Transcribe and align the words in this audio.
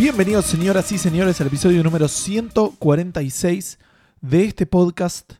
Bienvenidos 0.00 0.46
señoras 0.46 0.90
y 0.92 0.96
señores 0.96 1.42
al 1.42 1.48
episodio 1.48 1.82
número 1.82 2.08
146 2.08 3.78
de 4.22 4.44
este 4.44 4.64
podcast 4.64 5.34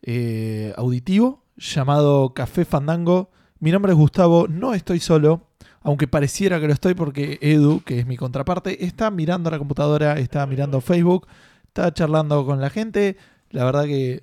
eh, 0.00 0.72
auditivo 0.78 1.44
llamado 1.58 2.32
Café 2.32 2.64
Fandango. 2.64 3.30
Mi 3.58 3.70
nombre 3.70 3.92
es 3.92 3.98
Gustavo, 3.98 4.48
no 4.48 4.72
estoy 4.72 5.00
solo, 5.00 5.48
aunque 5.82 6.08
pareciera 6.08 6.58
que 6.60 6.66
lo 6.66 6.72
estoy 6.72 6.94
porque 6.94 7.38
Edu, 7.42 7.82
que 7.84 7.98
es 7.98 8.06
mi 8.06 8.16
contraparte, 8.16 8.86
está 8.86 9.10
mirando 9.10 9.50
la 9.50 9.58
computadora, 9.58 10.14
está 10.14 10.46
mirando 10.46 10.80
Facebook, 10.80 11.26
está 11.66 11.92
charlando 11.92 12.46
con 12.46 12.58
la 12.58 12.70
gente. 12.70 13.18
La 13.50 13.66
verdad 13.66 13.84
que 13.84 14.22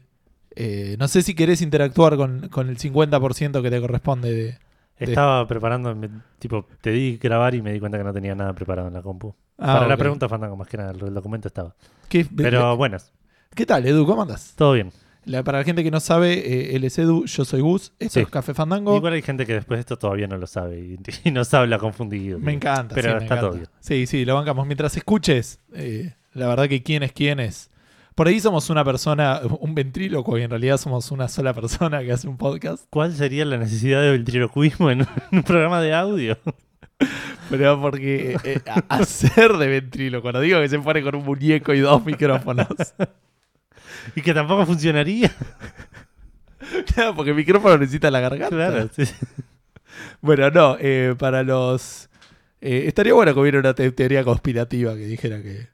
eh, 0.55 0.95
no 0.97 1.07
sé 1.07 1.21
si 1.21 1.35
querés 1.35 1.61
interactuar 1.61 2.17
con, 2.17 2.49
con 2.49 2.67
el 2.69 2.79
50% 2.79 3.61
que 3.61 3.69
te 3.69 3.79
corresponde 3.79 4.33
de... 4.33 4.57
Estaba 4.97 5.47
preparando, 5.47 5.95
tipo, 6.39 6.65
te 6.81 6.89
di 6.89 7.17
grabar 7.17 7.53
y 7.53 7.61
me 7.61 7.71
di 7.71 7.79
cuenta 7.79 7.99
que 7.99 8.03
no 8.03 8.11
tenía 8.11 8.33
nada 8.33 8.53
preparado 8.53 8.87
en 8.87 8.95
la 8.95 9.03
compu. 9.03 9.35
Ah, 9.57 9.73
Para 9.75 9.87
la 9.87 9.93
ok. 9.95 9.99
pregunta 9.99 10.29
Fandango, 10.29 10.55
más 10.55 10.67
que 10.67 10.77
nada, 10.77 10.91
el 10.91 11.13
documento 11.13 11.47
estaba. 11.47 11.75
¿Qué, 12.09 12.25
Pero 12.35 12.77
buenas, 12.77 13.11
¿Qué 13.55 13.65
tal, 13.65 13.85
Edu? 13.85 14.05
¿Cómo 14.05 14.21
andas? 14.21 14.53
todo 14.55 14.73
bien. 14.73 14.91
La- 15.25 15.43
para 15.43 15.57
la 15.57 15.63
gente 15.65 15.83
que 15.83 15.91
no 15.91 15.99
sabe, 15.99 16.33
eh, 16.35 16.75
él 16.75 16.83
es 16.85 16.97
Edu, 16.99 17.25
yo 17.25 17.43
soy 17.43 17.59
Gus, 17.61 17.91
esto 17.99 18.13
Sí. 18.13 18.19
es 18.21 18.27
Café 18.29 18.53
Fandango. 18.53 18.95
Igual 18.95 19.13
hay 19.13 19.21
gente 19.21 19.45
que 19.45 19.53
después 19.55 19.77
de 19.77 19.81
esto 19.81 19.97
todavía 19.97 20.27
no 20.27 20.37
lo 20.37 20.47
sabe 20.47 20.79
y, 20.79 20.97
y 21.27 21.31
nos 21.31 21.53
habla 21.53 21.79
confundido. 21.79 22.39
Me 22.39 22.53
encanta. 22.53 22.95
Pero 22.95 23.09
sí, 23.09 23.15
me 23.15 23.23
está 23.23 23.25
encanta. 23.25 23.41
todo 23.41 23.51
bien. 23.57 23.67
Sí, 23.81 24.05
sí, 24.05 24.23
lo 24.25 24.35
bancamos. 24.35 24.65
Mientras 24.67 24.95
escuches, 24.95 25.59
eh, 25.73 26.13
la 26.33 26.47
verdad 26.47 26.69
que 26.69 26.81
quién 26.83 27.03
es 27.03 27.11
quién 27.11 27.39
es. 27.41 27.71
Por 28.15 28.27
ahí 28.27 28.39
somos 28.39 28.69
una 28.69 28.85
persona, 28.85 29.41
un 29.59 29.75
ventríloco, 29.75 30.37
y 30.37 30.43
en 30.43 30.49
realidad 30.49 30.77
somos 30.77 31.11
una 31.11 31.27
sola 31.27 31.53
persona 31.53 32.01
que 32.03 32.11
hace 32.13 32.27
un 32.29 32.37
podcast. 32.37 32.85
¿Cuál 32.89 33.13
sería 33.13 33.43
la 33.43 33.57
necesidad 33.57 34.01
de 34.01 34.11
ventriloquismo 34.11 34.89
en 34.91 35.01
un, 35.01 35.07
en 35.31 35.37
un 35.39 35.43
programa 35.43 35.81
de 35.81 35.93
audio? 35.93 36.37
Pero 37.49 37.79
porque 37.79 38.33
eh, 38.33 38.37
eh, 38.43 38.61
hacer 38.89 39.53
de 39.53 39.67
ventríloco, 39.67 40.23
cuando 40.23 40.41
digo 40.41 40.59
que 40.59 40.69
se 40.69 40.79
pone 40.79 41.01
con 41.01 41.15
un 41.15 41.23
muñeco 41.25 41.73
y 41.73 41.79
dos 41.79 42.03
micrófonos. 42.05 42.67
y 44.15 44.21
que 44.21 44.33
tampoco 44.33 44.65
funcionaría. 44.65 45.31
Claro, 46.93 47.15
porque 47.15 47.29
el 47.31 47.37
micrófono 47.37 47.77
necesita 47.77 48.11
la 48.11 48.19
garganta. 48.19 48.49
claro, 48.49 48.89
sí. 48.93 49.03
Bueno, 50.21 50.49
no, 50.49 50.75
eh, 50.79 51.15
para 51.17 51.43
los... 51.43 52.09
eh, 52.59 52.83
estaría 52.87 53.13
bueno 53.13 53.33
que 53.33 53.39
hubiera 53.39 53.59
una 53.59 53.73
te- 53.73 53.91
teoría 53.91 54.23
conspirativa 54.23 54.93
que 54.95 55.05
dijera 55.05 55.41
que, 55.41 55.69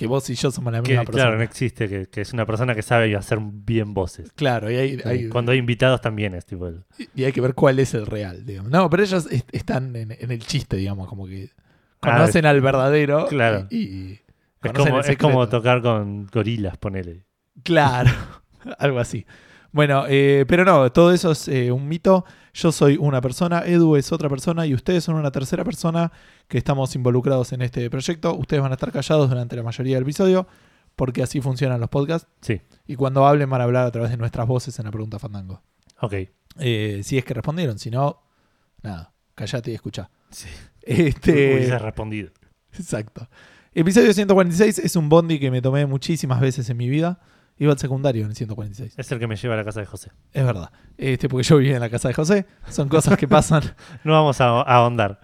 que 0.00 0.06
vos 0.06 0.28
y 0.30 0.34
yo 0.34 0.50
somos 0.50 0.72
la 0.72 0.82
Que, 0.82 0.90
misma 0.92 1.04
persona. 1.04 1.24
claro, 1.24 1.36
no 1.36 1.42
existe, 1.44 1.88
que, 1.88 2.06
que 2.08 2.22
es 2.22 2.32
una 2.32 2.46
persona 2.46 2.74
que 2.74 2.82
sabe 2.82 3.14
hacer 3.14 3.38
bien 3.40 3.94
voces. 3.94 4.32
Claro, 4.32 4.70
y 4.70 4.76
hay, 4.76 4.98
hay- 5.04 5.28
Cuando 5.28 5.52
hay 5.52 5.58
invitados 5.58 6.00
también 6.00 6.34
es 6.34 6.46
tipo 6.46 6.66
el- 6.66 6.84
y 7.14 7.24
hay 7.24 7.32
que 7.32 7.40
ver 7.40 7.54
cuál 7.54 7.78
es 7.78 7.94
el 7.94 8.06
real, 8.06 8.44
digamos. 8.46 8.70
No, 8.70 8.88
pero 8.90 9.02
ellos 9.02 9.26
est- 9.30 9.48
están 9.52 9.94
en, 9.94 10.10
en 10.18 10.30
el 10.30 10.40
chiste, 10.40 10.76
digamos, 10.76 11.06
como 11.08 11.26
que 11.26 11.50
Ah, 12.02 12.16
conocen 12.16 12.46
al 12.46 12.60
verdadero 12.62 13.26
claro. 13.28 13.66
y, 13.70 13.76
y 13.78 14.20
Es 14.62 14.72
como, 15.18 15.42
es 15.44 15.50
tocar 15.50 15.82
con 15.82 16.26
gorilas, 16.26 16.76
ponele. 16.78 17.26
Claro, 17.62 18.10
algo 18.78 18.98
así. 18.98 19.26
Bueno, 19.72 20.04
eh, 20.08 20.44
pero 20.48 20.64
no, 20.64 20.90
todo 20.90 21.12
eso 21.12 21.30
es 21.32 21.46
eh, 21.48 21.70
un 21.70 21.86
mito. 21.86 22.24
Yo 22.54 22.72
soy 22.72 22.96
una 22.98 23.20
persona, 23.20 23.62
Edu 23.66 23.94
es 23.94 24.10
otra 24.10 24.28
persona 24.28 24.66
y 24.66 24.74
ustedes 24.74 25.04
son 25.04 25.14
una 25.14 25.30
tercera 25.30 25.62
persona 25.62 26.10
que 26.50 26.58
estamos 26.58 26.94
involucrados 26.96 27.52
en 27.52 27.62
este 27.62 27.88
proyecto. 27.88 28.34
Ustedes 28.34 28.60
van 28.62 28.72
a 28.72 28.74
estar 28.74 28.92
callados 28.92 29.30
durante 29.30 29.56
la 29.56 29.62
mayoría 29.62 29.94
del 29.96 30.02
episodio 30.02 30.46
porque 30.96 31.22
así 31.22 31.40
funcionan 31.40 31.80
los 31.80 31.88
podcasts. 31.88 32.28
Sí, 32.42 32.60
Y 32.86 32.96
cuando 32.96 33.26
hablen 33.26 33.48
van 33.48 33.60
a 33.62 33.64
hablar 33.64 33.86
a 33.86 33.90
través 33.90 34.10
de 34.10 34.16
nuestras 34.18 34.46
voces 34.46 34.78
en 34.78 34.84
la 34.84 34.90
pregunta 34.90 35.18
Fandango. 35.18 35.62
ok. 36.00 36.14
Eh, 36.58 37.00
si 37.04 37.16
es 37.16 37.24
que 37.24 37.32
respondieron, 37.32 37.78
si 37.78 37.90
no, 37.90 38.22
nada, 38.82 39.14
callate 39.36 39.70
y 39.70 39.74
escucha. 39.74 40.10
Sí. 40.30 40.48
Este, 40.82 41.54
Hubiese 41.54 41.78
respondido. 41.78 42.30
exacto. 42.72 43.28
Episodio 43.72 44.12
146 44.12 44.80
es 44.80 44.96
un 44.96 45.08
bondi 45.08 45.38
que 45.38 45.50
me 45.52 45.62
tomé 45.62 45.86
muchísimas 45.86 46.40
veces 46.40 46.68
en 46.68 46.76
mi 46.76 46.88
vida. 46.88 47.20
Iba 47.56 47.72
al 47.72 47.78
secundario 47.78 48.24
en 48.24 48.30
el 48.30 48.36
146. 48.36 48.94
Es 48.96 49.12
el 49.12 49.18
que 49.18 49.26
me 49.26 49.36
lleva 49.36 49.54
a 49.54 49.58
la 49.58 49.64
casa 49.64 49.80
de 49.80 49.86
José. 49.86 50.10
Es 50.32 50.44
verdad. 50.44 50.72
Este, 50.96 51.28
porque 51.28 51.44
yo 51.44 51.58
vivía 51.58 51.74
en 51.74 51.80
la 51.80 51.90
casa 51.90 52.08
de 52.08 52.14
José. 52.14 52.46
Son 52.70 52.88
cosas 52.88 53.16
que 53.18 53.28
pasan. 53.28 53.62
No 54.04 54.12
vamos 54.14 54.40
a, 54.40 54.46
a 54.48 54.62
ahondar. 54.62 55.20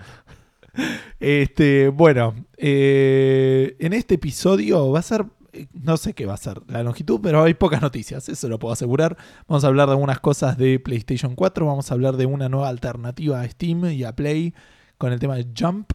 Este, 1.18 1.88
bueno, 1.88 2.34
eh, 2.56 3.76
en 3.78 3.92
este 3.92 4.16
episodio 4.16 4.90
va 4.90 5.00
a 5.00 5.02
ser. 5.02 5.26
No 5.72 5.96
sé 5.96 6.12
qué 6.12 6.26
va 6.26 6.34
a 6.34 6.36
ser 6.36 6.60
la 6.66 6.82
longitud, 6.82 7.18
pero 7.22 7.42
hay 7.42 7.54
pocas 7.54 7.80
noticias, 7.80 8.28
eso 8.28 8.48
lo 8.48 8.58
puedo 8.58 8.74
asegurar. 8.74 9.16
Vamos 9.48 9.64
a 9.64 9.68
hablar 9.68 9.86
de 9.86 9.92
algunas 9.92 10.20
cosas 10.20 10.58
de 10.58 10.78
PlayStation 10.78 11.34
4, 11.34 11.64
vamos 11.64 11.90
a 11.90 11.94
hablar 11.94 12.18
de 12.18 12.26
una 12.26 12.50
nueva 12.50 12.68
alternativa 12.68 13.40
a 13.40 13.48
Steam 13.48 13.86
y 13.86 14.04
a 14.04 14.14
Play 14.14 14.52
con 14.98 15.14
el 15.14 15.18
tema 15.18 15.36
de 15.36 15.46
Jump. 15.58 15.92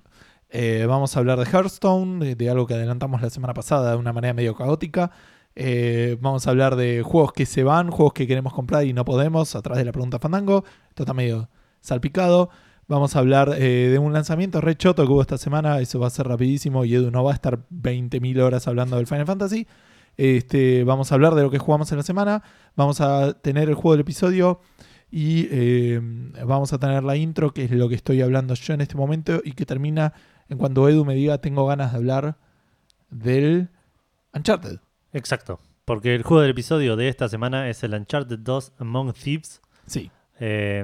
Eh, 0.49 0.85
vamos 0.87 1.15
a 1.15 1.19
hablar 1.19 1.37
de 1.37 1.45
Hearthstone, 1.45 2.25
de, 2.25 2.35
de 2.35 2.49
algo 2.49 2.65
que 2.65 2.73
adelantamos 2.73 3.21
la 3.21 3.29
semana 3.29 3.53
pasada 3.53 3.91
de 3.91 3.97
una 3.97 4.13
manera 4.13 4.33
medio 4.33 4.55
caótica. 4.55 5.11
Eh, 5.55 6.17
vamos 6.21 6.47
a 6.47 6.49
hablar 6.49 6.75
de 6.75 7.03
juegos 7.03 7.33
que 7.33 7.45
se 7.45 7.63
van, 7.63 7.91
juegos 7.91 8.13
que 8.13 8.25
queremos 8.25 8.53
comprar 8.53 8.85
y 8.85 8.93
no 8.93 9.03
podemos 9.03 9.55
a 9.55 9.61
través 9.61 9.79
de 9.79 9.85
la 9.85 9.91
pregunta 9.91 10.19
Fandango. 10.19 10.63
Esto 10.89 11.03
está 11.03 11.13
medio 11.13 11.49
salpicado. 11.81 12.49
Vamos 12.91 13.15
a 13.15 13.19
hablar 13.19 13.55
eh, 13.57 13.87
de 13.87 13.99
un 13.99 14.11
lanzamiento 14.11 14.59
re 14.59 14.75
choto 14.75 15.05
que 15.05 15.13
hubo 15.13 15.21
esta 15.21 15.37
semana. 15.37 15.79
Eso 15.79 15.97
va 15.97 16.07
a 16.07 16.09
ser 16.09 16.27
rapidísimo 16.27 16.83
y 16.83 16.93
Edu 16.93 17.09
no 17.09 17.23
va 17.23 17.31
a 17.31 17.35
estar 17.35 17.59
20.000 17.69 18.41
horas 18.41 18.67
hablando 18.67 18.97
del 18.97 19.07
Final 19.07 19.25
Fantasy. 19.25 19.65
Este, 20.17 20.83
vamos 20.83 21.09
a 21.09 21.15
hablar 21.15 21.35
de 21.35 21.41
lo 21.41 21.49
que 21.49 21.57
jugamos 21.57 21.89
en 21.93 21.99
la 21.99 22.03
semana. 22.03 22.43
Vamos 22.75 22.99
a 22.99 23.31
tener 23.31 23.69
el 23.69 23.75
juego 23.75 23.93
del 23.93 24.01
episodio. 24.01 24.59
Y 25.09 25.47
eh, 25.51 26.01
vamos 26.45 26.73
a 26.73 26.79
tener 26.79 27.05
la 27.05 27.15
intro, 27.15 27.53
que 27.53 27.63
es 27.63 27.71
lo 27.71 27.87
que 27.87 27.95
estoy 27.95 28.21
hablando 28.21 28.55
yo 28.55 28.73
en 28.73 28.81
este 28.81 28.97
momento. 28.97 29.39
Y 29.41 29.53
que 29.53 29.65
termina 29.65 30.11
en 30.49 30.57
cuando 30.57 30.89
Edu 30.89 31.05
me 31.05 31.15
diga 31.15 31.37
tengo 31.37 31.65
ganas 31.65 31.93
de 31.93 31.97
hablar 31.97 32.39
del 33.09 33.69
Uncharted. 34.33 34.79
Exacto. 35.13 35.61
Porque 35.85 36.13
el 36.13 36.23
juego 36.23 36.41
del 36.41 36.51
episodio 36.51 36.97
de 36.97 37.07
esta 37.07 37.29
semana 37.29 37.69
es 37.69 37.85
el 37.85 37.93
Uncharted 37.93 38.39
2 38.39 38.73
Among 38.79 39.13
Thieves. 39.13 39.61
Sí. 39.85 40.11
Eh, 40.43 40.83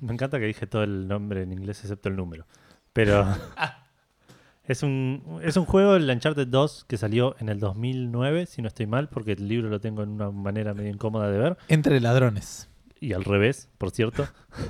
me 0.00 0.12
encanta 0.12 0.38
que 0.38 0.46
dije 0.46 0.68
todo 0.68 0.84
el 0.84 1.08
nombre 1.08 1.42
en 1.42 1.52
inglés 1.52 1.80
excepto 1.80 2.08
el 2.08 2.14
número. 2.14 2.46
Pero 2.92 3.26
es 4.64 4.84
un, 4.84 5.40
es 5.42 5.56
un 5.56 5.64
juego, 5.64 5.96
el 5.96 6.08
Uncharted 6.08 6.46
2, 6.46 6.84
que 6.84 6.96
salió 6.96 7.34
en 7.40 7.48
el 7.48 7.58
2009, 7.58 8.46
si 8.46 8.62
no 8.62 8.68
estoy 8.68 8.86
mal, 8.86 9.08
porque 9.08 9.32
el 9.32 9.48
libro 9.48 9.68
lo 9.68 9.80
tengo 9.80 10.04
en 10.04 10.10
una 10.10 10.30
manera 10.30 10.74
medio 10.74 10.90
incómoda 10.90 11.28
de 11.28 11.38
ver. 11.38 11.58
Entre 11.66 12.00
ladrones. 12.00 12.70
Y 13.00 13.14
al 13.14 13.24
revés, 13.24 13.68
por 13.78 13.90
cierto. 13.90 14.28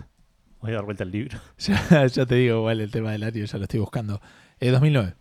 Voy 0.63 0.73
a 0.73 0.77
dar 0.77 0.85
vuelta 0.87 1.05
al 1.05 1.11
libro. 1.11 1.39
Ya, 1.59 2.07
ya 2.07 2.25
te 2.25 2.35
digo, 2.35 2.61
igual 2.61 2.81
el 2.81 2.91
tema 2.91 3.13
del 3.13 3.23
ario 3.23 3.45
ya 3.45 3.59
lo 3.59 3.65
estoy 3.65 3.81
buscando. 3.81 4.23
Eh, 4.59 4.71
2009. 4.71 5.15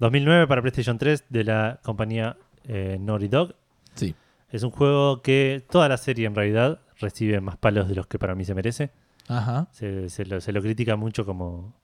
2009 0.00 0.48
para 0.48 0.60
PlayStation 0.60 0.98
3 0.98 1.26
de 1.28 1.44
la 1.44 1.80
compañía 1.84 2.36
eh, 2.64 2.98
Naughty 3.00 3.28
Dog. 3.28 3.54
Sí. 3.94 4.16
Es 4.50 4.64
un 4.64 4.70
juego 4.72 5.22
que 5.22 5.64
toda 5.70 5.88
la 5.88 5.96
serie 5.98 6.26
en 6.26 6.34
realidad 6.34 6.80
recibe 6.98 7.40
más 7.40 7.56
palos 7.56 7.88
de 7.88 7.94
los 7.94 8.06
que 8.06 8.18
para 8.18 8.34
mí 8.34 8.44
se 8.44 8.54
merece. 8.54 8.90
Ajá. 9.28 9.68
Se, 9.72 10.08
se 10.10 10.24
lo, 10.26 10.40
se 10.40 10.52
lo 10.52 10.60
critica 10.62 10.96
mucho 10.96 11.24
como, 11.24 11.74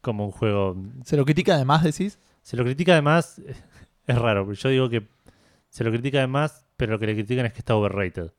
como 0.00 0.24
un 0.26 0.30
juego. 0.32 0.76
¿Se 1.04 1.16
lo 1.16 1.24
critica 1.24 1.54
además, 1.54 1.82
decís? 1.84 2.18
Se 2.42 2.56
lo 2.56 2.64
critica 2.64 2.92
además. 2.92 3.40
Es 4.06 4.16
raro, 4.16 4.50
yo 4.50 4.68
digo 4.70 4.88
que 4.88 5.06
se 5.68 5.84
lo 5.84 5.90
critica 5.90 6.16
además, 6.16 6.64
pero 6.78 6.92
lo 6.92 6.98
que 6.98 7.06
le 7.06 7.14
critican 7.14 7.44
es 7.44 7.52
que 7.52 7.58
está 7.58 7.74
overrated. 7.74 8.32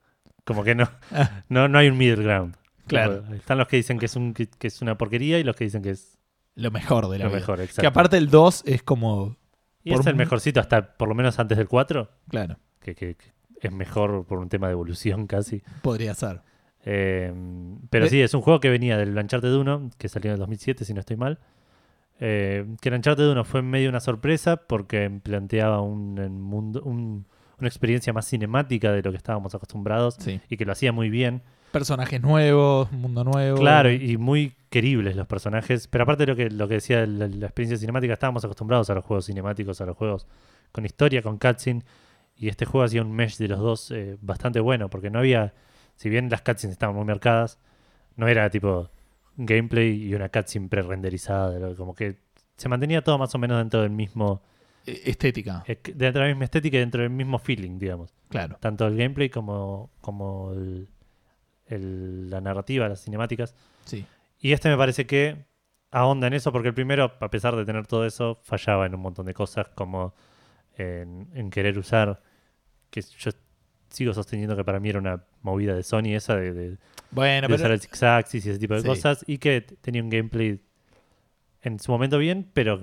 Como 0.43 0.63
que 0.63 0.73
no, 0.73 0.89
no, 1.49 1.67
no 1.67 1.77
hay 1.77 1.89
un 1.89 1.97
middle 1.99 2.23
ground. 2.23 2.55
Claro. 2.87 3.21
Como, 3.21 3.35
Están 3.35 3.59
los 3.59 3.67
que 3.67 3.75
dicen 3.77 3.99
que 3.99 4.07
es, 4.07 4.15
un, 4.15 4.33
que, 4.33 4.47
que 4.47 4.65
es 4.65 4.81
una 4.81 4.97
porquería 4.97 5.37
y 5.37 5.43
los 5.43 5.55
que 5.55 5.65
dicen 5.65 5.83
que 5.83 5.91
es 5.91 6.17
Lo 6.55 6.71
mejor 6.71 7.07
de 7.09 7.19
la 7.19 7.25
lo 7.25 7.29
vida. 7.29 7.39
mejor. 7.41 7.61
Exacto. 7.61 7.81
Que 7.81 7.87
aparte 7.87 8.17
el 8.17 8.31
2 8.31 8.63
es 8.65 8.81
como. 8.81 9.37
y 9.83 9.93
es 9.93 10.03
el 10.07 10.15
mejorcito 10.15 10.59
hasta 10.59 10.93
por 10.97 11.07
lo 11.07 11.13
menos 11.13 11.37
antes 11.37 11.55
del 11.55 11.67
4, 11.67 12.09
Claro, 12.29 12.57
que- 12.79 12.95
que 12.95 13.15
es 13.67 13.71
mejor 13.73 14.25
por 14.25 14.39
un 14.39 14.49
tema 14.49 14.67
de 14.67 14.73
evolución 14.73 15.27
casi. 15.27 15.61
podría 15.81 16.13
ser. 16.13 16.41
Eh, 16.85 17.33
pero 17.89 18.05
Eh. 18.05 18.09
sí, 18.09 18.21
es 18.21 18.33
un 18.33 18.41
juego 18.41 18.59
que 18.59 18.69
venía 18.69 18.97
del 18.97 19.17
Uncharted 19.17 19.53
1, 19.53 19.91
que 19.97 20.07
salió 20.09 20.29
en 20.31 20.33
el 20.33 20.39
2007, 20.39 20.85
si 20.85 20.93
no 20.93 20.99
estoy 21.01 21.17
mal. 21.17 21.39
Eh, 22.21 22.65
que 22.81 22.89
el 22.89 22.95
Uncharted 22.95 23.29
1 23.29 23.43
fue 23.45 23.61
medio 23.61 23.89
una 23.89 23.99
sorpresa 24.01 24.57
porque 24.57 25.09
planteaba 25.23 25.81
un, 25.81 26.19
un 26.19 26.41
mundo, 26.41 26.81
un- 26.83 27.25
una 27.59 27.67
experiencia 27.67 28.13
más 28.13 28.25
cinemática 28.27 28.91
de 28.91 29.01
lo 29.01 29.11
que 29.11 29.17
estábamos 29.17 29.53
acostumbrados 29.55 30.15
Sí. 30.19 30.39
y 30.49 30.55
que 30.57 30.65
lo 30.65 30.71
hacía 30.71 30.91
muy 30.93 31.09
bien. 31.09 31.41
Personajes 31.71 32.21
nuevos, 32.21 32.91
mundo 32.91 33.23
nuevo. 33.23 33.57
Claro, 33.59 33.91
y, 33.91 34.11
y 34.11 34.17
muy 34.17 34.53
queribles 34.69 35.15
los 35.15 35.27
personajes. 35.27 35.87
Pero 35.87 36.03
aparte 36.03 36.25
de 36.25 36.31
lo 36.31 36.35
que, 36.35 36.49
lo 36.49 36.67
que 36.67 36.75
decía 36.75 37.05
la, 37.05 37.27
la 37.27 37.45
experiencia 37.45 37.77
cinemática, 37.77 38.13
estábamos 38.13 38.43
acostumbrados 38.45 38.89
a 38.89 38.95
los 38.95 39.03
juegos 39.05 39.25
cinemáticos, 39.25 39.79
a 39.81 39.85
los 39.85 39.95
juegos 39.97 40.25
con 40.71 40.85
historia, 40.85 41.21
con 41.21 41.37
cutscene. 41.37 41.83
Y 42.39 42.47
este 42.47 42.65
juego 42.65 42.85
hacía 42.85 43.01
un 43.01 43.11
mesh 43.11 43.37
de 43.37 43.49
los 43.49 43.59
dos 43.59 43.91
eh, 43.91 44.17
bastante 44.21 44.59
bueno, 44.61 44.89
porque 44.89 45.09
no 45.09 45.19
había, 45.19 45.53
si 45.95 46.09
bien 46.09 46.29
las 46.29 46.41
cutscenes 46.41 46.71
estaban 46.73 46.95
muy 46.95 47.03
marcadas, 47.05 47.59
no 48.15 48.27
era 48.29 48.49
tipo 48.49 48.89
gameplay 49.35 50.03
y 50.07 50.15
una 50.15 50.29
cutscene 50.29 50.69
pre-renderizada, 50.69 51.75
como 51.75 51.93
que 51.93 52.17
se 52.55 52.69
mantenía 52.69 53.01
todo 53.03 53.17
más 53.17 53.35
o 53.35 53.37
menos 53.39 53.57
dentro 53.57 53.81
del 53.81 53.91
mismo, 53.91 54.41
Eh, 54.85 55.01
Estética, 55.05 55.63
eh, 55.67 55.77
dentro 55.95 56.21
de 56.21 56.27
la 56.29 56.33
misma 56.33 56.45
estética 56.45 56.77
y 56.77 56.79
dentro 56.79 57.01
del 57.01 57.09
mismo 57.11 57.39
feeling, 57.39 57.77
digamos. 57.77 58.13
claro. 58.29 58.57
Tanto 58.61 58.87
el 58.87 58.95
gameplay 58.95 59.29
como, 59.29 59.91
como 60.01 60.53
el- 60.53 60.87
el- 61.67 62.29
la 62.29 62.41
narrativa, 62.41 62.87
las 62.87 63.03
cinemáticas. 63.03 63.53
Sí. 63.85 64.05
Y 64.39 64.53
este 64.53 64.69
me 64.69 64.77
parece 64.77 65.05
que 65.05 65.45
ahonda 65.91 66.27
en 66.27 66.33
eso, 66.33 66.51
porque 66.51 66.69
el 66.69 66.73
primero, 66.73 67.11
a 67.19 67.29
pesar 67.29 67.55
de 67.55 67.65
tener 67.65 67.85
todo 67.87 68.05
eso, 68.05 68.39
fallaba 68.43 68.85
en 68.85 68.95
un 68.95 69.01
montón 69.01 69.25
de 69.25 69.33
cosas, 69.33 69.67
como 69.75 70.13
en, 70.77 71.27
en 71.33 71.49
querer 71.49 71.77
usar, 71.77 72.21
que 72.89 73.01
yo 73.01 73.31
sigo 73.89 74.13
sosteniendo 74.13 74.55
que 74.55 74.63
para 74.63 74.79
mí 74.79 74.89
era 74.89 74.99
una 74.99 75.23
movida 75.41 75.73
de 75.75 75.83
Sony 75.83 76.13
esa 76.15 76.35
de, 76.35 76.53
de- 76.53 76.77
Bueno, 77.11 77.47
de 77.47 77.53
usar 77.55 77.63
pero 77.65 77.73
el 77.73 77.81
Six 77.81 78.03
Axis 78.03 78.45
y 78.45 78.49
ese 78.51 78.59
tipo 78.59 78.73
de 78.75 78.81
Sí. 78.81 78.87
cosas, 78.87 79.23
y 79.27 79.37
que 79.39 79.61
tenía 79.61 80.03
un 80.03 80.09
gameplay 80.09 80.59
en 81.61 81.79
su 81.79 81.91
momento 81.91 82.17
bien, 82.17 82.49
pero 82.53 82.79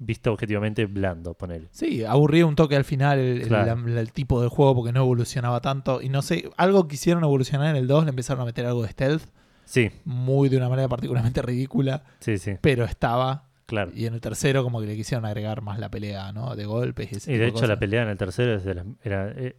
visto 0.00 0.32
objetivamente 0.32 0.86
blando, 0.86 1.34
ponele. 1.34 1.68
sí, 1.72 2.04
aburría 2.04 2.46
un 2.46 2.54
toque 2.54 2.76
al 2.76 2.84
final 2.84 3.18
el 3.18 4.12
tipo 4.12 4.40
de 4.40 4.48
juego 4.48 4.76
porque 4.76 4.92
no 4.92 5.00
evolucionaba 5.00 5.60
tanto. 5.60 6.00
Y 6.02 6.08
no 6.08 6.22
sé, 6.22 6.48
algo 6.56 6.86
quisieron 6.86 7.24
evolucionar 7.24 7.70
en 7.70 7.76
el 7.76 7.88
2, 7.88 8.04
le 8.04 8.10
empezaron 8.10 8.42
a 8.42 8.44
meter 8.44 8.64
algo 8.66 8.82
de 8.82 8.90
stealth, 8.90 9.24
Sí, 9.64 9.90
muy 10.04 10.48
de 10.48 10.56
una 10.56 10.68
manera 10.68 10.88
particularmente 10.88 11.42
ridícula, 11.42 12.04
sí, 12.20 12.38
sí, 12.38 12.52
pero 12.60 12.84
estaba. 12.84 13.47
Claro. 13.68 13.92
Y 13.94 14.06
en 14.06 14.14
el 14.14 14.20
tercero 14.20 14.64
como 14.64 14.80
que 14.80 14.86
le 14.88 14.96
quisieron 14.96 15.24
agregar 15.24 15.62
más 15.62 15.78
la 15.78 15.88
pelea, 15.90 16.32
¿no? 16.32 16.56
De 16.56 16.64
golpes 16.64 17.12
y 17.12 17.16
ese 17.18 17.30
Y 17.30 17.34
tipo 17.34 17.44
de 17.44 17.48
hecho 17.50 17.66
la 17.68 17.78
pelea 17.78 18.02
en 18.02 18.08
el 18.08 18.16
tercero 18.18 18.54
es 18.56 18.64
de 18.64 18.74
las- 18.74 18.86
era 19.04 19.30
eh, 19.36 19.54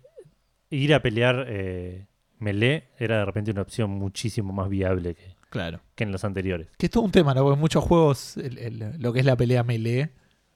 ir 0.71 0.93
a 0.93 1.01
pelear 1.01 1.45
eh, 1.47 2.07
melee 2.39 2.89
era 2.99 3.19
de 3.19 3.25
repente 3.25 3.51
una 3.51 3.61
opción 3.61 3.89
muchísimo 3.91 4.51
más 4.51 4.67
viable 4.69 5.15
que, 5.15 5.35
Claro. 5.49 5.79
que 5.95 6.03
en 6.03 6.11
los 6.11 6.23
anteriores. 6.25 6.67
Que 6.77 6.87
es 6.87 6.91
todo 6.91 7.03
un 7.03 7.11
tema, 7.11 7.33
¿no? 7.33 7.41
Porque 7.43 7.53
en 7.55 7.59
muchos 7.61 7.83
juegos 7.83 8.35
el- 8.37 8.57
el- 8.57 8.95
lo 8.99 9.13
que 9.13 9.19
es 9.19 9.25
la 9.25 9.35
pelea 9.37 9.63
melee 9.63 10.09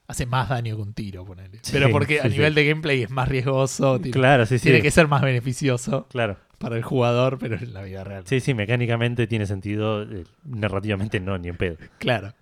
hace 0.08 0.26
más 0.26 0.50
daño 0.50 0.76
que 0.76 0.82
un 0.82 0.94
tiro, 0.94 1.24
ponele. 1.26 1.60
Sí, 1.62 1.72
Pero 1.72 1.90
porque 1.90 2.20
a 2.20 2.28
nivel 2.28 2.54
sí. 2.54 2.56
de 2.62 2.68
gameplay 2.68 3.04
es 3.04 3.10
más 3.10 3.28
riesgoso, 3.30 3.98
tiene, 4.00 4.12
Claro, 4.12 4.46
tiene 4.46 4.82
que 4.82 4.92
ser 4.92 5.08
más 5.08 5.22
beneficioso 5.22 6.08
Claro. 6.10 6.38
para 6.60 6.76
el 6.76 6.84
jugador, 6.84 7.38
pero 7.40 7.56
en 7.56 7.74
la 7.74 7.82
vida 7.84 8.04
real. 8.04 8.24
Sí, 8.28 8.40
sí, 8.42 8.54
mecánicamente 8.54 9.28
tiene 9.28 9.46
sentido, 9.46 10.04
eh, 10.04 10.26
narrativamente 10.44 11.20
no, 11.20 11.38
ni 11.38 11.48
en 11.50 11.58
pedo. 11.58 11.78
Claro. 12.00 12.34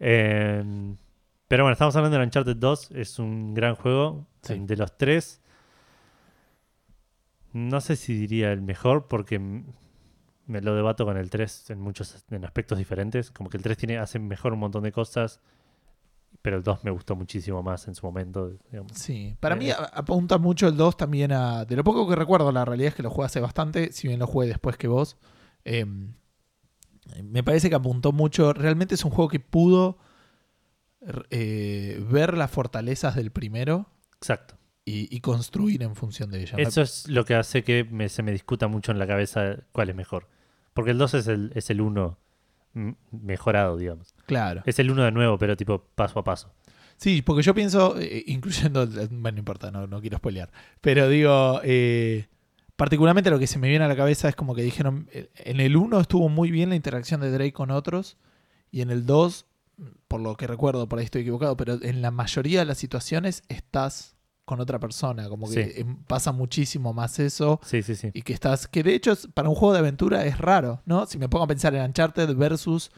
Eh, 0.00 0.64
pero 1.46 1.64
bueno, 1.64 1.72
estamos 1.72 1.94
hablando 1.96 2.18
de 2.18 2.24
Uncharted 2.24 2.56
2, 2.56 2.90
es 2.92 3.18
un 3.18 3.54
gran 3.54 3.74
juego. 3.74 4.26
Sí. 4.42 4.58
De 4.58 4.76
los 4.76 4.96
tres, 4.96 5.40
no 7.52 7.80
sé 7.80 7.96
si 7.96 8.14
diría 8.14 8.52
el 8.52 8.62
mejor 8.62 9.08
porque 9.08 9.38
me 9.38 10.60
lo 10.60 10.74
debato 10.74 11.04
con 11.04 11.16
el 11.16 11.30
3 11.30 11.70
en 11.70 11.80
muchos 11.80 12.24
en 12.30 12.44
aspectos 12.44 12.78
diferentes. 12.78 13.30
Como 13.30 13.50
que 13.50 13.56
el 13.56 13.62
3 13.62 13.76
tiene, 13.76 13.98
hace 13.98 14.18
mejor 14.18 14.52
un 14.52 14.60
montón 14.60 14.82
de 14.84 14.92
cosas, 14.92 15.40
pero 16.42 16.56
el 16.56 16.62
2 16.62 16.84
me 16.84 16.90
gustó 16.90 17.16
muchísimo 17.16 17.62
más 17.62 17.86
en 17.88 17.94
su 17.94 18.06
momento. 18.06 18.50
digamos. 18.70 18.92
Sí. 18.92 19.36
Para 19.40 19.56
Eh. 19.56 19.58
mí 19.58 19.70
a- 19.70 19.74
apunta 19.92 20.38
mucho 20.38 20.68
el 20.68 20.76
2 20.76 20.96
también 20.96 21.32
a... 21.32 21.64
De 21.64 21.76
lo 21.76 21.84
poco 21.84 22.08
que 22.08 22.16
recuerdo, 22.16 22.50
la 22.52 22.64
realidad 22.64 22.88
es 22.88 22.94
que 22.94 23.02
lo 23.02 23.10
jugué 23.10 23.26
hace 23.26 23.40
bastante, 23.40 23.92
si 23.92 24.08
bien 24.08 24.20
lo 24.20 24.26
jugué 24.26 24.46
después 24.46 24.76
que 24.76 24.88
vos. 24.88 25.16
eh, 25.64 25.84
me 27.24 27.42
parece 27.42 27.68
que 27.68 27.76
apuntó 27.76 28.12
mucho. 28.12 28.52
Realmente 28.52 28.94
es 28.94 29.04
un 29.04 29.10
juego 29.10 29.28
que 29.28 29.40
pudo 29.40 29.98
eh, 31.30 32.02
ver 32.10 32.36
las 32.36 32.50
fortalezas 32.50 33.14
del 33.14 33.30
primero 33.30 33.86
Exacto. 34.16 34.56
y, 34.84 35.14
y 35.14 35.20
construir 35.20 35.82
en 35.82 35.94
función 35.96 36.30
de 36.30 36.40
ellas. 36.42 36.54
Eso 36.58 36.82
es 36.82 37.08
lo 37.08 37.24
que 37.24 37.34
hace 37.34 37.64
que 37.64 37.84
me- 37.84 38.08
se 38.08 38.22
me 38.22 38.32
discuta 38.32 38.68
mucho 38.68 38.92
en 38.92 38.98
la 38.98 39.06
cabeza 39.06 39.56
cuál 39.72 39.88
es 39.90 39.96
mejor. 39.96 40.28
Porque 40.74 40.90
el 40.92 40.98
2 40.98 41.14
es 41.14 41.26
el, 41.26 41.52
es 41.54 41.70
el 41.70 41.80
1 41.80 42.18
mm, 42.74 42.90
mejorado, 43.12 43.76
digamos. 43.76 44.14
Claro. 44.26 44.62
Es 44.66 44.78
el 44.78 44.90
1 44.90 45.04
de 45.04 45.12
nuevo, 45.12 45.38
pero 45.38 45.56
tipo 45.56 45.84
paso 45.94 46.18
a 46.20 46.24
paso. 46.24 46.52
Sí, 46.96 47.22
porque 47.22 47.42
yo 47.42 47.54
pienso, 47.54 47.98
eh, 47.98 48.24
incluyendo, 48.26 48.86
bueno, 48.86 49.32
no 49.36 49.38
importa, 49.38 49.70
no, 49.70 49.86
no 49.86 50.02
quiero 50.02 50.18
spoilear, 50.18 50.50
pero 50.82 51.08
digo, 51.08 51.60
eh, 51.64 52.28
particularmente 52.80 53.28
lo 53.28 53.38
que 53.38 53.46
se 53.46 53.58
me 53.58 53.68
viene 53.68 53.84
a 53.84 53.88
la 53.88 53.94
cabeza 53.96 54.26
es 54.30 54.34
como 54.34 54.54
que 54.54 54.62
dijeron, 54.62 55.06
eh, 55.12 55.28
en 55.36 55.60
el 55.60 55.76
1 55.76 56.00
estuvo 56.00 56.30
muy 56.30 56.50
bien 56.50 56.70
la 56.70 56.76
interacción 56.76 57.20
de 57.20 57.30
Drake 57.30 57.52
con 57.52 57.70
otros, 57.70 58.16
y 58.70 58.80
en 58.80 58.90
el 58.90 59.04
2, 59.04 59.44
por 60.08 60.20
lo 60.22 60.34
que 60.34 60.46
recuerdo, 60.46 60.88
por 60.88 60.98
ahí 60.98 61.04
estoy 61.04 61.20
equivocado, 61.20 61.58
pero 61.58 61.74
en 61.82 62.00
la 62.00 62.10
mayoría 62.10 62.60
de 62.60 62.64
las 62.64 62.78
situaciones 62.78 63.42
estás 63.50 64.16
con 64.46 64.60
otra 64.60 64.78
persona, 64.80 65.28
como 65.28 65.46
que 65.46 65.64
Sí. 65.66 65.72
em, 65.82 65.96
pasa 66.04 66.32
muchísimo 66.32 66.94
más 66.94 67.18
eso. 67.18 67.60
Sí, 67.64 67.82
sí, 67.82 67.94
sí. 67.94 68.10
Y 68.14 68.22
que 68.22 68.32
estás, 68.32 68.66
que 68.66 68.82
de 68.82 68.94
hecho 68.94 69.14
para 69.34 69.50
un 69.50 69.54
juego 69.54 69.74
de 69.74 69.80
aventura 69.80 70.24
es 70.24 70.38
raro, 70.38 70.80
¿no? 70.86 71.04
Si 71.04 71.18
me 71.18 71.28
pongo 71.28 71.44
a 71.44 71.48
pensar 71.48 71.74
en 71.74 71.82
Uncharted 71.82 72.34
versus 72.34 72.90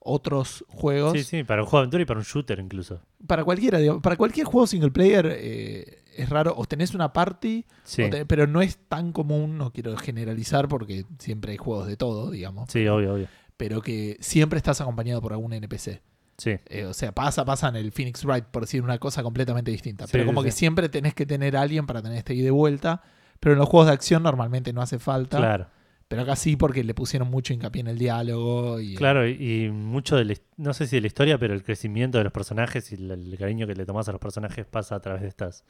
otros 0.00 0.64
juegos. 0.68 1.12
Sí, 1.12 1.22
sí, 1.24 1.44
para 1.44 1.62
un 1.62 1.68
juego 1.68 1.78
de 1.78 1.84
aventura 1.84 2.02
y 2.02 2.06
para 2.06 2.18
un 2.20 2.24
shooter 2.26 2.58
incluso. 2.58 3.00
para 3.26 3.44
cualquiera, 3.44 3.78
digo, 3.78 4.00
para 4.02 4.16
cualquier 4.16 4.46
juego 4.46 4.66
single 4.66 4.90
player 4.90 5.26
eh, 5.38 5.99
es 6.16 6.28
raro. 6.28 6.54
O 6.56 6.64
tenés 6.64 6.94
una 6.94 7.12
party, 7.12 7.64
Sí, 7.84 8.04
pero 8.26 8.46
no 8.46 8.62
es 8.62 8.78
tan 8.88 9.12
común, 9.12 9.58
no 9.58 9.72
quiero 9.72 9.96
generalizar 9.96 10.68
porque 10.68 11.04
siempre 11.18 11.52
hay 11.52 11.58
juegos 11.58 11.86
de 11.86 11.96
todo, 11.96 12.30
digamos. 12.30 12.70
sí, 12.70 12.86
obvio, 12.88 13.14
obvio. 13.14 13.28
Pero 13.56 13.82
que 13.82 14.16
siempre 14.20 14.56
estás 14.56 14.80
acompañado 14.80 15.20
por 15.20 15.32
algún 15.32 15.52
NPC. 15.52 16.00
Sí, 16.38 16.56
Eh, 16.70 16.86
o 16.86 16.94
sea, 16.94 17.12
pasa, 17.12 17.44
pasa 17.44 17.68
en 17.68 17.76
el 17.76 17.92
Phoenix 17.92 18.24
Wright, 18.24 18.44
por 18.46 18.62
decir 18.62 18.82
una 18.82 18.98
cosa 18.98 19.22
completamente 19.22 19.70
distinta. 19.70 20.06
Sí, 20.06 20.12
pero 20.12 20.24
sí, 20.24 20.26
como 20.26 20.42
que 20.42 20.50
siempre 20.52 20.88
tenés 20.88 21.12
que 21.14 21.26
tener 21.26 21.54
a 21.56 21.60
alguien 21.60 21.86
para 21.86 22.00
tener 22.00 22.16
este 22.16 22.32
ida 22.34 22.44
de 22.44 22.50
vuelta. 22.50 23.02
Pero 23.40 23.52
en 23.54 23.58
los 23.58 23.68
juegos 23.68 23.88
de 23.88 23.92
acción 23.92 24.22
normalmente 24.22 24.72
no 24.72 24.80
hace 24.82 24.98
falta. 24.98 25.36
claro. 25.38 25.66
Pero 26.08 26.22
acá 26.22 26.34
sí 26.34 26.56
porque 26.56 26.82
le 26.82 26.92
pusieron 26.92 27.30
mucho 27.30 27.52
hincapié 27.54 27.82
en 27.82 27.86
el 27.86 27.96
diálogo. 27.96 28.80
Y, 28.80 28.96
Claro, 28.96 29.28
y, 29.28 29.66
y 29.66 29.70
mucho 29.70 30.16
de 30.16 30.24
la, 30.24 30.34
no 30.56 30.74
sé 30.74 30.88
si 30.88 30.96
de 30.96 31.02
la 31.02 31.06
historia, 31.06 31.38
pero 31.38 31.54
el 31.54 31.62
crecimiento 31.62 32.18
de 32.18 32.24
los 32.24 32.32
personajes 32.32 32.90
y 32.90 32.96
el, 32.96 33.10
el 33.12 33.38
cariño 33.38 33.64
que 33.68 33.76
le 33.76 33.86
tomás 33.86 34.08
a 34.08 34.12
los 34.12 34.20
personajes 34.20 34.66
pasa 34.66 34.96
a 34.96 35.00
través 35.00 35.22
de 35.22 35.28
estas 35.28 35.64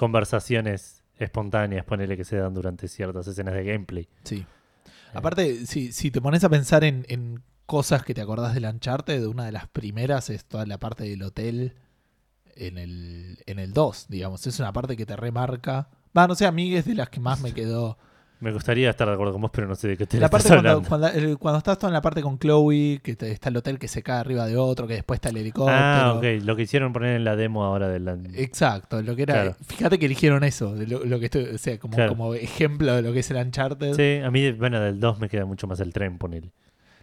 conversaciones 0.00 1.04
espontáneas, 1.18 1.84
ponele 1.84 2.16
que 2.16 2.24
se 2.24 2.36
dan 2.36 2.54
durante 2.54 2.88
ciertas 2.88 3.26
escenas 3.26 3.52
de 3.52 3.64
gameplay. 3.64 4.08
Sí. 4.24 4.36
Eh, 4.36 4.88
Aparte, 5.12 5.66
si, 5.66 5.92
si 5.92 6.10
te 6.10 6.22
pones 6.22 6.42
a 6.42 6.48
pensar 6.48 6.84
en, 6.84 7.04
en 7.10 7.42
cosas 7.66 8.02
que 8.02 8.14
te 8.14 8.22
acordás 8.22 8.54
del 8.54 8.64
Uncharted, 8.64 9.26
una 9.26 9.44
de 9.44 9.52
las 9.52 9.68
primeras 9.68 10.30
es 10.30 10.46
toda 10.46 10.64
la 10.64 10.78
parte 10.78 11.04
del 11.04 11.22
hotel 11.22 11.74
en 12.56 12.78
el, 12.78 13.40
en 13.44 13.58
el 13.58 13.74
2, 13.74 14.06
digamos. 14.08 14.46
Es 14.46 14.58
una 14.58 14.72
parte 14.72 14.96
que 14.96 15.04
te 15.04 15.16
remarca. 15.16 15.90
Va, 16.16 16.26
no 16.26 16.34
sé, 16.34 16.46
a 16.46 16.50
mí 16.50 16.74
es 16.74 16.86
de 16.86 16.94
las 16.94 17.10
que 17.10 17.20
más 17.20 17.42
me 17.42 17.52
quedó. 17.52 17.98
Me 18.40 18.52
gustaría 18.52 18.90
estar 18.90 19.06
de 19.06 19.14
acuerdo 19.14 19.32
con 19.34 19.42
vos, 19.42 19.50
pero 19.52 19.66
no 19.68 19.74
sé 19.74 19.88
de 19.88 19.96
qué 19.96 20.06
te 20.06 20.18
La 20.18 20.26
estás 20.26 20.42
cuando, 20.46 20.70
hablando. 20.70 21.38
cuando, 21.38 21.58
estás 21.58 21.78
todo 21.78 21.88
en 21.88 21.92
la 21.94 22.00
parte 22.02 22.22
con 22.22 22.38
Chloe, 22.38 23.00
que 23.02 23.14
te- 23.16 23.30
está 23.30 23.50
el 23.50 23.56
hotel 23.58 23.78
que 23.78 23.86
se 23.86 24.02
cae 24.02 24.20
arriba 24.20 24.46
de 24.46 24.56
otro, 24.56 24.86
que 24.86 24.94
después 24.94 25.18
está 25.18 25.28
el 25.28 25.36
helicóptero. 25.36 25.78
Ah, 25.78 26.14
ok, 26.16 26.24
lo 26.42 26.56
que 26.56 26.62
hicieron 26.62 26.92
poner 26.92 27.16
en 27.16 27.24
la 27.24 27.36
demo 27.36 27.64
ahora 27.64 27.88
de 27.88 28.00
la... 28.00 28.16
Exacto, 28.34 29.02
lo 29.02 29.14
que 29.14 29.22
era. 29.22 29.34
Claro. 29.34 29.56
Fíjate 29.66 29.98
que 29.98 30.06
eligieron 30.06 30.42
eso, 30.44 30.74
de 30.74 30.86
lo, 30.86 31.04
lo 31.04 31.18
que 31.18 31.26
estoy, 31.26 31.44
o 31.44 31.58
sea, 31.58 31.78
como, 31.78 31.94
Claro. 31.96 32.10
como 32.10 32.34
ejemplo 32.34 32.94
de 32.96 33.02
lo 33.02 33.12
que 33.12 33.20
es 33.20 33.30
el 33.30 33.36
Uncharted. 33.36 33.94
Sí, 33.94 34.22
a 34.24 34.30
mí, 34.30 34.50
bueno, 34.52 34.80
del 34.80 34.98
2 35.00 35.20
me 35.20 35.28
queda 35.28 35.44
mucho 35.44 35.66
más 35.66 35.78
el 35.80 35.92
tren, 35.92 36.16
ponele. 36.18 36.50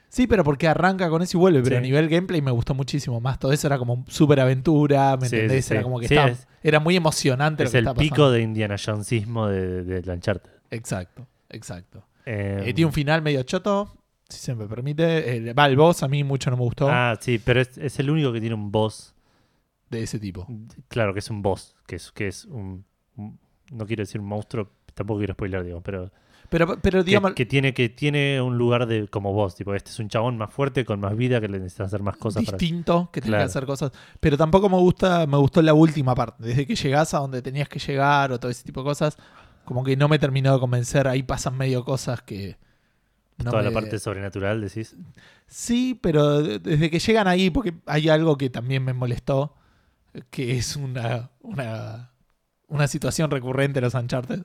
Sí, 0.10 0.26
pero 0.26 0.44
porque 0.46 0.68
arranca 0.70 1.10
con 1.10 1.22
eso 1.22 1.38
y 1.38 1.40
vuelve, 1.42 1.62
pero 1.62 1.76
Sí. 1.76 1.80
a 1.80 1.82
nivel 1.82 2.08
gameplay 2.08 2.42
me 2.42 2.50
gustó 2.52 2.74
muchísimo 2.74 3.20
más. 3.20 3.40
Todo 3.40 3.52
eso 3.52 3.68
era 3.68 3.78
como 3.78 4.06
súper 4.08 4.40
aventura, 4.40 5.18
¿me 5.18 5.28
Sí, 5.28 5.36
entendés? 5.36 5.66
sí, 5.66 5.74
Era 5.74 5.84
como 5.84 6.00
que 6.00 6.06
estaba- 6.06 6.30
es- 6.30 6.48
era 6.64 6.80
muy 6.80 6.96
emocionante 6.96 7.66
lo 7.66 7.70
que 7.72 7.78
el 7.78 7.84
pico 7.88 7.96
pasando. 8.16 8.32
de 8.32 8.42
Indiana 8.42 8.76
Jonesismo 8.84 9.48
de, 9.48 9.84
de 9.84 10.12
Uncharted. 10.12 10.50
Exacto, 10.72 11.28
exacto. 11.50 12.04
Eh, 12.26 12.64
Eh, 12.68 12.74
tiene 12.74 12.88
un 12.88 12.94
final 12.94 13.22
medio 13.22 13.44
choto, 13.44 13.94
si 14.28 14.38
se 14.40 14.56
me 14.56 14.66
permite. 14.68 15.38
El, 15.38 15.58
va, 15.58 15.66
el 15.68 15.78
boss 15.78 16.04
a 16.04 16.08
mí 16.08 16.24
mucho 16.24 16.50
no 16.52 16.58
me 16.58 16.64
gustó 16.64 16.90
Ah, 16.90 17.18
sí, 17.20 17.40
pero 17.44 17.62
es, 17.62 17.78
es 17.78 18.00
el 18.00 18.10
único 18.10 18.32
que 18.34 18.40
tiene 18.42 18.56
un 18.56 18.72
boss. 18.72 19.14
de 19.90 20.04
ese 20.04 20.20
tipo. 20.20 20.46
Claro, 20.90 21.14
que 21.14 21.20
es 21.20 21.30
un 21.30 21.42
boss, 21.42 21.76
que 21.88 21.96
es, 21.96 22.12
que 22.12 22.28
es 22.28 22.44
un, 22.46 22.84
un- 23.16 23.40
No 23.72 23.86
quiero 23.86 24.02
decir 24.02 24.20
un 24.20 24.28
monstruo, 24.28 24.70
tampoco 24.94 25.20
quiero 25.20 25.34
spoiler, 25.34 25.64
digo, 25.64 25.82
pero. 25.82 26.12
Pero, 26.50 26.80
pero 26.82 27.04
digamos, 27.04 27.34
que 27.34 27.46
tiene, 27.46 27.74
que 27.74 27.90
tiene 27.90 28.42
un 28.42 28.58
lugar 28.58 28.86
de 28.88 29.10
como 29.10 29.34
boss. 29.34 29.56
Tipo, 29.56 29.74
este 29.76 29.92
es 29.92 30.00
un 30.00 30.08
chabón 30.08 30.38
más 30.38 30.50
fuerte, 30.54 30.86
con 30.86 30.98
más 31.02 31.16
vida, 31.18 31.42
que 31.42 31.50
le 31.50 31.58
necesitan 31.60 31.88
hacer 31.88 32.02
más 32.02 32.16
cosas 32.16 32.46
para. 32.46 32.58
distinto, 32.58 33.10
que 33.12 33.20
Claro. 33.22 33.40
que 33.44 33.46
hacer 33.46 33.66
cosas. 33.66 33.92
Pero 34.22 34.38
tampoco 34.38 34.70
me 34.70 34.78
gusta, 34.78 35.28
me 35.28 35.36
gustó 35.38 35.62
la 35.62 35.74
última 35.74 36.16
parte. 36.16 36.44
Desde 36.44 36.66
que 36.66 36.76
llegás 36.76 37.14
a 37.14 37.20
donde 37.20 37.42
tenías 37.42 37.68
que 37.68 37.80
llegar 37.80 38.32
o 38.32 38.40
todo 38.40 38.50
ese 38.50 38.64
tipo 38.64 38.80
de 38.82 38.86
cosas, 38.86 39.18
como 39.68 39.84
que 39.84 39.98
no 39.98 40.08
me 40.08 40.18
terminó 40.18 40.54
de 40.54 40.60
convencer. 40.62 41.10
Ahí 41.10 41.24
pasan 41.24 41.58
medio 41.58 41.84
cosas 41.84 42.22
que. 42.22 42.56
no 43.38 43.52
Toda 43.52 43.62
la 43.64 43.72
parte 43.72 44.00
sobrenatural, 44.00 44.62
decís. 44.62 44.96
Sí, 45.46 46.00
pero 46.02 46.42
de- 46.42 46.60
desde 46.60 46.90
que 46.90 47.00
llegan 47.00 47.28
ahí, 47.28 47.50
porque 47.50 47.74
hay 47.86 48.08
algo 48.08 48.38
que 48.38 48.50
también 48.50 48.82
me 48.86 48.94
molestó, 48.94 49.56
que 50.30 50.58
es 50.58 50.78
una, 50.78 51.32
una, 51.42 52.12
una 52.68 52.88
situación 52.88 53.30
recurrente 53.30 53.80
en 53.80 53.84
los 53.84 53.94
Uncharted, 53.94 54.44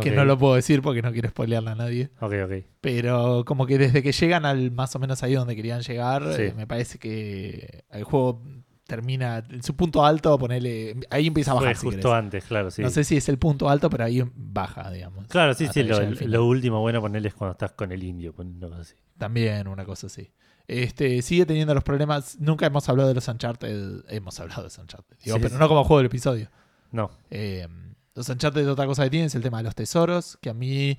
que 0.00 0.10
no 0.12 0.24
lo 0.24 0.38
puedo 0.38 0.54
decir 0.54 0.80
porque 0.80 1.02
no 1.02 1.12
quiero 1.12 1.28
spoilearle 1.28 1.70
a 1.70 1.74
nadie. 1.74 2.10
Ok, 2.20 2.32
ok. 2.44 2.52
Pero 2.80 3.44
como 3.46 3.66
que 3.66 3.76
desde 3.76 4.02
que 4.02 4.12
llegan 4.12 4.46
al 4.46 4.70
más 4.70 4.96
o 4.96 4.98
menos 4.98 5.22
ahí 5.22 5.34
donde 5.34 5.54
querían 5.56 5.82
llegar, 5.82 6.22
Sí. 6.34 6.42
eh, 6.44 6.54
me 6.56 6.66
parece 6.66 6.98
que 6.98 7.84
el 7.90 8.04
juego 8.04 8.42
termina 8.88 9.44
en 9.50 9.62
su 9.62 9.76
punto 9.76 10.02
alto, 10.02 10.36
ponerle 10.38 10.96
ahí 11.10 11.26
empieza 11.26 11.50
a 11.50 11.54
bajar. 11.54 11.76
si 11.76 11.84
justo 11.84 12.08
querés. 12.08 12.14
antes, 12.14 12.44
claro, 12.46 12.70
sí. 12.70 12.80
No 12.80 12.88
sé 12.88 13.04
si 13.04 13.18
es 13.18 13.28
el 13.28 13.38
punto 13.38 13.68
alto, 13.68 13.90
pero 13.90 14.04
ahí 14.04 14.24
baja, 14.34 14.90
digamos. 14.90 15.26
Claro, 15.26 15.52
sí, 15.52 15.68
sí. 15.68 15.82
Lo, 15.82 16.46
último 16.46 16.80
bueno 16.80 17.02
ponerle 17.02 17.28
es 17.28 17.34
cuando 17.34 17.52
estás 17.52 17.72
con 17.72 17.92
el 17.92 18.02
indio, 18.02 18.32
pon 18.32 18.56
una 18.56 18.68
cosa 18.68 18.80
así. 18.80 18.94
También 19.18 19.68
una 19.68 19.84
cosa 19.84 20.06
así. 20.06 20.32
Este, 20.66 21.20
sigue 21.20 21.44
teniendo 21.44 21.74
los 21.74 21.84
problemas. 21.84 22.40
Nunca 22.40 22.64
hemos 22.64 22.88
hablado 22.88 23.10
de 23.10 23.14
los 23.14 23.28
Uncharted. 23.28 24.04
Hemos 24.08 24.40
hablado 24.40 24.62
de 24.62 24.66
los 24.68 24.78
Uncharted. 24.78 25.16
digo, 25.22 25.36
Sí, 25.36 25.42
pero 25.42 25.54
sí. 25.54 25.60
no 25.60 25.68
como 25.68 25.84
juego 25.84 25.98
del 25.98 26.06
episodio. 26.06 26.50
No, 26.90 27.10
Eh, 27.30 27.68
los 28.14 28.26
Uncharted, 28.26 28.70
otra 28.70 28.86
cosa 28.86 29.04
que 29.04 29.10
tienen 29.10 29.26
es 29.26 29.34
el 29.34 29.42
tema 29.42 29.58
de 29.58 29.64
los 29.64 29.74
tesoros. 29.74 30.38
Que 30.40 30.48
a 30.48 30.54
mí 30.54 30.96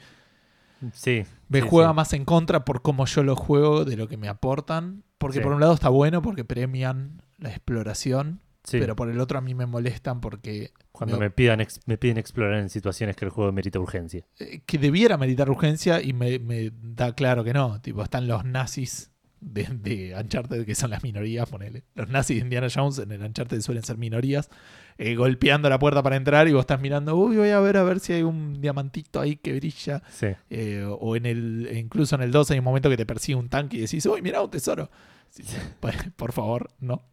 sí. 0.94 1.24
me 1.48 1.62
sí, 1.62 1.68
juega 1.68 1.90
sí. 1.90 1.96
más 1.96 2.14
en 2.14 2.24
contra 2.24 2.66
por 2.66 2.84
cómo 2.84 3.08
yo 3.08 3.24
lo 3.24 3.36
juego 3.36 3.84
de 3.84 3.98
lo 3.98 4.08
que 4.08 4.18
me 4.18 4.28
aportan. 4.28 5.04
Porque 5.18 5.42
por 5.42 5.54
un 5.54 5.60
lado 5.60 5.74
está 5.74 5.90
bueno 5.90 6.22
porque 6.22 6.46
premian 6.46 7.24
la 7.40 7.50
exploración, 7.50 8.42
Sí, 8.64 8.78
pero 8.80 8.96
por 8.96 9.10
el 9.10 9.20
otro 9.20 9.38
a 9.38 9.42
mí 9.42 9.56
me 9.56 9.66
molestan 9.66 10.20
porque 10.22 10.72
cuando 10.92 11.18
me- 11.18 11.26
me, 11.26 11.32
pidan 11.32 11.62
ex- 11.62 11.80
me 11.86 11.98
piden 11.98 12.18
explorar 12.18 12.60
en 12.60 12.70
situaciones 12.70 13.16
que 13.16 13.26
el 13.26 13.32
juego 13.32 13.52
merita 13.52 13.80
urgencia. 13.80 14.26
eh, 14.38 14.62
que 14.66 14.78
debiera 14.78 15.18
meritar 15.18 15.50
urgencia 15.50 16.02
y 16.02 16.14
me, 16.14 16.38
me 16.40 16.72
da 16.82 17.14
claro 17.16 17.44
que 17.44 17.54
no. 17.54 17.80
Tipo, 17.82 18.04
están 18.04 18.28
los 18.28 18.44
nazis 18.46 19.12
de, 19.40 19.64
de 19.64 20.14
Uncharted, 20.20 20.66
que 20.66 20.76
son 20.76 20.90
las 20.92 21.02
minorías, 21.04 21.50
ponele. 21.50 21.84
Los 21.96 22.10
nazis 22.10 22.36
de 22.38 22.42
Indiana 22.44 22.68
Jones 22.74 23.00
en 23.00 23.12
el 23.14 23.22
Uncharted 23.24 23.62
suelen 23.62 23.84
ser 23.84 23.98
minorías, 23.98 24.50
eh, 24.98 25.16
golpeando 25.16 25.70
la 25.70 25.80
puerta 25.80 26.04
para 26.04 26.18
entrar 26.18 26.48
y 26.50 26.52
vos 26.52 26.60
estás 26.62 26.82
mirando, 26.82 27.16
uy, 27.16 27.38
voy 27.38 27.50
a 27.50 27.60
ver 27.62 27.78
a 27.78 27.84
ver 27.84 28.02
si 28.02 28.12
hay 28.12 28.24
un 28.24 28.60
diamantito 28.62 29.22
ahí 29.22 29.38
que 29.38 29.54
brilla. 29.54 30.04
Sí, 30.12 30.28
Eh, 30.50 30.86
o 30.86 31.16
en 31.16 31.26
el, 31.26 31.70
incluso 31.74 32.16
en 32.16 32.22
el 32.24 32.32
2 32.32 32.52
hay 32.52 32.60
un 32.60 32.66
momento 32.66 32.90
que 32.90 32.98
te 32.98 33.06
persigue 33.06 33.38
un 33.38 33.48
tanque 33.50 33.78
y 33.78 33.82
decís, 33.82 34.06
uy, 34.06 34.22
mira 34.22 34.42
un 34.42 34.52
tesoro. 34.52 34.92
Sí, 35.30 35.44
sí, 35.44 35.56
por, 35.80 35.94
por 36.18 36.34
favor, 36.34 36.72
no. 36.82 37.04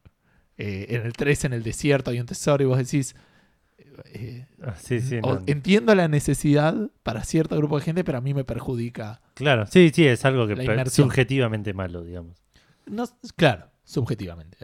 Eh, 0.58 0.86
en 0.90 1.02
el 1.06 1.12
3, 1.12 1.44
en 1.46 1.52
el 1.52 1.62
desierto, 1.62 2.10
hay 2.10 2.20
un 2.20 2.26
tesoro 2.26 2.62
y 2.62 2.66
vos 2.66 2.78
decís, 2.78 3.14
eh, 4.12 4.46
Ah, 4.62 4.74
sí, 4.80 5.00
sí. 5.00 5.20
no. 5.20 5.42
entiendo 5.46 5.94
la 5.94 6.08
necesidad 6.08 6.74
para 7.02 7.24
cierto 7.24 7.56
grupo 7.56 7.78
de 7.78 7.84
gente, 7.84 8.04
pero 8.04 8.18
a 8.18 8.20
mí 8.20 8.32
me 8.34 8.44
perjudica. 8.44 9.20
Claro, 9.34 9.66
sí, 9.66 9.90
sí, 9.94 10.06
es 10.06 10.24
algo 10.24 10.46
que 10.46 10.54
inmersión. 10.54 11.06
subjetivamente 11.08 11.74
malo, 11.74 12.02
digamos. 12.04 12.36
No, 12.86 13.04
claro, 13.36 13.70
subjetivamente. 13.84 14.56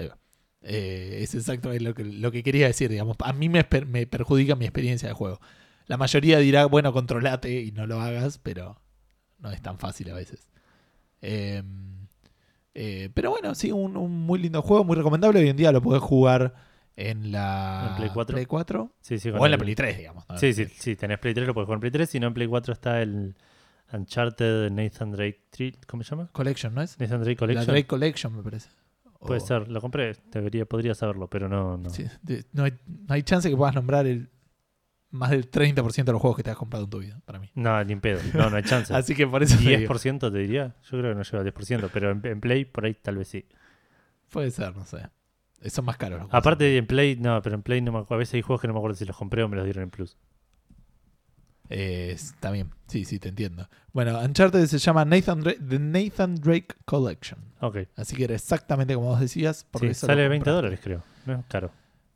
Eh, 0.65 1.19
es 1.23 1.35
exactamente 1.35 1.83
lo 1.85 1.93
que, 1.95 2.05
lo 2.05 2.31
que 2.31 2.43
quería 2.43 2.67
decir, 2.69 2.89
digamos. 2.91 3.17
A 3.21 3.33
mí 3.33 3.49
me, 3.49 3.67
me 3.87 4.07
perjudica 4.07 4.55
mi 4.55 4.65
experiencia 4.65 5.09
de 5.09 5.15
juego. 5.15 5.41
La 5.87 5.97
mayoría 5.97 6.39
dirá, 6.39 6.67
bueno, 6.67 6.93
controlate 6.93 7.61
y 7.63 7.73
no 7.73 7.87
lo 7.87 8.01
hagas, 8.01 8.39
pero 8.39 8.81
no 9.39 9.51
es 9.51 9.61
tan 9.61 9.79
fácil 9.79 10.11
a 10.11 10.15
veces. 10.15 10.49
Eh, 11.21 11.63
eh, 12.75 13.11
pero 13.15 13.31
bueno, 13.31 13.55
sí, 13.55 13.71
un, 13.73 13.97
un 13.97 14.11
muy 14.11 14.39
lindo 14.41 14.63
juego, 14.63 14.85
muy 14.85 14.97
recomendable. 14.97 15.41
Hoy 15.41 15.49
en 15.49 15.57
día 15.57 15.73
lo 15.73 15.83
podés 15.83 16.03
jugar 16.03 16.55
en 16.97 17.33
la 17.33 17.87
¿En 17.91 17.97
Play 17.97 18.11
4? 18.13 18.35
Play 18.35 18.47
4 18.47 18.93
Sí, 19.01 19.19
sí, 19.19 19.31
con 19.31 19.41
o 19.41 19.45
en 19.47 19.51
la 19.53 19.59
Play 19.59 19.75
3, 19.75 19.97
digamos. 19.99 20.25
¿no? 20.29 20.39
Sí, 20.39 20.53
sí, 20.53 20.67
sí, 20.67 20.97
tenés 20.97 21.19
Play 21.19 21.35
3, 21.35 21.47
lo 21.47 21.55
puedes 21.55 21.67
jugar 21.67 21.77
en 21.77 21.81
Play 21.81 21.91
3, 21.91 22.09
si 22.11 22.21
no 22.21 22.27
en 22.29 22.35
Play 22.35 22.47
4 22.49 22.73
está 22.73 23.01
el 23.03 23.35
Uncharted 23.93 24.71
Nathan 24.71 25.13
Drake, 25.13 25.41
¿cómo 25.87 26.03
se 26.03 26.11
llama? 26.11 26.29
Collection, 26.33 26.75
¿no 26.75 26.83
es? 26.83 26.99
Nathan 26.99 27.21
Drake 27.23 27.35
La 27.35 27.39
Collection. 27.39 27.67
Drake 27.67 27.87
Collection, 27.87 28.37
me 28.37 28.43
parece. 28.43 28.69
Puede 29.21 29.41
O- 29.41 29.47
ser, 29.47 29.69
lo 29.69 29.81
compré, 29.81 30.17
debería, 30.33 30.65
podría 30.67 30.95
saberlo, 30.95 31.29
pero 31.29 31.49
no, 31.49 31.77
no. 31.77 31.91
Sí, 31.91 32.05
de- 32.23 32.45
no, 32.53 32.65
hay, 32.65 32.73
no 32.87 33.15
hay 33.15 33.23
chance 33.23 33.49
que 33.49 33.57
puedas 33.57 33.75
nombrar 33.75 34.07
el 34.07 34.29
más 35.13 35.31
del 35.31 35.49
30% 35.51 36.05
de 36.05 36.13
los 36.13 36.21
juegos 36.21 36.37
que 36.37 36.43
te 36.43 36.51
has 36.51 36.57
comprado 36.57 36.85
en 36.85 36.91
tu 36.91 36.99
vida, 36.99 37.21
para 37.25 37.39
mí. 37.39 37.51
No, 37.55 37.83
ni 37.85 37.93
en 37.93 38.01
pedo, 38.01 38.21
no, 38.35 38.51
no 38.51 38.57
hay 38.57 38.63
chance. 38.65 38.93
Así 38.97 39.15
que 39.15 39.27
por 39.27 39.43
eso 39.43 39.57
te 39.57 39.77
digo, 39.77 39.95
10% 39.95 40.33
te 40.33 40.39
diría, 40.39 40.75
yo 40.83 40.99
creo 40.99 41.13
que 41.13 41.15
no 41.15 41.23
llega 41.23 41.39
al 41.39 41.45
10%, 41.45 41.91
pero 41.93 42.11
en, 42.11 42.27
en 42.27 42.41
Play 42.41 42.65
por 42.65 42.85
ahí 42.85 42.95
tal 42.95 43.17
vez 43.19 43.29
sí. 43.29 43.47
puede 44.31 44.51
ser, 44.51 44.75
no 44.77 44.85
sé. 44.85 45.09
Son 45.71 45.85
más 45.85 45.97
caros. 45.97 46.19
los 46.19 46.27
juegos. 46.29 46.35
Aparte 46.43 46.77
en 46.77 46.87
Play, 46.89 47.15
no, 47.17 47.41
pero 47.41 47.55
en 47.55 47.63
Play 47.63 47.81
no 47.81 47.93
me 47.93 47.99
acuerdo, 47.99 48.17
a 48.17 48.19
veces 48.19 48.35
hay 48.35 48.43
juegos 48.43 48.61
que 48.63 48.67
no 48.67 48.73
me 48.75 48.81
acuerdo 48.81 48.97
si 48.97 49.05
los 49.05 49.17
compré 49.17 49.43
o 49.45 49.49
me 49.49 49.55
los 49.57 49.65
dieron 49.65 49.85
en 49.85 49.91
Plus. 49.91 50.17
Eh, 51.69 52.11
está 52.13 52.51
bien, 52.51 52.71
sí, 52.87 53.05
sí, 53.05 53.19
te 53.19 53.29
entiendo. 53.31 53.69
Bueno, 53.93 54.19
Uncharted 54.21 54.67
se 54.67 54.79
llama 54.79 55.05
Nathan 55.05 55.43
Dra- 55.43 55.57
The 55.69 55.79
Nathan 55.79 56.35
Drake 56.35 56.75
Collection. 56.85 57.39
Ok, 57.61 57.79
Así 57.97 58.15
que 58.17 58.25
era 58.25 58.35
exactamente 58.35 58.95
como 58.95 59.09
vos 59.09 59.21
decías. 59.21 59.65
Por 59.65 59.81
sí, 59.81 59.95
sale 59.95 60.25
lo 60.25 60.31
20 60.31 60.39
compraste. 60.45 60.51
dólares 60.57 60.81
creo, 60.83 61.03
no 61.27 61.35
es 61.41 61.47
caro. 61.47 61.71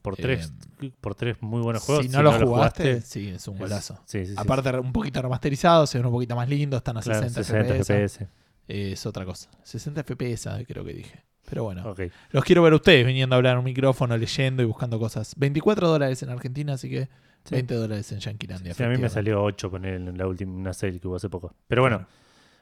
Por 0.06 0.14
Eh, 0.20 0.22
tres, 0.22 0.52
por 1.00 1.16
tres 1.16 1.36
muy 1.42 1.60
buenos 1.62 1.82
juegos. 1.82 2.04
Si 2.06 2.10
no 2.12 2.22
lo 2.22 2.30
jugaste, 2.32 3.00
sí, 3.00 3.30
es 3.30 3.48
un 3.48 3.58
golazo. 3.58 3.98
Sí, 4.06 4.20
sí, 4.25 4.32
sí. 4.32 4.34
Aparte, 4.36 4.70
un 4.78 4.92
poquito 4.92 5.20
remasterizado, 5.20 5.84
se 5.84 5.98
ven 5.98 6.06
un 6.06 6.12
poquito 6.12 6.36
más 6.36 6.48
lindo, 6.48 6.76
están 6.76 6.96
a 6.96 7.00
Claro, 7.00 7.28
60, 7.28 7.42
60 7.42 7.75
FPS. 7.75 8.18
FPS. 8.18 8.28
Es 8.68 9.04
otra 9.04 9.25
cosa. 9.25 9.50
60 9.64 10.04
FPS, 10.04 10.46
eh, 10.60 10.64
creo 10.64 10.84
que 10.84 10.92
dije. 10.92 11.25
Pero 11.48 11.64
bueno, 11.64 11.92
los 12.30 12.44
quiero 12.44 12.62
ver 12.62 12.72
a 12.72 12.76
ustedes 12.76 13.04
viniendo 13.04 13.34
a 13.34 13.38
hablar 13.38 13.54
en 13.54 13.58
un 13.58 13.64
micrófono, 13.64 14.16
leyendo 14.16 14.62
y 14.62 14.66
buscando 14.66 15.00
cosas. 15.00 15.34
24 15.36 15.88
dólares 15.88 16.22
en 16.22 16.30
Argentina, 16.30 16.75
así 16.75 16.88
que 16.88 17.08
Sí. 17.44 17.54
20 17.56 17.75
dólares 17.75 18.12
en 18.12 18.18
Yanquilandia. 18.20 18.75
Sí, 18.75 18.82
a 18.84 18.88
mí 18.88 18.98
me 18.98 19.08
salió 19.08 19.42
8 19.42 19.70
con 19.72 19.84
él 19.84 20.06
en 20.08 20.18
la 20.18 20.26
última 20.28 20.52
una 20.52 20.72
sale 20.72 21.00
que 21.00 21.08
hubo 21.08 21.16
hace 21.16 21.28
poco. 21.28 21.52
Pero 21.66 21.82
bueno, 21.82 22.06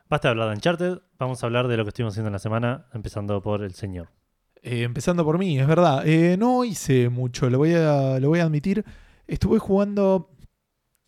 basta 0.09 0.29
de 0.29 0.31
hablar 0.31 0.49
de 0.49 0.55
Uncharted. 0.55 0.99
Vamos 1.19 1.43
a 1.43 1.47
hablar 1.47 1.69
de 1.69 1.77
lo 1.77 1.85
que 1.85 1.89
estuvimos 1.89 2.15
haciendo 2.15 2.29
en 2.29 2.33
la 2.35 2.39
semana, 2.39 2.87
empezando 2.95 3.41
por 3.43 3.63
el 3.63 3.75
señor. 3.75 4.09
Eh, 4.67 4.83
empezando 4.83 5.25
por 5.25 5.39
mí, 5.39 5.59
es 5.59 5.67
verdad. 5.67 6.07
Eh, 6.07 6.37
no 6.39 6.65
hice 6.65 7.11
mucho, 7.11 7.51
lo 7.51 7.59
voy, 7.59 7.75
a, 7.75 8.19
lo 8.19 8.29
voy 8.31 8.41
a 8.41 8.45
admitir. 8.45 8.83
Estuve 9.27 9.59
jugando 9.59 10.31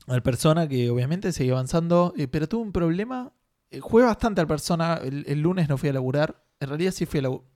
al 0.07 0.23
Persona, 0.23 0.69
que 0.69 0.91
obviamente 0.91 1.33
seguía 1.33 1.53
avanzando, 1.55 2.13
eh, 2.19 2.29
pero 2.29 2.49
tuve 2.49 2.63
un 2.63 2.73
problema. 2.73 3.33
Jugué 3.81 4.05
bastante 4.05 4.41
al 4.43 4.47
Persona. 4.47 5.01
El, 5.03 5.25
el 5.27 5.41
lunes 5.41 5.69
no 5.71 5.79
fui 5.79 5.89
a 5.89 5.93
laburar. 5.95 6.45
En 6.61 6.69
realidad 6.69 6.93
sí 6.93 7.07
fui 7.07 7.19
a 7.21 7.23
laburar. 7.23 7.47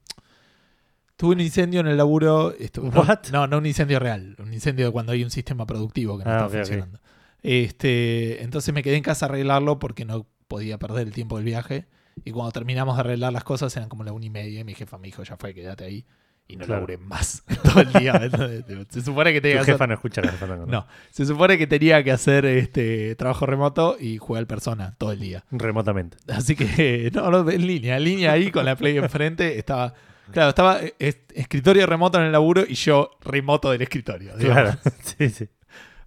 Tuve 1.17 1.35
un 1.35 1.41
incendio 1.41 1.81
en 1.81 1.87
el 1.87 1.97
laburo. 1.97 2.51
estu- 2.57 2.91
What? 2.95 3.27
No, 3.31 3.45
no 3.45 3.59
un 3.59 3.65
incendio 3.67 3.99
real. 3.99 4.35
Un 4.39 4.53
incendio 4.53 4.87
de 4.87 4.91
cuando 4.91 5.11
hay 5.11 5.23
un 5.23 5.29
sistema 5.29 5.67
productivo 5.67 6.17
que 6.17 6.25
no 6.25 6.31
Ah, 6.31 6.33
está 6.37 6.49
funcionando. 6.65 6.99
Este, 7.43 8.41
entonces 8.43 8.73
me 8.73 8.81
quedé 8.81 8.95
en 8.97 9.03
casa 9.03 9.25
a 9.25 9.29
arreglarlo 9.29 9.77
porque 9.77 10.03
no 10.05 10.25
podía 10.47 10.79
perder 10.79 11.07
el 11.07 11.13
tiempo 11.13 11.35
del 11.37 11.45
viaje. 11.45 11.85
Y 12.23 12.31
cuando 12.31 12.51
terminamos 12.51 12.95
de 12.95 13.01
arreglar 13.01 13.33
las 13.33 13.43
cosas 13.43 13.75
eran 13.77 13.89
como 13.89 14.03
la 14.03 14.11
una 14.13 14.25
y 14.25 14.29
media. 14.29 14.59
Y 14.61 14.63
mi 14.63 14.73
jefa 14.75 14.97
me 14.97 15.07
dijo, 15.07 15.23
ya 15.23 15.37
fue, 15.37 15.53
quédate 15.53 15.83
ahí. 15.85 16.05
Y 16.47 16.57
no 16.57 16.65
Claro. 16.65 16.81
laburé 16.81 16.97
más 16.97 17.43
todo 17.63 17.81
el 17.81 17.93
día. 17.93 18.13
Se 18.89 19.01
supone 19.01 19.31
que 19.31 19.39
Tu 19.39 19.43
tenía 19.47 19.61
hacer- 19.61 19.75
jefa 19.75 19.87
no 19.87 19.93
escucha 19.93 20.21
Café 20.21 20.37
Fandango, 20.37 20.65
No, 20.67 20.85
se 21.11 21.25
supone 21.25 21.57
que 21.57 21.65
tenía 21.67 22.03
que 22.03 22.11
hacer 22.11 22.45
este 22.45 23.15
trabajo 23.15 23.45
remoto 23.45 23.95
y 23.99 24.17
jugué 24.17 24.39
al 24.39 24.47
persona 24.47 24.93
todo 24.97 25.13
el 25.13 25.19
día. 25.19 25.45
Remotamente. 25.51 26.17
Así 26.27 26.55
que, 26.55 27.09
no, 27.13 27.29
no, 27.31 27.49
en 27.49 27.65
línea, 27.65 27.95
en 27.97 28.03
línea 28.03 28.31
ahí 28.33 28.51
con 28.51 28.65
la 28.65 28.75
Play 28.75 28.97
enfrente. 28.97 29.57
Estaba, 29.57 29.93
claro, 30.31 30.49
estaba 30.49 30.79
es- 30.99 31.19
escritorio 31.33 31.85
remoto 31.85 32.17
en 32.19 32.25
el 32.25 32.31
laburo 32.33 32.63
y 32.67 32.73
yo 32.73 33.11
remoto 33.21 33.71
del 33.71 33.83
escritorio. 33.83 34.35
digamos. 34.35 34.75
Claro, 34.75 34.95
sí, 35.17 35.29
sí. 35.29 35.47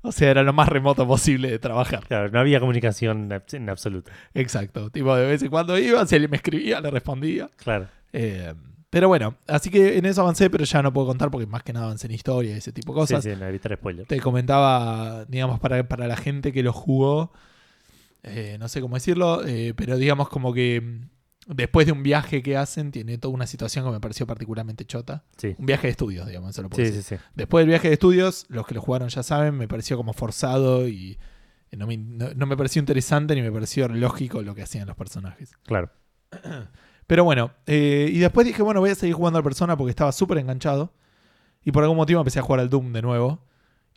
O 0.07 0.13
sea, 0.13 0.31
era 0.31 0.43
lo 0.43 0.53
más 0.53 0.69
remoto 0.69 1.07
posible 1.07 1.51
de 1.51 1.59
trabajar. 1.59 2.07
Claro, 2.07 2.29
no 2.31 2.39
había 2.39 2.61
comunicación 2.61 3.31
en- 3.53 3.69
absoluto. 3.71 4.11
Exacto. 4.35 4.91
Tipo, 4.91 5.17
de 5.17 5.27
vez 5.27 5.43
en 5.43 5.49
cuando 5.51 5.79
iba, 5.79 6.05
si 6.07 6.15
alguien 6.15 6.31
me 6.31 6.37
escribía, 6.37 6.81
le 6.81 6.91
respondía. 6.91 7.49
Claro. 7.57 7.89
Eh, 8.13 8.53
pero 8.91 9.09
bueno, 9.09 9.37
así 9.49 9.71
que 9.71 9.97
en 9.99 10.05
eso 10.05 10.21
avancé, 10.21 10.51
pero 10.51 10.65
ya 10.65 10.83
no 10.83 10.93
puedo 10.93 11.07
contar 11.09 11.31
porque 11.31 11.47
más 11.47 11.63
que 11.63 11.73
nada 11.73 11.87
avancé 11.87 12.07
en 12.07 12.13
historia 12.13 12.53
y 12.55 12.59
ese 12.59 12.71
tipo 12.73 12.93
de 12.95 13.07
Sí, 13.07 13.15
cosas. 13.15 13.25
sí, 13.25 13.31
no 13.41 13.47
evitar 13.47 13.75
spoilers. 13.77 14.07
Te 14.07 14.21
comentaba, 14.21 15.25
digamos, 15.25 15.59
para, 15.59 15.89
para 15.89 16.07
la 16.07 16.17
gente 16.17 16.53
que 16.53 16.63
lo 16.63 16.73
jugó, 16.73 17.33
eh, 18.23 18.57
no 18.61 18.69
sé 18.69 18.81
cómo 18.81 18.95
decirlo, 18.97 19.45
eh, 19.47 19.75
pero 19.75 19.97
digamos 19.97 20.29
como 20.29 20.53
que 20.55 21.01
después 21.47 21.87
de 21.87 21.93
un 21.93 22.03
viaje 22.03 22.43
que 22.43 22.57
hacen, 22.57 22.91
tiene 22.91 23.19
toda 23.19 23.35
una 23.35 23.47
situación 23.47 23.85
que 23.85 23.91
me 23.91 24.01
pareció 24.01 24.27
particularmente 24.27 24.85
chota. 24.85 25.25
Sí, 25.37 25.55
Un 25.59 25.67
viaje 25.67 25.87
de 25.89 25.91
estudios, 25.93 26.27
digamos, 26.27 26.51
eso 26.51 26.63
lo 26.63 26.71
puedo 26.71 26.85
sí, 26.85 26.91
decir. 26.91 27.03
sí, 27.03 27.17
sí. 27.17 27.31
Después 27.35 27.63
del 27.63 27.69
viaje 27.69 27.89
de 27.89 27.95
estudios, 27.95 28.47
los 28.49 28.67
que 28.67 28.75
lo 28.75 28.81
jugaron 28.81 29.09
ya 29.09 29.23
saben, 29.23 29.55
me 29.57 29.69
pareció 29.69 29.97
como 29.97 30.13
forzado 30.13 30.89
y 30.89 31.19
no 31.77 31.87
me, 31.87 31.97
no- 31.97 32.33
no 32.35 32.47
me 32.47 32.57
pareció 32.57 32.81
interesante 32.81 33.35
ni 33.35 33.43
me 33.43 33.51
pareció 33.51 33.89
lógico 33.89 34.43
lo 34.43 34.55
que 34.55 34.63
hacían 34.63 34.87
los 34.87 34.97
personajes. 34.97 35.53
Claro. 35.65 35.91
Pero 37.07 37.25
bueno, 37.25 37.53
eh, 37.67 38.09
y 38.13 38.19
después 38.19 38.47
dije, 38.47 38.63
bueno, 38.63 38.81
voy 38.81 38.91
a 38.91 38.95
seguir 38.95 39.15
jugando 39.15 39.39
al 39.39 39.45
Persona 39.45 39.77
porque 39.77 39.91
estaba 39.91 40.13
súper 40.13 40.39
enganchado. 40.39 40.93
Y 41.63 41.73
por 41.73 41.83
algún 41.83 41.97
motivo 41.99 42.21
empecé 42.21 42.39
a 42.39 42.43
jugar 42.43 42.61
al 42.61 42.71
Doom 42.71 42.93
de 42.93 43.03
nuevo. 43.03 43.45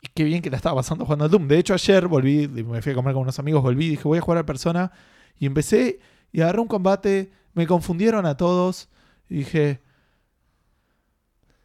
Y 0.01 0.08
qué 0.13 0.24
bien 0.24 0.42
que 0.42 0.50
la 0.50 0.58
estaba 0.58 0.75
pasando 0.75 1.06
jugando 1.06 1.25
al 1.25 1.32
Doom. 1.32 1.48
De 1.48 1.58
hecho, 1.58 1.74
ayer 1.74 2.08
volví, 2.08 2.48
me 2.48 2.82
fui 2.82 2.92
a 2.92 2.96
comer 2.96 3.13
con 3.13 3.24
unos 3.24 3.39
amigos, 3.39 3.62
volví 3.63 3.86
y 3.86 3.89
dije, 3.92 4.04
voy 4.04 4.18
a 4.18 4.22
jugar 4.22 4.39
al 4.39 4.46
Persona. 4.46 4.92
Y 5.39 5.46
empecé 5.46 6.00
y 6.32 6.42
agarré 6.42 6.60
un 6.60 6.68
combate, 6.68 7.32
me 7.58 7.68
confundieron 7.68 8.26
a 8.26 8.38
todos. 8.38 8.88
Y 9.30 9.40
dije, 9.40 9.82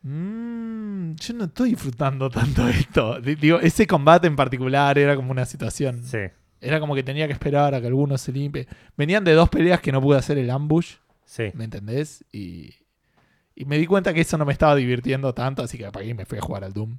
"Mm, 0.02 1.14
yo 1.14 1.34
no 1.34 1.44
estoy 1.44 1.70
disfrutando 1.70 2.28
tanto 2.30 2.66
esto. 2.68 3.20
Digo, 3.20 3.60
ese 3.60 3.86
combate 3.86 4.26
en 4.26 4.36
particular 4.36 4.98
era 4.98 5.14
como 5.16 5.30
una 5.30 5.44
situación. 5.46 6.02
Sí, 6.04 6.18
Era 6.60 6.80
como 6.80 6.94
que 6.94 7.02
tenía 7.02 7.26
que 7.26 7.32
esperar 7.32 7.74
a 7.74 7.80
que 7.80 7.86
alguno 7.88 8.16
se 8.18 8.32
limpie. 8.32 8.66
Venían 8.96 9.24
de 9.24 9.32
dos 9.32 9.48
peleas 9.48 9.80
que 9.80 9.92
no 9.92 10.00
pude 10.00 10.18
hacer 10.18 10.38
el 10.38 10.50
ambush. 10.50 10.94
sí. 11.24 11.44
¿Me 11.54 11.64
entendés? 11.64 12.24
Y, 12.32 12.74
y 13.54 13.64
me 13.64 13.78
di 13.78 13.86
cuenta 13.86 14.12
que 14.14 14.20
eso 14.22 14.38
no 14.38 14.44
me 14.44 14.52
estaba 14.52 14.74
divirtiendo 14.76 15.32
tanto, 15.34 15.62
así 15.62 15.76
que 15.78 15.86
apagué 15.86 16.08
y 16.10 16.14
me 16.14 16.24
fui 16.26 16.38
a 16.38 16.42
jugar 16.42 16.64
al 16.64 16.72
Doom. 16.72 16.98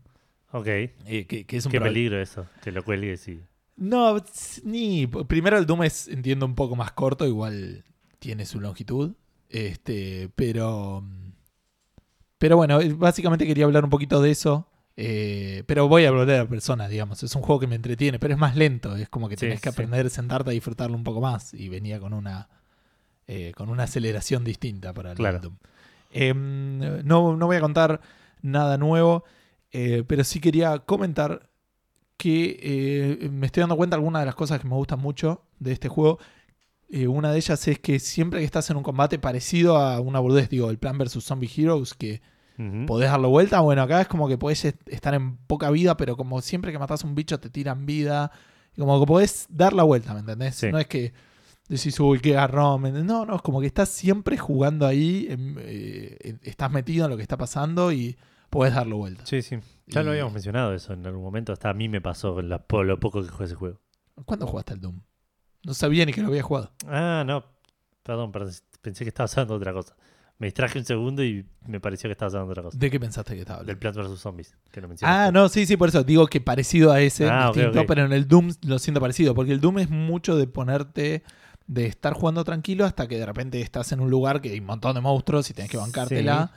Ok. 0.51 0.67
Eh, 0.67 1.25
que, 1.27 1.45
que 1.45 1.57
es 1.57 1.65
un 1.65 1.71
Qué 1.71 1.81
peligro 1.81 2.21
eso, 2.21 2.45
que 2.61 2.71
lo 2.71 2.83
cuelgues 2.83 3.27
y... 3.27 3.41
No, 3.75 4.23
ni. 4.63 5.07
Primero 5.07 5.57
el 5.57 5.65
Doom 5.65 5.83
es, 5.83 6.07
entiendo, 6.07 6.45
un 6.45 6.53
poco 6.53 6.75
más 6.75 6.91
corto, 6.91 7.25
igual 7.25 7.83
tiene 8.23 8.45
su 8.45 8.61
longitud. 8.61 9.11
Este, 9.49 10.29
pero. 10.35 11.03
Pero 12.37 12.55
bueno, 12.57 12.79
eh, 12.81 12.93
básicamente 12.93 13.45
quería 13.45 13.65
hablar 13.65 13.83
un 13.83 13.89
poquito 13.89 14.21
de 14.21 14.31
eso. 14.31 14.67
eh, 14.95 15.63
pero 15.65 15.87
voy 15.89 16.05
a 16.05 16.11
volver 16.11 16.39
a 16.41 16.47
persona, 16.47 16.87
digamos. 16.87 17.21
Es 17.23 17.35
un 17.35 17.41
juego 17.41 17.59
que 17.59 17.67
me 17.67 17.75
entretiene, 17.75 18.17
pero 18.19 18.33
es 18.33 18.39
más 18.39 18.55
lento. 18.55 18.95
Es 18.95 19.09
como 19.09 19.27
que 19.27 19.35
Sí, 19.35 19.41
tenés 19.41 19.59
que 19.59 19.69
sí. 19.69 19.73
aprender 19.75 20.05
a 20.05 20.09
sentarte 20.09 20.49
a 20.51 20.53
disfrutarlo 20.53 20.95
un 20.95 21.03
poco 21.03 21.19
más. 21.19 21.53
Y 21.53 21.67
venía 21.69 21.99
con 21.99 22.13
una. 22.13 22.47
eh, 23.27 23.51
con 23.55 23.69
una 23.69 23.83
aceleración 23.83 24.43
distinta 24.45 24.93
para 24.93 25.11
el 25.11 25.17
Claro. 25.17 25.39
Em, 26.11 26.79
no, 27.05 27.35
no 27.35 27.45
voy 27.47 27.55
a 27.57 27.61
contar 27.61 27.99
nada 28.41 28.77
nuevo, 28.77 29.23
pero 29.71 30.23
sí 30.23 30.39
quería 30.39 30.79
comentar 30.79 31.49
que 32.17 33.29
me 33.31 33.47
estoy 33.47 33.61
dando 33.61 33.75
cuenta 33.77 33.95
de 33.95 33.99
algunas 34.01 34.21
de 34.21 34.25
las 34.27 34.35
cosas 34.35 34.59
que 34.61 34.67
me 34.67 34.75
gustan 34.75 34.99
mucho 34.99 35.41
de 35.59 35.71
este 35.71 35.87
juego. 35.89 36.19
Eh, 36.95 37.07
una 37.07 37.31
de 37.31 37.37
ellas 37.37 37.67
es 37.67 37.79
que 37.79 37.97
siempre 37.99 38.39
que 38.39 38.45
estás 38.45 38.69
en 38.69 38.77
un 38.77 38.83
combate 38.83 39.17
parecido 39.17 39.77
a 39.77 39.99
una 39.99 40.19
boludez, 40.19 40.47
digo, 40.49 40.69
el 40.69 40.77
Plan 40.77 40.97
vs 40.99 41.23
Zombie 41.23 41.49
Heroes, 41.55 41.95
que 41.95 42.21
Ujú. 42.59 42.85
podés 42.85 43.09
darlo 43.09 43.29
vuelta, 43.29 43.61
bueno, 43.61 43.81
acá 43.81 44.01
es 44.01 44.07
como 44.07 44.27
que 44.27 44.37
podés 44.37 44.63
est- 44.65 44.87
estar 44.89 45.13
en 45.15 45.37
poca 45.47 45.71
vida, 45.71 45.97
pero 45.97 46.15
como 46.15 46.39
siempre 46.41 46.71
que 46.71 46.77
matás 46.77 47.03
a 47.03 47.07
un 47.07 47.15
bicho 47.15 47.39
te 47.39 47.49
tiran 47.49 47.85
vida. 47.87 48.31
Y 48.75 48.79
como 48.81 48.99
que 48.99 49.07
podés 49.07 49.47
dar 49.49 49.73
la 49.73 49.81
vuelta, 49.83 50.13
¿me 50.13 50.19
entendés? 50.19 50.55
Sí. 50.55 50.71
No 50.71 50.77
es 50.77 50.85
que 50.87 51.13
decís, 51.67 51.99
uy, 51.99 52.19
qué 52.19 52.33
garrón. 52.33 52.83
No, 53.07 53.25
no, 53.25 53.35
es 53.37 53.41
como 53.41 53.59
que 53.59 53.65
estás 53.67 53.89
siempre 53.89 54.37
jugando 54.37 54.85
ahí, 54.85 55.27
eh, 55.29 56.37
estás 56.43 56.71
metido 56.71 57.05
en 57.05 57.11
lo 57.11 57.17
que 57.17 57.23
está 57.23 57.37
pasando 57.37 57.91
y 57.91 58.15
podés 58.51 58.75
darlo 58.75 58.97
vuelta. 58.97 59.25
Sí, 59.25 59.41
sí. 59.41 59.57
Ya 59.87 60.03
lo 60.03 60.11
habíamos 60.11 60.33
mencionado 60.33 60.73
eso 60.75 60.93
en 60.93 61.05
algún 61.07 61.23
momento. 61.23 61.53
Hasta 61.53 61.69
a 61.69 61.73
mí 61.73 61.89
me 61.89 62.01
pasó 62.01 62.41
la- 62.43 62.59
por 62.63 62.85
lo 62.85 62.99
poco 62.99 63.23
que 63.23 63.29
jugué 63.29 63.45
ese 63.45 63.55
juego. 63.55 63.79
¿Cuándo 64.25 64.45
jugaste 64.45 64.73
al 64.73 64.79
Doom? 64.81 65.01
No 65.63 65.73
sabía 65.73 66.05
ni 66.05 66.13
que 66.13 66.21
lo 66.21 66.27
había 66.27 66.43
jugado. 66.43 66.71
Ah, 66.87 67.23
no. 67.25 67.43
Perdón, 68.03 68.31
perdón. 68.31 68.53
Pensé 68.81 69.05
que 69.05 69.09
estabas 69.09 69.35
hablando 69.37 69.53
de 69.53 69.57
otra 69.57 69.73
cosa. 69.73 69.95
Me 70.39 70.47
distraje 70.47 70.77
un 70.79 70.83
segundo 70.83 71.23
y 71.23 71.45
me 71.67 71.79
pareció 71.79 72.09
que 72.09 72.13
estabas 72.13 72.33
hablando 72.33 72.49
de 72.49 72.59
otra 72.59 72.63
cosa. 72.63 72.77
¿De 72.77 72.91
qué 72.91 72.99
pensaste 72.99 73.33
que 73.33 73.41
estaba 73.41 73.59
Del 73.63 73.75
hablando? 73.77 73.93
Plants 73.93 74.11
vs. 74.11 74.19
Zombies, 74.19 74.57
que 74.71 74.81
lo 74.81 74.87
mencionaste. 74.89 75.27
Ah, 75.27 75.31
no, 75.31 75.47
sí, 75.47 75.65
sí, 75.65 75.77
por 75.77 75.89
eso 75.89 76.03
digo 76.03 76.27
que 76.27 76.41
parecido 76.41 76.91
a 76.91 76.99
ese, 76.99 77.29
Ah, 77.29 77.51
distinto, 77.53 77.85
pero 77.85 78.03
en 78.05 78.11
el 78.11 78.27
Doom 78.27 78.51
lo 78.65 78.77
siento 78.79 78.99
parecido, 78.99 79.33
porque 79.35 79.53
el 79.53 79.61
Doom 79.61 79.79
es 79.79 79.89
mucho 79.89 80.35
de 80.35 80.47
ponerte, 80.47 81.23
de 81.67 81.85
estar 81.85 82.13
jugando 82.13 82.43
tranquilo 82.43 82.83
hasta 82.83 83.07
que 83.07 83.17
de 83.17 83.25
repente 83.25 83.61
estás 83.61 83.93
en 83.93 84.01
un 84.01 84.09
lugar 84.09 84.41
que 84.41 84.49
hay 84.49 84.59
un 84.59 84.65
montón 84.65 84.95
de 84.95 85.01
monstruos 85.01 85.49
y 85.49 85.53
tenés 85.53 85.71
que 85.71 85.77
bancártela. 85.77 86.51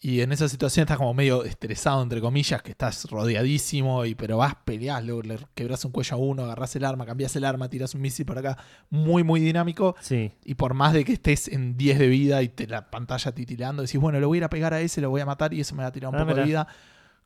Y 0.00 0.20
en 0.20 0.30
esa 0.30 0.48
situación 0.48 0.82
estás 0.84 0.96
como 0.96 1.12
medio 1.12 1.42
estresado, 1.44 2.00
entre 2.02 2.20
comillas, 2.20 2.62
que 2.62 2.70
estás 2.70 3.10
rodeadísimo, 3.10 4.04
y 4.04 4.14
pero 4.14 4.36
vas, 4.36 4.54
peleás, 4.64 5.04
luego 5.04 5.22
le 5.22 5.38
quebrás 5.56 5.84
un 5.84 5.90
cuello 5.90 6.14
a 6.14 6.18
uno, 6.20 6.44
agarrás 6.44 6.76
el 6.76 6.84
arma, 6.84 7.04
cambiás 7.04 7.34
el 7.34 7.44
arma, 7.44 7.68
tirás 7.68 7.94
un 7.96 8.02
misil 8.02 8.24
por 8.24 8.38
acá. 8.38 8.56
Muy, 8.90 9.24
muy 9.24 9.40
dinámico. 9.40 9.96
Sí, 10.00 10.30
Y 10.44 10.54
por 10.54 10.74
más 10.74 10.92
de 10.92 11.04
que 11.04 11.14
estés 11.14 11.48
en 11.48 11.76
10 11.76 11.98
de 11.98 12.06
vida 12.06 12.42
y 12.42 12.48
te 12.48 12.68
la 12.68 12.90
pantalla 12.90 13.32
titilando, 13.32 13.82
decís, 13.82 14.00
bueno, 14.00 14.20
le 14.20 14.26
voy 14.26 14.36
a 14.36 14.38
ir 14.38 14.44
a 14.44 14.50
pegar 14.50 14.72
a 14.72 14.80
ese, 14.80 15.00
lo 15.00 15.10
voy 15.10 15.20
a 15.20 15.26
matar 15.26 15.52
y 15.52 15.60
eso 15.60 15.74
me 15.74 15.82
va 15.82 15.88
a 15.88 15.92
tirar 15.92 16.10
un 16.10 16.14
Ah, 16.14 16.18
poco 16.20 16.28
de 16.28 16.34
mira. 16.42 16.46
vida. 16.46 16.68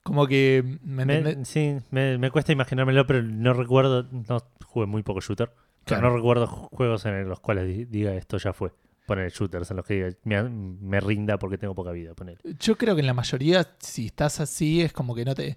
Como 0.03 0.27
que, 0.27 0.79
¿me 0.83 1.45
sí 1.45 1.77
me, 1.91 2.17
me 2.19 2.31
cuesta 2.31 2.53
imaginármelo, 2.53 3.07
pero 3.07 3.23
no 3.23 3.53
recuerdo. 3.53 4.09
No 4.11 4.39
jugué 4.65 4.87
muy 4.87 5.03
poco 5.03 5.21
shooter. 5.21 5.53
Pero 5.85 6.01
no 6.01 6.15
recuerdo 6.17 6.47
ju- 6.47 6.69
juegos 6.73 7.05
en 7.07 7.29
los 7.29 7.39
cuales 7.41 7.67
di- 7.69 7.85
diga 7.85 8.15
esto 8.15 8.39
ya 8.39 8.53
fue. 8.53 8.73
Poner 9.07 9.31
shooters 9.31 9.71
en 9.71 9.77
los 9.79 9.87
que 9.87 10.17
me, 10.25 10.43
me 10.43 11.01
rinda 11.01 11.39
porque 11.39 11.59
tengo 11.59 11.75
poca 11.75 11.91
vida. 11.91 12.15
Poner. 12.15 12.39
Yo 12.59 12.77
creo 12.77 12.95
que 12.95 13.01
en 13.01 13.07
la 13.07 13.15
mayoría, 13.15 13.77
si 13.79 14.07
estás 14.07 14.41
así, 14.41 14.81
es 14.81 14.93
como 14.93 15.15
que 15.15 15.25
no 15.25 15.35
te. 15.35 15.57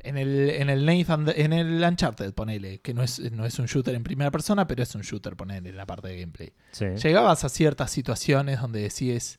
En 0.00 0.18
el, 0.18 0.50
en 0.50 0.68
el 0.68 0.84
Nathan, 0.84 1.32
en 1.34 1.54
el 1.54 1.82
Uncharted, 1.82 2.34
ponele, 2.34 2.80
que 2.80 2.92
no 2.92 3.02
es, 3.02 3.20
no 3.32 3.46
es 3.46 3.58
un 3.58 3.64
shooter 3.64 3.94
en 3.94 4.02
primera 4.02 4.30
persona, 4.30 4.66
pero 4.66 4.82
es 4.82 4.94
un 4.94 5.00
shooter, 5.00 5.34
ponele, 5.34 5.70
en 5.70 5.76
la 5.78 5.86
parte 5.86 6.08
de 6.08 6.20
gameplay. 6.20 6.52
Sí. 6.72 6.84
Llegabas 7.02 7.42
a 7.44 7.48
ciertas 7.48 7.90
situaciones 7.90 8.60
donde 8.60 8.82
decís, 8.82 9.38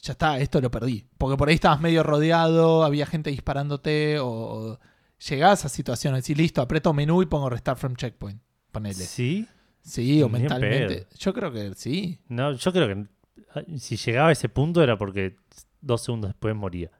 ya 0.00 0.12
está, 0.12 0.40
esto 0.40 0.60
lo 0.60 0.72
perdí. 0.72 1.06
Porque 1.18 1.36
por 1.36 1.48
ahí 1.48 1.54
estabas 1.54 1.80
medio 1.80 2.02
rodeado, 2.02 2.82
había 2.82 3.06
gente 3.06 3.30
disparándote, 3.30 4.18
o, 4.18 4.26
o 4.26 4.80
llegabas 5.28 5.64
a 5.64 5.68
situaciones 5.68 6.28
y 6.30 6.34
listo, 6.34 6.62
aprieto 6.62 6.92
menú 6.92 7.22
y 7.22 7.26
pongo 7.26 7.48
restart 7.48 7.78
from 7.78 7.94
checkpoint. 7.94 8.42
Ponele. 8.72 9.04
¿Sí? 9.04 9.46
Sí, 9.82 10.22
o 10.22 10.26
Ni 10.28 10.40
mentalmente. 10.40 11.06
Yo 11.18 11.34
creo 11.34 11.52
que 11.52 11.72
sí. 11.74 12.18
No, 12.28 12.52
yo 12.52 12.72
creo 12.72 12.88
que 12.88 13.78
si 13.78 13.96
llegaba 13.96 14.28
a 14.28 14.32
ese 14.32 14.48
punto 14.48 14.82
era 14.82 14.96
porque 14.96 15.36
dos 15.80 16.02
segundos 16.02 16.30
después 16.30 16.54
moría. 16.54 16.90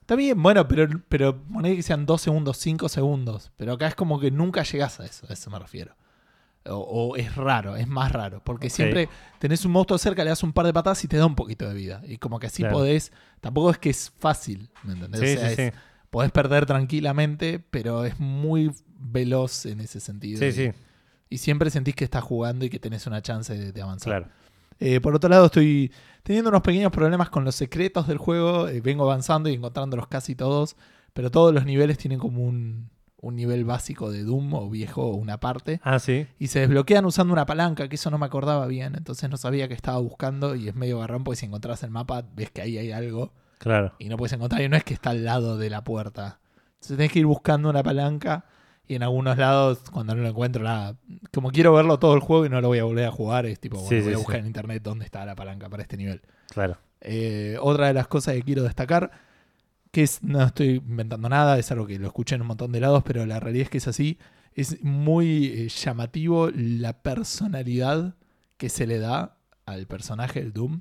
Está 0.00 0.14
bien, 0.14 0.40
bueno, 0.40 0.68
pero, 0.68 0.88
pero 1.08 1.42
poné 1.42 1.74
que 1.74 1.82
sean 1.82 2.06
dos 2.06 2.22
segundos, 2.22 2.58
cinco 2.58 2.88
segundos. 2.88 3.50
Pero 3.56 3.72
acá 3.72 3.88
es 3.88 3.94
como 3.96 4.20
que 4.20 4.30
nunca 4.30 4.62
llegás 4.62 5.00
a 5.00 5.04
eso, 5.06 5.26
a 5.28 5.32
eso 5.32 5.50
me 5.50 5.58
refiero. 5.58 5.96
O, 6.68 6.76
o 6.76 7.16
es 7.16 7.34
raro, 7.34 7.74
es 7.76 7.88
más 7.88 8.12
raro. 8.12 8.40
Porque 8.44 8.70
siempre 8.70 9.08
tenés 9.40 9.64
un 9.64 9.72
monstruo 9.72 9.98
cerca, 9.98 10.22
le 10.22 10.30
das 10.30 10.42
un 10.44 10.52
par 10.52 10.66
de 10.66 10.72
patadas 10.72 11.02
y 11.04 11.08
te 11.08 11.16
da 11.16 11.26
un 11.26 11.34
poquito 11.34 11.68
de 11.68 11.74
vida. 11.74 12.02
Y 12.06 12.18
como 12.18 12.38
que 12.38 12.46
así 12.46 12.62
Claro. 12.62 12.76
podés. 12.76 13.12
Tampoco 13.40 13.70
es 13.70 13.78
que 13.78 13.90
es 13.90 14.12
fácil, 14.18 14.70
¿me 14.84 14.92
entendés? 14.94 15.20
Sí, 15.20 15.36
O 15.36 15.40
sea, 15.40 15.48
sí, 15.56 15.62
es- 15.62 15.72
sí. 15.74 15.78
podés 16.10 16.30
perder 16.30 16.66
tranquilamente, 16.66 17.58
pero 17.58 18.04
es 18.04 18.18
muy 18.20 18.70
veloz 18.98 19.66
en 19.66 19.80
ese 19.80 19.98
sentido. 20.00 20.38
Sí, 20.38 20.46
y, 20.46 20.52
sí, 20.52 20.72
y 21.28 21.38
siempre 21.38 21.70
sentís 21.70 21.94
que 21.94 22.04
estás 22.04 22.22
jugando 22.24 22.64
y 22.64 22.70
que 22.70 22.78
tenés 22.78 23.06
una 23.06 23.22
chance 23.22 23.56
de, 23.56 23.72
de 23.72 23.82
avanzar. 23.82 24.22
claro. 24.22 24.32
Eh, 24.78 25.00
por 25.00 25.14
otro 25.14 25.30
lado, 25.30 25.46
estoy 25.46 25.90
teniendo 26.22 26.50
unos 26.50 26.60
pequeños 26.60 26.92
problemas 26.92 27.30
con 27.30 27.44
los 27.44 27.54
secretos 27.54 28.06
del 28.06 28.18
juego. 28.18 28.68
Eh, 28.68 28.82
vengo 28.82 29.04
avanzando 29.04 29.48
y 29.48 29.54
encontrándolos 29.54 30.06
casi 30.06 30.34
todos, 30.34 30.76
pero 31.14 31.30
todos 31.30 31.54
los 31.54 31.64
niveles 31.64 31.96
tienen 31.96 32.18
como 32.18 32.44
un, 32.44 32.90
un 33.22 33.36
nivel 33.36 33.64
básico 33.64 34.10
de 34.10 34.22
Doom 34.22 34.52
o 34.52 34.68
viejo 34.68 35.02
o 35.06 35.14
una 35.16 35.40
parte. 35.40 35.80
Ah, 35.82 35.98
sí. 35.98 36.26
Y 36.38 36.48
se 36.48 36.60
desbloquean 36.60 37.06
usando 37.06 37.32
una 37.32 37.46
palanca, 37.46 37.88
que 37.88 37.94
eso 37.96 38.10
no 38.10 38.18
me 38.18 38.26
acordaba 38.26 38.66
bien. 38.66 38.94
Entonces 38.96 39.30
no 39.30 39.38
sabía 39.38 39.66
que 39.66 39.72
estaba 39.72 39.96
buscando 39.98 40.54
y 40.54 40.68
es 40.68 40.74
medio 40.74 40.98
garrón 40.98 41.24
porque 41.24 41.38
si 41.38 41.46
encontrás 41.46 41.82
el 41.82 41.90
mapa 41.90 42.24
ves 42.34 42.50
que 42.50 42.60
ahí 42.60 42.76
hay 42.76 42.92
algo 42.92 43.32
Claro. 43.56 43.94
y 43.98 44.10
no 44.10 44.18
puedes 44.18 44.34
encontrar. 44.34 44.60
Y 44.60 44.68
no 44.68 44.76
es 44.76 44.84
que 44.84 44.92
está 44.92 45.08
al 45.08 45.24
lado 45.24 45.56
de 45.56 45.70
la 45.70 45.82
puerta. 45.84 46.38
Entonces 46.74 46.98
tenés 46.98 47.12
que 47.12 47.20
ir 47.20 47.26
buscando 47.26 47.70
una 47.70 47.82
palanca. 47.82 48.44
Y 48.88 48.94
en 48.94 49.02
algunos 49.02 49.36
lados, 49.36 49.80
cuando 49.90 50.14
no 50.14 50.22
lo 50.22 50.28
encuentro, 50.28 50.62
nada. 50.62 50.96
Como 51.32 51.50
quiero 51.50 51.72
verlo 51.72 51.98
todo 51.98 52.14
el 52.14 52.20
juego 52.20 52.46
y 52.46 52.48
no 52.48 52.60
lo 52.60 52.68
voy 52.68 52.78
a 52.78 52.84
volver 52.84 53.06
a 53.06 53.10
jugar, 53.10 53.46
es 53.46 53.58
tipo, 53.58 53.76
bueno, 53.78 53.88
Sí, 53.88 53.96
voy 53.96 54.08
sí, 54.10 54.14
a 54.14 54.18
buscar 54.18 54.36
sí. 54.36 54.40
en 54.40 54.46
internet 54.46 54.82
dónde 54.82 55.04
está 55.04 55.24
la 55.26 55.34
palanca 55.34 55.68
para 55.68 55.82
este 55.82 55.96
nivel. 55.96 56.22
Claro. 56.50 56.78
Eh, 57.00 57.56
otra 57.60 57.88
de 57.88 57.94
las 57.94 58.06
cosas 58.06 58.34
que 58.34 58.42
quiero 58.42 58.62
destacar, 58.62 59.10
que 59.90 60.02
es, 60.04 60.22
no 60.22 60.42
estoy 60.42 60.76
inventando 60.86 61.28
nada, 61.28 61.58
es 61.58 61.70
algo 61.72 61.86
que 61.86 61.98
lo 61.98 62.06
escuché 62.06 62.36
en 62.36 62.42
un 62.42 62.46
montón 62.48 62.70
de 62.70 62.80
lados, 62.80 63.02
pero 63.04 63.26
la 63.26 63.40
realidad 63.40 63.64
es 63.64 63.70
que 63.70 63.78
es 63.78 63.88
así. 63.88 64.18
Es 64.54 64.82
muy 64.84 65.46
eh, 65.46 65.68
llamativo 65.68 66.48
la 66.54 67.02
personalidad 67.02 68.14
que 68.56 68.68
se 68.68 68.86
le 68.86 68.98
da 68.98 69.36
al 69.66 69.86
personaje 69.86 70.40
del 70.40 70.52
Doom, 70.52 70.80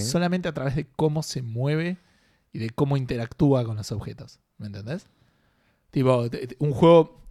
solamente 0.00 0.48
a 0.48 0.52
través 0.52 0.76
de 0.76 0.86
cómo 0.86 1.22
se 1.22 1.40
mueve 1.40 1.96
y 2.52 2.58
de 2.58 2.70
cómo 2.70 2.96
interactúa 2.98 3.64
con 3.64 3.76
los 3.76 3.90
objetos. 3.90 4.38
¿Me 4.58 4.66
entendés? 4.66 5.08
Tipo, 5.90 6.28
un 6.58 6.72
juego 6.72 7.22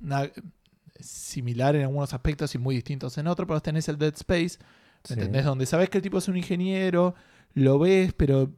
similar 0.99 1.75
en 1.75 1.83
algunos 1.83 2.13
aspectos 2.13 2.53
y 2.55 2.57
muy 2.57 2.75
distintos 2.75 3.17
en 3.17 3.27
otros, 3.27 3.47
pero 3.47 3.61
tenés 3.61 3.87
el 3.89 3.97
Dead 3.97 4.13
Space, 4.15 4.57
¿Me 4.59 5.07
sí. 5.07 5.13
entendés? 5.13 5.45
Donde 5.45 5.65
sabes 5.65 5.89
que 5.89 5.99
el 5.99 6.01
tipo 6.01 6.17
es 6.17 6.27
un 6.27 6.37
ingeniero, 6.37 7.13
lo 7.53 7.77
ves, 7.79 8.13
pero 8.13 8.51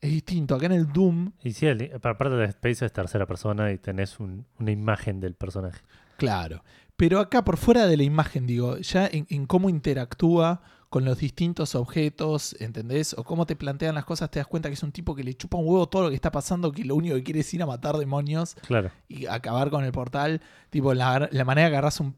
es 0.00 0.10
distinto. 0.10 0.54
Acá 0.56 0.66
en 0.66 0.72
el 0.72 0.92
Doom, 0.92 1.32
Y 1.42 1.52
sí, 1.52 1.66
el- 1.66 1.92
aparte 1.94 2.34
de 2.34 2.44
Space 2.46 2.84
es 2.84 2.92
tercera 2.92 3.26
persona 3.26 3.72
y 3.72 3.78
tenés 3.78 4.18
un- 4.20 4.46
una 4.58 4.70
imagen 4.72 5.20
del 5.20 5.34
personaje. 5.34 5.80
claro. 6.16 6.62
Pero 6.98 7.20
acá 7.20 7.44
por 7.44 7.58
fuera 7.58 7.86
de 7.86 7.98
la 7.98 8.04
imagen, 8.04 8.46
digo, 8.46 8.78
ya 8.78 9.06
en, 9.06 9.26
en 9.28 9.44
cómo 9.44 9.68
interactúa 9.68 10.62
con 10.88 11.04
los 11.04 11.18
distintos 11.18 11.74
objetos, 11.74 12.56
¿entendés? 12.60 13.14
O 13.18 13.24
cómo 13.24 13.44
te 13.46 13.56
plantean 13.56 13.94
las 13.96 14.04
cosas, 14.04 14.30
te 14.30 14.38
das 14.38 14.46
cuenta 14.46 14.68
que 14.68 14.74
es 14.74 14.82
un 14.82 14.92
tipo 14.92 15.14
que 15.14 15.24
le 15.24 15.34
chupa 15.34 15.56
un 15.58 15.66
huevo 15.66 15.88
todo 15.88 16.02
lo 16.04 16.08
que 16.10 16.14
está 16.14 16.30
pasando, 16.30 16.70
que 16.72 16.84
lo 16.84 16.94
único 16.94 17.14
que 17.16 17.22
quiere 17.24 17.40
es 17.40 17.52
ir 17.54 17.62
a 17.62 17.66
matar 17.66 17.96
demonios 17.96 18.54
Claro. 18.66 18.90
y 19.08 19.26
acabar 19.26 19.70
con 19.70 19.84
el 19.84 19.92
portal. 19.92 20.40
Tipo, 20.70 20.94
la, 20.94 21.28
la 21.30 21.44
manera 21.44 21.68
que 21.68 21.74
agarras 21.76 22.00
un. 22.00 22.14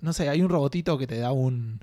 No 0.00 0.12
sé, 0.12 0.28
hay 0.28 0.42
un 0.42 0.48
robotito 0.48 0.98
que 0.98 1.06
te 1.06 1.18
da 1.18 1.32
un. 1.32 1.80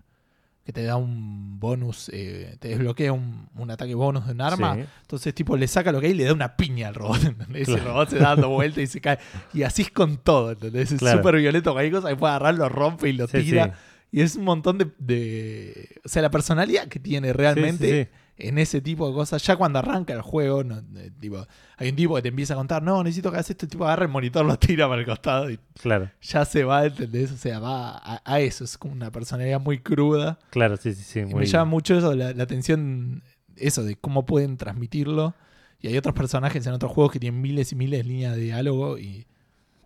que 0.65 0.71
te 0.73 0.83
da 0.83 0.97
un 0.97 1.59
bonus, 1.59 2.09
eh, 2.13 2.57
te 2.59 2.67
desbloquea 2.67 3.11
un, 3.11 3.49
un 3.55 3.71
ataque 3.71 3.95
bonus 3.95 4.27
de 4.27 4.33
un 4.33 4.41
arma. 4.41 4.75
Sí. 4.75 4.81
Entonces, 5.01 5.33
tipo, 5.33 5.57
le 5.57 5.67
saca 5.67 5.91
lo 5.91 5.99
que 5.99 6.07
hay 6.07 6.11
y 6.13 6.15
le 6.15 6.25
da 6.25 6.33
una 6.33 6.55
piña 6.55 6.89
al 6.89 6.95
robot, 6.95 7.23
¿entendés? 7.25 7.67
El 7.69 7.83
robot 7.83 8.09
se 8.09 8.19
da 8.19 8.29
dando 8.35 8.49
vuelta 8.49 8.79
y 8.81 8.85
se 8.87 9.01
cae. 9.01 9.17
Y 9.51 9.63
así 9.63 9.81
es 9.81 9.89
con 9.91 10.17
todo, 10.17 10.51
¿entendés? 10.51 10.91
Es 10.91 10.99
Claro. 10.99 11.17
súper 11.17 11.37
violento. 11.37 11.71
Cualquier 11.73 11.93
cosa 11.95 12.09
que 12.09 12.15
puede 12.17 12.33
agarrar, 12.33 12.53
lo 12.53 12.69
rompe 12.69 13.09
y 13.09 13.13
lo 13.13 13.25
Sí, 13.27 13.41
tira. 13.41 13.65
sí. 13.65 13.71
Y 14.11 14.21
es 14.21 14.35
un 14.35 14.43
montón 14.43 14.77
de, 14.79 14.87
de- 14.97 16.01
O 16.03 16.09
sea, 16.09 16.21
la 16.21 16.31
personalidad 16.31 16.87
que 16.87 16.99
tiene 16.99 17.31
realmente 17.33 18.03
Sí, 18.05 18.09
sí, 18.37 18.47
en 18.47 18.57
ese 18.57 18.81
tipo 18.81 19.07
de 19.07 19.13
cosas, 19.13 19.43
ya 19.43 19.55
cuando 19.57 19.79
arranca 19.79 20.13
el 20.13 20.21
juego, 20.21 20.63
no, 20.63 20.79
eh, 20.97 21.11
tipo, 21.19 21.45
hay 21.77 21.89
un 21.89 21.95
tipo 21.95 22.15
que 22.15 22.21
te 22.23 22.29
empieza 22.29 22.53
a 22.53 22.57
contar, 22.57 22.81
no, 22.81 23.03
necesito 23.03 23.29
que 23.29 23.35
hagas 23.37 23.49
esto, 23.49 23.65
el 23.65 23.69
tipo 23.69 23.83
agarra 23.85 24.05
el 24.05 24.11
monitor, 24.11 24.45
lo 24.45 24.57
tira 24.57 24.87
para 24.87 25.01
el 25.01 25.05
costado 25.05 25.49
y. 25.51 25.59
Claro. 25.81 26.09
ya 26.21 26.45
se 26.45 26.63
va, 26.63 26.85
¿entendés? 26.85 27.31
O 27.31 27.37
sea, 27.37 27.59
va 27.59 27.97
a, 27.97 28.21
a 28.25 28.39
eso, 28.39 28.63
es 28.63 28.77
como 28.77 28.93
una 28.93 29.11
personalidad 29.11 29.59
muy 29.59 29.79
cruda. 29.79 30.39
Claro, 30.51 30.77
sí, 30.77 30.93
sí, 30.93 31.03
sí. 31.03 31.19
Y 31.19 31.25
muy- 31.25 31.41
me 31.41 31.45
llama 31.45 31.65
mucho 31.65 31.95
eso, 31.97 32.15
la, 32.15 32.33
la 32.33 32.43
atención, 32.43 33.21
eso 33.57 33.83
de 33.83 33.95
cómo 33.95 34.25
pueden 34.25 34.57
transmitirlo. 34.57 35.35
Y 35.81 35.87
hay 35.87 35.97
otros 35.97 36.15
personajes 36.15 36.65
en 36.65 36.73
otros 36.73 36.91
juegos 36.91 37.11
que 37.13 37.19
tienen 37.19 37.39
miles 37.41 37.71
y 37.71 37.75
miles 37.75 37.99
de 38.03 38.09
líneas 38.09 38.35
de 38.35 38.41
diálogo 38.41 38.97
y 38.97 39.27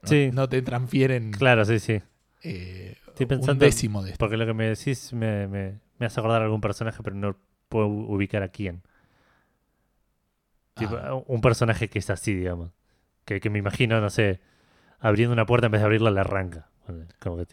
no, 0.01 0.09
Sí. 0.09 0.29
no 0.33 0.47
te 0.49 0.61
transfieren 0.61 1.31
Claro, 1.31 1.65
sí, 1.65 1.79
sí. 1.79 1.99
eh, 2.43 2.95
Estoy 3.13 3.25
un 3.25 3.29
pensando- 3.29 3.65
décimo 3.65 4.01
de 4.03 4.11
esto. 4.11 4.19
Porque 4.19 4.37
lo 4.37 4.45
que 4.45 4.53
me 4.53 4.67
decís 4.69 5.13
me, 5.13 5.47
me, 5.47 5.79
me 5.99 6.05
hace 6.05 6.19
acordar 6.19 6.41
a 6.41 6.45
algún 6.45 6.61
personaje, 6.61 7.01
pero 7.03 7.15
no 7.15 7.35
puedo 7.69 7.87
ubicar 7.87 8.43
a 8.43 8.49
quién. 8.49 8.81
Tipo, 10.75 10.95
Ah. 10.97 11.21
un 11.27 11.41
personaje 11.41 11.89
que 11.89 11.99
es 11.99 12.09
así, 12.09 12.33
digamos. 12.33 12.71
Que, 13.25 13.39
que 13.39 13.49
me 13.49 13.59
imagino, 13.59 14.01
no 14.01 14.09
sé, 14.09 14.41
abriendo 14.99 15.33
una 15.33 15.45
puerta 15.45 15.67
en 15.67 15.71
vez 15.71 15.81
de 15.81 15.85
abrirla, 15.85 16.11
la 16.11 16.21
arranca. 16.21 16.67
Ponele, 16.85 17.07
Como 17.19 17.37
que, 17.37 17.45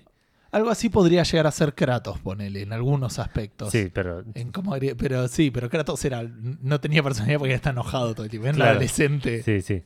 Algo 0.53 0.70
así 0.70 0.88
podría 0.88 1.23
llegar 1.23 1.46
a 1.46 1.51
ser 1.53 1.75
Kratos, 1.75 2.18
ponele, 2.20 2.62
en 2.62 2.73
algunos 2.73 3.18
aspectos. 3.20 3.70
sí, 3.70 3.90
pero 3.92 4.25
En 4.35 4.51
cómo 4.51 4.75
pero 4.99 5.29
sí, 5.29 5.51
pero 5.53 5.68
Kratos 5.70 6.05
era, 6.05 6.23
no 6.25 6.81
tenía 6.81 7.03
personalidad 7.05 7.38
porque 7.38 7.55
está 7.55 7.70
enojado 7.70 8.14
todo 8.14 8.25
el 8.25 8.31
tiempo. 8.31 8.46
Era 8.46 8.53
un 8.53 8.57
Claro. 8.57 8.70
adolescente. 8.73 9.42
sí, 9.42 9.61
sí. 9.61 9.85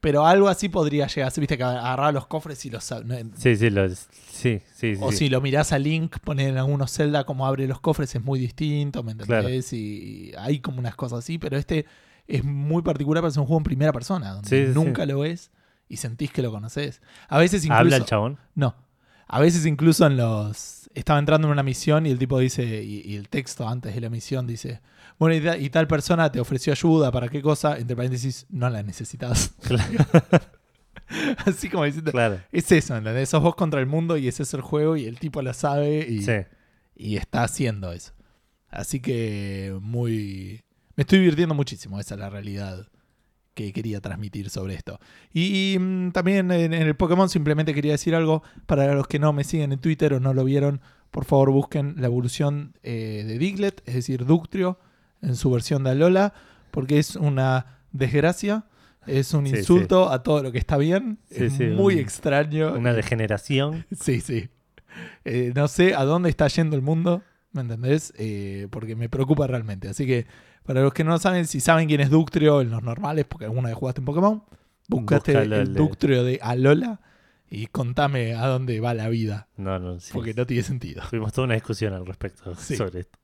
Pero 0.00 0.26
algo 0.26 0.48
así 0.48 0.68
podría 0.70 1.06
llegar 1.08 1.30
viste, 1.36 1.58
que 1.58 1.62
agarraba 1.62 2.10
los 2.12 2.26
cofres 2.26 2.64
y 2.64 2.70
los... 2.70 2.90
no, 3.04 3.14
Sí, 3.36 3.56
sí, 3.56 3.68
lo- 3.68 3.88
sí, 3.94 4.60
sí, 4.74 4.94
o 4.98 5.12
sí. 5.12 5.18
si 5.18 5.28
lo 5.28 5.40
mirás 5.42 5.72
a 5.72 5.78
Link, 5.78 6.18
poner 6.20 6.48
en 6.48 6.56
algunos 6.58 6.90
Zelda 6.92 7.24
como 7.24 7.46
abre 7.46 7.66
los 7.66 7.80
cofres 7.80 8.14
es 8.14 8.22
muy 8.24 8.38
distinto, 8.38 9.02
¿me 9.02 9.12
entendés? 9.12 9.72
Y 9.74 10.32
hay 10.38 10.60
como 10.60 10.78
unas 10.78 10.96
cosas 10.96 11.18
así, 11.20 11.36
pero 11.38 11.58
este 11.58 11.84
es 12.26 12.44
muy 12.44 12.80
particular 12.82 13.22
para 13.22 13.30
ser 13.30 13.40
un 13.40 13.46
juego 13.46 13.58
en 13.60 13.64
primera 13.64 13.92
persona, 13.92 14.30
donde 14.32 14.48
sí, 14.66 14.72
nunca 14.72 15.04
lo 15.04 15.18
ves 15.20 15.50
y 15.88 15.98
sentís 15.98 16.30
que 16.32 16.40
lo 16.42 16.50
conoces. 16.50 17.02
A 17.28 17.38
veces 17.38 17.64
incluso... 17.64 17.80
¿Habla 17.80 17.96
el 17.96 18.04
chabón? 18.04 18.38
No. 18.54 18.74
A 19.26 19.38
veces 19.40 19.66
incluso 19.66 20.06
en 20.06 20.16
los... 20.16 20.88
Estaba 20.94 21.18
entrando 21.18 21.46
en 21.48 21.52
una 21.52 21.62
misión 21.62 22.06
y 22.06 22.10
el 22.10 22.18
tipo 22.18 22.38
dice, 22.38 22.82
y, 22.82 23.02
y 23.04 23.16
el 23.16 23.28
texto 23.28 23.68
antes 23.68 23.94
de 23.94 24.00
la 24.00 24.08
misión 24.08 24.46
dice, 24.46 24.80
bueno, 25.20 25.36
y, 25.36 25.40
ta- 25.40 25.56
y 25.56 25.70
tal 25.70 25.86
persona 25.86 26.32
te 26.32 26.40
ofreció 26.40 26.72
ayuda, 26.72 27.12
¿para 27.12 27.28
qué 27.28 27.40
cosa? 27.40 27.78
Entre 27.78 27.94
paréntesis, 27.94 28.46
no 28.50 28.68
la 28.68 28.82
necesitas. 28.82 29.54
Así 31.44 31.68
como 31.68 31.84
diciendo, 31.84 32.12
Claro. 32.12 32.40
es 32.52 32.70
eso, 32.70 32.96
¿entendés? 32.96 33.28
Sos 33.28 33.42
vos 33.42 33.54
contra 33.56 33.80
el 33.80 33.86
mundo 33.86 34.16
y 34.16 34.28
ese 34.28 34.44
es 34.44 34.54
el 34.54 34.60
juego 34.60 34.96
y 34.96 35.06
el 35.06 35.18
tipo 35.18 35.42
lo 35.42 35.52
sabe 35.52 36.06
y, 36.08 36.22
Sí. 36.22 36.32
y 36.94 37.16
está 37.16 37.42
haciendo 37.42 37.92
eso. 37.92 38.12
Así 38.68 39.00
que 39.00 39.76
muy... 39.80 40.62
Me 40.96 41.02
estoy 41.02 41.18
divirtiendo 41.18 41.54
muchísimo, 41.54 41.98
esa 41.98 42.14
es 42.14 42.20
la 42.20 42.30
realidad 42.30 42.86
que 43.54 43.72
quería 43.72 44.00
transmitir 44.00 44.48
sobre 44.50 44.74
esto. 44.74 45.00
Y, 45.34 45.76
mm, 45.80 46.12
también 46.12 46.50
en, 46.52 46.72
en 46.72 46.82
el 46.86 46.94
Pokémon 46.94 47.28
simplemente 47.28 47.74
quería 47.74 47.92
decir 47.92 48.14
algo 48.14 48.44
para 48.66 48.94
los 48.94 49.08
que 49.08 49.18
no 49.18 49.32
me 49.32 49.42
siguen 49.44 49.72
en 49.72 49.80
Twitter 49.80 50.14
o 50.14 50.20
no 50.20 50.32
lo 50.32 50.44
vieron, 50.44 50.80
por 51.10 51.24
favor 51.24 51.50
busquen 51.50 51.96
la 51.98 52.06
evolución 52.06 52.76
eh, 52.84 53.24
de 53.26 53.38
Diglett, 53.38 53.82
es 53.88 53.94
decir, 53.94 54.24
Ductrio, 54.24 54.78
en 55.22 55.36
su 55.36 55.50
versión 55.50 55.84
de 55.84 55.90
Alola, 55.90 56.32
porque 56.70 56.98
es 56.98 57.16
una 57.16 57.80
desgracia, 57.92 58.64
es 59.06 59.32
un 59.34 59.46
Sí, 59.46 59.56
insulto 59.56 60.10
a 60.10 60.22
todo 60.22 60.42
lo 60.42 60.52
que 60.52 60.58
está 60.58 60.76
bien, 60.76 61.18
Sí, 61.30 61.44
es 61.44 61.58
muy 61.60 61.94
un- 61.94 62.00
extraño. 62.00 62.74
Una 62.74 62.92
degeneración. 62.92 63.86
Sí, 64.00 64.20
sí. 64.20 64.48
Eh, 65.24 65.52
no 65.54 65.68
sé 65.68 65.94
a 65.94 66.04
dónde 66.04 66.28
está 66.30 66.48
yendo 66.48 66.76
el 66.76 66.82
mundo, 66.82 67.22
¿me 67.52 67.62
entendés? 67.62 68.12
Eh, 68.18 68.66
porque 68.70 68.96
me 68.96 69.08
preocupa 69.08 69.46
realmente. 69.46 69.88
Así 69.88 70.06
que, 70.06 70.26
para 70.64 70.82
los 70.82 70.92
que 70.92 71.04
no 71.04 71.18
saben, 71.18 71.46
si 71.46 71.60
saben 71.60 71.88
quién 71.88 72.00
es 72.00 72.10
Ductrio 72.10 72.60
en 72.60 72.70
los 72.70 72.82
normales, 72.82 73.24
porque 73.24 73.44
alguna 73.46 73.68
vez 73.68 73.76
jugaste 73.78 74.00
en 74.00 74.04
Pokémon, 74.04 74.42
buscaste 74.88 75.32
el 75.38 75.74
Ductrio 75.74 76.24
de 76.24 76.38
Alola 76.42 77.00
y 77.48 77.66
contame 77.68 78.34
a 78.34 78.46
dónde 78.46 78.78
va 78.80 78.94
la 78.94 79.08
vida, 79.08 79.48
No, 79.56 79.78
no, 79.78 79.98
sí. 80.00 80.10
porque 80.12 80.34
no 80.34 80.46
tiene 80.46 80.62
sentido. 80.62 81.02
Tuvimos 81.10 81.32
toda 81.32 81.46
una 81.46 81.54
discusión 81.54 81.94
al 81.94 82.06
respecto 82.06 82.54
Sí. 82.56 82.76
sobre 82.76 83.00
esto. 83.00 83.18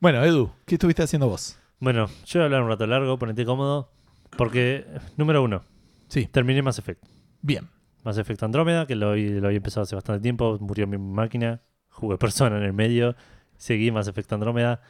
Bueno, 0.00 0.24
Edu, 0.24 0.50
¿qué 0.66 0.76
estuviste 0.76 1.02
haciendo 1.02 1.28
vos? 1.28 1.58
Bueno, 1.78 2.06
yo 2.26 2.40
voy 2.40 2.42
a 2.42 2.44
hablar 2.46 2.62
un 2.62 2.68
rato 2.68 2.86
largo, 2.86 3.18
ponete 3.18 3.44
cómodo. 3.44 3.90
Porque, 4.36 4.86
número 5.16 5.42
uno, 5.42 5.62
Sí, 6.08 6.26
terminé 6.26 6.62
Mass 6.62 6.78
Effect. 6.78 7.04
bien. 7.42 7.68
Mass 8.02 8.16
Effect 8.16 8.42
Andrómeda, 8.42 8.86
que 8.86 8.94
lo, 8.94 9.14
lo 9.14 9.46
había 9.46 9.58
empezado 9.58 9.82
hace 9.82 9.94
bastante 9.94 10.22
tiempo, 10.22 10.56
murió 10.60 10.86
mi 10.86 10.96
máquina, 10.98 11.60
jugué 11.90 12.16
persona 12.18 12.56
en 12.56 12.62
el 12.62 12.72
medio, 12.72 13.14
seguí 13.56 13.90
Mass 13.90 14.08
Effect 14.08 14.32
Andrómeda. 14.32 14.80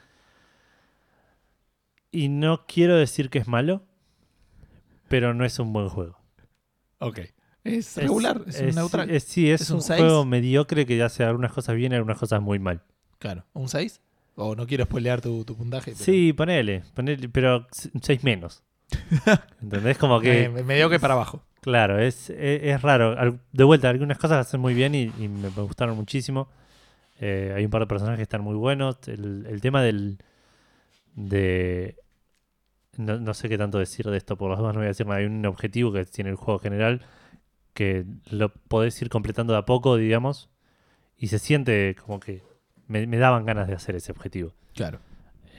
Y 2.13 2.29
no 2.29 2.67
quiero 2.67 2.97
decir 2.97 3.31
que 3.31 3.39
es 3.39 3.49
malo, 3.49 3.83
pero 5.09 5.35
no 5.35 5.45
es 5.45 5.59
un 5.59 5.73
buen 5.73 5.89
juego. 5.89 6.19
Ok. 6.99 7.21
Es 7.65 7.97
regular, 7.97 8.43
es, 8.47 8.61
un 8.61 8.75
neutral. 8.75 9.11
es- 9.11 9.25
sí, 9.25 9.51
es, 9.51 9.63
¿Es 9.63 9.71
un, 9.71 9.77
un 9.79 9.83
juego 9.83 10.25
mediocre 10.25 10.87
que 10.87 11.03
hace 11.03 11.25
algunas 11.25 11.53
cosas 11.53 11.75
bien 11.77 11.93
y 11.93 11.97
algunas 11.97 12.19
cosas 12.19 12.41
muy 12.41 12.59
mal. 12.59 12.83
claro. 13.19 13.45
¿Un 13.53 13.69
6? 13.69 14.01
O 14.37 14.55
no 14.57 14.67
quiero 14.67 14.85
spoilear 14.85 15.21
tu, 15.21 15.45
tu 15.45 15.57
puntaje. 15.57 15.93
pero- 15.93 16.05
Sí, 16.05 16.33
ponele, 16.33 16.83
ponele, 16.95 17.29
pero 17.29 17.67
6 18.01 18.25
menos. 18.25 18.63
¿Entendés? 19.63 19.99
Como 19.99 20.21
que... 20.21 20.45
Eh, 20.45 20.49
medio 20.65 20.89
que 20.91 20.99
para 20.99 21.15
abajo. 21.15 21.43
Claro, 21.61 21.99
es, 21.99 22.31
es, 22.31 22.63
es 22.63 22.83
raro. 22.83 23.39
De 23.53 23.65
vuelta, 23.65 23.89
algunas 23.91 24.17
cosas 24.19 24.39
las 24.39 24.47
hacen 24.49 24.61
muy 24.61 24.73
bien 24.75 24.95
y, 24.95 25.13
y 25.19 25.29
me, 25.29 25.51
me 25.51 25.63
gustaron 25.63 25.95
muchísimo. 25.97 26.49
Eh, 27.21 27.53
hay 27.55 27.65
un 27.67 27.71
par 27.71 27.83
de 27.83 27.87
personajes 27.87 28.17
que 28.19 28.23
están 28.23 28.41
muy 28.43 28.55
buenos. 28.55 28.97
El, 29.07 29.47
el 29.47 29.61
tema 29.61 29.83
del. 29.83 30.19
de. 31.15 31.97
No, 32.97 33.19
no 33.19 33.35
sé 33.35 33.49
qué 33.49 33.59
tanto 33.59 33.79
decir 33.79 34.07
de 34.07 34.17
esto, 34.17 34.37
por 34.37 34.51
las 34.51 34.59
dudas 34.59 34.75
no 34.75 34.81
voy 34.81 34.87
a 34.87 34.89
decir 34.89 35.07
nada. 35.07 35.19
Hay 35.21 35.27
un 35.27 35.45
objetivo 35.47 35.93
que 35.93 36.05
tiene 36.07 36.31
el 36.31 36.37
juego 36.37 36.59
general 36.61 37.03
que 37.75 38.05
lo 38.31 38.49
podés 38.53 39.01
ir 39.03 39.09
completando 39.11 39.53
de 39.53 39.59
a 39.59 39.65
poco, 39.67 39.97
digamos. 39.97 40.49
Y 41.17 41.29
se 41.29 41.39
siente 41.39 41.95
como 42.05 42.21
que 42.21 42.43
me, 42.91 43.07
me 43.07 43.17
daban 43.19 43.45
ganas 43.47 43.69
de 43.69 43.75
hacer 43.75 43.95
ese 43.97 44.13
objetivo. 44.13 44.53
Claro. 44.75 44.99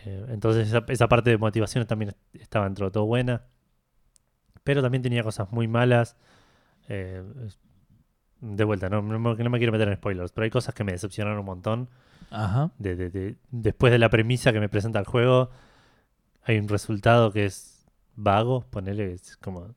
Eh, 0.05 0.25
entonces 0.29 0.67
esa, 0.67 0.83
esa 0.87 1.07
parte 1.07 1.29
de 1.29 1.37
motivación 1.37 1.85
también 1.87 2.09
est- 2.09 2.35
estaba 2.35 2.65
dentro 2.65 2.85
de 2.87 2.91
todo 2.91 3.05
buena. 3.05 3.43
Pero 4.63 4.81
también 4.81 5.01
tenía 5.01 5.23
cosas 5.23 5.51
muy 5.51 5.67
malas. 5.67 6.15
Eh, 6.87 7.23
de 8.41 8.63
vuelta, 8.63 8.89
no, 8.89 9.01
no, 9.01 9.19
me- 9.19 9.35
no 9.43 9.49
me 9.49 9.57
quiero 9.59 9.71
meter 9.71 9.87
en 9.87 9.95
spoilers, 9.95 10.31
pero 10.31 10.43
hay 10.45 10.49
cosas 10.51 10.73
que 10.73 10.83
me 10.83 10.91
decepcionaron 10.91 11.39
un 11.39 11.45
montón. 11.45 11.89
Ajá. 12.31 12.71
De, 12.77 12.95
de- 12.95 13.09
de- 13.09 13.35
después 13.51 13.91
de 13.91 13.99
la 13.99 14.09
premisa 14.09 14.51
que 14.51 14.59
me 14.59 14.69
presenta 14.69 14.99
el 14.99 15.05
juego, 15.05 15.49
hay 16.43 16.57
un 16.57 16.67
resultado 16.67 17.31
que 17.31 17.45
es 17.45 17.85
vago, 18.15 18.65
ponele, 18.69 19.13
es 19.13 19.37
como... 19.37 19.75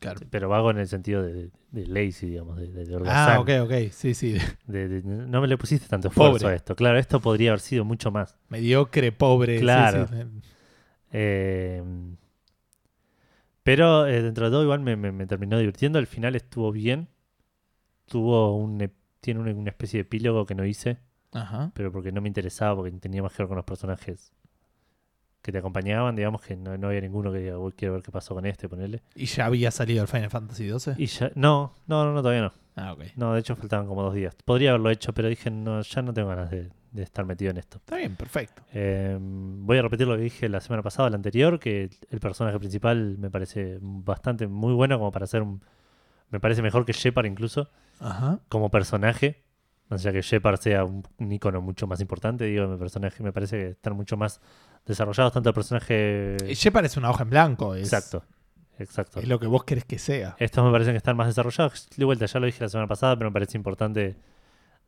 Claro. 0.00 0.20
Pero 0.30 0.48
vago 0.48 0.70
en 0.72 0.78
el 0.78 0.88
sentido 0.88 1.22
de, 1.22 1.50
de- 1.70 1.86
lazy, 1.86 2.30
digamos, 2.30 2.56
de, 2.58 2.66
de, 2.72 2.84
de 2.86 3.02
Ah, 3.06 3.38
ok, 3.40 3.50
ok. 3.64 3.92
Sí, 3.92 4.14
sí. 4.14 4.36
No 4.66 5.40
me 5.40 5.46
le 5.46 5.56
pusiste 5.58 5.86
tanto 5.88 6.08
esfuerzo 6.08 6.38
Pobre. 6.40 6.52
a 6.54 6.56
esto. 6.56 6.74
Claro, 6.74 6.98
esto 6.98 7.20
podría 7.20 7.50
haber 7.50 7.60
sido 7.60 7.84
mucho 7.84 8.10
más. 8.10 8.36
Mediocre, 8.48 9.12
pobre. 9.12 9.60
Claro. 9.60 10.08
sí. 10.08 10.14
Eh, 11.12 11.82
pero 13.62 14.06
eh, 14.06 14.22
dentro 14.22 14.46
de 14.46 14.50
todo 14.50 14.62
igual 14.62 14.80
me, 14.80 14.96
me- 14.96 15.12
me 15.12 15.26
terminó 15.26 15.58
divirtiendo. 15.58 15.98
El 15.98 16.06
final 16.06 16.34
estuvo 16.34 16.72
bien. 16.72 17.08
Tuvo 18.06 18.56
un, 18.56 18.90
tiene 19.20 19.40
una, 19.40 19.52
una 19.52 19.70
especie 19.70 19.98
de 19.98 20.02
epílogo 20.02 20.46
que 20.46 20.54
no 20.54 20.64
hice, 20.64 20.98
Ajá. 21.32 21.70
pero 21.74 21.92
porque 21.92 22.10
no 22.10 22.20
me 22.20 22.28
interesaba, 22.28 22.74
porque 22.74 22.90
tenía 22.92 23.22
más 23.22 23.32
que 23.32 23.42
ver 23.42 23.48
con 23.48 23.56
los 23.56 23.64
personajes 23.66 24.32
que 25.42 25.52
te 25.52 25.58
acompañaban. 25.58 26.14
Digamos 26.16 26.42
que 26.42 26.56
no, 26.56 26.76
no 26.76 26.88
había 26.88 27.00
ninguno 27.00 27.32
que 27.32 27.38
diga, 27.38 27.58
"Uy, 27.58 27.72
quiero 27.72 27.94
ver 27.94 28.02
qué 28.02 28.10
pasó 28.12 28.34
con 28.34 28.46
este, 28.46 28.68
ponerle. 28.68 29.02
¿Y 29.14 29.26
ya 29.26 29.46
había 29.46 29.70
salido 29.70 30.02
el 30.02 30.08
Final 30.08 30.30
Fantasy 30.30 30.68
XII? 30.70 30.94
Y 30.98 31.06
ya, 31.06 31.30
no, 31.34 31.74
no, 31.86 32.04
no, 32.04 32.12
no, 32.12 32.20
todavía 32.22 32.42
no. 32.42 32.52
Ah, 32.76 32.92
ok. 32.92 33.02
No, 33.16 33.34
de 33.34 33.40
hecho 33.40 33.56
faltaban 33.56 33.86
como 33.86 34.02
dos 34.02 34.14
días. 34.14 34.34
Podría 34.44 34.70
haberlo 34.70 34.90
hecho, 34.90 35.12
pero 35.12 35.28
dije, 35.28 35.50
no, 35.50 35.80
ya 35.82 36.02
no 36.02 36.12
tengo 36.14 36.28
ganas 36.28 36.50
de, 36.50 36.70
de 36.92 37.02
estar 37.02 37.24
metido 37.26 37.50
en 37.50 37.58
esto. 37.58 37.78
Está 37.78 37.96
bien, 37.96 38.16
perfecto. 38.16 38.62
Eh, 38.72 39.18
voy 39.20 39.78
a 39.78 39.82
repetir 39.82 40.06
lo 40.06 40.16
que 40.16 40.22
dije 40.22 40.48
la 40.48 40.60
semana 40.60 40.82
pasada, 40.82 41.10
la 41.10 41.16
anterior, 41.16 41.58
que 41.58 41.90
el 42.10 42.20
personaje 42.20 42.58
principal 42.58 43.16
me 43.18 43.30
parece 43.30 43.78
bastante 43.80 44.46
muy 44.46 44.72
bueno 44.72 44.98
como 44.98 45.10
para 45.10 45.26
ser 45.26 45.42
un... 45.42 45.62
Me 46.30 46.38
parece 46.38 46.62
mejor 46.62 46.84
que 46.86 46.92
Shepard 46.92 47.26
incluso, 47.26 47.68
Ajá. 47.98 48.38
como 48.48 48.70
personaje. 48.70 49.42
O 49.88 49.98
sea, 49.98 50.12
que 50.12 50.22
Shepard 50.22 50.58
sea 50.60 50.84
un, 50.84 51.02
un 51.18 51.32
icono 51.32 51.60
mucho 51.60 51.88
más 51.88 52.00
importante, 52.00 52.44
digo, 52.44 52.68
mi 52.68 52.78
personaje 52.78 53.20
me 53.24 53.32
parece 53.32 53.56
que 53.56 53.68
están 53.70 53.96
mucho 53.96 54.16
más 54.16 54.40
desarrollados, 54.86 55.32
tanto 55.32 55.50
el 55.50 55.54
personaje... 55.54 56.36
Shepard 56.54 56.84
es 56.86 56.96
una 56.96 57.10
hoja 57.10 57.22
en 57.24 57.30
blanco. 57.30 57.74
Es, 57.74 57.84
Exacto, 57.84 58.24
exacto. 58.78 59.20
Es 59.20 59.28
lo 59.28 59.38
que 59.38 59.46
vos 59.46 59.64
querés 59.64 59.84
que 59.84 59.98
sea. 59.98 60.36
Estos 60.38 60.64
me 60.64 60.72
parecen 60.72 60.94
que 60.94 60.98
están 60.98 61.16
más 61.16 61.26
desarrollados. 61.28 61.88
De 61.96 62.04
vuelta, 62.04 62.26
ya 62.26 62.40
lo 62.40 62.46
dije 62.46 62.62
la 62.64 62.68
semana 62.68 62.88
pasada, 62.88 63.16
pero 63.16 63.30
me 63.30 63.34
parece 63.34 63.56
importante 63.56 64.16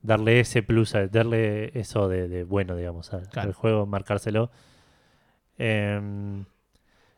darle 0.00 0.40
ese 0.40 0.62
plus, 0.62 0.94
darle 1.10 1.78
eso 1.78 2.08
de, 2.08 2.26
de 2.28 2.42
bueno, 2.44 2.74
digamos, 2.76 3.12
al, 3.12 3.28
Claro. 3.28 3.48
al 3.48 3.54
juego, 3.54 3.86
marcárselo. 3.86 4.50
Em, 5.58 6.44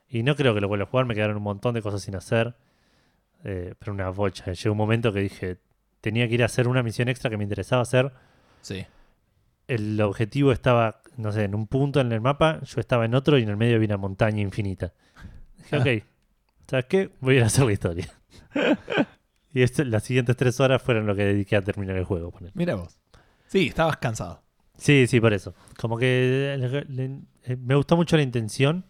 y 0.08 0.22
no 0.22 0.37
creo 0.37 0.54
que 0.54 0.60
lo 0.60 0.68
vuelva 0.68 0.84
a 0.84 0.88
jugar, 0.88 1.06
me 1.06 1.14
quedaron 1.14 1.37
un 1.37 1.42
montón 1.42 1.74
de 1.74 1.82
cosas 1.82 2.02
sin 2.02 2.14
hacer. 2.16 2.54
eh, 3.46 3.74
pero 3.78 3.92
una 3.92 4.08
bocha. 4.08 4.52
Llegó 4.52 4.72
un 4.72 4.78
momento 4.78 5.12
que 5.12 5.20
dije, 5.20 5.58
tenía 6.00 6.26
que 6.28 6.34
ir 6.34 6.42
a 6.42 6.46
hacer 6.46 6.66
una 6.66 6.82
misión 6.82 7.08
extra 7.08 7.28
que 7.30 7.37
me 7.37 7.44
interesaba 7.44 7.82
hacer. 7.82 8.10
Sí. 8.62 8.87
El 9.68 10.00
objetivo 10.00 10.50
estaba, 10.52 11.00
no 11.16 11.33
sé, 11.33 11.44
en 11.44 11.55
un 11.55 11.66
punto 11.66 12.00
en 12.00 12.12
el 12.12 12.20
mapa, 12.20 12.61
yo 12.64 12.81
estaba 12.81 13.05
en 13.05 13.14
otro 13.14 13.38
y 13.38 13.42
en 13.42 13.48
el 13.48 13.57
medio 13.57 13.77
había 13.77 13.87
una 13.88 13.96
montaña 13.96 14.40
infinita. 14.40 14.92
Dije, 15.59 15.77
ok, 16.00 16.05
¿sabes 16.68 16.85
qué? 16.87 17.11
Voy 17.20 17.35
a 17.35 17.37
ir 17.38 17.42
a 17.42 17.46
hacer 17.46 17.64
la 17.66 17.72
historia. 17.72 18.09
y 19.53 19.62
esto- 19.62 19.85
las 19.85 20.03
siguientes 20.05 20.37
tres 20.37 20.59
horas 20.61 20.83
fueron 20.83 21.07
lo 21.07 21.14
que 21.14 21.24
dediqué 21.24 21.57
a 21.57 21.62
terminar 21.62 21.96
el 21.96 22.05
juego. 22.05 22.33
Mira 22.55 22.74
vos. 22.74 22.98
Sí, 23.46 23.68
estabas 23.68 23.96
cansado. 23.98 24.42
Sí, 24.77 25.07
sí, 25.07 25.20
por 25.20 25.33
eso. 25.33 25.55
Como 25.79 25.96
que 25.98 26.57
le- 26.59 26.85
le- 27.09 27.20
eh, 27.44 27.57
me 27.57 27.74
gustó 27.77 27.96
mucho 27.96 28.16
la 28.16 28.22
intención 28.22 28.85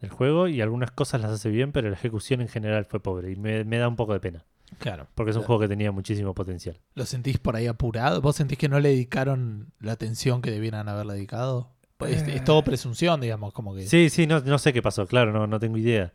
del 0.00 0.10
juego 0.10 0.46
y 0.48 0.60
algunas 0.60 0.90
cosas 0.92 1.20
las 1.20 1.30
hace 1.32 1.48
bien, 1.48 1.72
pero 1.72 1.88
la 1.88 1.96
ejecución 1.96 2.40
en 2.40 2.48
general 2.48 2.84
fue 2.84 3.00
pobre 3.00 3.32
y 3.32 3.36
me, 3.36 3.64
me 3.64 3.78
da 3.78 3.88
un 3.88 3.96
poco 3.96 4.12
de 4.12 4.20
pena. 4.20 4.44
Claro. 4.78 5.06
Porque 5.14 5.30
es 5.30 5.36
un 5.36 5.42
juego 5.44 5.60
que 5.60 5.68
tenía 5.68 5.92
muchísimo 5.92 6.34
potencial. 6.34 6.80
¿Lo 6.94 7.04
sentís 7.06 7.38
por 7.38 7.56
ahí 7.56 7.66
apurado? 7.66 8.20
¿Vos 8.20 8.36
sentís 8.36 8.58
que 8.58 8.68
no 8.68 8.80
le 8.80 8.88
dedicaron 8.90 9.72
la 9.80 9.92
atención 9.92 10.42
que 10.42 10.50
debieran 10.50 10.88
haberle 10.88 11.14
dedicado? 11.14 11.70
Pues 11.98 12.22
es, 12.22 12.28
es 12.28 12.44
todo 12.44 12.64
presunción, 12.64 13.20
digamos, 13.20 13.52
como 13.52 13.74
que... 13.74 13.86
Sí, 13.86 14.10
sí, 14.10 14.26
no, 14.26 14.40
no 14.40 14.58
sé 14.58 14.72
qué 14.72 14.82
pasó, 14.82 15.06
claro, 15.06 15.32
no, 15.32 15.46
no 15.46 15.60
tengo 15.60 15.76
idea. 15.78 16.12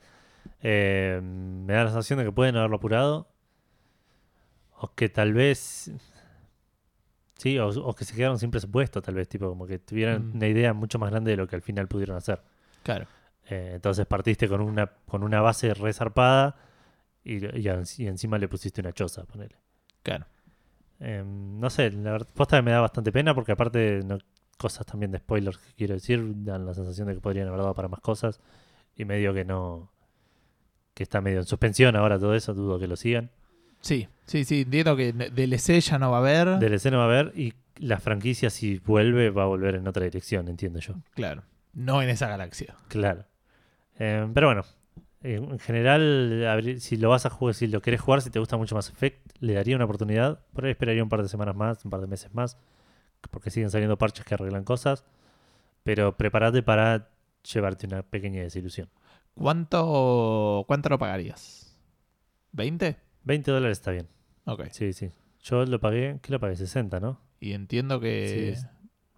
Eh, 0.61 1.21
me 1.23 1.73
da 1.73 1.83
la 1.85 1.89
sensación 1.91 2.19
de 2.19 2.25
que 2.25 2.31
pueden 2.31 2.57
haberlo 2.57 2.75
apurado. 2.77 3.29
O 4.79 4.93
que 4.93 5.09
tal 5.09 5.33
vez. 5.33 5.91
Sí, 7.37 7.57
o, 7.59 7.67
o 7.69 7.95
que 7.95 8.03
se 8.05 8.15
quedaron 8.15 8.39
sin 8.39 8.51
presupuesto, 8.51 9.01
tal 9.01 9.15
vez, 9.15 9.27
tipo, 9.29 9.47
como 9.49 9.65
que 9.67 9.79
tuvieran 9.79 10.29
Mm. 10.31 10.35
una 10.35 10.47
idea 10.47 10.73
mucho 10.73 10.99
más 10.99 11.09
grande 11.11 11.31
de 11.31 11.37
lo 11.37 11.47
que 11.47 11.55
al 11.55 11.61
final 11.61 11.87
pudieron 11.87 12.17
hacer. 12.17 12.41
Claro. 12.83 13.05
Eh, 13.49 13.71
entonces 13.75 14.05
partiste 14.05 14.47
con 14.49 14.59
una, 14.61 14.87
con 15.07 15.23
una 15.23 15.39
base 15.41 15.73
resarpada 15.73 16.55
y, 17.35 17.45
y 17.59 17.69
y 17.97 18.07
encima 18.07 18.37
le 18.37 18.47
pusiste 18.47 18.81
una 18.81 18.93
choza, 18.93 19.23
ponele. 19.25 19.55
Claro. 20.03 20.25
Em, 20.99 21.59
no 21.59 21.69
sé, 21.69 21.91
la 21.91 22.11
verdad, 22.13 22.27
que 22.49 22.61
me 22.61 22.71
da 22.71 22.81
bastante 22.81 23.11
pena 23.11 23.35
porque 23.35 23.51
aparte 23.51 24.01
no- 24.03 24.17
cosas 24.57 24.85
también 24.87 25.11
de 25.11 25.19
spoilers 25.19 25.57
que 25.59 25.73
quiero 25.75 25.93
decir, 25.93 26.23
dan 26.43 26.65
la 26.65 26.73
sensación 26.73 27.07
de 27.07 27.13
que 27.15 27.21
podrían 27.21 27.47
haber 27.47 27.59
dado 27.61 27.73
para 27.75 27.87
más 27.87 27.99
cosas 27.99 28.39
y 28.95 29.05
medio 29.05 29.33
que 29.33 29.45
no, 29.45 29.91
que 30.95 31.03
está 31.03 31.21
medio 31.21 31.39
en 31.39 31.45
suspensión 31.45 31.95
ahora 31.95 32.17
todo 32.17 32.33
eso, 32.33 32.53
dudo 32.55 32.79
que 32.79 32.87
lo 32.87 32.95
sigan. 32.95 33.29
Sí, 33.81 34.07
sí, 34.25 34.43
sí. 34.43 34.61
Entiendo 34.61 34.95
que 34.95 35.13
DLC 35.13 35.79
ya 35.81 35.99
no 35.99 36.09
va 36.09 36.17
a 36.17 36.19
haber. 36.21 36.57
DLC 36.59 36.85
no 36.89 36.97
va 36.97 37.03
a 37.03 37.07
haber 37.07 37.33
y 37.39 37.53
la 37.75 37.99
franquicia 37.99 38.49
si 38.49 38.79
vuelve 38.79 39.29
va 39.29 39.43
a 39.43 39.45
volver 39.45 39.75
en 39.75 39.87
otra 39.87 40.03
dirección, 40.03 40.47
entiendo 40.47 40.79
yo. 40.79 40.95
Claro. 41.13 41.43
No 41.73 42.01
en 42.01 42.09
esa 42.09 42.27
galaxia. 42.27 42.75
Claro. 42.87 43.25
Em, 43.99 44.33
pero 44.33 44.47
bueno, 44.47 44.65
en 45.23 45.51
en 45.51 45.59
general, 45.59 46.77
si 46.79 46.97
lo 46.97 47.09
vas 47.09 47.25
a 47.25 47.29
jugar, 47.29 47.55
si 47.55 47.67
lo 47.67 47.81
querés 47.81 48.01
jugar, 48.01 48.21
si 48.21 48.29
te 48.29 48.39
gusta 48.39 48.57
mucho 48.57 48.75
más 48.75 48.89
Effect, 48.89 49.31
le 49.39 49.53
daría 49.53 49.75
una 49.75 49.85
oportunidad. 49.85 50.41
Por 50.53 50.65
ahí 50.65 50.71
esperaría 50.71 51.03
un 51.03 51.09
par 51.09 51.21
de 51.23 51.29
semanas 51.29 51.55
más, 51.55 51.83
un 51.85 51.91
par 51.91 52.01
de 52.01 52.07
meses 52.07 52.33
más, 52.33 52.57
porque 53.31 53.49
siguen 53.49 53.69
saliendo 53.71 53.97
parches 53.97 54.25
que 54.25 54.33
arreglan 54.33 54.63
cosas. 54.63 55.05
Pero 55.83 56.17
prepárate 56.17 56.61
para 56.63 57.09
llevarte 57.53 57.87
una 57.87 58.01
pequeña 58.03 58.41
desilusión. 58.41 58.89
¿Cuánto, 59.33 60.65
cuánto 60.67 60.89
lo 60.89 60.99
pagarías? 60.99 61.77
¿20? 62.53 62.97
20 63.23 63.51
dólares 63.51 63.77
está 63.77 63.91
bien. 63.91 64.07
Ok. 64.45 64.65
Sí, 64.71 64.93
sí. 64.93 65.11
Yo 65.41 65.65
lo 65.65 65.79
pagué, 65.79 66.19
¿qué 66.21 66.31
lo 66.31 66.39
pagué? 66.39 66.55
60, 66.55 66.99
¿no? 66.99 67.21
Y 67.39 67.53
entiendo 67.53 67.99
que. 67.99 68.55
Sí. 68.57 68.65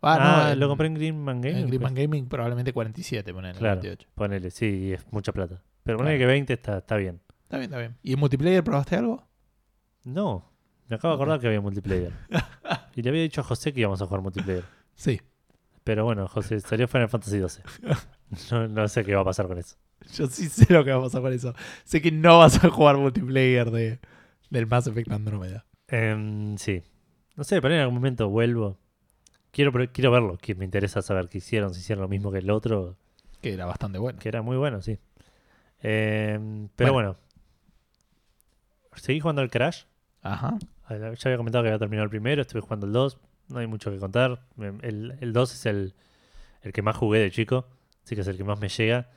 Ah, 0.01 0.17
Ah, 0.19 0.43
no. 0.45 0.51
en- 0.53 0.59
lo 0.59 0.67
compré 0.69 0.87
en 0.87 0.93
Greenman 0.95 1.41
Gaming. 1.41 1.57
En 1.57 1.67
Greenman 1.67 1.93
pues. 1.93 2.03
Gaming 2.05 2.27
probablemente 2.29 2.71
47, 2.73 3.33
ponen 3.33 3.55
Claro. 3.55 3.81
48. 3.81 4.07
Ponele, 4.15 4.49
sí, 4.51 4.93
es 4.93 5.05
mucha 5.11 5.31
plata. 5.33 5.61
Pero 5.97 5.99
Claro. 5.99 6.17
que 6.17 6.25
20 6.25 6.53
está, 6.53 6.77
está 6.79 6.95
bien. 6.97 7.21
Está 7.43 7.57
bien, 7.57 7.69
está 7.69 7.77
bien. 7.79 7.97
¿Y 8.03 8.13
en 8.13 8.19
multiplayer 8.19 8.63
probaste 8.63 8.95
algo? 8.95 9.27
No, 10.03 10.51
me 10.87 10.95
acabo 10.95 11.13
de 11.13 11.15
acordar 11.21 11.39
que 11.39 11.47
había 11.47 11.61
multiplayer. 11.61 12.13
y 12.95 13.01
le 13.01 13.09
había 13.09 13.21
dicho 13.23 13.41
a 13.41 13.43
José 13.43 13.73
que 13.73 13.81
íbamos 13.81 14.01
a 14.01 14.05
jugar 14.05 14.21
multiplayer. 14.21 14.63
Sí. 14.95 15.21
Pero 15.83 16.03
bueno, 16.05 16.27
José, 16.27 16.59
salió 16.59 16.87
Final 16.87 17.09
Fantasy 17.09 17.39
XII. 17.47 17.63
No, 18.51 18.67
no 18.67 18.87
sé 18.87 19.03
qué 19.03 19.15
va 19.15 19.21
a 19.21 19.25
pasar 19.25 19.47
con 19.47 19.57
eso. 19.57 19.75
Yo 20.13 20.27
sí 20.27 20.49
sé 20.49 20.71
lo 20.71 20.85
que 20.85 20.91
va 20.91 20.99
a 20.99 21.01
pasar 21.01 21.21
con 21.23 21.33
eso. 21.33 21.55
Sé 21.83 21.99
que 21.99 22.11
no 22.11 22.37
vas 22.37 22.63
a 22.63 22.69
jugar 22.69 22.95
multiplayer 22.97 23.71
de, 23.71 23.99
del 24.51 24.67
Mass 24.67 24.85
Effect 24.85 25.11
Andromeda. 25.11 25.65
Em, 25.87 26.55
sí. 26.57 26.83
No 27.35 27.43
sé, 27.43 27.59
pero 27.59 27.73
en 27.73 27.79
algún 27.81 27.95
momento 27.95 28.29
vuelvo. 28.29 28.77
Quiero, 29.49 29.71
quiero 29.91 30.11
verlo, 30.11 30.37
que 30.37 30.53
me 30.53 30.63
interesa 30.63 31.01
saber 31.01 31.27
qué 31.27 31.39
hicieron, 31.39 31.73
si 31.73 31.79
hicieron 31.79 32.03
lo 32.03 32.07
mismo 32.07 32.31
que 32.31 32.37
el 32.37 32.51
otro, 32.51 32.97
Que 33.41 33.51
era 33.53 33.65
bastante 33.65 33.97
bueno. 33.97 34.19
que 34.19 34.29
era 34.29 34.43
muy 34.43 34.57
bueno, 34.57 34.79
sí. 34.83 34.99
Em, 35.81 36.69
pero 36.75 36.93
bueno. 36.93 37.17
Seguí 38.95 39.19
jugando 39.19 39.41
al 39.41 39.49
Crash. 39.49 39.83
Ajá. 40.21 40.57
Ya 40.89 40.95
había 41.25 41.37
comentado 41.37 41.63
que 41.63 41.69
había 41.69 41.79
terminado 41.79 42.03
el 42.05 42.09
primero, 42.09 42.41
estuve 42.41 42.61
jugando 42.61 42.87
el 42.87 42.93
2. 42.93 43.19
No 43.49 43.59
hay 43.59 43.67
mucho 43.67 43.91
que 43.91 43.99
contar. 43.99 44.41
Me- 44.55 44.77
El, 44.81 45.17
el 45.21 45.33
2 45.33 45.53
es 45.53 45.65
el, 45.65 45.93
el 46.61 46.73
que 46.73 46.81
más 46.81 46.97
jugué 46.97 47.19
de 47.19 47.31
chico, 47.31 47.67
así 48.03 48.15
que 48.15 48.21
es 48.21 48.27
el 48.27 48.37
que 48.37 48.43
más 48.43 48.59
me 48.59 48.69
llega. 48.69 49.09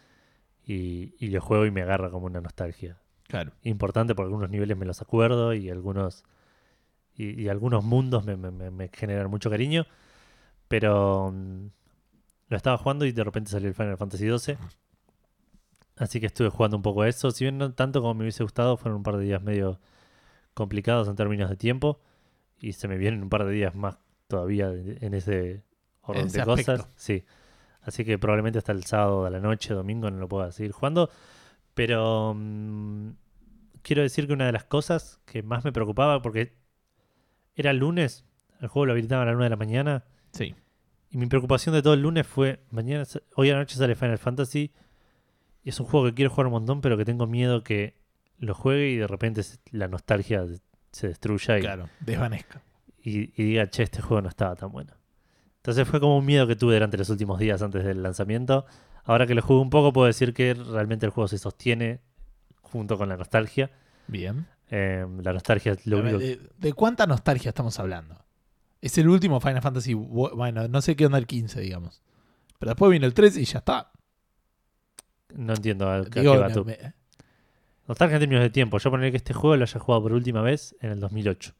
Y, 0.64 1.14
y 1.18 1.28
lo 1.30 1.40
juego 1.40 1.66
y 1.66 1.70
me 1.72 1.82
agarra 1.82 2.10
como 2.10 2.26
una 2.26 2.40
nostalgia. 2.40 2.98
Claro. 3.26 3.52
Importante 3.62 4.14
porque 4.14 4.26
algunos 4.28 4.50
niveles 4.50 4.76
me 4.76 4.86
los 4.86 5.00
acuerdo 5.02 5.54
y 5.54 5.70
algunos 5.70 6.24
y, 7.16 7.42
y 7.42 7.48
algunos 7.48 7.82
mundos 7.82 8.24
me, 8.24 8.36
me- 8.36 8.70
me- 8.70 8.88
generan 8.92 9.28
mucho 9.30 9.50
cariño. 9.50 9.86
Pero 10.68 11.32
mm, 11.32 11.66
lo 12.48 12.56
estaba 12.56 12.78
jugando 12.78 13.04
y 13.06 13.12
de 13.12 13.24
repente 13.24 13.50
salió 13.50 13.68
el 13.68 13.74
Final 13.74 13.96
Fantasy 13.96 14.28
XII. 14.38 14.56
Así 16.02 16.18
que 16.20 16.26
estuve 16.26 16.48
jugando 16.48 16.76
un 16.76 16.82
poco 16.82 17.02
a 17.02 17.08
eso. 17.08 17.30
Si 17.30 17.44
bien 17.44 17.58
no 17.58 17.72
tanto 17.74 18.00
como 18.00 18.14
me 18.14 18.22
hubiese 18.22 18.42
gustado, 18.42 18.76
fueron 18.76 18.96
un 18.98 19.02
par 19.04 19.16
de 19.18 19.24
días 19.24 19.40
medio 19.42 19.78
complicados 20.54 21.06
en 21.08 21.14
términos 21.16 21.48
de 21.48 21.56
tiempo. 21.56 22.00
Y 22.58 22.72
se 22.72 22.88
me 22.88 22.96
vienen 22.96 23.22
un 23.22 23.28
par 23.28 23.44
de 23.44 23.52
días 23.52 23.74
más 23.74 23.98
todavía 24.26 24.70
en 24.72 25.14
ese 25.14 25.62
orden 26.02 26.26
ese 26.26 26.38
de 26.40 26.44
cosas. 26.44 26.68
aspecto. 26.80 26.92
Sí. 26.96 27.24
Así 27.82 28.04
que 28.04 28.18
probablemente 28.18 28.58
hasta 28.58 28.72
el 28.72 28.84
sábado 28.84 29.24
de 29.24 29.30
la 29.30 29.38
noche, 29.40 29.74
domingo, 29.74 30.10
no 30.10 30.18
lo 30.18 30.28
pueda 30.28 30.50
seguir 30.50 30.72
jugando. 30.72 31.08
Pero 31.74 32.34
mm, 32.36 33.10
quiero 33.82 34.02
decir 34.02 34.26
que 34.26 34.32
una 34.32 34.46
de 34.46 34.52
las 34.52 34.64
cosas 34.64 35.20
que 35.24 35.42
más 35.42 35.64
me 35.64 35.72
preocupaba, 35.72 36.20
porque 36.20 36.54
era 37.54 37.72
lunes, 37.72 38.24
el 38.60 38.68
juego 38.68 38.86
lo 38.86 38.92
habilitaban 38.92 39.28
a 39.28 39.30
la 39.30 39.36
1 39.36 39.44
de 39.44 39.50
la 39.50 39.56
mañana, 39.56 40.04
Sí. 40.32 40.54
y 41.10 41.16
mi 41.18 41.26
preocupación 41.26 41.74
de 41.74 41.82
todo 41.82 41.94
el 41.94 42.02
lunes 42.02 42.26
fue, 42.26 42.60
mañana, 42.70 43.04
hoy 43.36 43.50
a 43.50 43.54
la 43.54 43.58
noche 43.60 43.76
sale 43.76 43.94
Final 43.94 44.18
Fantasy, 44.18 44.72
es 45.70 45.78
un 45.80 45.86
juego 45.86 46.06
que 46.06 46.14
quiero 46.14 46.30
jugar 46.30 46.46
un 46.46 46.52
montón, 46.52 46.80
pero 46.80 46.96
que 46.96 47.04
tengo 47.04 47.26
miedo 47.26 47.62
que 47.62 47.96
lo 48.38 48.54
juegue 48.54 48.90
y 48.90 48.96
de 48.96 49.06
repente 49.06 49.42
la 49.70 49.88
nostalgia 49.88 50.44
se 50.90 51.08
destruya 51.08 51.58
y, 51.58 51.60
Claro. 51.62 51.88
Desvanezca. 52.00 52.62
y- 53.02 53.32
y 53.40 53.44
diga, 53.44 53.68
che, 53.70 53.82
este 53.84 54.02
juego 54.02 54.22
no 54.22 54.28
estaba 54.28 54.56
tan 54.56 54.70
bueno. 54.72 54.92
Entonces 55.56 55.86
fue 55.86 56.00
como 56.00 56.18
un 56.18 56.26
miedo 56.26 56.46
que 56.48 56.56
tuve 56.56 56.74
durante 56.74 56.98
los 56.98 57.08
últimos 57.08 57.38
días 57.38 57.62
antes 57.62 57.84
del 57.84 58.02
lanzamiento. 58.02 58.66
Ahora 59.04 59.26
que 59.26 59.34
lo 59.34 59.42
jugué 59.42 59.60
un 59.60 59.70
poco, 59.70 59.92
puedo 59.92 60.06
decir 60.08 60.34
que 60.34 60.54
realmente 60.54 61.06
el 61.06 61.10
juego 61.12 61.28
se 61.28 61.38
sostiene 61.38 62.00
junto 62.62 62.98
con 62.98 63.08
la 63.08 63.16
nostalgia. 63.16 63.70
Bien. 64.08 64.46
Eh, 64.70 65.06
la 65.22 65.32
nostalgia 65.32 65.72
es 65.72 65.86
lo 65.86 65.98
único 66.00 66.18
¿De, 66.18 66.40
de 66.58 66.72
cuánta 66.72 67.06
nostalgia 67.06 67.50
estamos 67.50 67.78
hablando? 67.78 68.24
Es 68.80 68.98
el 68.98 69.08
último 69.08 69.38
Final 69.40 69.62
Fantasy. 69.62 69.94
bu- 69.94 70.34
Bueno, 70.34 70.66
no 70.66 70.80
sé 70.82 70.96
qué 70.96 71.06
onda 71.06 71.18
el 71.18 71.26
15, 71.28 71.60
digamos. 71.60 72.02
Pero 72.58 72.70
después 72.70 72.90
vino 72.90 73.06
el 73.06 73.14
13 73.14 73.40
y 73.40 73.44
ya 73.44 73.58
está. 73.60 73.91
No 75.36 75.54
entiendo 75.54 75.90
a, 75.90 76.04
qué 76.04 76.20
Digo, 76.20 76.38
va 76.38 76.48
me- 76.48 76.54
tú. 76.54 76.64
me- 76.64 76.78
Nostalgia 77.88 78.16
en 78.16 78.20
términos 78.20 78.42
de 78.42 78.50
tiempo. 78.50 78.78
Yo 78.78 78.90
poner 78.90 79.10
que 79.10 79.16
este 79.16 79.32
juego 79.34 79.56
lo 79.56 79.64
haya 79.64 79.80
jugado 79.80 80.02
por 80.02 80.12
última 80.12 80.40
vez 80.42 80.76
en 80.80 80.90
el 80.92 81.00
2008. 81.00 81.52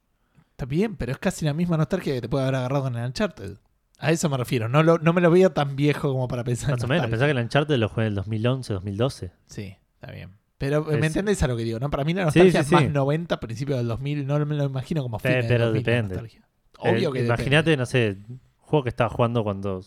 está 0.53 0.67
bien, 0.67 0.97
pero 0.97 1.11
es 1.13 1.19
casi 1.19 1.45
la 1.45 1.53
misma 1.55 1.77
nostalgia 1.77 2.15
que 2.15 2.21
te 2.21 2.29
puede 2.29 2.45
haber 2.45 2.55
agarrado 2.57 2.87
en 2.89 2.95
el 2.97 3.07
Uncharted. 3.07 3.57
A 3.99 4.11
eso 4.13 4.29
me 4.29 4.37
refiero. 4.37 4.69
No, 4.69 4.83
lo, 4.83 4.99
no 4.99 5.13
me 5.13 5.21
lo 5.21 5.31
veía 5.31 5.53
tan 5.55 5.75
viejo 5.77 6.13
como 6.13 6.29
para 6.29 6.45
pensar 6.45 6.71
en 6.71 6.77
Más 6.77 6.85
o 6.85 6.89
menos. 6.89 7.07
Pensá 7.09 7.25
que 7.25 7.31
el 7.33 7.39
Uncharted 7.39 7.77
lo 7.77 7.89
jugué 7.89 8.03
en 8.03 8.09
el 8.09 8.15
2011, 8.15 8.73
2012. 8.73 9.33
Sí, 9.47 9.77
está 9.95 10.13
bien. 10.13 10.31
Pero 10.59 10.85
¿me 10.85 10.99
Es- 10.99 11.05
entendés 11.07 11.43
a 11.43 11.49
lo 11.49 11.57
que 11.57 11.65
digo? 11.65 11.81
¿no? 11.81 11.91
Para 11.91 12.05
mí 12.05 12.15
la 12.15 12.31
Sí, 12.31 12.39
nostalgia 12.39 12.63
sí, 12.63 12.67
es 12.67 12.73
más 12.73 12.83
sí. 12.85 12.89
90, 12.91 13.41
principios 13.41 13.79
del 13.79 13.89
2000. 13.89 14.25
No 14.27 14.45
me 14.47 14.55
lo 14.55 14.65
imagino 14.65 15.03
como 15.03 15.19
del 15.19 15.45
pero 15.47 15.67
2000 15.67 15.83
la 15.85 15.93
depende. 15.93 16.15
nostalgia. 16.15 16.47
Obvio 16.79 17.11
Eh, 17.11 17.13
que 17.13 17.25
Imagínate, 17.27 17.77
no 17.77 17.87
sé, 17.87 18.19
juego 18.59 18.83
que 18.85 18.89
estaba 18.91 19.11
jugando 19.11 19.43
cuando 19.43 19.83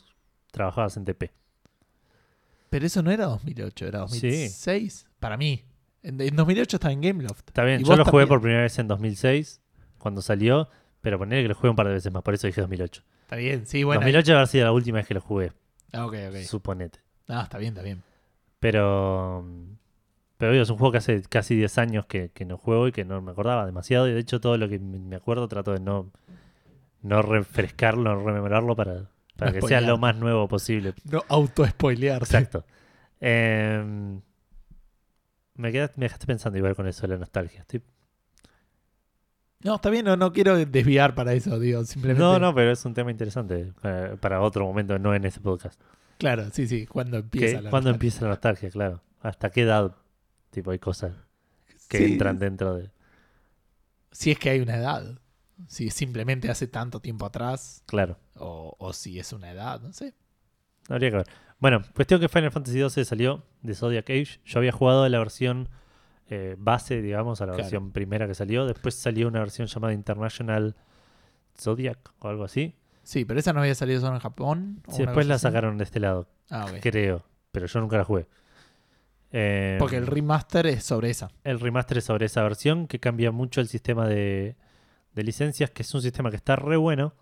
trabajabas 0.52 0.98
en 0.98 1.06
TP. 1.06 1.32
Pero 2.70 2.86
eso 2.86 3.02
no 3.04 3.12
era 3.12 3.26
2008, 3.26 3.86
era 3.88 4.08
Sí. 4.08 4.22
2006. 4.30 5.08
Para 5.20 5.38
mí. 5.38 5.64
En, 6.04 6.20
en 6.22 6.36
2008 6.36 6.78
estaba 6.78 6.92
en 6.94 7.02
Gameloft. 7.02 7.48
Está 7.48 7.64
bien, 7.64 7.82
Y 7.82 7.84
yo 7.84 7.96
lo 7.96 8.06
jugué 8.06 8.28
por 8.28 8.40
primera 8.42 8.62
vez 8.64 8.78
en 8.80 8.88
2006, 8.88 9.62
cuando 9.98 10.22
salió, 10.22 10.70
pero 11.02 11.18
poner 11.18 11.42
que 11.44 11.50
lo 11.50 11.56
jugué 11.56 11.70
un 11.70 11.76
par 11.76 11.88
de 11.88 11.94
veces 11.94 12.12
más, 12.12 12.22
por 12.24 12.34
eso 12.34 12.48
dije 12.48 12.62
2008. 12.62 13.02
Está 13.24 13.36
bien, 13.38 13.66
sí, 13.66 13.84
bueno. 13.84 14.02
2008 14.02 14.26
debe 14.28 14.38
haber 14.38 14.48
sido 14.48 14.66
la 14.66 14.72
última 14.72 14.98
vez 14.98 15.08
que 15.08 15.14
lo 15.16 15.22
jugué, 15.22 15.52
Ah, 15.94 16.06
ok, 16.06 16.14
ok. 16.30 16.36
suponete. 16.44 17.00
No, 17.28 17.42
está 17.42 17.58
bien, 17.58 17.74
está 17.74 17.82
bien. 17.82 18.04
Pero, 18.60 19.46
pero 20.38 20.52
digo, 20.52 20.64
es 20.64 20.70
un 20.70 20.78
juego 20.78 20.92
que 20.92 20.98
hace 21.00 21.24
casi 21.24 21.56
10 21.56 21.78
años 21.80 22.06
que, 22.06 22.30
que 22.32 22.46
no 22.46 22.58
juego 22.58 22.88
y 22.88 22.92
que 22.92 23.06
no 23.06 23.22
me 23.22 23.32
acordaba 23.32 23.66
demasiado. 23.66 24.08
Y 24.08 24.14
de 24.14 24.20
hecho, 24.20 24.40
todo 24.40 24.58
lo 24.58 24.68
que 24.70 24.78
me 24.80 25.16
acuerdo 25.16 25.48
trato 25.48 25.72
de 25.72 25.80
no, 25.80 26.12
no 27.02 27.22
refrescarlo, 27.22 28.16
no 28.16 28.24
rememorarlo 28.24 28.76
para, 28.76 29.10
para 29.36 29.52
No 29.52 29.56
que 29.56 29.62
sea 29.62 29.80
spoilear. 29.80 29.84
lo 29.84 29.98
más 29.98 30.16
nuevo 30.16 30.48
posible. 30.48 30.94
No 31.10 31.24
auto-spoilearse. 31.28 32.24
Exacto. 32.38 32.66
Em, 33.20 34.22
me, 35.56 35.72
quedaste, 35.72 36.00
me 36.00 36.06
dejaste 36.06 36.26
pensando 36.28 36.58
igual 36.58 36.76
con 36.76 36.88
eso 36.88 37.02
de 37.02 37.08
la 37.10 37.18
nostalgia. 37.18 37.62
Estoy- 37.62 37.82
No, 39.64 39.76
está 39.76 39.90
bien, 39.90 40.06
no, 40.06 40.16
no 40.16 40.32
quiero 40.32 40.58
desviar 40.66 41.16
para 41.16 41.34
eso, 41.34 41.60
digo, 41.60 41.84
simplemente. 41.86 42.22
No, 42.22 42.38
no, 42.40 42.54
pero 42.54 42.72
es 42.72 42.86
un 42.86 42.94
tema 42.94 43.10
interesante 43.12 43.74
para, 43.82 44.16
para 44.18 44.42
otro 44.42 44.66
momento, 44.66 45.00
no 45.00 45.16
en 45.16 45.26
este 45.26 45.40
podcast. 45.40 45.80
Claro, 46.18 46.50
sí, 46.52 46.68
sí, 46.68 46.86
cuando 46.86 47.18
empieza 47.18 47.62
la 47.62 47.70
¿Cuándo 47.70 47.90
nostalgia. 47.90 47.92
empieza 47.94 48.22
la 48.24 48.30
nostalgia? 48.30 48.70
Claro. 48.70 49.02
¿Hasta 49.22 49.50
qué 49.50 49.62
edad? 49.64 49.96
Tipo, 50.52 50.72
hay 50.72 50.80
cosas 50.80 51.14
que 51.90 51.98
Sí, 51.98 52.04
entran 52.14 52.38
dentro 52.40 52.76
de... 52.76 52.90
Si 54.12 54.32
es 54.32 54.40
que 54.40 54.50
hay 54.52 54.60
una 54.62 54.78
edad. 54.78 55.20
Si 55.68 55.90
simplemente 55.90 56.50
hace 56.52 56.68
tanto 56.68 57.00
tiempo 57.00 57.26
atrás. 57.26 57.84
Claro. 57.86 58.18
O, 58.36 58.76
o 58.78 58.94
si 58.94 59.20
es 59.20 59.32
una 59.34 59.52
edad, 59.52 59.82
no 59.82 59.94
sé. 59.94 60.14
Habría 60.90 61.10
que 61.12 61.18
ver. 61.18 61.28
Bueno, 61.60 61.82
cuestión 61.96 62.20
que 62.20 62.28
Final 62.30 62.52
Fantasy 62.52 62.88
XII 62.90 63.06
salió 63.06 63.44
de 63.62 63.74
Zodiac 63.74 64.10
Age. 64.10 64.40
Yo 64.46 64.60
había 64.60 64.72
jugado 64.72 65.08
la 65.08 65.18
versión 65.20 65.70
eh, 66.30 66.56
base, 66.58 67.02
digamos, 67.02 67.40
a 67.42 67.46
la 67.46 67.54
Claro. 67.54 67.64
versión 67.64 67.92
primera 67.92 68.28
que 68.28 68.36
salió. 68.36 68.66
Después 68.66 68.96
salió 68.96 69.28
una 69.28 69.40
versión 69.40 69.68
llamada 69.68 69.94
International 69.94 70.76
Zodiac 71.60 71.98
o 72.20 72.28
algo 72.28 72.44
así. 72.44 72.76
Sí, 73.04 73.24
pero 73.24 73.40
esa 73.40 73.54
no 73.54 73.62
había 73.62 73.76
salido 73.76 74.02
solo 74.02 74.16
en 74.16 74.20
Japón. 74.22 74.82
¿o 74.88 74.92
Sí, 74.92 75.04
después 75.06 75.28
la 75.28 75.36
así? 75.36 75.44
sacaron 75.44 75.78
de 75.78 75.84
este 75.86 76.00
lado, 76.00 76.28
Ah, 76.50 76.66
creo. 76.82 77.24
Pero 77.52 77.68
yo 77.68 77.80
nunca 77.80 77.98
la 77.98 78.04
jugué. 78.04 78.28
Eh, 79.32 79.78
Porque 79.80 79.98
el 79.98 80.08
remaster 80.08 80.66
es 80.68 80.84
sobre 80.84 81.10
esa. 81.10 81.30
el 81.44 81.60
remaster 81.60 81.98
es 82.00 82.04
sobre 82.06 82.26
esa 82.26 82.42
versión 82.44 82.88
que 82.88 83.00
cambia 83.00 83.32
mucho 83.32 83.62
el 83.62 83.68
sistema 83.68 84.08
de, 84.08 84.56
de 85.16 85.24
licencias, 85.24 85.72
que 85.72 85.82
es 85.84 85.94
un 85.94 86.02
sistema 86.02 86.30
que 86.30 86.36
está 86.36 86.56
re 86.56 86.78
bueno. 86.78 87.14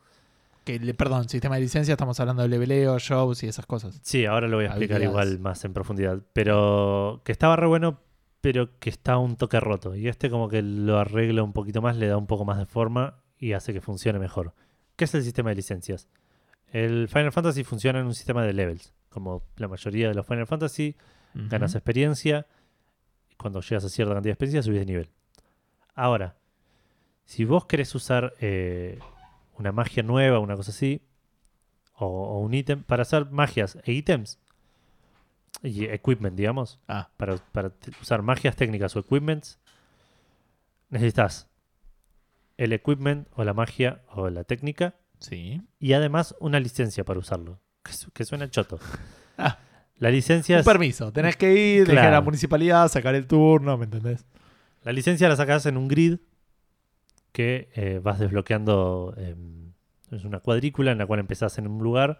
Que, 0.65 0.79
perdón, 0.93 1.29
sistema 1.29 1.55
de 1.55 1.61
licencia, 1.61 1.93
estamos 1.93 2.19
hablando 2.19 2.41
de 2.41 2.49
leveleo, 2.49 2.97
shows 2.99 3.43
y 3.43 3.47
esas 3.47 3.65
cosas. 3.65 3.99
Sí, 4.01 4.25
ahora 4.25 4.47
lo 4.47 4.57
voy 4.57 4.65
a 4.65 4.69
explicar 4.69 5.01
igual 5.01 5.39
más 5.39 5.63
en 5.65 5.73
profundidad. 5.73 6.19
Pero 6.33 7.21
que 7.23 7.31
estaba 7.31 7.55
re 7.55 7.67
bueno 7.67 7.99
pero 8.43 8.77
que 8.77 8.89
está 8.89 9.17
un 9.19 9.37
toque 9.37 9.61
roto. 9.61 9.95
Y 9.95 10.09
este 10.09 10.29
como 10.29 10.49
que 10.49 10.61
lo 10.61 10.99
arregla 10.99 11.43
un 11.43 11.53
poquito 11.53 11.81
más, 11.81 11.95
le 11.95 12.07
da 12.07 12.17
un 12.17 12.27
poco 12.27 12.43
más 12.43 12.57
de 12.57 12.65
forma 12.65 13.23
y 13.37 13.53
hace 13.53 13.71
que 13.71 13.79
funcione 13.79 14.19
mejor. 14.19 14.53
¿Qué 14.97 15.05
es 15.05 15.15
el 15.15 15.23
sistema 15.23 15.51
de 15.51 15.55
licencias? 15.55 16.09
El 16.67 17.07
Final 17.07 17.31
Fantasy 17.31 17.63
funciona 17.63 18.01
en 18.01 18.05
un 18.05 18.13
sistema 18.13 18.43
de 18.43 18.51
levels. 18.51 18.93
Como 19.07 19.43
la 19.55 19.69
mayoría 19.69 20.09
de 20.09 20.13
los 20.13 20.27
Final 20.27 20.45
Fantasy, 20.45 20.97
ganas 21.33 21.73
experiencia. 21.75 22.45
Cuando 23.37 23.61
llegas 23.61 23.85
a 23.85 23.89
cierta 23.89 24.13
cantidad 24.13 24.31
de 24.31 24.33
experiencia, 24.33 24.61
subís 24.61 24.79
de 24.79 24.87
nivel. 24.87 25.09
Ahora, 25.95 26.35
si 27.25 27.45
vos 27.45 27.65
querés 27.65 27.93
usar 27.95 28.33
eh, 28.39 28.99
una 29.57 29.71
magia 29.71 30.03
nueva, 30.03 30.39
una 30.39 30.55
cosa 30.55 30.71
así, 30.71 31.01
o, 31.95 32.05
o 32.05 32.39
un 32.39 32.53
ítem, 32.53 32.83
para 32.83 33.03
hacer 33.03 33.29
magias 33.31 33.77
e 33.85 33.93
ítems, 33.93 34.39
y 35.61 35.85
equipment, 35.85 36.35
digamos, 36.35 36.79
Ah, 36.87 37.09
para, 37.17 37.37
para 37.37 37.71
usar 38.01 38.21
magias 38.21 38.55
técnicas 38.55 38.95
o 38.95 38.99
equipments, 38.99 39.59
necesitas 40.89 41.47
el 42.57 42.73
equipment 42.73 43.27
o 43.35 43.43
la 43.43 43.53
magia 43.53 44.01
o 44.09 44.29
la 44.29 44.43
técnica 44.43 44.95
sí. 45.19 45.61
y 45.79 45.93
además 45.93 46.35
una 46.39 46.59
licencia 46.59 47.03
para 47.03 47.19
usarlo. 47.19 47.59
Que, 47.83 47.93
su- 47.93 48.11
que 48.11 48.25
suena 48.25 48.49
choto. 48.49 48.79
Ah. 49.35 49.57
La 49.97 50.11
licencia 50.11 50.57
Un 50.57 50.59
es- 50.59 50.65
permiso. 50.65 51.11
Tenés 51.11 51.35
que 51.37 51.53
ir, 51.55 51.87
dejar 51.87 52.07
a 52.09 52.11
la 52.11 52.21
municipalidad, 52.21 52.87
sacar 52.87 53.15
el 53.15 53.25
turno, 53.25 53.79
¿me 53.79 53.85
entendés? 53.85 54.25
La 54.83 54.91
licencia 54.91 55.27
la 55.27 55.35
sacas 55.35 55.65
en 55.65 55.75
un 55.75 55.87
grid 55.87 56.19
que 57.33 57.69
eh, 57.75 57.99
vas 58.01 58.19
desbloqueando. 58.19 59.13
eh, 59.17 59.35
es 60.11 60.23
una 60.23 60.39
cuadrícula 60.39 60.91
en 60.91 60.99
la 60.99 61.05
cual 61.07 61.19
empezás 61.19 61.57
en 61.57 61.67
un 61.67 61.83
lugar 61.83 62.19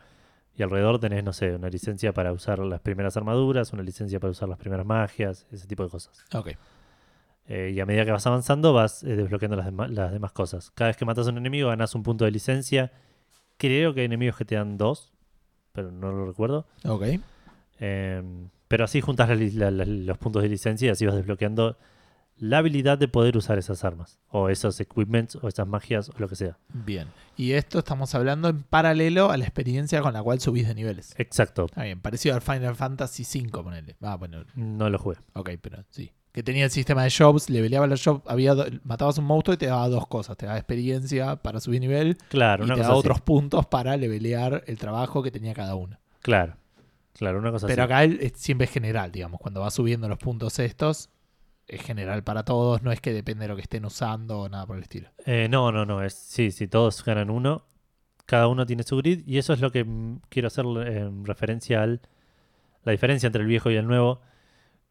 y 0.57 0.63
alrededor 0.63 0.99
tenés, 0.99 1.23
no 1.23 1.31
sé, 1.31 1.55
una 1.55 1.69
licencia 1.69 2.11
para 2.13 2.33
usar 2.33 2.59
las 2.59 2.81
primeras 2.81 3.15
armaduras, 3.17 3.71
una 3.71 3.83
licencia 3.83 4.19
para 4.19 4.31
usar 4.31 4.49
las 4.49 4.57
primeras 4.57 4.85
magias, 4.85 5.45
ese 5.51 5.67
tipo 5.67 5.83
de 5.83 5.89
cosas. 5.89 6.25
Ok. 6.33 6.49
Eh, 7.47 7.71
y 7.75 7.79
a 7.79 7.85
medida 7.85 8.05
que 8.05 8.11
vas 8.11 8.25
avanzando 8.25 8.71
vas 8.73 9.03
eh, 9.03 9.15
desbloqueando 9.15 9.55
las, 9.57 9.71
las 9.91 10.11
demás 10.11 10.31
cosas. 10.31 10.71
Cada 10.71 10.89
vez 10.89 10.97
que 10.97 11.05
matas 11.05 11.27
a 11.27 11.29
un 11.31 11.37
enemigo 11.37 11.69
ganas 11.69 11.93
un 11.95 12.01
punto 12.03 12.25
de 12.25 12.31
licencia. 12.31 12.91
Creo 13.57 13.93
que 13.93 13.99
hay 14.01 14.05
enemigos 14.05 14.37
que 14.37 14.45
te 14.45 14.55
dan 14.55 14.77
dos, 14.77 15.13
pero 15.73 15.91
no 15.91 16.11
lo 16.11 16.25
recuerdo. 16.25 16.65
Ok. 16.85 17.03
Eh, 17.79 18.23
pero 18.67 18.85
así 18.85 19.01
juntas 19.01 19.29
la 19.29 19.35
li- 19.35 19.51
la- 19.51 19.71
la- 19.71 19.85
los 19.85 20.17
puntos 20.17 20.41
de 20.41 20.49
licencia 20.49 20.87
y 20.87 20.89
así 20.89 21.05
vas 21.05 21.15
desbloqueando 21.15 21.77
la 22.37 22.57
habilidad 22.57 22.97
de 22.97 23.07
poder 23.07 23.37
usar 23.37 23.57
esas 23.57 23.83
armas, 23.85 24.19
o 24.29 24.49
esos 24.49 24.79
equipments, 24.79 25.35
o 25.41 25.47
esas 25.47 25.67
magias, 25.67 26.09
o 26.09 26.13
lo 26.17 26.27
que 26.27 26.35
sea. 26.35 26.57
Bien. 26.73 27.07
Y 27.37 27.53
esto 27.53 27.79
estamos 27.79 28.13
hablando 28.15 28.49
en 28.49 28.63
paralelo 28.63 29.31
a 29.31 29.37
la 29.37 29.43
experiencia 29.45 30.01
con 30.01 30.13
la 30.13 30.21
cual 30.23 30.39
subís 30.39 30.67
de 30.67 30.75
niveles. 30.75 31.13
Exacto, 31.17 31.65
Está 31.65 31.83
bien, 31.83 32.01
parecido 32.01 32.35
al 32.35 32.41
Final 32.41 32.75
Fantasy 32.75 33.23
V, 33.23 33.63
ponele. 33.63 33.95
Ah, 34.01 34.15
bueno, 34.15 34.43
no 34.55 34.89
lo 34.89 34.97
jugué. 34.99 35.17
ok, 35.33 35.51
pero 35.61 35.83
sí. 35.89 36.11
Que 36.31 36.41
tenía 36.41 36.65
el 36.65 36.71
sistema 36.71 37.03
de 37.03 37.11
jobs, 37.15 37.47
leveleaba 37.51 37.85
los 37.85 38.03
jobs, 38.03 38.23
había 38.27 38.55
do- 38.55 38.65
matabas 38.83 39.19
un 39.19 39.25
monstruo 39.25 39.53
y 39.53 39.57
te 39.57 39.67
daba 39.67 39.87
dos 39.87 40.07
cosas. 40.07 40.35
Te 40.35 40.47
daba 40.47 40.57
experiencia 40.57 41.35
para 41.35 41.59
subir 41.59 41.79
nivel 41.79 42.17
Claro, 42.29 42.63
y 42.63 42.65
una 42.65 42.73
te 42.73 42.79
cosa 42.79 42.87
daba 42.89 42.99
así. 42.99 43.07
otros 43.07 43.21
puntos 43.21 43.67
para 43.67 43.95
levelear 43.97 44.63
el 44.65 44.79
trabajo 44.79 45.21
que 45.21 45.29
tenía 45.29 45.53
cada 45.53 45.75
uno. 45.75 45.99
Claro, 46.23 46.55
claro, 47.13 47.37
una 47.37 47.51
cosa 47.51 47.67
Pero 47.67 47.83
así. 47.83 47.91
acá 47.93 48.03
es- 48.05 48.33
siempre 48.35 48.65
es 48.65 48.71
general, 48.71 49.11
digamos. 49.11 49.39
Cuando 49.39 49.61
vas 49.61 49.75
subiendo 49.75 50.09
los 50.09 50.17
puntos 50.17 50.57
estos, 50.57 51.11
es 51.67 51.81
general 51.81 52.23
para 52.23 52.43
todos. 52.43 52.81
No 52.83 52.91
es 52.91 53.01
que 53.01 53.13
depende 53.13 53.43
de 53.43 53.49
lo 53.49 53.55
que 53.55 53.61
estén 53.61 53.85
usando 53.85 54.41
o 54.41 54.49
nada 54.49 54.65
por 54.65 54.77
el 54.77 54.83
estilo. 54.83 55.09
Eh, 55.25 55.47
no, 55.49 55.71
no, 55.71 55.85
no, 55.85 56.03
es, 56.03 56.13
sí, 56.13 56.51
sí, 56.51 56.67
todos 56.67 57.03
ganan 57.03 57.29
uno, 57.29 57.65
cada 58.25 58.47
uno 58.47 58.65
tiene 58.65 58.83
su 58.83 58.97
grid, 58.97 59.23
y 59.27 59.37
eso 59.37 59.53
es 59.53 59.61
lo 59.61 59.71
que 59.71 59.85
quiero 60.29 60.47
hacer 60.47 60.65
en 60.65 61.25
referencia 61.25 61.83
al 61.83 62.01
la 62.83 62.91
diferencia 62.91 63.27
entre 63.27 63.41
el 63.41 63.47
viejo 63.47 63.71
y 63.71 63.75
el 63.75 63.87
nuevo, 63.87 64.21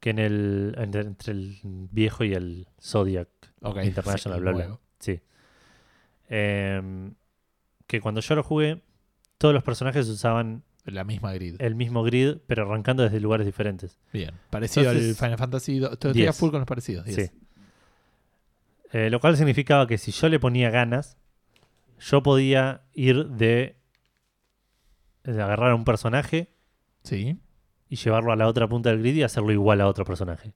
que 0.00 0.11
en 0.11 0.18
el 0.18 0.74
entre, 0.78 1.02
entre 1.02 1.32
el 1.32 1.58
viejo 1.62 2.24
y 2.24 2.32
el 2.32 2.66
Zodiac 2.80 3.28
Ok. 3.61 3.85
International, 3.85 4.38
sí, 4.38 4.42
bla, 4.42 4.52
bla. 4.52 4.78
Sí. 4.98 5.20
Em, 6.28 7.14
que 7.87 8.00
cuando 8.00 8.20
yo 8.20 8.35
lo 8.35 8.42
jugué, 8.42 8.82
todos 9.38 9.54
los 9.54 9.62
personajes 9.62 10.08
usaban 10.08 10.64
La 10.85 11.05
misma 11.05 11.33
grid. 11.33 11.57
el 11.61 11.75
mismo 11.77 12.03
grid, 12.03 12.38
pero 12.47 12.64
arrancando 12.64 13.03
desde 13.05 13.21
lugares 13.21 13.47
diferentes. 13.47 13.99
Bien. 14.12 14.33
Parecido 14.51 14.90
al 14.90 14.97
Entonces, 14.97 15.18
Final 15.18 15.38
Fantasy. 15.38 15.85
Estoy 15.85 16.12
diez. 16.12 16.37
full 16.37 16.51
con 16.51 16.61
los 16.61 16.66
parecidos. 16.68 17.05
diez. 17.05 17.31
Sí. 17.31 17.38
Eh, 18.92 19.09
lo 19.11 19.21
cual 19.21 19.37
significaba 19.37 19.87
que 19.87 19.97
si 19.97 20.11
yo 20.12 20.29
le 20.29 20.38
ponía 20.40 20.71
ganas, 20.71 21.16
yo 22.01 22.23
podía 22.23 22.83
ir 22.92 23.27
de, 23.29 23.77
de 25.25 25.42
agarrar 25.42 25.71
a 25.71 25.75
un 25.75 25.85
personaje 25.85 26.51
Sí, 27.05 27.37
y 27.88 27.97
llevarlo 27.97 28.33
a 28.33 28.37
la 28.37 28.47
otra 28.49 28.68
punta 28.68 28.90
del 28.90 28.99
grid 29.01 29.14
y 29.14 29.23
hacerlo 29.23 29.51
igual 29.53 29.81
a 29.81 29.87
otro 29.88 30.05
personaje. 30.05 30.53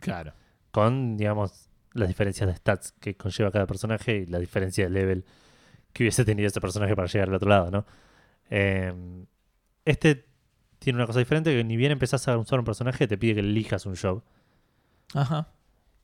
claro. 0.00 0.32
Con, 0.70 1.16
digamos, 1.16 1.70
las 1.94 2.08
diferencias 2.08 2.46
de 2.46 2.54
stats 2.54 2.92
que 2.92 3.16
conlleva 3.16 3.50
cada 3.50 3.66
personaje 3.66 4.18
y 4.18 4.26
la 4.26 4.38
diferencia 4.38 4.84
de 4.84 4.90
level 4.90 5.24
que 5.92 6.02
hubiese 6.04 6.24
tenido 6.26 6.46
ese 6.46 6.60
personaje 6.60 6.94
para 6.94 7.08
llegar 7.08 7.28
al 7.28 7.34
otro 7.34 7.48
lado, 7.48 7.70
¿no? 7.70 7.86
Eh, 8.50 8.92
este 9.90 10.26
tiene 10.78 10.96
una 10.98 11.06
cosa 11.06 11.18
diferente 11.18 11.54
que 11.54 11.64
ni 11.64 11.76
bien 11.76 11.92
empezás 11.92 12.28
a 12.28 12.36
usar 12.38 12.58
un 12.58 12.64
personaje, 12.64 13.06
te 13.08 13.18
pide 13.18 13.34
que 13.34 13.40
elijas 13.40 13.84
un 13.86 13.96
job. 13.96 14.22
Ajá. 15.14 15.48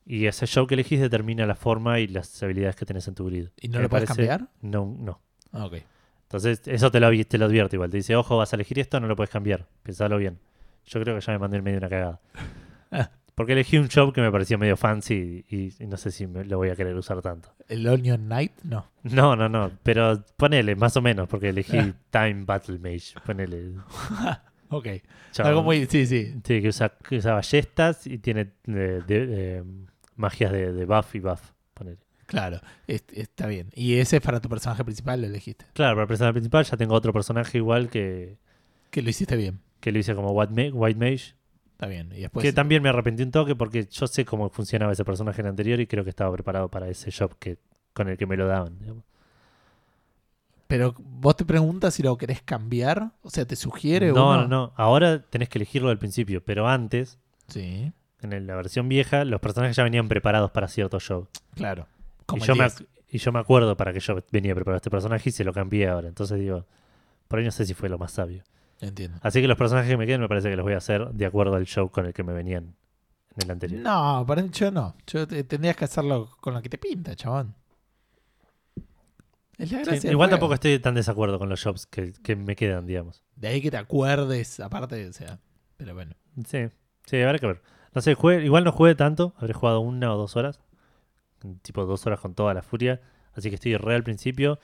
Y 0.05 0.25
ese 0.27 0.45
job 0.47 0.67
que 0.67 0.73
elegís 0.75 0.99
determina 0.99 1.45
la 1.45 1.55
forma 1.55 1.99
y 1.99 2.07
las 2.07 2.41
habilidades 2.43 2.75
que 2.75 2.85
tenés 2.85 3.07
en 3.07 3.15
tu 3.15 3.25
grid. 3.25 3.47
¿Y 3.59 3.69
no 3.69 3.79
lo 3.81 3.89
puedes 3.89 4.07
parece- 4.09 4.27
cambiar? 4.27 4.49
No, 4.61 4.95
no. 4.99 5.21
Ah, 5.51 5.65
ok. 5.65 5.75
Entonces, 6.23 6.61
eso 6.67 6.91
te 6.91 6.99
lo, 6.99 7.07
avi- 7.07 7.25
te 7.27 7.37
lo 7.37 7.45
advierto 7.45 7.75
igual. 7.75 7.89
Te 7.89 7.97
dice, 7.97 8.15
ojo, 8.15 8.37
vas 8.37 8.51
a 8.51 8.55
elegir 8.57 8.77
esto, 8.79 8.99
no 8.99 9.07
lo 9.07 9.15
puedes 9.15 9.29
cambiar. 9.29 9.67
Pensalo 9.83 10.17
bien. 10.17 10.39
Yo 10.85 11.01
creo 11.01 11.15
que 11.15 11.21
ya 11.25 11.33
me 11.33 11.39
mandé 11.39 11.57
en 11.57 11.63
medio 11.63 11.77
una 11.77 11.89
cagada. 11.89 12.19
Porque 13.35 13.51
elegí 13.51 13.77
un 13.77 13.89
job 13.89 14.13
que 14.13 14.21
me 14.21 14.31
pareció 14.31 14.57
medio 14.57 14.77
fancy 14.77 15.45
y, 15.49 15.83
y 15.83 15.87
no 15.87 15.97
sé 15.97 16.09
si 16.11 16.25
me- 16.25 16.45
lo 16.45 16.57
voy 16.57 16.69
a 16.69 16.75
querer 16.75 16.95
usar 16.95 17.21
tanto. 17.21 17.53
¿El 17.67 17.85
Onion 17.87 18.25
Knight? 18.27 18.53
No. 18.63 18.87
No, 19.03 19.35
no, 19.35 19.49
no. 19.49 19.71
Pero 19.83 20.23
ponele, 20.37 20.75
más 20.77 20.95
o 20.95 21.01
menos, 21.01 21.27
porque 21.27 21.49
elegí. 21.49 21.77
Time 22.11 22.43
Battle 22.45 22.79
Mage. 22.79 23.13
Ponele. 23.25 23.73
Ok. 24.69 24.87
Chabón. 25.31 25.49
Algo 25.49 25.63
muy. 25.63 25.85
Sí, 25.85 26.07
sí. 26.07 26.33
Sí, 26.43 26.61
que 26.61 26.69
usa, 26.69 26.89
que 27.07 27.17
usa 27.17 27.33
ballestas 27.33 28.07
y 28.07 28.17
tiene 28.17 28.51
eh, 28.67 29.01
de- 29.05 29.27
de- 29.27 29.63
magias 30.15 30.51
de, 30.51 30.73
de 30.73 30.85
buff 30.85 31.13
y 31.15 31.19
buff. 31.19 31.51
Ponele. 31.75 31.97
Claro. 32.25 32.59
Es- 32.87 33.03
está 33.13 33.45
bien. 33.47 33.69
¿Y 33.75 33.97
ese 33.99 34.17
es 34.17 34.21
para 34.23 34.39
tu 34.41 34.49
personaje 34.49 34.83
principal? 34.83 35.21
Lo 35.21 35.27
elegiste. 35.27 35.65
Claro, 35.73 35.93
para 35.95 36.03
el 36.03 36.07
personaje 36.07 36.33
principal 36.33 36.65
ya 36.65 36.77
tengo 36.77 36.95
otro 36.95 37.13
personaje 37.13 37.57
igual 37.59 37.89
que, 37.89 38.37
Que 38.89 39.01
lo 39.03 39.09
hiciste 39.11 39.35
bien. 39.35 39.59
que 39.81 39.91
lo 39.91 39.99
hice 39.99 40.15
como 40.15 40.31
White 40.31 40.95
Mage. 40.99 41.35
Está 41.75 41.87
bien. 41.87 42.09
Y 42.13 42.21
después. 42.21 42.41
que 42.43 42.53
también 42.53 42.81
me 42.81 42.87
arrepentí 42.89 43.21
un 43.23 43.31
toque 43.31 43.53
porque 43.55 43.85
yo 43.85 44.07
sé 44.07 44.23
cómo 44.23 44.49
funcionaba 44.49 44.93
ese 44.93 45.03
personaje 45.03 45.41
en 45.41 45.47
el 45.47 45.49
anterior 45.51 45.79
y 45.81 45.87
creo 45.87 46.03
que 46.05 46.09
estaba 46.09 46.31
preparado 46.31 46.69
para 46.69 46.87
ese 46.87 47.11
job 47.11 47.35
que, 47.37 47.57
con 47.93 48.07
el 48.07 48.17
que 48.17 48.25
me 48.25 48.37
lo 48.37 48.47
daban. 48.47 48.79
digamos. 48.79 49.03
Pero 50.67 50.95
vos 50.97 51.35
te 51.35 51.45
preguntas 51.45 51.93
si 51.93 52.01
lo 52.03 52.17
querés 52.17 52.41
cambiar. 52.41 53.11
O 53.21 53.29
sea, 53.29 53.45
¿te 53.45 53.55
sugiere 53.55 54.07
No, 54.11 54.29
uno? 54.31 54.41
no, 54.43 54.47
no. 54.47 54.73
Ahora 54.75 55.21
tenés 55.21 55.49
que 55.49 55.57
elegirlo 55.59 55.89
al 55.89 55.99
principio, 55.99 56.43
pero 56.43 56.67
antes, 56.67 57.19
Sí. 57.47 57.91
en 58.21 58.47
la 58.47 58.55
versión 58.55 58.89
vieja, 58.89 59.25
los 59.25 59.39
personajes 59.41 59.75
ya 59.75 59.83
venían 59.83 60.07
preparados 60.07 60.51
para 60.51 60.67
cierto 60.67 60.97
job. 61.05 61.27
Claro. 61.55 61.87
Y 62.35 62.39
yo, 62.39 62.55
me, 62.55 62.63
10. 62.63 62.81
ac- 62.81 62.87
y 63.09 63.17
yo 63.19 63.31
me 63.31 63.39
acuerdo 63.39 63.77
para 63.77 63.93
que 63.93 63.99
yo 63.99 64.15
venía 64.31 64.55
preparado 64.55 64.77
este 64.77 64.89
personaje 64.89 65.29
y 65.29 65.31
se 65.31 65.43
lo 65.43 65.53
cambié 65.53 65.87
ahora. 65.87 66.07
Entonces 66.07 66.39
digo, 66.39 66.65
por 67.27 67.37
ahí 67.39 67.45
no 67.45 67.51
sé 67.51 67.65
si 67.65 67.73
fue 67.75 67.87
lo 67.89 67.99
más 67.99 68.13
sabio. 68.13 68.41
Entiendo. 68.81 69.17
Así 69.21 69.41
que 69.41 69.47
los 69.47 69.57
personajes 69.57 69.89
que 69.89 69.97
me 69.97 70.05
queden 70.05 70.21
me 70.21 70.27
parece 70.27 70.49
que 70.49 70.55
los 70.55 70.63
voy 70.63 70.73
a 70.73 70.77
hacer 70.77 71.07
de 71.09 71.25
acuerdo 71.25 71.55
al 71.55 71.65
show 71.65 71.89
con 71.89 72.05
el 72.05 72.13
que 72.13 72.23
me 72.23 72.33
venían 72.33 72.75
en 73.37 73.43
el 73.45 73.51
anterior. 73.51 73.81
No, 73.81 74.23
para 74.27 74.41
mí 74.43 74.49
yo 74.51 74.69
no. 74.71 74.95
Yo 75.07 75.27
te- 75.27 75.43
tendrías 75.43 75.75
que 75.75 75.85
hacerlo 75.85 76.29
con 76.41 76.53
lo 76.53 76.61
que 76.61 76.69
te 76.69 76.77
pinta, 76.77 77.15
chabón. 77.15 77.55
Es 79.57 79.71
la 79.71 79.79
Sí, 79.79 79.83
gracia 79.85 80.01
del 80.01 80.11
igual 80.11 80.27
juego. 80.29 80.29
tampoco 80.39 80.53
estoy 80.55 80.79
tan 80.79 80.95
desacuerdo 80.95 81.39
con 81.39 81.47
los 81.47 81.63
jobs 81.63 81.85
que, 81.87 82.11
que 82.23 82.35
me 82.35 82.55
quedan, 82.55 82.85
digamos. 82.85 83.23
De 83.35 83.47
ahí 83.47 83.61
que 83.61 83.71
te 83.71 83.77
acuerdes, 83.77 84.59
aparte, 84.59 85.07
o 85.07 85.13
sea. 85.13 85.39
Pero 85.77 85.93
bueno. 85.93 86.13
Sí, 86.45 86.67
sí, 87.05 87.21
habrá 87.21 87.39
que 87.39 87.47
ver. 87.47 87.61
No 87.93 88.01
sé, 88.01 88.15
jugué- 88.15 88.43
igual 88.43 88.65
no 88.65 88.73
jugué 88.73 88.95
tanto, 88.95 89.33
habré 89.37 89.53
jugado 89.53 89.79
una 89.79 90.13
o 90.13 90.17
dos 90.17 90.35
horas. 90.35 90.59
Tipo 91.61 91.85
dos 91.85 92.05
horas 92.05 92.19
con 92.19 92.33
toda 92.33 92.53
la 92.53 92.61
furia. 92.63 92.99
Así 93.33 93.49
que 93.49 93.55
estoy 93.55 93.77
re 93.77 93.95
al 93.95 94.03
principio. 94.03 94.59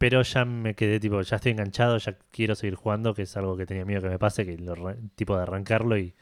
Pero 0.00 0.22
ya 0.22 0.46
me 0.46 0.74
quedé, 0.74 0.98
tipo, 0.98 1.20
ya 1.20 1.36
estoy 1.36 1.52
enganchado, 1.52 1.98
ya 1.98 2.16
quiero 2.30 2.54
seguir 2.54 2.74
jugando, 2.74 3.12
que 3.12 3.20
es 3.20 3.36
algo 3.36 3.54
que 3.58 3.66
tenía 3.66 3.84
miedo 3.84 4.00
que 4.00 4.08
me 4.08 4.18
pase, 4.18 4.46
que 4.46 4.56
lo 4.56 4.74
tipo 5.14 5.36
de 5.36 5.42
arrancarlo 5.42 5.98
y, 5.98 6.14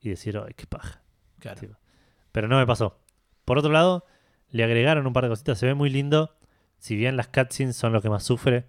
y 0.00 0.08
decir, 0.08 0.36
ay, 0.44 0.54
qué 0.56 0.66
paja. 0.66 1.04
Claro. 1.38 1.78
Pero 2.32 2.48
no 2.48 2.58
me 2.58 2.66
pasó. 2.66 2.98
Por 3.44 3.58
otro 3.58 3.70
lado, 3.70 4.04
le 4.48 4.64
agregaron 4.64 5.06
un 5.06 5.12
par 5.12 5.22
de 5.22 5.30
cositas, 5.30 5.56
se 5.56 5.66
ve 5.66 5.74
muy 5.74 5.88
lindo. 5.88 6.36
Si 6.78 6.96
bien 6.96 7.16
las 7.16 7.28
cutscenes 7.28 7.76
son 7.76 7.92
lo 7.92 8.02
que 8.02 8.10
más 8.10 8.24
sufre, 8.24 8.66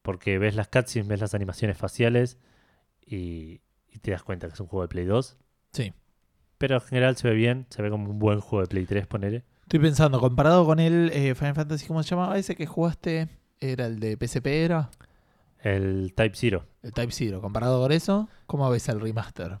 porque 0.00 0.38
ves 0.38 0.54
las 0.54 0.68
cutscenes, 0.68 1.06
ves 1.06 1.20
las 1.20 1.34
animaciones 1.34 1.76
faciales 1.76 2.38
y, 3.04 3.60
y 3.90 3.98
te 3.98 4.12
das 4.12 4.22
cuenta 4.22 4.46
que 4.46 4.54
es 4.54 4.60
un 4.60 4.68
juego 4.68 4.84
de 4.84 4.88
Play 4.88 5.04
2. 5.04 5.36
Sí. 5.72 5.92
Pero 6.56 6.76
en 6.76 6.80
general 6.80 7.14
se 7.18 7.28
ve 7.28 7.34
bien, 7.34 7.66
se 7.68 7.82
ve 7.82 7.90
como 7.90 8.10
un 8.10 8.18
buen 8.18 8.40
juego 8.40 8.62
de 8.62 8.68
Play 8.68 8.86
3, 8.86 9.06
ponele. 9.06 9.44
Estoy 9.64 9.80
pensando, 9.80 10.18
comparado 10.18 10.64
con 10.64 10.80
el 10.80 11.10
eh, 11.12 11.34
Final 11.34 11.54
Fantasy, 11.54 11.86
¿cómo 11.86 12.02
se 12.02 12.08
llamaba 12.08 12.38
ese 12.38 12.56
que 12.56 12.64
jugaste? 12.64 13.28
¿Era 13.60 13.86
el 13.86 14.00
de 14.00 14.16
PSP? 14.16 14.46
¿Era? 14.46 14.90
El 15.62 16.14
Type 16.14 16.34
Zero. 16.34 16.64
El 16.82 16.92
Type 16.92 17.12
Zero. 17.12 17.40
Comparado 17.40 17.80
con 17.80 17.92
eso, 17.92 18.28
¿cómo 18.46 18.68
ves 18.70 18.88
el 18.88 19.00
remaster? 19.00 19.58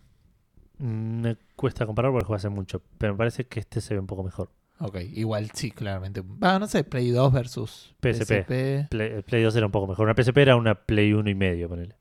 Mm, 0.78 1.20
Me 1.20 1.36
cuesta 1.56 1.84
comparar 1.86 2.10
porque 2.10 2.24
jugué 2.26 2.36
hace 2.36 2.48
mucho, 2.48 2.82
pero 2.98 3.12
me 3.12 3.18
parece 3.18 3.46
que 3.46 3.60
este 3.60 3.80
se 3.80 3.94
ve 3.94 4.00
un 4.00 4.06
poco 4.06 4.22
mejor. 4.22 4.50
Ok, 4.78 4.96
igual 5.12 5.50
sí, 5.52 5.70
claramente. 5.70 6.22
Ah, 6.40 6.58
no 6.58 6.66
sé, 6.66 6.84
Play 6.84 7.10
2 7.10 7.32
versus 7.34 7.94
PSP. 8.00 8.44
PSP. 8.46 8.88
Play, 8.88 9.22
Play 9.22 9.42
2 9.42 9.54
era 9.56 9.66
un 9.66 9.72
poco 9.72 9.86
mejor. 9.86 10.06
Una 10.08 10.14
PSP 10.14 10.38
era 10.38 10.56
una 10.56 10.74
Play 10.74 11.12
1 11.12 11.28
y 11.28 11.34
medio, 11.34 11.68
ponele. 11.68 11.96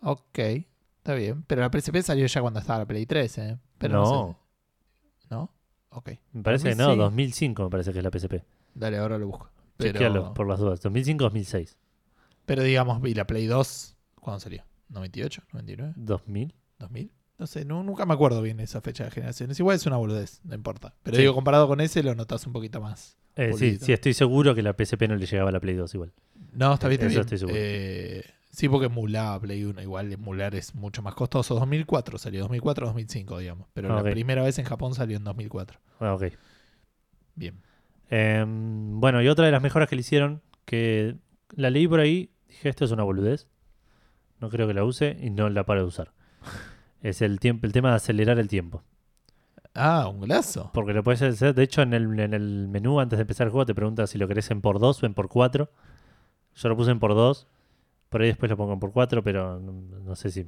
Ok, 0.00 0.38
está 0.38 1.14
bien. 1.14 1.44
Pero 1.46 1.60
la 1.60 1.70
PSP 1.70 2.02
salió 2.02 2.26
ya 2.26 2.40
cuando 2.40 2.58
estaba 2.58 2.80
la 2.80 2.86
Play 2.86 3.06
3, 3.06 3.38
¿eh? 3.38 3.58
Pero 3.78 3.94
no. 3.94 4.02
No. 4.02 4.38
sé. 5.20 5.26
¿No? 5.30 5.50
Ok. 5.90 6.10
Me 6.32 6.42
parece 6.42 6.70
que 6.70 6.74
no, 6.74 6.96
2005. 6.96 7.04
2005 7.04 7.62
me 7.62 7.70
parece 7.70 7.92
que 7.92 7.98
es 7.98 8.04
la 8.04 8.10
PSP. 8.10 8.42
Dale, 8.74 8.98
ahora 8.98 9.16
lo 9.18 9.28
busco. 9.28 9.48
Pero, 9.78 10.34
por 10.34 10.46
las 10.48 10.58
dudas. 10.58 10.80
2005-2006. 10.82 11.76
pero 12.46 12.62
digamos, 12.62 13.00
¿y 13.08 13.14
la 13.14 13.26
Play 13.26 13.46
2 13.46 13.96
cuándo 14.20 14.40
salió? 14.40 14.64
¿98? 14.92 15.42
¿99? 15.52 15.92
2000. 15.96 16.54
¿2000? 16.78 17.10
No 17.38 17.46
sé, 17.46 17.64
no- 17.64 17.82
nunca 17.84 18.04
me 18.04 18.14
acuerdo 18.14 18.42
bien 18.42 18.58
esa 18.58 18.80
fecha 18.80 19.04
de 19.04 19.10
generaciones. 19.12 19.58
Igual 19.60 19.76
es 19.76 19.86
una 19.86 19.96
boludez, 19.96 20.40
no 20.44 20.54
importa. 20.54 20.94
Pero 21.04 21.16
Sí. 21.16 21.22
digo, 21.22 21.34
comparado 21.34 21.68
con 21.68 21.80
ese, 21.80 22.02
lo 22.02 22.14
notas 22.14 22.44
un 22.46 22.52
poquito 22.52 22.80
más. 22.80 23.16
Eh, 23.36 23.52
sí, 23.56 23.78
sí, 23.80 23.92
estoy 23.92 24.14
seguro 24.14 24.54
que 24.56 24.62
la 24.62 24.72
PSP 24.72 25.06
no 25.06 25.14
le 25.14 25.24
llegaba 25.26 25.50
a 25.50 25.52
la 25.52 25.60
Play 25.60 25.76
2 25.76 25.94
igual. 25.94 26.12
No, 26.52 26.74
está 26.74 26.88
bien, 26.88 27.00
está 27.00 27.06
Eso 27.06 27.14
bien. 27.14 27.20
estoy 27.20 27.38
seguro. 27.38 27.56
Eh, 27.56 28.24
sí, 28.50 28.68
porque 28.68 28.86
emulaba 28.86 29.38
Play 29.38 29.62
1. 29.62 29.80
Igual 29.82 30.12
emular 30.12 30.56
es 30.56 30.74
mucho 30.74 31.02
más 31.02 31.14
costoso. 31.14 31.54
2004 31.54 32.18
salió, 32.18 32.40
2004-2005, 32.48 33.38
digamos. 33.38 33.68
Pero 33.74 33.94
la 33.94 34.02
primera 34.02 34.42
vez 34.42 34.58
en 34.58 34.64
Japón 34.64 34.94
salió 34.96 35.16
en 35.18 35.22
2004. 35.24 35.78
Ah, 36.00 36.14
ok. 36.14 36.24
Bien. 37.36 37.60
Em, 38.10 39.00
bueno, 39.00 39.22
y 39.22 39.28
otra 39.28 39.46
de 39.46 39.52
las 39.52 39.62
mejoras 39.62 39.88
que 39.88 39.96
le 39.96 40.00
hicieron, 40.00 40.42
que 40.64 41.16
la 41.54 41.70
leí 41.70 41.86
por 41.86 42.00
ahí, 42.00 42.30
dije, 42.48 42.68
esto 42.68 42.84
es 42.84 42.90
una 42.90 43.02
boludez. 43.02 43.48
No 44.40 44.50
creo 44.50 44.66
que 44.66 44.74
la 44.74 44.84
use 44.84 45.16
y 45.20 45.30
no 45.30 45.48
la 45.48 45.64
paro 45.64 45.80
de 45.80 45.86
usar. 45.86 46.12
Es 47.00 47.22
el, 47.22 47.38
tiempo, 47.38 47.64
el 47.64 47.72
tema 47.72 47.90
de 47.90 47.94
acelerar 47.94 48.40
el 48.40 48.48
tiempo. 48.48 48.82
Ah, 49.72 50.08
un 50.08 50.18
golazo. 50.18 50.72
Porque 50.74 50.92
lo 50.92 51.04
puedes 51.04 51.22
hacer, 51.22 51.54
de 51.54 51.62
hecho, 51.62 51.82
en 51.82 51.94
el, 51.94 52.18
en 52.18 52.34
el 52.34 52.66
menú 52.66 52.98
antes 52.98 53.18
de 53.18 53.20
empezar 53.20 53.46
el 53.46 53.52
juego 53.52 53.66
te 53.66 53.74
pregunta 53.74 54.08
si 54.08 54.18
lo 54.18 54.26
querés 54.26 54.50
en 54.50 54.60
por 54.60 54.80
2 54.80 55.04
o 55.04 55.06
en 55.06 55.14
por 55.14 55.28
4. 55.28 55.70
Yo 56.56 56.68
lo 56.68 56.76
puse 56.76 56.90
en 56.90 56.98
por 56.98 57.14
2. 57.14 57.46
Por 58.08 58.20
ahí 58.20 58.26
después 58.26 58.50
lo 58.50 58.56
pongo 58.56 58.72
en 58.72 58.80
por 58.80 58.90
4, 58.90 59.22
pero 59.22 59.60
no, 59.60 59.72
no 59.72 60.16
sé 60.16 60.30
si, 60.32 60.44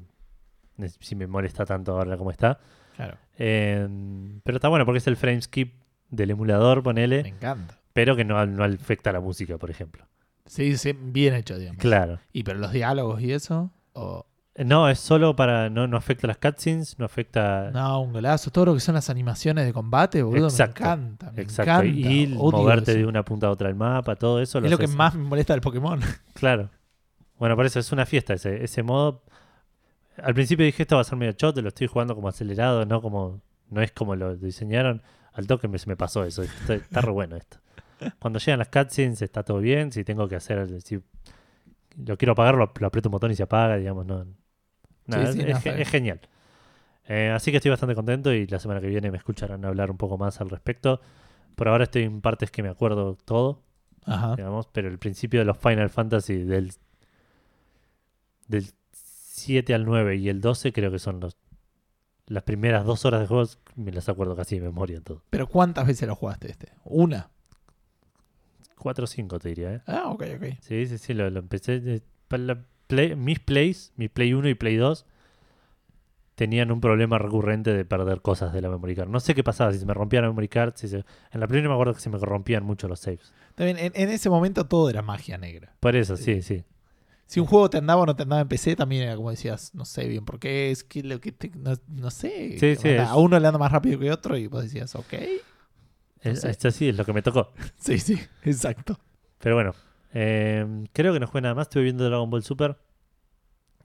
si 0.99 1.15
me 1.15 1.29
molesta 1.29 1.65
tanto 1.65 1.93
ahora 1.93 2.17
como 2.17 2.33
está. 2.33 2.59
Claro, 2.97 3.17
Em, 3.43 4.43
pero 4.43 4.57
está 4.57 4.69
bueno 4.69 4.85
porque 4.85 4.99
es 4.99 5.07
el 5.07 5.17
frame 5.17 5.41
skip 5.41 5.73
del 6.11 6.31
emulador, 6.31 6.83
ponele. 6.83 7.23
me 7.23 7.29
encanta. 7.31 7.77
pero 7.93 8.17
que 8.17 8.25
no, 8.25 8.45
no 8.47 8.65
afecta 8.65 9.11
a 9.11 9.13
la 9.13 9.21
música, 9.21 9.59
por 9.59 9.71
ejemplo. 9.71 10.05
Sí, 10.47 10.77
sí, 10.77 10.93
bien 11.01 11.35
hecho, 11.35 11.59
digamos. 11.59 11.81
Claro. 11.81 12.19
¿Y 12.33 12.43
pero 12.43 12.59
los 12.59 12.73
diálogos 12.73 13.21
y 13.23 13.33
eso? 13.33 13.71
O- 13.93 14.27
No, 14.57 14.89
es 14.89 14.99
solo 14.99 15.37
para. 15.37 15.71
No, 15.71 15.87
no 15.87 15.97
afecta 15.97 16.27
a 16.27 16.29
las 16.29 16.39
cutscenes, 16.39 16.99
no 16.99 17.05
afecta. 17.05 17.71
No, 17.73 18.01
un 18.03 18.13
golazo. 18.13 18.51
Todo 18.51 18.67
lo 18.67 18.75
que 18.75 18.81
son 18.81 18.97
las 18.97 19.09
animaciones 19.11 19.65
de 19.65 19.73
combate, 19.73 20.23
boludo, 20.23 20.49
Exacto, 20.49 20.81
me 20.83 20.87
encanta. 20.89 21.33
Me 21.33 21.43
Exacto. 21.43 21.71
encanta. 21.83 21.87
Y 22.11 22.25
Odio 22.37 22.59
moverte 22.59 22.91
eso. 22.91 22.99
de 22.99 23.07
una 23.07 23.25
punta 23.25 23.47
a 23.47 23.51
otra 23.51 23.69
del 23.69 23.77
mapa, 23.77 24.17
todo 24.17 24.41
eso. 24.41 24.59
Es 24.59 24.71
lo 24.71 24.77
que 24.79 24.89
más 24.89 25.15
me 25.15 25.23
molesta 25.25 25.53
del 25.55 25.61
Pokémon. 25.61 26.01
Claro. 26.35 26.69
Bueno, 27.39 27.55
por 27.57 27.65
eso 27.65 27.79
es 27.79 27.91
una 27.93 28.05
fiesta 28.05 28.35
ese, 28.35 28.63
ese 28.65 28.83
modo. 28.83 29.23
Al 30.23 30.35
principio 30.35 30.67
dije 30.67 30.83
esto 30.83 30.97
va 30.97 31.03
a 31.03 31.05
ser 31.05 31.17
medio 31.17 31.33
choto, 31.33 31.63
lo 31.63 31.69
estoy 31.69 31.87
jugando 31.87 32.15
como 32.15 32.29
acelerado, 32.29 32.85
no 32.85 33.01
como. 33.01 33.41
No 33.71 33.81
es 33.83 33.93
como 33.93 34.17
lo 34.17 34.37
diseñaron. 34.37 35.01
Al 35.41 35.47
toque 35.47 35.67
me, 35.67 35.79
se 35.79 35.89
me 35.89 35.97
pasó 35.97 36.25
eso. 36.25 36.43
Está, 36.43 36.75
está 36.75 37.01
re 37.01 37.11
bueno 37.11 37.37
esto. 37.37 37.59
Cuando 38.19 38.39
llegan 38.39 38.59
las 38.59 38.69
cutscenes 38.69 39.21
está 39.23 39.43
todo 39.43 39.59
bien. 39.59 39.91
Si 39.91 40.05
tengo 40.05 40.29
que 40.29 40.37
hacer. 40.37 40.81
Si 40.83 41.01
lo 42.05 42.17
quiero 42.17 42.33
apagar, 42.33 42.55
lo, 42.55 42.73
lo 42.79 42.87
aprieto 42.87 43.09
un 43.09 43.13
botón 43.13 43.31
y 43.31 43.35
se 43.35 43.43
apaga, 43.43 43.77
digamos. 43.77 44.07
No, 44.07 44.27
Nada, 45.07 45.33
sí, 45.33 45.41
es, 45.41 45.65
no, 45.65 45.73
es 45.73 45.89
genial. 45.89 46.21
Eh, 47.09 47.31
así 47.35 47.51
que 47.51 47.57
estoy 47.57 47.71
bastante 47.71 47.95
contento 47.95 48.33
y 48.33 48.47
la 48.47 48.61
semana 48.61 48.81
que 48.81 48.87
viene 48.87 49.11
me 49.11 49.17
escucharán 49.17 49.65
hablar 49.65 49.91
un 49.91 49.97
poco 49.97 50.17
más 50.17 50.41
al 50.41 50.49
respecto. 50.49 51.01
Por 51.57 51.69
ahora 51.69 51.85
estoy 51.85 52.05
en 52.05 52.21
partes 52.21 52.51
que 52.51 52.63
me 52.63 52.69
acuerdo 52.69 53.17
todo, 53.25 53.63
Ajá. 54.05 54.37
digamos, 54.37 54.69
pero 54.69 54.89
el 54.89 54.99
principio 54.99 55.41
de 55.41 55.47
los 55.47 55.59
Final 55.59 55.91
Fantasy 55.91 56.45
del, 56.45 56.73
del 58.47 58.67
7 58.93 59.75
al 59.75 59.85
9 59.85 60.17
y 60.17 60.29
el 60.29 60.41
12 60.41 60.73
creo 60.73 60.93
que 60.93 61.01
son 61.01 61.19
los 61.19 61.37
las 62.31 62.45
primeras 62.45 62.85
dos 62.85 63.05
horas 63.05 63.21
de 63.21 63.27
juegos, 63.27 63.59
me 63.77 63.93
las 63.93 64.09
acuerdo 64.09 64.35
casi 64.37 64.57
de 64.59 64.63
memoria 64.63 65.01
todo. 65.01 65.23
Pero 65.31 65.47
¿cuántas 65.49 65.87
veces 65.87 66.09
lo 66.09 66.15
jugaste 66.15 66.51
este? 66.51 66.69
¿Una? 66.85 67.29
4 68.79 69.05
o 69.05 69.07
5 69.07 69.39
te 69.39 69.49
diría, 69.51 69.75
¿eh? 69.75 69.81
Ah, 69.87 70.05
ok, 70.09 70.25
ok. 70.37 70.45
Sí, 70.61 70.87
sí, 70.87 70.97
sí, 70.99 71.13
lo, 71.13 71.29
lo 71.29 71.41
empecé. 71.41 72.03
para 72.29 72.43
la 72.43 72.65
Play- 72.87 73.15
mis 73.15 73.39
plays, 73.39 73.93
mi 73.97 74.09
Play 74.09 74.33
1 74.33 74.49
y 74.49 74.55
Play 74.55 74.77
2, 74.77 75.05
tenían 76.35 76.71
un 76.73 76.81
problema 76.81 77.19
recurrente 77.19 77.75
de 77.75 77.85
perder 77.85 78.21
cosas 78.23 78.53
de 78.53 78.63
la 78.63 78.71
memory 78.71 78.95
card. 78.97 79.09
No 79.09 79.21
sé 79.21 79.35
qué 79.35 79.45
pasaba, 79.45 79.73
si 79.73 79.79
se 79.79 79.87
me 79.87 79.93
rompía 79.95 80.23
la 80.23 80.29
memory 80.29 80.49
card. 80.49 80.73
Si 80.77 80.89
se- 80.89 81.05
En 81.33 81.41
la 81.41 81.47
primera 81.47 81.69
me 81.69 81.75
acuerdo 81.75 81.95
que 81.95 82.01
se 82.01 82.09
me 82.11 82.19
rompían 82.19 82.65
mucho 82.65 82.89
los 82.89 83.01
saves. 83.01 83.33
También 83.55 83.77
en, 83.79 83.93
en 83.95 84.09
ese 84.09 84.31
momento 84.31 84.67
todo 84.67 84.89
era 84.89 85.03
magia 85.03 85.37
negra. 85.37 85.75
Por 85.81 85.95
eso, 85.97 86.17
sí, 86.17 86.41
sí. 86.43 86.65
Si 87.31 87.39
un 87.39 87.47
juego 87.47 87.71
te 87.71 87.79
andaba 87.79 88.03
o 88.03 88.07
no 88.07 88.17
te 88.17 88.25
andaba 88.25 88.43
en 88.43 88.49
PC, 88.49 88.75
también 88.75 89.05
era 89.05 89.15
como 89.15 89.31
decías, 89.31 89.73
no 89.73 89.85
sé 89.85 90.09
bien 90.09 90.25
por 90.25 90.41
qué, 90.41 90.73
es 90.73 90.83
que 90.83 91.05
lo 91.05 91.21
que 91.21 91.31
te- 91.31 91.53
no, 91.55 91.75
no 91.87 92.11
sé. 92.11 92.59
Sí, 92.59 92.75
sí, 92.75 92.97
A 92.97 93.15
uno 93.17 93.39
le 93.39 93.47
anda 93.47 93.57
más 93.57 93.71
rápido 93.71 94.01
que 94.01 94.11
otro 94.11 94.37
y 94.37 94.49
vos 94.49 94.65
decías, 94.65 94.97
ok. 94.97 95.15
Es, 96.23 96.41
sé. 96.41 96.51
es 96.51 96.65
así, 96.65 96.89
es 96.89 96.97
lo 96.97 97.05
que 97.05 97.13
me 97.13 97.23
tocó. 97.23 97.53
Sí, 97.79 98.01
sí, 98.01 98.19
exacto. 98.43 98.99
Pero 99.39 99.55
bueno, 99.55 99.75
eh, 100.13 100.67
creo 100.93 101.13
que 101.13 101.21
no 101.21 101.29
jugué 101.29 101.43
nada 101.43 101.55
más. 101.55 101.69
Estuve 101.69 101.85
viendo 101.85 102.03
Dragon 102.05 102.29
Ball 102.29 102.43
Super. 102.43 102.77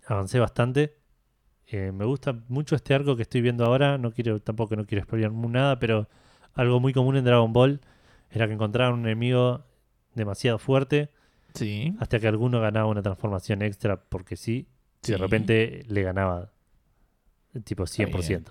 Avancé 0.07 0.39
bastante. 0.39 0.97
Eh, 1.67 1.91
me 1.91 2.05
gusta 2.05 2.33
mucho 2.47 2.75
este 2.75 2.95
arco 2.95 3.15
que 3.15 3.21
estoy 3.21 3.41
viendo 3.41 3.63
ahora. 3.63 3.99
No 3.99 4.11
quiero, 4.11 4.41
tampoco 4.41 4.75
no 4.75 4.87
quiero 4.87 5.05
mu- 5.31 5.49
nada, 5.49 5.77
pero 5.77 6.09
algo 6.55 6.79
muy 6.79 6.93
común 6.93 7.15
en 7.15 7.25
Dragon 7.25 7.53
Ball 7.53 7.79
era 8.31 8.47
que 8.47 8.53
encontraban 8.53 8.95
un 8.95 9.05
enemigo 9.05 9.63
demasiado 10.15 10.57
fuerte 10.57 11.11
Sí. 11.55 11.95
hasta 11.99 12.19
que 12.19 12.27
alguno 12.27 12.59
ganaba 12.61 12.85
una 12.87 13.01
transformación 13.01 13.61
extra 13.63 13.99
porque 13.99 14.35
sí. 14.35 14.67
Y 15.07 15.11
de 15.11 15.17
repente 15.17 15.83
le 15.87 16.01
ganaba 16.03 16.51
tipo 17.63 17.83
100%. 17.85 18.43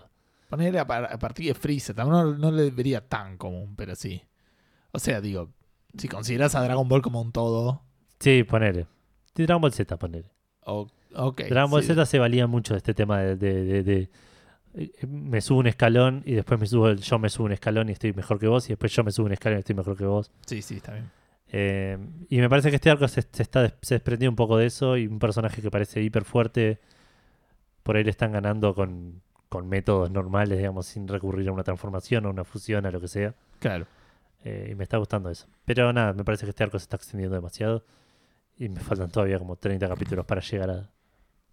Ponerle 0.48 0.78
a, 0.78 0.86
par- 0.86 1.12
a 1.12 1.18
partir 1.18 1.46
de 1.48 1.54
Freezer, 1.54 1.96
no, 1.96 2.34
no 2.34 2.50
le 2.52 2.70
vería 2.70 3.00
tan 3.06 3.36
común, 3.36 3.74
pero 3.76 3.94
sí. 3.94 4.22
O 4.92 4.98
sea, 4.98 5.20
digo, 5.20 5.50
si 5.98 6.06
consideras 6.08 6.54
a 6.54 6.62
Dragon 6.62 6.88
Ball 6.88 7.02
como 7.02 7.20
un 7.20 7.32
todo, 7.32 7.82
Sí, 8.20 8.44
ponele. 8.44 8.86
Sí, 9.34 9.44
Dragon 9.44 9.60
Ball 9.60 9.72
Z, 9.72 9.96
ponele. 9.98 10.30
o- 10.66 10.86
ok. 11.14 11.42
Dragon 11.48 11.70
Ball 11.70 11.82
sí. 11.82 11.88
Z 11.88 12.06
se 12.06 12.18
valía 12.18 12.46
mucho 12.46 12.74
de 12.74 12.78
este 12.78 12.94
tema 12.94 13.20
de, 13.20 13.36
de- 13.36 13.64
de- 13.64 13.82
de- 13.82 14.10
me 15.06 15.40
subo 15.40 15.58
un 15.58 15.66
escalón 15.66 16.22
y 16.24 16.32
después 16.34 16.58
me 16.60 16.66
subo 16.66 16.88
el- 16.88 16.98
yo 17.00 17.18
me 17.18 17.28
subo 17.28 17.46
un 17.46 17.52
escalón 17.52 17.88
y 17.88 17.92
estoy 17.92 18.12
mejor 18.12 18.38
que 18.38 18.46
vos 18.46 18.66
y 18.66 18.68
después 18.70 18.92
yo 18.92 19.02
me 19.04 19.10
subo 19.12 19.26
un 19.26 19.32
escalón 19.32 19.58
y 19.58 19.60
estoy 19.60 19.74
mejor 19.74 19.96
que 19.96 20.04
vos. 20.04 20.30
Sí, 20.46 20.62
sí, 20.62 20.76
está 20.76 20.92
bien. 20.94 21.10
Eh, 21.56 21.96
y 22.30 22.38
me 22.40 22.48
parece 22.48 22.70
que 22.70 22.76
este 22.76 22.90
arco 22.90 23.06
se, 23.06 23.22
se 23.22 23.42
está 23.42 23.72
se 23.80 23.94
desprendió 23.94 24.28
un 24.28 24.34
poco 24.34 24.56
de 24.56 24.66
eso 24.66 24.96
y 24.96 25.06
un 25.06 25.20
personaje 25.20 25.62
que 25.62 25.70
parece 25.70 26.02
hiper 26.02 26.24
fuerte 26.24 26.80
por 27.84 27.96
ahí 27.96 28.02
le 28.02 28.10
están 28.10 28.32
ganando 28.32 28.74
con, 28.74 29.20
con 29.48 29.68
métodos 29.68 30.10
normales, 30.10 30.58
digamos, 30.58 30.86
sin 30.86 31.06
recurrir 31.06 31.48
a 31.48 31.52
una 31.52 31.62
transformación 31.62 32.26
o 32.26 32.30
una 32.30 32.42
fusión, 32.44 32.86
a 32.86 32.90
lo 32.90 33.00
que 33.00 33.06
sea. 33.08 33.34
Claro. 33.60 33.86
Eh, 34.42 34.70
y 34.72 34.74
me 34.74 34.82
está 34.84 34.96
gustando 34.96 35.30
eso. 35.30 35.46
Pero 35.64 35.92
nada, 35.92 36.12
me 36.14 36.24
parece 36.24 36.44
que 36.44 36.50
este 36.50 36.64
arco 36.64 36.78
se 36.78 36.84
está 36.84 36.96
extendiendo 36.96 37.36
demasiado. 37.36 37.84
Y 38.58 38.68
me 38.70 38.80
faltan 38.80 39.10
todavía 39.10 39.38
como 39.38 39.56
30 39.56 39.86
capítulos 39.86 40.24
para 40.24 40.40
llegar 40.40 40.70
a, 40.70 40.90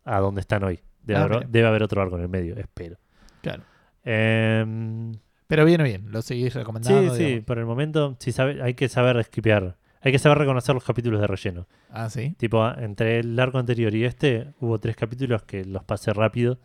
a 0.05 0.19
donde 0.21 0.39
están 0.41 0.63
hoy. 0.63 0.79
Debe, 1.03 1.19
Ah, 1.19 1.23
haber, 1.23 1.47
debe 1.49 1.67
haber 1.67 1.83
otro 1.83 2.01
arco 2.01 2.15
en 2.15 2.21
el 2.23 2.29
medio, 2.29 2.55
espero. 2.57 2.97
Claro. 3.41 3.63
Em, 4.03 5.11
Pero 5.47 5.65
viene 5.65 5.83
bien, 5.83 6.11
lo 6.11 6.21
seguís 6.21 6.53
sí, 6.53 6.59
recomendando. 6.59 7.13
sí, 7.15 7.23
digamos. 7.25 7.45
por 7.45 7.57
el 7.59 7.65
momento 7.65 8.15
sí 8.19 8.31
sabe, 8.31 8.61
hay 8.63 8.73
que 8.73 8.87
saber 8.89 9.17
esquipear. 9.17 9.75
Hay 10.01 10.11
que 10.11 10.19
saber 10.19 10.39
reconocer 10.39 10.73
los 10.73 10.83
capítulos 10.83 11.21
de 11.21 11.27
relleno. 11.27 11.67
Ah, 11.91 12.09
sí. 12.09 12.33
Tipo, 12.37 12.67
entre 12.77 13.19
el 13.19 13.39
arco 13.39 13.59
anterior 13.59 13.93
y 13.93 14.03
este, 14.03 14.53
hubo 14.59 14.79
tres 14.79 14.95
capítulos 14.95 15.43
que 15.43 15.63
los 15.63 15.83
pasé 15.83 16.11
rápido. 16.13 16.57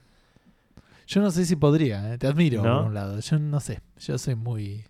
Yo 1.07 1.20
no 1.20 1.30
sé 1.30 1.45
si 1.45 1.55
podría, 1.55 2.12
¿eh? 2.14 2.18
te 2.18 2.26
admiro 2.26 2.62
¿No? 2.62 2.78
por 2.78 2.87
un 2.89 2.95
lado. 2.95 3.20
Yo 3.20 3.39
no 3.39 3.61
sé, 3.61 3.80
yo 3.99 4.18
soy 4.18 4.34
muy... 4.34 4.84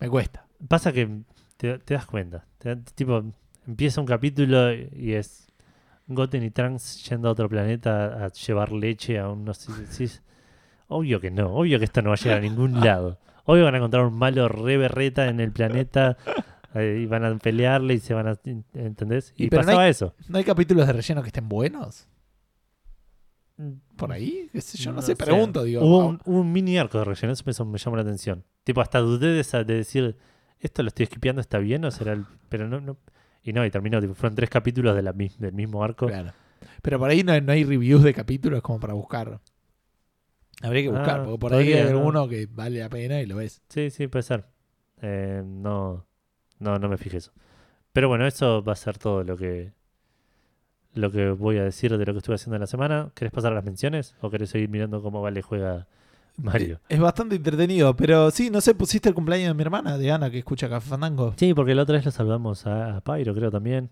Me 0.00 0.08
cuesta. 0.08 0.46
Pasa 0.66 0.92
que 0.92 1.22
te, 1.56 1.78
te 1.78 1.94
das 1.94 2.06
cuenta. 2.06 2.46
Te- 2.58 2.76
tipo, 2.76 3.22
empieza 3.66 4.00
un 4.00 4.06
capítulo 4.06 4.72
y 4.74 5.12
es 5.12 5.46
Goten 6.08 6.42
y 6.42 6.50
Trunks 6.50 7.08
yendo 7.08 7.28
a 7.28 7.32
otro 7.32 7.48
planeta 7.48 8.24
a 8.24 8.28
llevar 8.32 8.72
leche 8.72 9.18
a 9.18 9.28
unos... 9.28 9.66
decís, 9.78 10.22
obvio 10.88 11.20
que 11.20 11.30
no, 11.30 11.54
obvio 11.54 11.78
que 11.78 11.84
esto 11.84 12.02
no 12.02 12.08
va 12.10 12.14
a 12.14 12.18
llegar 12.18 12.38
a 12.38 12.40
ningún 12.40 12.80
lado. 12.84 13.18
Obvio 13.44 13.64
van 13.64 13.74
a 13.74 13.78
encontrar 13.78 14.04
un 14.04 14.16
malo 14.18 14.48
re 14.48 14.76
berreta 14.78 15.28
en 15.28 15.38
el 15.40 15.52
planeta 15.52 16.16
y 16.74 17.06
van 17.06 17.24
a 17.24 17.36
pelearle 17.38 17.94
y 17.94 17.98
se 17.98 18.14
van 18.14 18.28
a... 18.28 18.38
¿Entendés? 18.74 19.32
Y 19.36 19.44
Y, 19.44 19.48
no 19.48 19.56
pasaba 19.58 19.88
eso. 19.88 20.14
¿No 20.28 20.38
hay 20.38 20.44
capítulos 20.44 20.86
de 20.86 20.92
relleno 20.92 21.22
que 21.22 21.28
estén 21.28 21.48
buenos? 21.48 22.06
¿Por 23.96 24.10
ahí? 24.12 24.48
¿Qué 24.52 24.60
sé 24.60 24.78
yo? 24.78 24.90
No, 24.90 24.96
No 24.96 25.02
sé, 25.02 25.16
pregunto, 25.16 25.64
digo. 25.64 25.84
Hubo 25.84 26.18
un, 26.24 26.52
mini 26.52 26.78
arco 26.78 26.98
de 26.98 27.04
relleno, 27.04 27.32
eso 27.34 27.64
me, 27.66 27.78
llamó 27.78 27.96
la 27.96 28.02
atención. 28.02 28.44
Tipo, 28.64 28.80
hasta 28.80 29.00
dudé 29.00 29.28
de, 29.28 29.40
esa- 29.40 29.64
de 29.64 29.74
decir, 29.74 30.16
¿esto 30.58 30.82
lo 30.82 30.88
estoy 30.88 31.04
esquipeando? 31.04 31.40
¿Está 31.40 31.58
bien 31.58 31.84
o 31.84 31.90
será 31.90 32.12
el...? 32.14 32.24
Pero 32.48 32.68
no, 32.68 32.80
no. 32.80 32.96
Y 33.42 33.52
no, 33.52 33.64
y 33.66 33.70
terminó, 33.70 34.00
tipo, 34.00 34.14
fueron 34.14 34.34
tres 34.34 34.48
capítulos 34.48 34.94
de 34.96 35.02
la, 35.02 35.12
mis- 35.12 35.38
del 35.38 35.52
mismo 35.52 35.84
arco. 35.84 36.06
Claro. 36.06 36.32
Pero 36.82 36.98
por 36.98 37.10
ahí 37.10 37.22
no, 37.22 37.38
no 37.40 37.52
hay 37.52 37.64
reviews 37.64 38.02
de 38.02 38.14
capítulos 38.14 38.62
como 38.62 38.80
para 38.80 38.94
buscar. 38.94 39.40
Habría 40.62 40.82
que 40.82 40.88
buscar, 40.90 41.20
Ah, 41.20 41.24
porque 41.24 41.38
por 41.38 41.54
ahí 41.54 41.72
hay 41.72 41.82
¿no? 41.84 41.98
alguno 41.98 42.28
que 42.28 42.46
vale 42.46 42.80
la 42.80 42.88
pena 42.88 43.20
y 43.20 43.26
lo 43.26 43.36
ves. 43.36 43.60
Sí, 43.68 43.90
sí, 43.90 44.08
puede 44.08 44.22
ser. 44.22 44.46
Eh, 45.02 45.42
no, 45.44 46.06
no, 46.60 46.78
no 46.78 46.88
me 46.88 46.96
fijé 46.96 47.16
eso. 47.16 47.32
Pero 47.92 48.08
bueno, 48.08 48.26
eso 48.26 48.62
va 48.62 48.72
a 48.74 48.76
ser 48.76 48.98
todo 48.98 49.24
lo 49.24 49.36
que 49.36 49.72
lo 50.94 51.10
que 51.10 51.30
voy 51.30 51.58
a 51.58 51.64
decir 51.64 51.96
de 51.96 52.04
lo 52.04 52.12
que 52.12 52.18
estuve 52.18 52.34
haciendo 52.34 52.56
en 52.56 52.60
la 52.60 52.66
semana. 52.66 53.10
¿Querés 53.14 53.32
pasar 53.32 53.52
a 53.52 53.54
las 53.56 53.64
menciones 53.64 54.14
o 54.20 54.30
querés 54.30 54.50
seguir 54.50 54.68
mirando 54.68 55.02
cómo 55.02 55.22
Vale 55.22 55.42
juega 55.42 55.86
Mario? 56.36 56.80
Es 56.88 56.98
bastante 56.98 57.36
entretenido, 57.36 57.94
pero 57.94 58.30
sí, 58.30 58.50
no 58.50 58.60
sé, 58.60 58.74
pusiste 58.74 59.08
el 59.08 59.14
cumpleaños 59.14 59.48
de 59.48 59.54
mi 59.54 59.62
hermana, 59.62 59.98
de 59.98 60.10
Ana, 60.10 60.30
que 60.30 60.38
escucha 60.38 60.68
Café 60.68 60.90
Fandango. 60.90 61.34
Sí, 61.36 61.54
porque 61.54 61.74
la 61.74 61.82
otra 61.82 61.96
vez 61.96 62.04
lo 62.04 62.10
saludamos 62.10 62.66
a, 62.66 62.96
a 62.96 63.00
Pyro, 63.02 63.34
creo 63.34 63.50
también. 63.50 63.90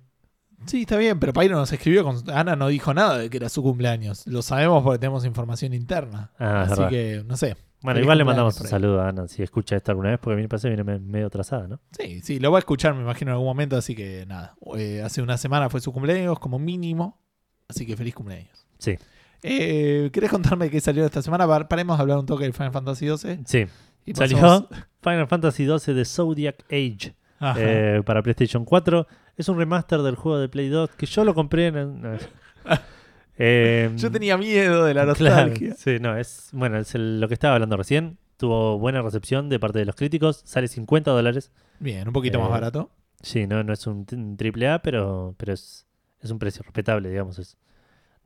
Sí, 0.66 0.81
está 0.83 0.97
bien, 0.97 1.21
pero 1.21 1.33
Pairo 1.33 1.57
nos 1.57 1.73
escribió, 1.73 2.03
con... 2.03 2.16
Ana 2.31 2.57
no 2.57 2.66
dijo 2.66 2.93
nada 2.93 3.19
de 3.19 3.31
que 3.31 3.37
era 3.37 3.49
su 3.49 3.62
cumpleaños. 3.62 4.27
Lo 4.27 4.43
sabemos 4.43 4.83
porque 4.83 4.99
tenemos 4.99 5.25
información 5.25 5.73
interna. 5.73 6.33
Ah, 6.37 6.62
Así 6.62 6.83
que, 6.89 7.23
no 7.25 7.37
sé. 7.37 7.57
Bueno, 7.81 8.01
igual 8.01 8.18
le 8.18 8.24
mandamos 8.24 8.61
un 8.61 8.66
saludo 8.66 9.01
a 9.01 9.09
Ana 9.09 9.29
si 9.29 9.43
escucha 9.43 9.76
esto 9.76 9.93
alguna 9.93 10.11
vez, 10.11 10.18
porque 10.18 10.35
a 10.35 10.37
mí 10.37 10.43
me 10.43 10.49
parece 10.49 10.68
que 10.68 10.74
viene 10.74 10.85
me- 10.85 10.99
medio 10.99 11.29
atrasada, 11.29 11.68
¿no? 11.68 11.81
Sí, 11.93 12.20
sí, 12.22 12.41
lo 12.41 12.51
va 12.51 12.59
a 12.59 12.61
escuchar, 12.61 12.95
me 12.95 13.03
imagino, 13.03 13.31
en 13.31 13.35
algún 13.35 13.47
momento, 13.47 13.76
así 13.76 13.95
que 13.95 14.24
nada. 14.26 14.57
Eh, 14.76 15.01
hace 15.05 15.22
una 15.22 15.37
semana 15.37 15.70
fue 15.70 15.81
su 15.81 15.93
cumpleaños, 15.93 16.39
como 16.41 16.59
mínimo. 16.59 17.20
Así 17.68 17.87
que 17.87 17.97
feliz 17.97 18.14
cumpleaños. 18.14 18.66
Sí. 18.79 18.97
Eh, 19.43 20.11
¿Querés 20.12 20.31
contarme 20.31 20.68
qué 20.70 20.81
salió 20.81 21.05
esta 21.05 21.22
semana? 21.22 21.47
Pa- 21.47 21.68
Paremos 21.68 21.97
de 21.97 22.03
hablar 22.03 22.18
un 22.18 22.26
toque 22.26 22.45
de 22.45 22.53
Final 22.53 22.72
Fantasy 22.72 23.07
XII. 23.16 23.41
Sí. 23.45 23.66
Y 24.05 24.14
Salió 24.14 24.68
Final 25.03 25.29
Fantasy 25.29 25.66
XII 25.66 25.95
de 25.95 26.05
Zodiac 26.05 26.64
Age 26.72 27.14
eh, 27.57 28.03
para 28.05 28.22
PlayStation 28.22 28.64
4. 28.64 29.07
Es 29.37 29.49
un 29.49 29.57
remaster 29.57 30.01
del 30.03 30.16
juego 30.16 30.39
de 30.39 30.49
Play 30.49 30.68
2 30.68 30.91
que 30.97 31.07
yo 31.07 31.22
lo 31.24 31.35
compré 31.35 31.68
en... 31.68 32.18
Eh, 33.39 33.91
Yo 33.97 34.11
tenía 34.11 34.36
miedo 34.36 34.84
de 34.84 34.95
la 34.95 35.03
Claro, 35.14 35.47
nostalgia. 35.47 35.74
sí, 35.74 35.99
no, 36.01 36.16
es 36.16 36.49
bueno, 36.53 36.78
es 36.78 36.95
el- 36.95 37.20
lo 37.20 37.28
que 37.28 37.34
estaba 37.34 37.55
hablando 37.55 37.76
recién. 37.76 38.18
Tuvo 38.36 38.78
buena 38.78 39.01
recepción 39.03 39.49
de 39.49 39.59
parte 39.59 39.78
de 39.78 39.84
los 39.84 39.95
críticos. 39.97 40.43
Sale 40.45 40.68
50 40.68 41.11
dólares. 41.11 41.51
Bien, 41.80 42.07
un 42.09 42.12
poquito 42.12 42.39
Eh, 42.39 42.41
más 42.43 42.51
barato. 42.51 42.91
Sí, 43.22 43.47
no, 43.47 43.62
no 43.64 43.72
es 43.72 43.86
un, 43.86 44.07
triple 44.36 44.68
A, 44.68 44.80
pero, 44.80 45.34
pero 45.39 45.53
es, 45.53 45.86
es 46.20 46.30
un 46.30 46.39
precio 46.39 46.62
respetable, 46.62 47.09
digamos. 47.11 47.39
Es, 47.39 47.57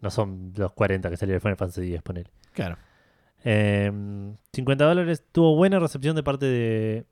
no 0.01 0.11
son 0.11 0.53
los 0.57 0.73
40 0.73 1.09
que 1.09 1.17
salió 1.17 1.35
el 1.35 1.41
Final 1.41 1.57
Fantasy 1.57 1.89
X, 1.93 2.03
ponele. 2.03 2.31
Claro. 2.53 2.77
Eh, 3.45 3.91
50 4.53 4.85
dólares. 4.85 5.25
Tuvo 5.33 5.57
buena 5.57 5.79
recepción 5.79 6.15
de 6.17 6.23
parte 6.23 6.47
de, 6.47 7.07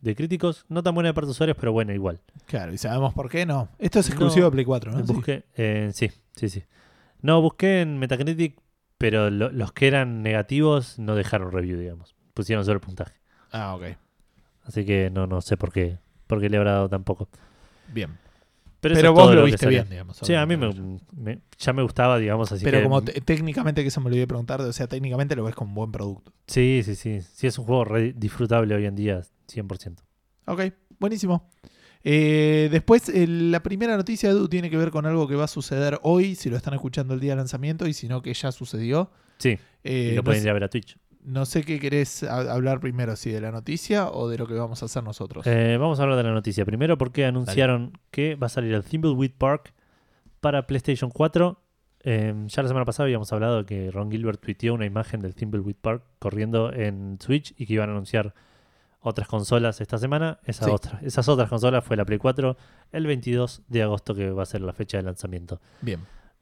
de 0.00 0.14
críticos. 0.14 0.64
No 0.68 0.82
tan 0.82 0.94
buena 0.94 1.08
de 1.08 1.14
parte 1.14 1.26
de 1.26 1.32
usuarios, 1.32 1.56
pero 1.60 1.72
buena 1.72 1.92
igual. 1.94 2.20
Claro, 2.46 2.72
y 2.72 2.78
sabemos 2.78 3.12
por 3.14 3.28
qué 3.28 3.44
no. 3.44 3.68
Esto 3.78 4.00
es 4.00 4.08
exclusivo 4.08 4.44
No, 4.44 4.50
de 4.50 4.52
Play 4.52 4.64
4, 4.64 4.92
¿no? 4.92 5.02
Busqué, 5.04 5.44
eh, 5.56 5.90
sí, 5.92 6.10
sí, 6.34 6.48
sí. 6.48 6.62
No, 7.22 7.40
busqué 7.42 7.80
en 7.80 7.98
Metacritic, 7.98 8.60
pero 8.96 9.30
lo- 9.30 9.50
los 9.50 9.72
que 9.72 9.86
eran 9.88 10.22
negativos 10.22 10.98
no 10.98 11.14
dejaron 11.14 11.52
review, 11.52 11.78
digamos. 11.78 12.14
Pusieron 12.34 12.64
solo 12.64 12.74
el 12.76 12.80
puntaje. 12.80 13.14
Ah, 13.50 13.74
ok. 13.74 13.96
Así 14.64 14.84
que 14.84 15.10
no, 15.10 15.26
no 15.26 15.40
sé 15.40 15.56
por 15.56 15.72
qué, 15.72 15.98
por 16.26 16.40
qué 16.40 16.48
le 16.48 16.56
habrá 16.58 16.72
dado 16.72 16.88
tan 16.88 17.04
poco. 17.04 17.28
Bien. 17.92 18.18
Pero, 18.80 19.12
vos 19.12 19.34
lo 19.34 19.44
viste 19.44 19.66
bien, 19.66 19.88
digamos. 19.90 20.18
Sí, 20.18 20.34
a 20.34 20.46
mí 20.46 20.56
me, 20.56 21.40
ya 21.58 21.72
me 21.72 21.82
gustaba, 21.82 22.16
digamos, 22.18 22.52
así 22.52 22.64
Pero 22.64 22.78
que... 22.78 22.84
como 22.84 23.02
te- 23.02 23.20
técnicamente, 23.20 23.82
que 23.82 23.88
eso 23.88 24.00
me 24.00 24.08
lo 24.08 24.22
a 24.22 24.26
preguntar, 24.26 24.60
o 24.60 24.72
sea, 24.72 24.86
técnicamente 24.86 25.34
lo 25.34 25.42
ves 25.44 25.54
como 25.56 25.70
un 25.70 25.74
buen 25.74 25.92
producto. 25.92 26.32
Sí, 26.46 26.82
sí, 26.84 26.94
sí. 26.94 27.20
Sí, 27.22 27.48
es 27.48 27.58
un 27.58 27.64
juego 27.64 27.84
re 27.84 28.12
disfrutable 28.12 28.74
hoy 28.76 28.86
en 28.86 28.94
día, 28.94 29.22
100%. 29.48 30.04
Ok, 30.46 30.62
buenísimo. 31.00 31.50
Eh, 32.04 32.68
después, 32.70 33.08
eh, 33.08 33.26
la 33.26 33.62
primera 33.62 33.96
noticia, 33.96 34.30
Edu, 34.30 34.48
tiene 34.48 34.70
que 34.70 34.76
ver 34.76 34.90
con 34.90 35.04
algo 35.06 35.26
que 35.26 35.34
va 35.34 35.44
a 35.44 35.48
suceder 35.48 35.98
hoy, 36.02 36.34
si 36.34 36.48
lo 36.50 36.56
están 36.56 36.74
escuchando 36.74 37.14
el 37.14 37.20
día 37.20 37.32
de 37.32 37.36
lanzamiento, 37.36 37.86
y 37.86 37.92
si 37.92 38.08
no, 38.08 38.22
que 38.22 38.32
ya 38.34 38.52
sucedió. 38.52 39.10
Sí, 39.38 39.58
Eh, 39.84 40.08
y 40.12 40.14
lo 40.14 40.16
no, 40.16 40.24
pueden 40.24 40.42
ir 40.42 40.50
a 40.50 40.52
ver 40.52 40.64
a 40.64 40.68
Twitch. 40.68 40.96
no 41.24 41.44
sé 41.46 41.62
qué 41.62 41.78
querés 41.78 42.22
ha- 42.22 42.52
hablar 42.52 42.80
primero, 42.80 43.14
si 43.16 43.30
de 43.30 43.40
la 43.40 43.50
noticia 43.52 44.08
o 44.10 44.28
de 44.28 44.38
lo 44.38 44.46
que 44.46 44.54
vamos 44.54 44.82
a 44.82 44.86
hacer 44.86 45.02
nosotros. 45.02 45.44
Vamos 45.46 46.00
a 46.00 46.02
hablar 46.04 46.16
de 46.16 46.24
la 46.24 46.32
noticia. 46.32 46.64
Primero 46.64 46.96
porque 46.98 47.24
anunciaron 47.26 47.92
que 48.10 48.34
va 48.36 48.46
a 48.46 48.50
salir 48.50 48.72
el 48.74 48.82
Thimbleweed 48.84 49.32
Park 49.36 49.74
para 50.40 50.66
PlayStation 50.66 51.10
4. 51.10 51.60
Eh, 52.04 52.32
ya 52.46 52.62
la 52.62 52.68
semana 52.68 52.84
pasada 52.86 53.04
habíamos 53.04 53.32
hablado 53.32 53.58
de 53.58 53.64
que 53.66 53.90
Ron 53.90 54.10
Gilbert 54.10 54.40
tuiteó 54.40 54.72
una 54.72 54.86
imagen 54.86 55.20
del 55.20 55.34
Thimbleweed 55.34 55.76
Park 55.80 56.02
corriendo 56.20 56.72
en 56.72 57.18
Switch 57.20 57.52
y 57.58 57.66
que 57.66 57.74
iban 57.74 57.88
a 57.90 57.92
anunciar 57.92 58.34
otras 59.00 59.28
consolas 59.28 59.80
esta 59.80 59.98
semana. 59.98 60.38
Esa 60.44 60.64
Sí. 60.66 60.70
otra- 60.70 60.98
esas 61.02 61.28
otras 61.28 61.48
consolas 61.48 61.84
fue 61.84 61.96
la 61.96 62.04
Play 62.04 62.18
4 62.18 62.56
el 62.92 63.06
22 63.06 63.62
de 63.68 63.82
agosto 63.82 64.14
que 64.14 64.30
va 64.30 64.42
a 64.42 64.46
ser 64.46 64.60
la 64.62 64.72
fecha 64.72 64.96
de 64.98 65.04
lanzamiento. 65.04 65.60
Bien. 65.82 66.00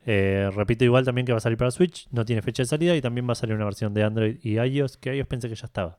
Eh, 0.09 0.51
repito 0.55 0.85
igual 0.85 1.05
también 1.05 1.27
que 1.27 1.33
va 1.33 1.39
a 1.39 1.41
salir 1.41 1.59
para 1.59 1.71
Switch, 1.73 2.07
no 2.13 2.25
tiene 2.25 2.41
fecha 2.43 2.63
de 2.63 2.67
salida 2.69 2.95
y 2.95 3.01
también 3.03 3.29
va 3.29 3.33
a 3.33 3.35
salir 3.35 3.57
una 3.57 3.65
versión 3.65 3.93
de 3.93 4.05
Android 4.05 4.39
y 4.43 4.59
iOS 4.59 4.97
que 4.99 5.17
iOS 5.17 5.27
pensé 5.27 5.49
que 5.49 5.57
ya 5.57 5.67
estaba. 5.67 5.99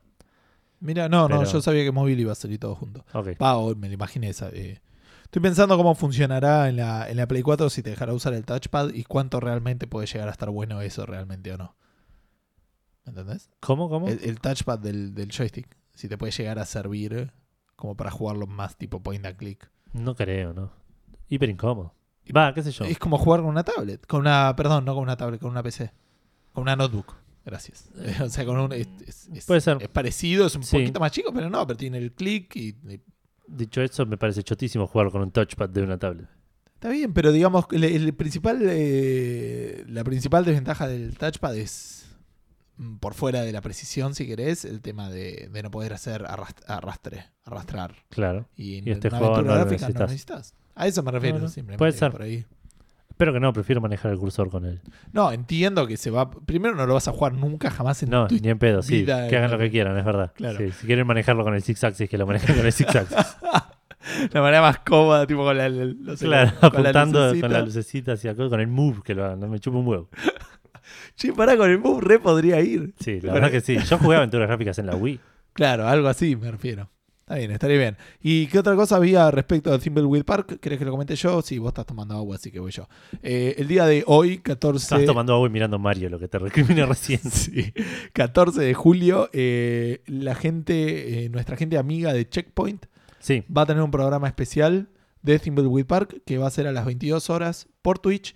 Mira, 0.80 1.08
no, 1.08 1.28
no, 1.28 1.44
yo 1.44 1.60
sabía 1.60 1.84
que 1.84 1.90
móvil 1.92 2.18
iba 2.20 2.32
a 2.32 2.36
salir 2.36 2.58
todo 2.58 2.74
junto. 2.74 3.04
Ok. 3.12 3.30
Va, 3.42 3.56
o 3.56 3.74
me 3.74 3.88
lo 3.88 3.94
imaginé 3.94 4.28
esa. 4.30 4.48
eh. 4.50 4.80
Estoy 5.24 5.42
pensando 5.42 5.76
cómo 5.76 5.94
funcionará 5.94 6.68
en 6.70 6.76
la, 6.76 7.10
en 7.10 7.16
la 7.18 7.26
Play 7.28 7.42
4 7.42 7.68
si 7.68 7.82
te 7.82 7.90
dejará 7.90 8.14
usar 8.14 8.32
el 8.32 8.44
touchpad 8.46 8.94
y 8.94 9.04
cuánto 9.04 9.40
realmente 9.40 9.86
puede 9.86 10.06
llegar 10.06 10.28
a 10.28 10.30
estar 10.30 10.48
bueno 10.50 10.80
eso 10.80 11.04
realmente 11.04 11.52
o 11.52 11.58
no. 11.58 11.76
¿Me 13.04 13.10
entendés? 13.10 13.50
¿Cómo? 13.60 13.88
¿Cómo? 13.90 14.08
El, 14.08 14.20
el 14.22 14.40
touchpad 14.40 14.78
del, 14.78 15.14
del 15.14 15.30
joystick. 15.30 15.68
Si 15.98 16.08
te 16.08 16.16
puede 16.16 16.30
llegar 16.30 16.60
a 16.60 16.64
servir 16.64 17.12
eh, 17.12 17.30
como 17.74 17.96
para 17.96 18.12
jugarlo 18.12 18.46
más 18.46 18.76
tipo 18.78 19.02
point 19.02 19.26
and 19.26 19.36
click. 19.36 19.68
No 19.92 20.14
creo, 20.14 20.54
¿no? 20.54 20.70
Hiper 21.28 21.50
incómodo. 21.50 21.92
Va, 22.36 22.54
qué 22.54 22.62
sé 22.62 22.70
yo. 22.70 22.84
Es 22.84 22.98
como 23.00 23.18
jugar 23.18 23.40
con 23.40 23.48
una 23.50 23.64
tablet. 23.64 24.06
Con 24.06 24.20
una, 24.20 24.54
perdón, 24.54 24.84
no 24.84 24.94
con 24.94 25.02
una 25.02 25.16
tablet, 25.16 25.40
con 25.40 25.50
una 25.50 25.62
PC. 25.64 25.90
Con 26.52 26.62
una 26.62 26.76
notebook. 26.76 27.16
Gracias. 27.44 27.90
o 28.22 28.28
sea, 28.28 28.44
con 28.46 28.58
un. 28.60 28.72
Es, 28.72 29.28
Puede 29.44 29.60
ser. 29.60 29.78
es 29.80 29.88
parecido, 29.88 30.46
es 30.46 30.54
un 30.54 30.62
Sí. 30.62 30.76
poquito 30.78 31.00
más 31.00 31.10
chico, 31.10 31.32
pero 31.32 31.50
no, 31.50 31.66
pero 31.66 31.76
tiene 31.76 31.98
el 31.98 32.12
click 32.12 32.54
y, 32.54 32.68
y 32.88 33.00
Dicho 33.48 33.82
eso, 33.82 34.06
me 34.06 34.16
parece 34.18 34.44
chotísimo 34.44 34.86
jugar 34.86 35.10
con 35.10 35.20
un 35.22 35.32
touchpad 35.32 35.68
de 35.68 35.82
una 35.82 35.98
tablet. 35.98 36.28
Está 36.74 36.90
bien, 36.90 37.12
pero 37.12 37.32
digamos 37.32 37.66
que 37.66 37.74
el, 37.74 37.82
el 37.84 38.12
principal, 38.14 38.60
eh, 38.62 39.84
la 39.88 40.04
principal 40.04 40.44
desventaja 40.44 40.86
del 40.86 41.18
touchpad 41.18 41.56
es, 41.56 41.97
por 43.00 43.14
fuera 43.14 43.42
de 43.42 43.52
la 43.52 43.60
precisión, 43.60 44.14
si 44.14 44.26
querés, 44.26 44.64
el 44.64 44.80
tema 44.80 45.08
de, 45.10 45.48
de 45.52 45.62
no 45.62 45.70
poder 45.70 45.92
hacer 45.92 46.22
arrast- 46.24 46.62
arrastre, 46.66 47.26
arrastrar. 47.44 47.94
Claro. 48.08 48.48
Y, 48.56 48.74
Y 48.74 48.78
en 48.78 48.88
este 48.88 49.08
una 49.08 49.18
juego 49.18 49.34
aventura 49.34 49.58
no 49.58 49.64
gráfica 49.66 49.88
no 49.88 50.06
necesitas. 50.06 50.54
A 50.74 50.86
eso 50.86 51.02
me 51.02 51.10
refiero, 51.10 51.38
No, 51.38 51.44
no. 51.44 51.48
simplemente. 51.48 51.78
Puede 51.78 51.92
ser. 51.92 52.12
Por 52.12 52.22
ahí. 52.22 52.44
Espero 53.10 53.32
que 53.32 53.40
no, 53.40 53.52
prefiero 53.52 53.80
manejar 53.80 54.12
el 54.12 54.18
cursor 54.18 54.48
con 54.48 54.64
él. 54.64 54.80
No, 55.12 55.32
entiendo 55.32 55.88
que 55.88 55.96
se 55.96 56.08
va. 56.10 56.30
Primero, 56.30 56.76
no 56.76 56.86
lo 56.86 56.94
vas 56.94 57.08
a 57.08 57.12
jugar 57.12 57.32
nunca 57.32 57.68
jamás 57.68 58.00
en 58.04 58.10
No, 58.10 58.28
tu 58.28 58.36
ni 58.36 58.48
en 58.48 58.60
pedo, 58.60 58.80
sí. 58.80 59.04
Que 59.04 59.12
hagan 59.12 59.50
lo 59.50 59.58
que 59.58 59.70
quieran, 59.72 59.98
es 59.98 60.04
verdad. 60.04 60.32
Claro. 60.36 60.58
Sí, 60.58 60.70
si 60.70 60.86
quieren 60.86 61.04
manejarlo 61.04 61.42
con 61.42 61.52
el 61.54 61.62
Six 61.62 61.82
Axis, 61.82 62.08
que 62.08 62.16
lo 62.16 62.26
manejen 62.28 62.54
con 62.54 62.64
el 62.64 62.72
Six 62.72 62.94
Axis. 62.94 63.16
La 64.32 64.40
manera 64.40 64.62
más 64.62 64.78
cómoda, 64.78 65.26
tipo 65.26 65.42
con 65.42 65.58
la. 65.58 65.66
el- 65.66 66.00
no 66.02 66.16
sé, 66.16 66.26
claro, 66.26 66.52
con 66.60 66.70
la 66.84 66.90
apuntando 66.90 67.18
lucecita. 67.26 67.46
con 67.46 67.52
la 67.52 67.60
lucecita 67.62 68.12
hacia 68.12 68.30
acá, 68.30 68.48
con 68.48 68.60
el 68.60 68.68
move 68.68 69.02
que 69.04 69.14
lo 69.14 69.24
hagan. 69.24 69.40
No 69.40 69.48
me 69.48 69.58
chupa 69.58 69.76
un 69.78 69.86
huevo. 69.86 70.08
Che, 71.16 71.32
pará, 71.32 71.56
con 71.56 71.70
el 71.70 71.78
move 71.78 72.00
re 72.02 72.18
podría 72.18 72.60
ir. 72.60 72.94
Sí, 73.00 73.20
la 73.20 73.32
verdad 73.32 73.50
que 73.50 73.60
sí. 73.60 73.76
Yo 73.78 73.98
jugué 73.98 74.16
aventuras 74.16 74.48
gráficas 74.48 74.78
en 74.78 74.86
la 74.86 74.96
Wii. 74.96 75.20
Claro, 75.52 75.88
algo 75.88 76.08
así 76.08 76.36
me 76.36 76.50
refiero. 76.50 76.88
Está 77.28 77.36
bien, 77.36 77.50
estaría 77.50 77.76
bien. 77.76 77.96
¿Y 78.22 78.46
qué 78.46 78.58
otra 78.58 78.74
cosa 78.74 78.96
había 78.96 79.30
respecto 79.30 79.70
al 79.70 79.80
Thimbleweed 79.80 80.24
Park? 80.24 80.60
¿Querés 80.60 80.78
que 80.78 80.86
lo 80.86 80.92
comente 80.92 81.14
yo? 81.14 81.42
Sí, 81.42 81.58
vos 81.58 81.68
estás 81.68 81.84
tomando 81.84 82.14
agua, 82.14 82.36
así 82.36 82.50
que 82.50 82.58
voy 82.58 82.72
yo. 82.72 82.88
Eh, 83.22 83.54
el 83.58 83.68
día 83.68 83.84
de 83.84 84.02
hoy, 84.06 84.38
14, 84.38 84.82
Estás 84.82 85.04
tomando 85.04 85.34
agua 85.34 85.46
y 85.46 85.50
mirando 85.50 85.78
Mario, 85.78 86.08
lo 86.08 86.18
que 86.18 86.26
te 86.26 86.38
recriminé 86.38 86.86
recién. 86.86 87.20
Sí, 87.30 87.74
14 88.14 88.62
de 88.62 88.72
julio, 88.72 89.28
eh, 89.34 90.00
la 90.06 90.34
gente, 90.34 91.24
eh, 91.24 91.28
nuestra 91.28 91.58
gente 91.58 91.76
amiga 91.76 92.14
de 92.14 92.26
Checkpoint 92.26 92.86
Sí, 93.18 93.44
va 93.54 93.62
a 93.62 93.66
tener 93.66 93.82
un 93.82 93.90
programa 93.90 94.26
especial 94.26 94.88
de 95.20 95.38
Thimbleweed 95.38 95.84
Park 95.84 96.22
que 96.24 96.38
va 96.38 96.46
a 96.46 96.50
ser 96.50 96.66
a 96.66 96.72
las 96.72 96.86
22 96.86 97.28
horas 97.28 97.68
por 97.82 97.98
Twitch, 97.98 98.34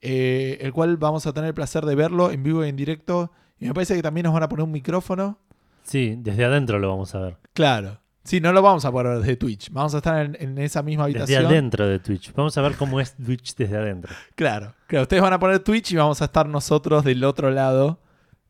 eh, 0.00 0.58
el 0.60 0.72
cual 0.72 0.96
vamos 0.96 1.26
a 1.26 1.32
tener 1.32 1.48
el 1.48 1.54
placer 1.54 1.84
de 1.84 1.94
verlo 1.94 2.30
en 2.30 2.42
vivo 2.42 2.64
y 2.64 2.68
en 2.68 2.76
directo. 2.76 3.32
Y 3.58 3.66
me 3.66 3.74
parece 3.74 3.94
que 3.94 4.02
también 4.02 4.24
nos 4.24 4.34
van 4.34 4.42
a 4.42 4.48
poner 4.48 4.64
un 4.64 4.72
micrófono 4.72 5.38
sí, 5.82 6.14
desde 6.18 6.44
adentro 6.44 6.78
lo 6.78 6.88
vamos 6.88 7.14
a 7.14 7.20
ver. 7.20 7.36
Claro. 7.52 8.00
Sí, 8.24 8.40
no 8.40 8.52
lo 8.52 8.60
vamos 8.60 8.84
a 8.84 8.90
poder 8.90 9.06
ver 9.06 9.18
desde 9.20 9.36
Twitch. 9.36 9.70
Vamos 9.70 9.94
a 9.94 9.98
estar 9.98 10.26
en, 10.26 10.36
en 10.40 10.58
esa 10.58 10.82
misma 10.82 11.06
Desde 11.06 11.20
habitación. 11.20 11.46
adentro 11.46 11.86
de 11.86 12.00
Twitch. 12.00 12.32
Vamos 12.34 12.58
a 12.58 12.62
ver 12.62 12.74
cómo 12.74 13.00
es 13.00 13.14
Twitch 13.14 13.54
desde 13.54 13.76
adentro. 13.76 14.12
Claro. 14.34 14.74
Claro, 14.88 15.02
ustedes 15.04 15.22
van 15.22 15.32
a 15.32 15.38
poner 15.38 15.60
Twitch 15.60 15.92
y 15.92 15.96
vamos 15.96 16.20
a 16.20 16.24
estar 16.24 16.48
nosotros 16.48 17.04
del 17.04 17.22
otro 17.22 17.52
lado 17.52 18.00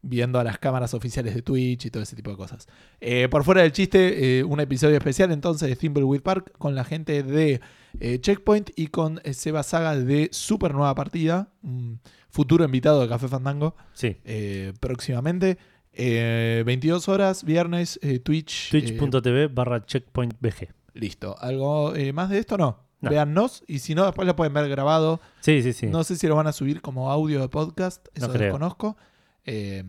viendo 0.01 0.38
a 0.40 0.44
las 0.44 0.59
cámaras 0.59 0.94
oficiales 0.94 1.34
de 1.34 1.42
Twitch 1.42 1.84
y 1.84 1.90
todo 1.90 2.03
ese 2.03 2.16
tipo 2.16 2.30
de 2.30 2.38
cosas. 2.38 2.66
Eh, 3.03 3.28
por 3.30 3.44
fuera 3.44 3.61
del 3.61 3.72
chiste, 3.72 4.38
eh, 4.38 4.44
un 4.44 4.61
episodio 4.61 4.97
especial 4.97 5.30
entonces 5.30 5.68
de 5.68 5.76
Thimbleweed 5.76 6.22
Park 6.22 6.53
con 6.57 6.74
la 6.74 6.84
gente 6.84 7.22
de 7.22 7.61
eh, 8.01 8.18
Checkpoint 8.20 8.70
y 8.76 8.88
con 8.88 9.20
eh, 9.24 9.32
Seba 9.34 9.62
Saga 9.62 9.97
de 9.97 10.28
Super 10.32 10.74
Nueva 10.74 10.94
Partida, 10.94 11.51
un 11.62 12.01
futuro 12.30 12.64
invitado 12.64 13.01
de 13.03 13.09
Café 13.09 13.28
Fandango 13.28 13.74
Sí. 13.94 14.16
eh, 14.24 14.72
próximamente. 14.80 15.59
Eh, 15.92 16.62
22 16.66 17.09
horas, 17.09 17.44
viernes, 17.44 17.99
Twitch. 18.22 18.70
Twitch.tv 18.70 19.49
barra 19.49 19.84
checkpointbg. 19.86 20.68
Listo. 20.94 21.36
¿Algo 21.40 21.94
más 22.12 22.30
de 22.30 22.38
esto? 22.38 22.57
No. 22.59 22.84
No. 23.01 23.11
Véannos 23.11 23.62
y 23.66 23.78
si 23.80 23.94
no, 23.94 24.05
después 24.07 24.26
lo 24.26 24.34
pueden 24.36 24.55
ver 24.55 24.68
grabado. 24.68 25.20
Sí, 25.40 25.62
sí, 25.62 25.72
sí. 25.72 25.86
No 25.86 26.03
sé 26.05 26.16
si 26.16 26.26
lo 26.26 26.34
van 26.36 26.47
a 26.47 26.53
subir 26.53 26.80
como 26.80 27.11
audio 27.11 27.40
de 27.40 27.49
podcast, 27.49 28.07
eso 28.14 28.28
No 28.28 28.32
desconozco. 28.34 28.97
Pero, 29.44 29.84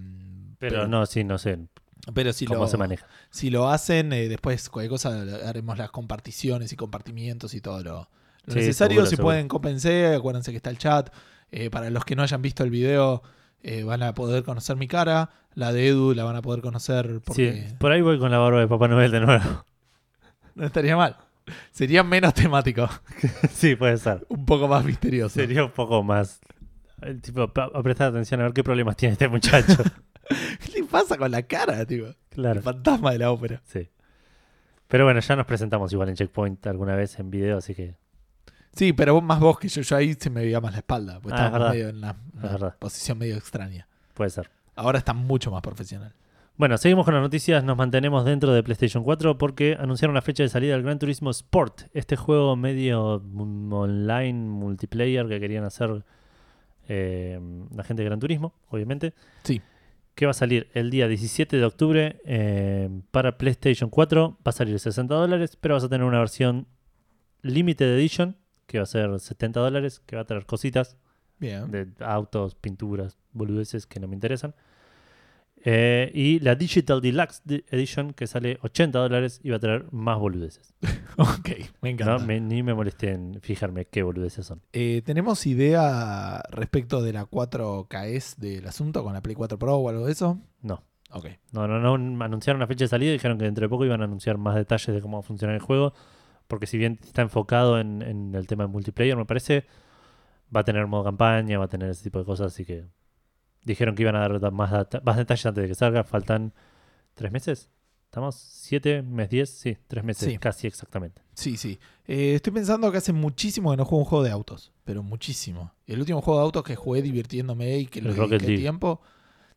Pero- 0.59 0.87
no, 0.87 1.05
sí, 1.05 1.23
no 1.23 1.37
sé 1.37 1.57
Pero 2.13 2.31
si 2.33 2.45
cómo 2.45 2.61
lo, 2.61 2.67
se 2.67 2.77
maneja. 2.77 3.05
si 3.29 3.49
lo 3.49 3.69
hacen, 3.69 4.13
eh, 4.13 4.27
después 4.29 4.69
cualquier 4.69 4.91
cosa 4.91 5.21
haremos 5.47 5.77
las 5.77 5.91
comparticiones 5.91 6.71
y 6.71 6.75
compartimientos 6.75 7.53
y 7.53 7.61
todo 7.61 7.83
lo, 7.83 8.09
lo 8.45 8.53
Sí, 8.53 8.59
necesario. 8.59 8.95
seguro, 8.95 9.05
si 9.05 9.15
seguro. 9.17 9.25
pueden, 9.27 9.47
cópense, 9.47 10.15
acuérdense 10.15 10.51
que 10.51 10.57
está 10.57 10.69
el 10.69 10.77
chat. 10.77 11.09
Eh, 11.51 11.69
para 11.69 11.89
los 11.89 12.05
que 12.05 12.15
no 12.15 12.23
hayan 12.23 12.41
visto 12.41 12.63
el 12.63 12.69
video, 12.69 13.23
eh, 13.61 13.83
van 13.83 14.03
a 14.03 14.13
poder 14.13 14.43
conocer 14.43 14.75
mi 14.77 14.87
cara. 14.87 15.29
La 15.53 15.73
de 15.73 15.87
Edu 15.87 16.13
la 16.13 16.23
van 16.23 16.35
a 16.35 16.41
poder 16.41 16.61
conocer 16.61 17.19
porque 17.25 17.65
Sí, 17.69 17.75
por 17.79 17.91
ahí 17.91 18.01
voy 18.01 18.19
con 18.19 18.31
la 18.31 18.37
barba 18.37 18.59
de 18.59 18.67
Papá 18.67 18.87
Noel 18.87 19.11
de 19.11 19.19
nuevo. 19.21 19.65
no 20.55 20.65
estaría 20.65 20.95
mal. 20.95 21.17
Sería 21.71 22.03
menos 22.03 22.33
temático, 22.33 22.89
sí, 23.53 23.75
puede 23.75 23.97
ser. 23.97 24.25
un 24.29 24.45
poco 24.45 24.67
más 24.67 24.83
misterioso. 24.83 25.35
Sería 25.35 25.63
un 25.63 25.71
poco 25.71 26.03
más. 26.03 26.39
El 27.01 27.21
tipo, 27.21 27.41
a 27.43 27.83
prestar 27.83 28.09
atención 28.09 28.41
a 28.41 28.43
ver 28.45 28.53
qué 28.53 28.63
problemas 28.63 28.95
tiene 28.97 29.13
este 29.13 29.27
muchacho. 29.27 29.77
¿Qué 30.87 30.97
le 30.97 31.01
pasa 31.03 31.17
con 31.17 31.31
la 31.31 31.41
cara, 31.43 31.85
tío? 31.85 32.15
claro. 32.29 32.59
El 32.59 32.63
fantasma 32.63 33.11
de 33.11 33.19
la 33.19 33.31
ópera. 33.31 33.61
Sí. 33.65 33.89
Pero 34.87 35.03
bueno, 35.03 35.19
ya 35.19 35.35
nos 35.35 35.45
presentamos 35.45 35.91
igual 35.91 36.09
en 36.09 36.15
Checkpoint 36.15 36.65
alguna 36.67 36.95
vez 36.95 37.19
en 37.19 37.29
video, 37.29 37.57
así 37.57 37.75
que 37.75 37.95
Sí, 38.73 38.93
pero 38.93 39.15
vos 39.15 39.23
más 39.23 39.39
vos 39.39 39.57
que 39.59 39.67
yo. 39.67 39.81
Yo 39.81 39.95
ahí 39.95 40.13
se 40.13 40.29
me 40.29 40.41
veía 40.41 40.61
más 40.61 40.71
la 40.73 40.77
espalda. 40.79 41.19
Porque 41.19 41.35
Ah, 41.35 41.39
es 41.39 41.45
estábamos 41.47 41.71
medio 41.73 41.89
en 41.89 41.97
una, 41.97 42.15
una 42.33 42.41
verdad. 42.51 42.75
posición 42.79 43.17
medio 43.17 43.35
extraña. 43.35 43.87
puede 44.13 44.29
ser. 44.29 44.49
Ahora 44.75 44.99
está 44.99 45.13
mucho 45.13 45.49
más 45.51 45.61
profesional. 45.61 46.13
Bueno, 46.57 46.77
seguimos 46.77 47.05
con 47.05 47.13
las 47.13 47.21
noticias, 47.23 47.63
nos 47.63 47.75
mantenemos 47.77 48.23
dentro 48.25 48.51
de 48.53 48.63
PlayStation 48.63 49.03
4 49.03 49.37
porque 49.37 49.75
anunciaron 49.79 50.13
la 50.15 50.21
fecha 50.21 50.43
de 50.43 50.49
salida 50.49 50.73
del 50.73 50.83
Gran 50.83 50.97
Turismo 50.99 51.29
Sport, 51.31 51.81
este 51.93 52.15
juego 52.15 52.55
medio 52.55 53.19
mm, 53.23 53.73
online, 53.73 54.33
multiplayer 54.49 55.27
que 55.27 55.39
querían 55.39 55.63
hacer 55.65 56.03
eh, 56.87 57.39
la 57.75 57.83
gente 57.83 58.01
de 58.03 58.09
Gran 58.09 58.19
Turismo, 58.19 58.53
obviamente. 58.69 59.13
Sí. 59.43 59.61
Que 60.17 60.25
va 60.25 60.31
a 60.31 60.33
salir 60.33 60.67
el 60.73 60.89
día 60.89 61.07
17 61.07 61.57
de 61.57 61.63
octubre 61.63 62.19
eh, 62.25 62.89
para 63.11 63.37
PlayStation 63.37 63.91
4, 63.91 64.31
va 64.39 64.49
a 64.49 64.51
salir 64.51 64.79
60 64.79 65.13
dólares, 65.13 65.55
pero 65.61 65.75
vas 65.75 65.83
a 65.83 65.89
tener 65.89 66.07
una 66.07 66.17
versión 66.17 66.65
Limited 67.43 67.85
Edition 67.95 68.35
que 68.65 68.79
va 68.79 68.83
a 68.83 68.87
ser 68.87 69.19
70 69.19 69.59
dólares, 69.59 70.01
que 70.07 70.15
va 70.15 70.23
a 70.23 70.25
tener 70.25 70.47
cositas 70.47 70.97
Bien. 71.37 71.69
de 71.69 71.87
autos, 72.03 72.55
pinturas, 72.55 73.19
boludeces 73.31 73.85
que 73.85 73.99
no 73.99 74.07
me 74.07 74.15
interesan. 74.15 74.55
Eh, 75.65 76.11
y 76.13 76.39
la 76.39 76.55
Digital 76.55 77.01
Deluxe 77.01 77.41
Di- 77.43 77.65
Edition 77.71 78.13
que 78.13 78.27
sale 78.27 78.57
80 78.61 78.99
dólares 78.99 79.41
va 79.51 79.55
a 79.55 79.59
traer 79.59 79.85
más 79.91 80.17
boludeces. 80.19 80.73
Ok, 81.19 81.49
me 81.81 81.89
encanta. 81.89 82.19
No, 82.19 82.25
me- 82.25 82.39
ni 82.39 82.61
me 82.61 82.75
molesté 82.75 83.11
en 83.11 83.39
fijarme 83.41 83.85
qué 83.85 84.03
boludeces 84.03 84.45
son. 84.45 84.61
Eh, 84.71 85.01
¿Tenemos 85.03 85.47
idea 85.47 86.43
respecto 86.51 87.01
de 87.01 87.11
la 87.11 87.25
4KS 87.25 88.35
del 88.37 88.67
asunto 88.67 89.03
con 89.03 89.13
la 89.13 89.21
Play 89.23 89.35
4 89.35 89.57
Pro 89.57 89.77
o 89.77 89.89
algo 89.89 90.05
de 90.05 90.11
eso? 90.11 90.39
No. 90.61 90.83
Ok. 91.11 91.25
No, 91.53 91.67
no, 91.67 91.79
no. 91.79 92.23
Anunciaron 92.23 92.59
la 92.59 92.67
fecha 92.67 92.83
de 92.85 92.89
salida 92.89 93.09
y 93.09 93.13
dijeron 93.13 93.37
que 93.39 93.45
dentro 93.45 93.63
de 93.63 93.69
poco 93.69 93.83
iban 93.85 94.01
a 94.01 94.03
anunciar 94.03 94.37
más 94.37 94.53
detalles 94.55 94.93
de 94.95 95.01
cómo 95.01 95.17
va 95.17 95.21
a 95.21 95.23
funcionar 95.27 95.55
el 95.55 95.61
juego. 95.61 95.93
Porque 96.47 96.67
si 96.67 96.77
bien 96.77 96.99
está 97.03 97.23
enfocado 97.23 97.79
en, 97.79 98.03
en 98.03 98.35
el 98.35 98.45
tema 98.45 98.65
de 98.65 98.67
multiplayer, 98.69 99.17
me 99.17 99.25
parece, 99.25 99.65
va 100.55 100.59
a 100.61 100.63
tener 100.63 100.85
modo 100.85 101.03
campaña, 101.03 101.57
va 101.57 101.65
a 101.65 101.69
tener 101.69 101.89
ese 101.89 102.03
tipo 102.03 102.19
de 102.19 102.25
cosas. 102.25 102.53
Así 102.53 102.63
que 102.63 102.85
dijeron 103.67 103.95
que 103.95 104.01
iban 104.03 104.15
a 104.15 104.19
dar 104.19 104.39
da- 104.39 104.51
más, 104.51 104.71
data- 104.71 105.01
más 105.05 105.17
detalles 105.17 105.45
antes 105.45 105.61
de 105.63 105.67
que 105.67 105.75
salga. 105.75 106.03
Faltan 106.03 106.53
tres 107.13 107.31
meses. 107.31 107.69
¿Estamos? 108.05 108.35
¿Siete? 108.35 109.01
¿Mes 109.01 109.29
10? 109.29 109.49
Sí, 109.49 109.77
tres 109.87 110.03
meses, 110.03 110.29
Sí. 110.31 110.37
casi 110.37 110.65
exactamente. 110.65 111.21
Sí, 111.33 111.57
sí. 111.57 111.77
Eh, 112.05 112.35
estoy 112.35 112.53
pensando 112.53 112.89
que 112.91 112.97
hace 112.99 113.11
muchísimo 113.13 113.69
que 113.71 113.77
no 113.77 113.85
juego 113.85 113.99
un 114.03 114.05
juego 114.09 114.23
de 114.23 114.31
autos. 114.31 114.71
Pero 114.85 115.03
muchísimo. 115.03 115.73
El 115.85 115.99
último 115.99 116.21
juego 116.21 116.39
de 116.39 116.45
autos 116.45 116.63
que 116.63 116.75
jugué 116.75 117.01
divirtiéndome 117.01 117.77
y 117.79 117.85
que 117.87 117.99
Rocket 117.99 118.17
dediqué 118.29 118.45
League. 118.47 118.61
tiempo. 118.61 119.01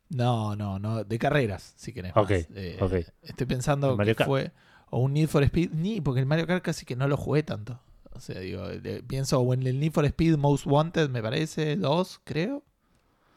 No, 0.09 0.55
no, 0.57 0.77
no. 0.79 1.03
De 1.05 1.17
carreras, 1.17 1.73
si 1.77 1.93
querés. 1.93 2.11
Ok. 2.15 2.31
Eh. 2.31 2.77
Estoy 3.23 3.47
pensando 3.47 3.97
que 3.97 4.15
Kart. 4.15 4.27
fue. 4.29 4.51
O 4.89 4.99
un 4.99 5.13
Need 5.13 5.27
for 5.29 5.41
Speed. 5.43 5.71
Ni, 5.71 6.01
porque 6.01 6.19
el 6.19 6.25
Mario 6.25 6.45
Kart 6.45 6.61
casi 6.63 6.85
que 6.85 6.97
no 6.97 7.07
lo 7.07 7.15
jugué 7.15 7.43
tanto. 7.43 7.79
O 8.11 8.19
sea, 8.19 8.39
digo, 8.41 8.63
pienso 9.07 9.39
o 9.39 9.53
en 9.53 9.65
el 9.65 9.79
Need 9.79 9.93
for 9.93 10.03
Speed 10.03 10.35
Most 10.37 10.67
Wanted, 10.67 11.09
me 11.09 11.21
parece, 11.21 11.77
dos, 11.77 12.19
creo. 12.25 12.61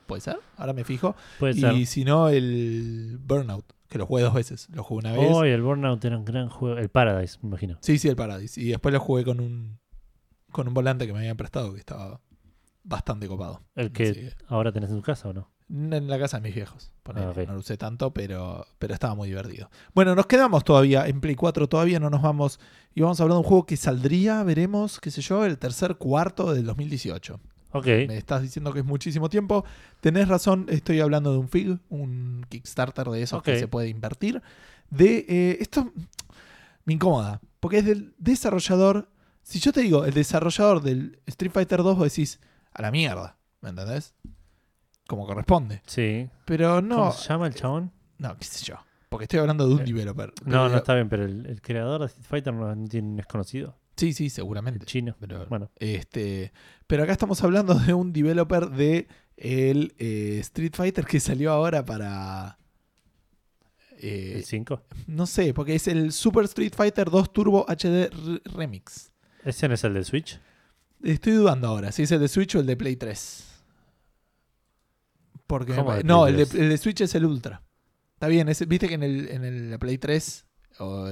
Puede 0.07 0.21
ser, 0.21 0.39
ahora 0.57 0.73
me 0.73 0.85
fijo. 0.85 1.15
Puede 1.39 1.55
y 1.55 1.61
ser. 1.61 1.87
si 1.87 2.05
no, 2.05 2.29
el 2.29 3.19
Burnout, 3.23 3.65
que 3.89 3.99
lo 3.99 4.07
jugué 4.07 4.23
dos 4.23 4.35
veces. 4.35 4.69
Lo 4.73 4.83
jugué 4.83 5.09
una 5.09 5.13
vez. 5.17 5.31
Oh, 5.33 5.45
y 5.47 5.51
el 5.51 5.63
Burnout 5.63 6.05
era 6.05 6.19
un 6.19 6.25
gran 6.25 6.49
juego. 6.49 6.79
El 6.79 6.89
Paradise, 6.89 7.39
me 7.43 7.49
imagino. 7.49 7.79
Sí, 7.81 7.99
sí, 7.99 8.09
el 8.09 8.17
Paradise. 8.17 8.61
Y 8.61 8.67
después 8.67 8.93
lo 8.93 9.01
jugué 9.01 9.25
con 9.25 9.41
un 9.41 9.79
con 10.55 10.69
un 10.69 10.75
volante 10.75 11.07
que 11.07 11.13
me 11.13 11.19
habían 11.19 11.37
prestado 11.37 11.75
que 11.75 11.81
estaba 11.81 12.21
bastante 12.85 13.27
copado. 13.27 13.63
El 13.75 13.93
que 13.93 14.33
ahora 14.47 14.73
tenés 14.73 14.91
en 14.91 14.97
tu 14.97 15.03
casa 15.03 15.29
o 15.29 15.33
no. 15.33 15.51
en 15.69 16.07
la 16.07 16.19
casa 16.19 16.39
de 16.39 16.45
mis 16.45 16.55
viejos. 16.55 16.93
ponele. 17.03 17.27
Ah. 17.27 17.45
No 17.47 17.55
lo 17.55 17.59
usé 17.59 17.77
tanto, 17.77 18.13
pero, 18.15 18.65
pero 18.79 18.95
estaba 18.95 19.15
muy 19.15 19.29
divertido. 19.29 19.69
Bueno, 19.95 20.15
nos 20.15 20.27
quedamos 20.27 20.63
todavía 20.63 21.09
en 21.09 21.21
Play 21.21 21.35
4, 21.35 21.69
todavía 21.69 21.99
no 21.99 22.09
nos 22.09 22.23
vamos. 22.23 22.61
Y 22.95 23.01
vamos 23.01 23.19
a 23.19 23.25
hablar 23.25 23.35
de 23.35 23.41
un 23.41 23.49
juego 23.49 23.67
que 23.67 23.77
saldría, 23.77 24.43
veremos, 24.45 25.01
qué 25.01 25.11
sé 25.11 25.23
yo, 25.23 25.45
el 25.45 25.59
tercer 25.59 25.97
cuarto 25.97 26.55
del 26.55 26.65
2018. 26.67 27.41
Ok. 27.75 27.87
Me 27.87 28.17
estás 28.17 28.41
diciendo 28.41 28.73
que 28.73 28.79
es 28.79 28.85
muchísimo 28.85 29.29
tiempo. 29.29 29.65
Tenés 30.01 30.29
razón, 30.29 30.67
estoy 30.69 31.01
hablando 31.01 31.33
de 31.33 31.39
un 31.39 31.49
FIG, 31.49 31.79
un 31.89 32.47
Kickstarter 32.49 33.09
de 33.09 33.21
esos 33.23 33.43
que 33.43 33.59
se 33.59 33.67
puede 33.69 33.89
invertir. 33.89 34.41
De 34.91 35.27
eh, 35.29 35.59
esto 35.61 35.93
me 36.85 36.93
incomoda, 36.95 37.41
porque 37.59 37.79
es 37.79 37.85
del 37.85 38.15
desarrollador. 38.19 39.09
Si 39.43 39.59
yo 39.59 39.73
te 39.73 39.81
digo, 39.81 40.05
el 40.05 40.15
desarrollador 40.15 40.83
del 40.83 41.19
Street 41.27 41.51
Fighter 41.53 41.83
2, 41.83 41.97
vos 41.99 42.05
decís, 42.09 42.39
a 42.73 42.81
la 42.81 42.91
mierda, 42.93 43.37
¿me 43.61 43.71
entendés? 43.71 44.15
Como 45.09 45.27
corresponde. 45.27 45.83
Sí. 45.87 46.29
Pero 46.45 46.77
¿Cómo 46.77 46.83
no, 47.07 47.13
se 47.13 47.29
llama 47.29 47.47
el 47.49 47.55
chabón? 47.55 47.91
no, 48.19 48.37
qué 48.39 48.45
sé 48.45 48.65
yo. 48.65 48.77
Porque 49.09 49.25
estoy 49.25 49.41
hablando 49.41 49.67
de 49.69 49.75
un 49.75 49.81
Eh, 49.81 49.85
developer. 49.85 50.33
No, 50.45 50.69
no 50.69 50.77
está 50.77 50.95
bien, 50.95 51.09
pero 51.09 51.25
el, 51.25 51.45
el 51.47 51.61
creador 51.61 52.01
de 52.03 52.07
Street 52.07 52.27
Fighter 52.27 52.55
no 52.55 52.73
es 53.21 53.27
conocido. 53.27 53.77
Sí, 53.97 54.13
sí, 54.13 54.25
El 54.25 54.31
seguramente. 54.31 54.87
chino. 54.87 55.17
Pero, 55.21 55.47
Bueno, 55.47 55.71
este, 55.77 56.53
pero 56.87 57.03
acá 57.05 57.13
estamos 57.13 57.43
hablando 57.45 57.75
de 57.75 57.95
un 57.95 58.13
developer 58.13 58.71
de 58.71 59.07
el 59.37 59.95
eh, 59.99 60.39
Street 60.41 60.73
Fighter 60.75 61.05
que 61.05 61.21
salió 61.21 61.53
ahora 61.53 61.85
para. 61.85 62.59
eh, 63.99 64.35
el 64.37 64.45
5. 64.45 64.83
no 65.07 65.27
sé, 65.27 65.55
porque 65.55 65.75
es 65.77 65.87
el 65.89 66.13
Super 66.13 66.45
Street 66.45 66.73
Fighter 66.75 67.11
2 67.11 67.33
Turbo 67.33 67.65
HD 67.69 68.11
Re- 68.11 68.41
Remix. 68.45 69.13
¿Ese 69.45 69.69
no 69.69 69.75
es 69.75 69.85
el 69.85 69.95
de 69.95 70.05
Switch? 70.05 70.41
Estoy 71.03 71.33
dudando 71.35 71.69
ahora 71.69 71.93
si 71.93 72.03
es 72.03 72.11
el 72.13 72.21
de 72.21 72.29
Switch 72.29 72.55
o 72.57 72.61
el 72.61 72.67
de 72.67 72.77
Play 72.77 72.97
3. 72.97 73.45
Porque 75.47 75.73
me 75.73 75.77
¿Cómo 75.79 75.89
pa- 75.91 75.97
de 75.99 76.05
no, 76.05 76.27
el 76.27 76.37
de, 76.37 76.47
3? 76.47 76.61
el 76.63 76.69
de 76.71 76.79
Switch 76.79 77.01
es 77.03 77.15
el 77.15 77.25
Ultra. 77.27 77.63
Está 78.15 78.29
bien, 78.29 78.47
viste 78.47 78.89
que 78.89 78.95
en 78.95 79.03
el, 79.03 79.29
en 79.29 79.45
el 79.45 79.71
la 79.71 79.79
Play 79.79 79.99
3 79.99 80.47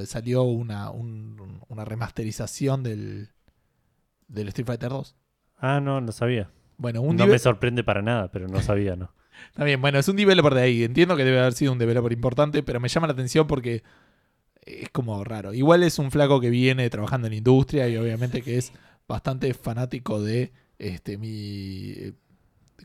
salió 0.06 0.42
una, 0.42 0.90
un- 0.90 1.60
una 1.68 1.84
remasterización 1.84 2.82
del, 2.82 3.30
del 4.28 4.48
Street 4.48 4.66
Fighter 4.66 4.90
2. 4.90 5.16
Ah, 5.58 5.80
no, 5.80 6.00
no 6.00 6.12
sabía. 6.12 6.50
Bueno, 6.76 7.00
un 7.02 7.16
no 7.16 7.26
me 7.26 7.38
sorprende 7.38 7.84
para 7.84 8.02
nada, 8.02 8.30
pero 8.32 8.48
no 8.48 8.60
sabía, 8.60 8.96
¿no? 8.96 9.12
Está 9.50 9.64
bien, 9.64 9.80
bueno, 9.80 9.98
es 9.98 10.08
un 10.08 10.16
developer 10.16 10.54
de 10.54 10.62
ahí. 10.62 10.84
Entiendo 10.84 11.16
que 11.16 11.24
debe 11.24 11.38
haber 11.40 11.52
sido 11.52 11.72
un 11.72 11.78
developer 11.78 12.12
importante, 12.12 12.62
pero 12.62 12.80
me 12.80 12.88
llama 12.88 13.06
la 13.06 13.12
atención 13.12 13.46
porque 13.46 13.82
es 14.62 14.88
como 14.90 15.22
raro. 15.24 15.54
Igual 15.54 15.82
es 15.84 15.98
un 15.98 16.10
flaco 16.10 16.40
que 16.40 16.50
viene 16.50 16.88
trabajando 16.90 17.26
en 17.28 17.32
industria 17.34 17.88
y 17.88 17.96
obviamente 17.96 18.42
que 18.42 18.58
es 18.58 18.72
bastante 19.08 19.54
fanático 19.54 20.20
de 20.22 20.52
este 20.78 21.18
mi 21.18 22.14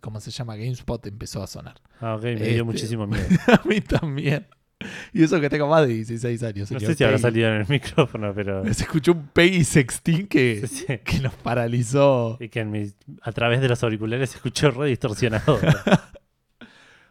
¿cómo 0.02 0.20
se 0.20 0.30
llama? 0.32 0.56
GameSpot 0.56 1.04
empezó 1.08 1.42
a 1.44 1.48
sonar. 1.48 1.82
Ah, 2.00 2.16
ok, 2.16 2.24
me 2.24 2.34
Este- 2.34 2.54
dio 2.54 2.66
muchísimo 2.66 3.08
miedo. 3.08 3.26
a 3.48 3.62
mí 3.68 3.82
también. 3.82 4.48
Y 5.14 5.24
eso 5.24 5.40
que 5.42 5.50
tengo 5.50 5.68
más 5.68 5.88
de 5.88 5.94
16 5.94 6.44
años. 6.44 6.72
No 6.72 6.80
sé 6.80 6.94
si 6.96 7.04
habrá 7.04 7.18
salido 7.18 7.50
en 7.50 7.62
el 7.62 7.66
micrófono, 7.70 8.34
pero. 8.34 8.64
Se 8.74 8.84
escuchó 8.84 9.14
un 9.14 9.28
Peggy 9.28 9.64
Sextin 9.64 10.28
que, 10.28 10.68
Sí. 10.68 10.86
que 11.04 11.20
nos 11.20 11.34
paralizó. 11.36 12.38
Y 12.40 12.50
que 12.50 12.60
en 12.62 12.94
a 13.22 13.32
través 13.32 13.62
de 13.62 13.70
los 13.70 13.84
auriculares 13.84 14.30
se 14.30 14.38
escuchó 14.38 14.72
re 14.72 14.90
distorsionado. 14.90 15.60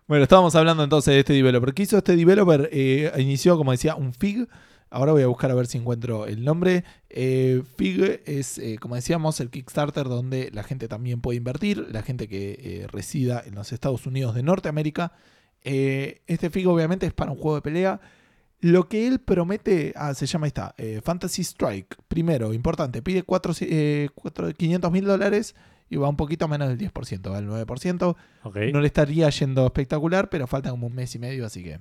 Bueno, 0.07 0.23
estábamos 0.23 0.55
hablando 0.55 0.85
entonces 0.85 1.15
de 1.15 1.21
este 1.21 1.33
developer. 1.33 1.75
¿Qué 1.75 1.83
hizo 1.83 1.99
este 1.99 2.15
developer? 2.15 2.69
Eh, 2.73 3.11
inició, 3.19 3.57
como 3.57 3.73
decía, 3.73 3.97
un 3.97 4.15
FIG. 4.15 4.47
Ahora 4.89 5.11
voy 5.11 5.23
a 5.23 5.27
buscar 5.27 5.51
a 5.51 5.55
ver 5.55 5.67
si 5.67 5.79
encuentro 5.79 6.27
el 6.27 6.45
nombre. 6.45 6.85
Eh, 7.11 7.63
FIG 7.77 8.23
es, 8.25 8.59
eh, 8.59 8.77
como 8.81 8.95
decíamos, 8.95 9.41
el 9.41 9.51
Kickstarter 9.51 10.05
donde 10.05 10.51
la 10.53 10.63
gente 10.63 10.87
también 10.87 11.21
puede 11.21 11.39
invertir, 11.39 11.89
la 11.91 12.03
gente 12.03 12.29
que 12.29 12.87
resida 12.93 13.43
en 13.45 13.57
los 13.57 13.73
Estados 13.73 14.07
Unidos 14.07 14.37
de 14.37 14.45
Norteamérica. 14.45 15.13
Eh, 15.69 16.23
este 16.29 16.49
FIG 16.49 16.69
obviamente 16.69 17.07
es 17.07 17.13
para 17.13 17.33
un 17.33 17.39
juego 17.39 17.57
de 17.57 17.63
pelea. 17.63 18.01
Lo 18.61 18.89
que 18.89 19.09
él 19.09 19.19
promete, 19.19 19.93
ah, 19.97 20.15
se 20.15 20.27
llama 20.27 20.47
ahí 20.47 20.49
está, 20.49 20.75
eh, 20.79 21.01
Fantasy 21.03 21.43
Strike. 21.43 21.97
Primero, 22.07 22.55
importante, 22.55 23.03
pide 23.03 23.25
4, 23.25 23.53
500 24.57 24.93
mil 24.93 25.05
dólares 25.05 25.57
y 25.91 25.97
va 25.97 26.09
un 26.09 26.17
poquito 26.17 26.47
menos 26.47 26.69
del 26.69 26.79
10%, 26.79 27.31
va 27.31 27.39
al 27.39 27.49
9%. 27.49 28.17
ok. 28.45 28.57
No 28.73 28.81
le 28.81 28.87
estaría 28.87 29.29
yendo 29.29 29.67
espectacular, 29.67 30.31
pero 30.31 30.47
falta 30.47 30.71
como 30.71 30.87
un 30.87 30.95
mes 30.95 31.15
y 31.17 31.19
medio, 31.19 31.45
así 31.45 31.65
que 31.65 31.81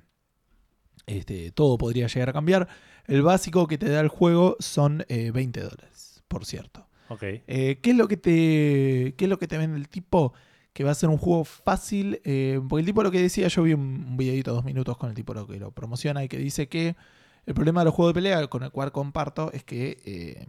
este, 1.06 1.52
todo 1.52 1.78
podría 1.78 2.08
llegar 2.08 2.30
a 2.30 2.34
cambiar. 2.34 2.68
El 3.06 3.22
básico 3.22 3.68
que 3.68 3.78
te 3.78 3.88
da 3.88 4.02
el 4.02 4.08
juego 4.08 4.58
son 4.60 5.06
eh, 5.10 5.30
20 5.32 5.62
dólares, 5.62 6.24
por 6.28 6.44
cierto. 6.44 6.88
ok. 7.10 7.24
Eh, 7.24 7.80
¿qué, 7.84 7.92
es 7.92 7.96
lo 7.96 8.08
que 8.08 8.18
te, 8.18 9.14
¿Qué 9.16 9.26
es 9.26 9.30
lo 9.30 9.38
que 9.38 9.48
te 9.48 9.60
vende 9.60 9.78
el 9.78 9.90
tipo? 9.90 10.34
Que 10.76 10.84
va 10.84 10.92
a 10.92 10.96
ser 10.96 11.08
un 11.08 11.18
juego 11.18 11.46
fácil. 11.46 12.20
eh, 12.26 12.60
porque 12.68 12.82
el 12.82 12.86
tipo 12.86 13.02
lo 13.02 13.10
que 13.10 13.22
decía, 13.22 13.48
yo 13.48 13.64
vi 13.64 13.74
un, 13.74 14.18
videito 14.18 14.52
de 14.52 14.56
dos 14.56 14.66
minutos 14.66 14.98
con 14.98 15.08
el 15.10 15.16
tipo 15.16 15.34
lo 15.34 15.48
que 15.48 15.58
lo 15.58 15.72
promociona 15.72 16.22
y 16.22 16.28
que 16.28 16.38
dice 16.38 16.68
que 16.68 16.98
el 17.46 17.54
problema 17.54 17.80
de 17.80 17.86
los 17.86 17.94
juegos 17.94 18.14
de 18.14 18.16
pelea 18.16 18.46
con 18.48 18.62
el 18.62 18.72
cual 18.72 18.92
comparto 18.92 19.54
es 19.54 19.64
que 19.64 20.02
eh, 20.04 20.48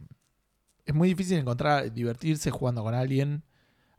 es 0.84 0.94
muy 0.96 1.06
difícil 1.10 1.38
encontrar, 1.38 1.92
divertirse 1.92 2.50
jugando 2.50 2.82
con 2.82 2.92
alguien. 2.92 3.44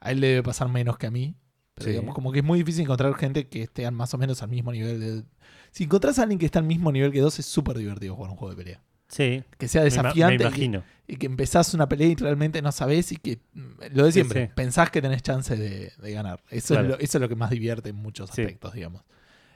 A 0.02 0.12
él 0.12 0.20
le 0.20 0.28
debe 0.28 0.44
pasar 0.44 0.68
menos 0.68 0.98
que 0.98 1.08
a 1.08 1.12
mí. 1.12 1.34
Pero 1.76 1.86
Sí. 1.86 1.92
digamos, 1.92 2.14
como 2.14 2.34
que 2.34 2.40
es 2.40 2.46
muy 2.46 2.60
difícil 2.60 2.82
encontrar 2.84 3.14
gente 3.16 3.48
que 3.48 3.62
esté 3.62 3.90
más 3.92 4.14
o 4.14 4.18
menos 4.18 4.44
al 4.44 4.50
mismo 4.50 4.74
nivel 4.74 5.00
de. 5.00 5.24
Si 5.72 5.86
encontrás 5.86 6.20
a 6.20 6.24
alguien 6.24 6.40
que 6.40 6.46
está 6.46 6.60
al 6.60 6.66
mismo 6.66 6.92
nivel 6.92 7.14
que 7.14 7.22
dos, 7.22 7.40
es 7.40 7.46
súper 7.46 7.78
divertido 7.78 8.16
jugar 8.16 8.32
un 8.32 8.38
juego 8.38 8.54
de 8.54 8.64
pelea. 8.64 8.84
Sí, 9.10 9.44
Que 9.58 9.68
sea 9.68 9.82
me, 9.84 9.88
ima- 9.90 9.92
me 9.92 10.04
desafiante 10.04 10.36
y 10.36 10.70
que- 10.72 10.82
y 11.10 11.16
que 11.16 11.26
empezás 11.28 11.74
una 11.74 11.88
pelea 11.88 12.08
y 12.08 12.16
realmente 12.16 12.62
no 12.62 12.72
sabés 12.74 13.14
y 13.14 13.18
que, 13.18 13.40
mm, 13.54 13.62
lo 13.94 14.06
de 14.06 14.12
siempre, 14.12 14.48
sí. 14.48 14.52
pensás 14.56 14.90
que 14.92 15.02
tenés 15.02 15.22
chance 15.22 15.56
de, 15.56 15.94
de 15.98 16.12
ganar. 16.12 16.44
Eso, 16.50 16.74
Claro. 16.74 16.84
es 16.84 16.90
lo, 16.90 17.00
eso 17.00 17.18
es 17.18 17.22
lo 17.22 17.30
que 17.30 17.36
más 17.36 17.50
divierte 17.50 17.90
en 17.90 17.96
muchos 17.96 18.30
Sí. 18.32 18.42
aspectos, 18.42 18.74
digamos. 18.74 19.04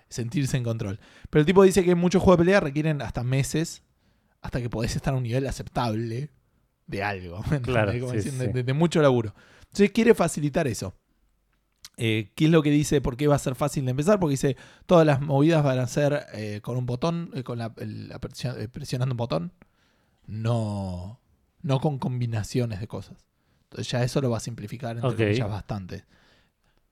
Sentirse 0.08 0.56
en 0.58 0.64
control. 0.64 1.00
Pero 1.30 1.42
el 1.42 1.46
tipo 1.46 1.64
dice 1.64 1.84
que 1.84 1.96
muchos 1.96 2.22
juegos 2.22 2.38
de 2.40 2.46
pelea 2.46 2.60
requieren 2.62 3.02
hasta 3.02 3.24
meses 3.24 3.84
hasta 4.42 4.62
que 4.62 4.70
podés 4.70 4.96
estar 4.96 5.14
a 5.14 5.18
un 5.18 5.24
nivel 5.24 5.46
aceptable 5.48 6.30
de 6.88 7.04
algo. 7.04 7.42
Claro, 7.64 7.92
Como 8.00 8.12
sí, 8.12 8.18
diciendo, 8.18 8.46
sí. 8.46 8.52
de, 8.54 8.64
de 8.64 8.74
mucho 8.74 9.02
laburo. 9.02 9.36
Entonces 9.64 9.92
quiere 9.92 10.14
facilitar 10.16 10.68
eso. 10.68 10.96
Eh, 11.98 12.32
¿Qué 12.36 12.46
es 12.46 12.52
lo 12.52 12.64
que 12.64 12.72
dice? 12.72 13.02
¿Por 13.02 13.18
qué 13.18 13.28
va 13.28 13.36
a 13.36 13.40
ser 13.40 13.56
fácil 13.56 13.86
de 13.86 13.92
empezar? 13.92 14.20
Porque 14.20 14.32
dice, 14.34 14.58
todas 14.86 15.06
las 15.06 15.22
movidas 15.22 15.64
van 15.64 15.80
a 15.80 15.88
ser 15.88 16.26
eh, 16.34 16.60
con 16.64 16.78
un 16.78 16.86
botón, 16.86 17.30
eh, 17.36 17.44
con 17.44 17.60
la, 17.60 17.74
el- 17.78 18.10
la 18.10 18.20
presión- 18.20 18.56
presionando 18.72 19.14
un 19.14 19.18
botón, 19.18 19.52
no, 20.26 21.20
no 21.62 21.80
con 21.80 22.00
combinaciones 22.00 22.80
de 22.80 22.88
cosas. 22.88 23.18
Entonces 23.66 23.90
ya 23.92 24.04
eso 24.04 24.22
lo 24.22 24.30
va 24.30 24.38
a 24.38 24.42
simplificar 24.42 24.96
entre 24.96 25.10
Ok. 25.10 25.18
comillas, 25.18 25.50
bastante. 25.50 26.06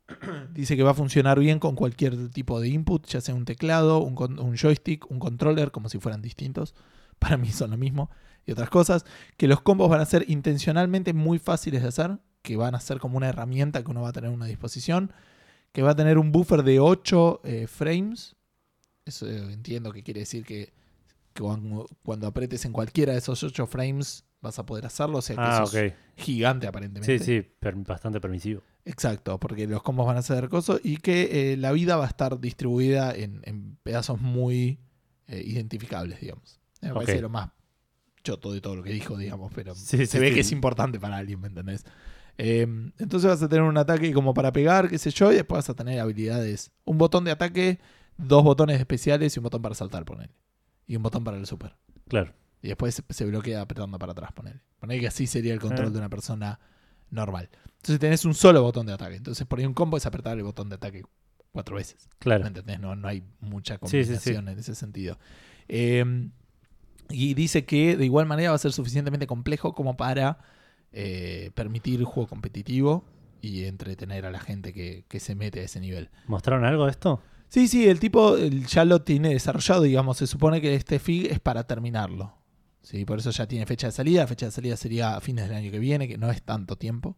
Dice 0.54 0.76
que 0.76 0.84
va 0.84 0.92
a 0.92 0.96
funcionar 0.96 1.40
bien 1.40 1.60
con 1.60 1.76
cualquier 1.76 2.30
tipo 2.30 2.60
de 2.60 2.70
input, 2.70 3.06
ya 3.08 3.22
sea 3.22 3.36
un 3.36 3.46
teclado, 3.46 4.00
un 4.00 4.58
joystick, 4.58 5.10
un 5.10 5.20
controller, 5.20 5.72
como 5.72 5.90
si 5.90 6.00
fueran 6.00 6.22
distintos. 6.22 6.74
Para 7.20 7.38
mí 7.38 7.50
son 7.52 7.72
lo 7.72 7.78
mismo. 7.78 8.10
Y 8.46 8.52
otras 8.54 8.70
cosas. 8.70 9.06
Que 9.38 9.48
los 9.48 9.62
combos 9.62 9.90
van 9.90 10.02
a 10.02 10.06
ser 10.06 10.26
intencionalmente 10.30 11.14
muy 11.14 11.38
fáciles 11.38 11.82
de 11.84 11.88
hacer. 11.90 12.18
Que 12.42 12.56
van 12.58 12.76
a 12.76 12.80
ser 12.80 13.00
como 13.00 13.18
una 13.18 13.30
herramienta 13.30 13.84
que 13.84 13.92
uno 13.92 14.02
va 14.02 14.10
a 14.10 14.14
tener 14.14 14.30
a 14.30 14.34
una 14.34 14.46
disposición. 14.46 15.12
Que 15.72 15.82
va 15.84 15.92
a 15.92 15.96
tener 15.96 16.18
un 16.18 16.32
buffer 16.32 16.64
de 16.64 16.80
8 16.80 17.42
eh, 17.44 17.68
frames. 17.68 18.36
Eso 19.06 19.28
eh, 19.28 19.54
entiendo 19.54 19.92
que 19.92 20.04
quiere 20.04 20.22
decir 20.22 20.46
que, 20.46 20.74
que 21.34 21.44
cuando, 21.44 21.88
cuando 22.04 22.28
apretes 22.28 22.66
en 22.66 22.72
cualquiera 22.72 23.14
de 23.14 23.20
esos 23.20 23.44
8 23.44 23.68
frames 23.68 24.26
vas 24.42 24.58
a 24.58 24.66
poder 24.66 24.86
hacerlo. 24.86 25.18
O 25.18 25.22
sea 25.22 25.36
que 25.36 25.42
Ah, 25.44 25.64
eso 25.66 25.78
es 25.78 25.94
gigante 26.16 26.66
aparentemente. 26.68 27.20
Sí, 27.20 27.24
sí, 27.42 27.42
per- 27.60 27.76
bastante 27.76 28.20
permisivo. 28.22 28.62
Exacto, 28.86 29.40
porque 29.40 29.68
los 29.68 29.84
combos 29.84 30.08
van 30.08 30.18
a 30.18 30.22
ser 30.22 30.50
cosas 30.50 30.80
y 30.84 30.98
que 30.98 31.52
eh, 31.54 31.58
la 31.58 31.72
vida 31.72 31.98
va 31.98 32.06
a 32.06 32.08
estar 32.08 32.40
distribuida 32.40 33.14
en, 33.14 33.42
en 33.44 33.78
pedazos 33.84 34.20
muy 34.22 34.80
eh, 35.28 35.44
identificables, 35.46 36.20
digamos. 36.22 36.60
Me 36.82 36.94
parece 36.94 37.22
lo 37.22 37.30
más 37.30 37.50
choto 38.24 38.52
de 38.52 38.62
todo 38.62 38.78
lo 38.78 38.84
que 38.84 38.92
dijo, 38.92 39.18
digamos, 39.18 39.52
pero 39.54 39.76
Sí, 39.76 39.98
se 39.98 40.08
sí, 40.08 40.18
ve 40.20 40.30
sí. 40.30 40.34
que 40.36 40.40
es 40.42 40.52
importante 40.52 41.00
para 41.00 41.18
alguien, 41.18 41.40
¿me 41.42 41.48
entendés? 41.50 41.86
Eh, 42.42 42.62
entonces 43.00 43.30
vas 43.30 43.44
a 43.44 43.50
tener 43.50 43.64
un 43.66 43.78
ataque 43.78 44.14
como 44.14 44.34
para 44.34 44.54
pegar, 44.54 44.88
qué 44.90 44.98
sé 44.98 45.12
yo, 45.12 45.30
y 45.32 45.36
después 45.36 45.58
vas 45.58 45.70
a 45.70 45.74
tener 45.74 46.00
habilidades. 46.00 46.72
Un 46.86 46.98
botón 46.98 47.26
de 47.26 47.32
ataque, 47.32 47.80
dos 48.18 48.44
botones 48.46 48.80
especiales 48.80 49.36
y 49.36 49.40
un 49.40 49.44
botón 49.44 49.62
para 49.62 49.76
saltar, 49.76 50.06
ponele. 50.06 50.32
Y 50.88 50.96
un 50.96 51.04
botón 51.04 51.26
para 51.26 51.36
el 51.38 51.46
super. 51.46 51.76
Claro. 52.08 52.34
Y 52.62 52.70
después 52.70 53.04
se- 53.10 53.26
bloquea 53.26 53.60
apretando 53.62 54.00
para 54.00 54.14
atrás, 54.14 54.32
ponele. 54.32 54.62
Ponele 54.80 55.02
que 55.02 55.08
así 55.08 55.28
sería 55.28 55.54
el 55.54 55.60
control 55.60 55.88
Ah. 55.88 55.92
de 55.92 55.98
una 55.98 56.10
persona 56.10 56.60
normal. 57.10 57.50
Entonces 57.66 58.00
tenés 58.00 58.24
un 58.24 58.34
solo 58.34 58.62
botón 58.64 58.86
de 58.86 58.94
ataque. 58.94 59.16
Entonces 59.18 59.46
por 59.46 59.60
ahí 59.60 59.66
un 59.66 59.74
combo 59.74 59.98
es 59.98 60.06
apretar 60.06 60.38
el 60.38 60.44
botón 60.46 60.70
de 60.70 60.76
ataque 60.76 61.04
cuatro 61.52 61.76
veces. 61.76 62.08
Claro. 62.20 62.44
¿Me 62.44 62.48
entendés? 62.48 62.80
No, 62.80 62.96
no 62.96 63.08
hay 63.08 63.22
mucha 63.42 63.76
Sí, 63.84 64.04
sí, 64.06 64.16
sí. 64.16 64.34
combinación 64.34 64.48
en 64.48 64.60
ese 64.60 64.76
sentido. 64.76 65.18
Eh, 65.68 66.30
y 67.10 67.34
dice 67.34 67.66
que 67.66 67.98
de 67.98 68.06
igual 68.06 68.28
manera 68.28 68.52
va 68.52 68.56
a 68.56 68.60
ser 68.60 68.72
suficientemente 68.72 69.28
complejo 69.28 69.74
como 69.74 69.98
para 69.98 70.38
eh, 70.92 71.52
permitir 71.54 72.04
juego 72.04 72.28
competitivo 72.28 73.06
y 73.42 73.66
entretener 73.66 74.26
a 74.26 74.32
la 74.32 74.40
gente 74.40 74.74
que, 74.74 75.06
que 75.08 75.20
se 75.20 75.36
mete 75.36 75.62
a 75.62 75.64
ese 75.64 75.80
nivel. 75.80 76.10
¿Mostraron 76.28 76.66
algo 76.66 76.86
de 76.86 76.92
esto? 76.92 77.22
Sí, 77.50 77.68
sí, 77.68 77.88
el 77.90 78.00
tipo 78.00 78.38
ya 78.38 78.86
lo 78.86 79.02
tiene 79.02 79.30
desarrollado, 79.30 79.82
digamos. 79.82 80.18
Se 80.18 80.28
supone 80.28 80.62
que 80.62 80.76
este 80.76 81.00
FIG 81.00 81.32
es 81.32 81.40
para 81.40 81.66
terminarlo. 81.66 82.36
Sí, 82.84 83.06
por 83.06 83.20
eso 83.20 83.32
ya 83.32 83.48
tiene 83.48 83.66
fecha 83.66 83.88
de 83.88 83.92
salida. 83.92 84.28
Fecha 84.28 84.46
de 84.46 84.52
salida 84.52 84.78
sería 84.78 85.16
a 85.16 85.22
fines 85.22 85.48
del 85.48 85.58
año 85.58 85.72
que 85.72 85.80
viene, 85.80 86.08
que 86.08 86.18
no 86.18 86.30
es 86.30 86.42
tanto 86.44 86.76
tiempo. 86.78 87.18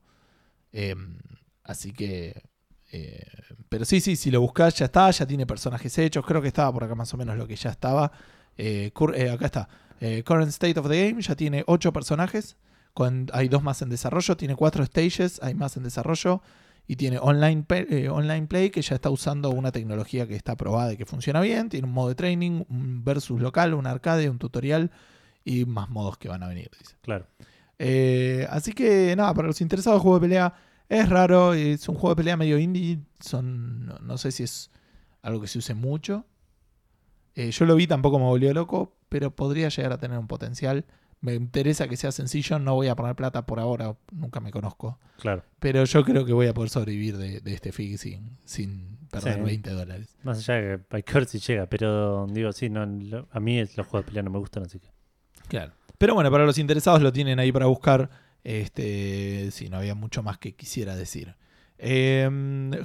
Eh, 0.71 0.95
así 1.63 1.91
que. 1.91 2.43
eh, 2.91 3.25
pero 3.69 3.85
sí, 3.85 3.99
sí, 4.01 4.15
si 4.15 4.31
lo 4.31 4.41
buscas 4.41 4.75
ya 4.75 4.85
está, 4.85 5.11
ya 5.11 5.25
tiene 5.25 5.45
personajes 5.45 5.97
hechos. 5.97 6.25
Creo 6.25 6.41
que 6.41 6.47
estaba 6.47 6.71
por 6.71 6.83
acá 6.85 6.95
más 6.95 7.13
o 7.13 7.17
menos 7.17 7.37
lo 7.37 7.47
que 7.47 7.55
ya 7.55 7.69
estaba. 7.69 8.11
Eh, 8.57 8.91
eh, 9.15 9.29
acá 9.29 9.45
está. 9.45 9.69
Current 10.25 10.49
State 10.49 10.79
of 10.79 10.89
the 10.89 11.09
Game 11.09 11.21
ya 11.21 11.35
tiene 11.35 11.63
8 11.67 11.93
personajes. 11.93 12.57
Con, 12.93 13.27
hay 13.33 13.47
dos 13.47 13.63
más 13.63 13.81
en 13.81 13.89
desarrollo. 13.89 14.37
Tiene 14.37 14.55
4 14.55 14.85
stages, 14.85 15.39
hay 15.41 15.53
más 15.53 15.77
en 15.77 15.83
desarrollo. 15.83 16.41
Y 16.87 16.95
tiene 16.95 17.19
online, 17.19 17.65
eh, 17.69 18.09
online 18.09 18.47
Play 18.47 18.69
que 18.69 18.81
ya 18.81 18.95
está 18.95 19.09
usando 19.09 19.49
una 19.51 19.71
tecnología 19.71 20.27
que 20.27 20.35
está 20.35 20.57
probada 20.57 20.93
y 20.93 20.97
que 20.97 21.05
funciona 21.05 21.39
bien. 21.39 21.69
Tiene 21.69 21.87
un 21.87 21.93
modo 21.93 22.09
de 22.09 22.15
training, 22.15 22.63
un 22.69 23.03
versus 23.03 23.39
local, 23.39 23.73
un 23.73 23.87
arcade, 23.87 24.29
un 24.29 24.39
tutorial 24.39 24.91
y 25.45 25.65
más 25.65 25.89
modos 25.89 26.17
que 26.17 26.27
van 26.27 26.43
a 26.43 26.47
venir. 26.47 26.69
Dice. 26.77 26.95
Claro. 27.01 27.27
Eh, 27.79 28.45
así 28.49 28.73
que 28.73 29.15
nada, 29.15 29.33
para 29.33 29.47
los 29.47 29.61
interesados 29.61 29.99
de 29.99 30.03
juego 30.03 30.19
de 30.19 30.27
pelea 30.27 30.53
es 30.89 31.07
raro, 31.07 31.53
es 31.53 31.87
un 31.87 31.95
juego 31.95 32.09
de 32.09 32.15
pelea 32.17 32.37
medio 32.37 32.59
indie, 32.59 32.99
son 33.19 33.85
no, 33.85 33.97
no 33.99 34.17
sé 34.17 34.31
si 34.31 34.43
es 34.43 34.69
algo 35.21 35.41
que 35.41 35.47
se 35.47 35.57
use 35.57 35.73
mucho. 35.73 36.25
Eh, 37.35 37.51
yo 37.51 37.65
lo 37.65 37.75
vi, 37.75 37.87
tampoco 37.87 38.19
me 38.19 38.25
volvió 38.25 38.53
loco, 38.53 38.97
pero 39.09 39.35
podría 39.35 39.69
llegar 39.69 39.93
a 39.93 39.97
tener 39.97 40.17
un 40.17 40.27
potencial. 40.27 40.85
Me 41.21 41.35
interesa 41.35 41.87
que 41.87 41.97
sea 41.97 42.11
sencillo, 42.11 42.57
no 42.57 42.73
voy 42.73 42.87
a 42.87 42.95
poner 42.95 43.15
plata 43.15 43.45
por 43.45 43.59
ahora, 43.59 43.95
nunca 44.11 44.39
me 44.39 44.49
conozco. 44.51 44.99
Claro. 45.19 45.43
Pero 45.59 45.83
yo 45.85 46.03
creo 46.03 46.25
que 46.25 46.33
voy 46.33 46.47
a 46.47 46.53
poder 46.53 46.69
sobrevivir 46.71 47.15
de, 47.17 47.41
de 47.41 47.53
este 47.53 47.71
FIG 47.71 47.97
sin, 47.99 48.37
sin 48.43 48.97
perder 49.11 49.35
Sí. 49.35 49.41
20 49.41 49.69
dólares. 49.69 50.17
Más 50.23 50.39
allá 50.39 50.55
de 50.55 50.79
que 50.89 50.95
hay 50.97 51.03
que 51.03 51.13
ver 51.13 51.25
si 51.25 51.37
llega, 51.39 51.67
pero 51.67 52.25
digo, 52.27 52.51
sí, 52.51 52.69
no, 52.69 52.85
lo- 52.87 53.27
a 53.31 53.39
mí 53.39 53.59
los 53.59 53.85
juegos 53.87 54.01
de 54.01 54.03
pelea 54.07 54.23
no 54.23 54.31
me 54.31 54.39
gustan, 54.39 54.63
así 54.63 54.79
que. 54.79 54.89
Claro. 55.47 55.73
Pero 55.99 56.15
bueno, 56.15 56.31
para 56.31 56.45
los 56.45 56.57
interesados 56.57 57.01
lo 57.03 57.13
tienen 57.13 57.37
ahí 57.39 57.51
para 57.51 57.67
buscar. 57.67 58.09
Este, 58.43 59.49
si 59.51 59.69
no 59.69 59.77
había 59.77 59.93
mucho 59.95 60.23
más 60.23 60.37
que 60.39 60.55
quisiera 60.55 60.95
decir. 60.95 61.35
Eh, 61.77 62.29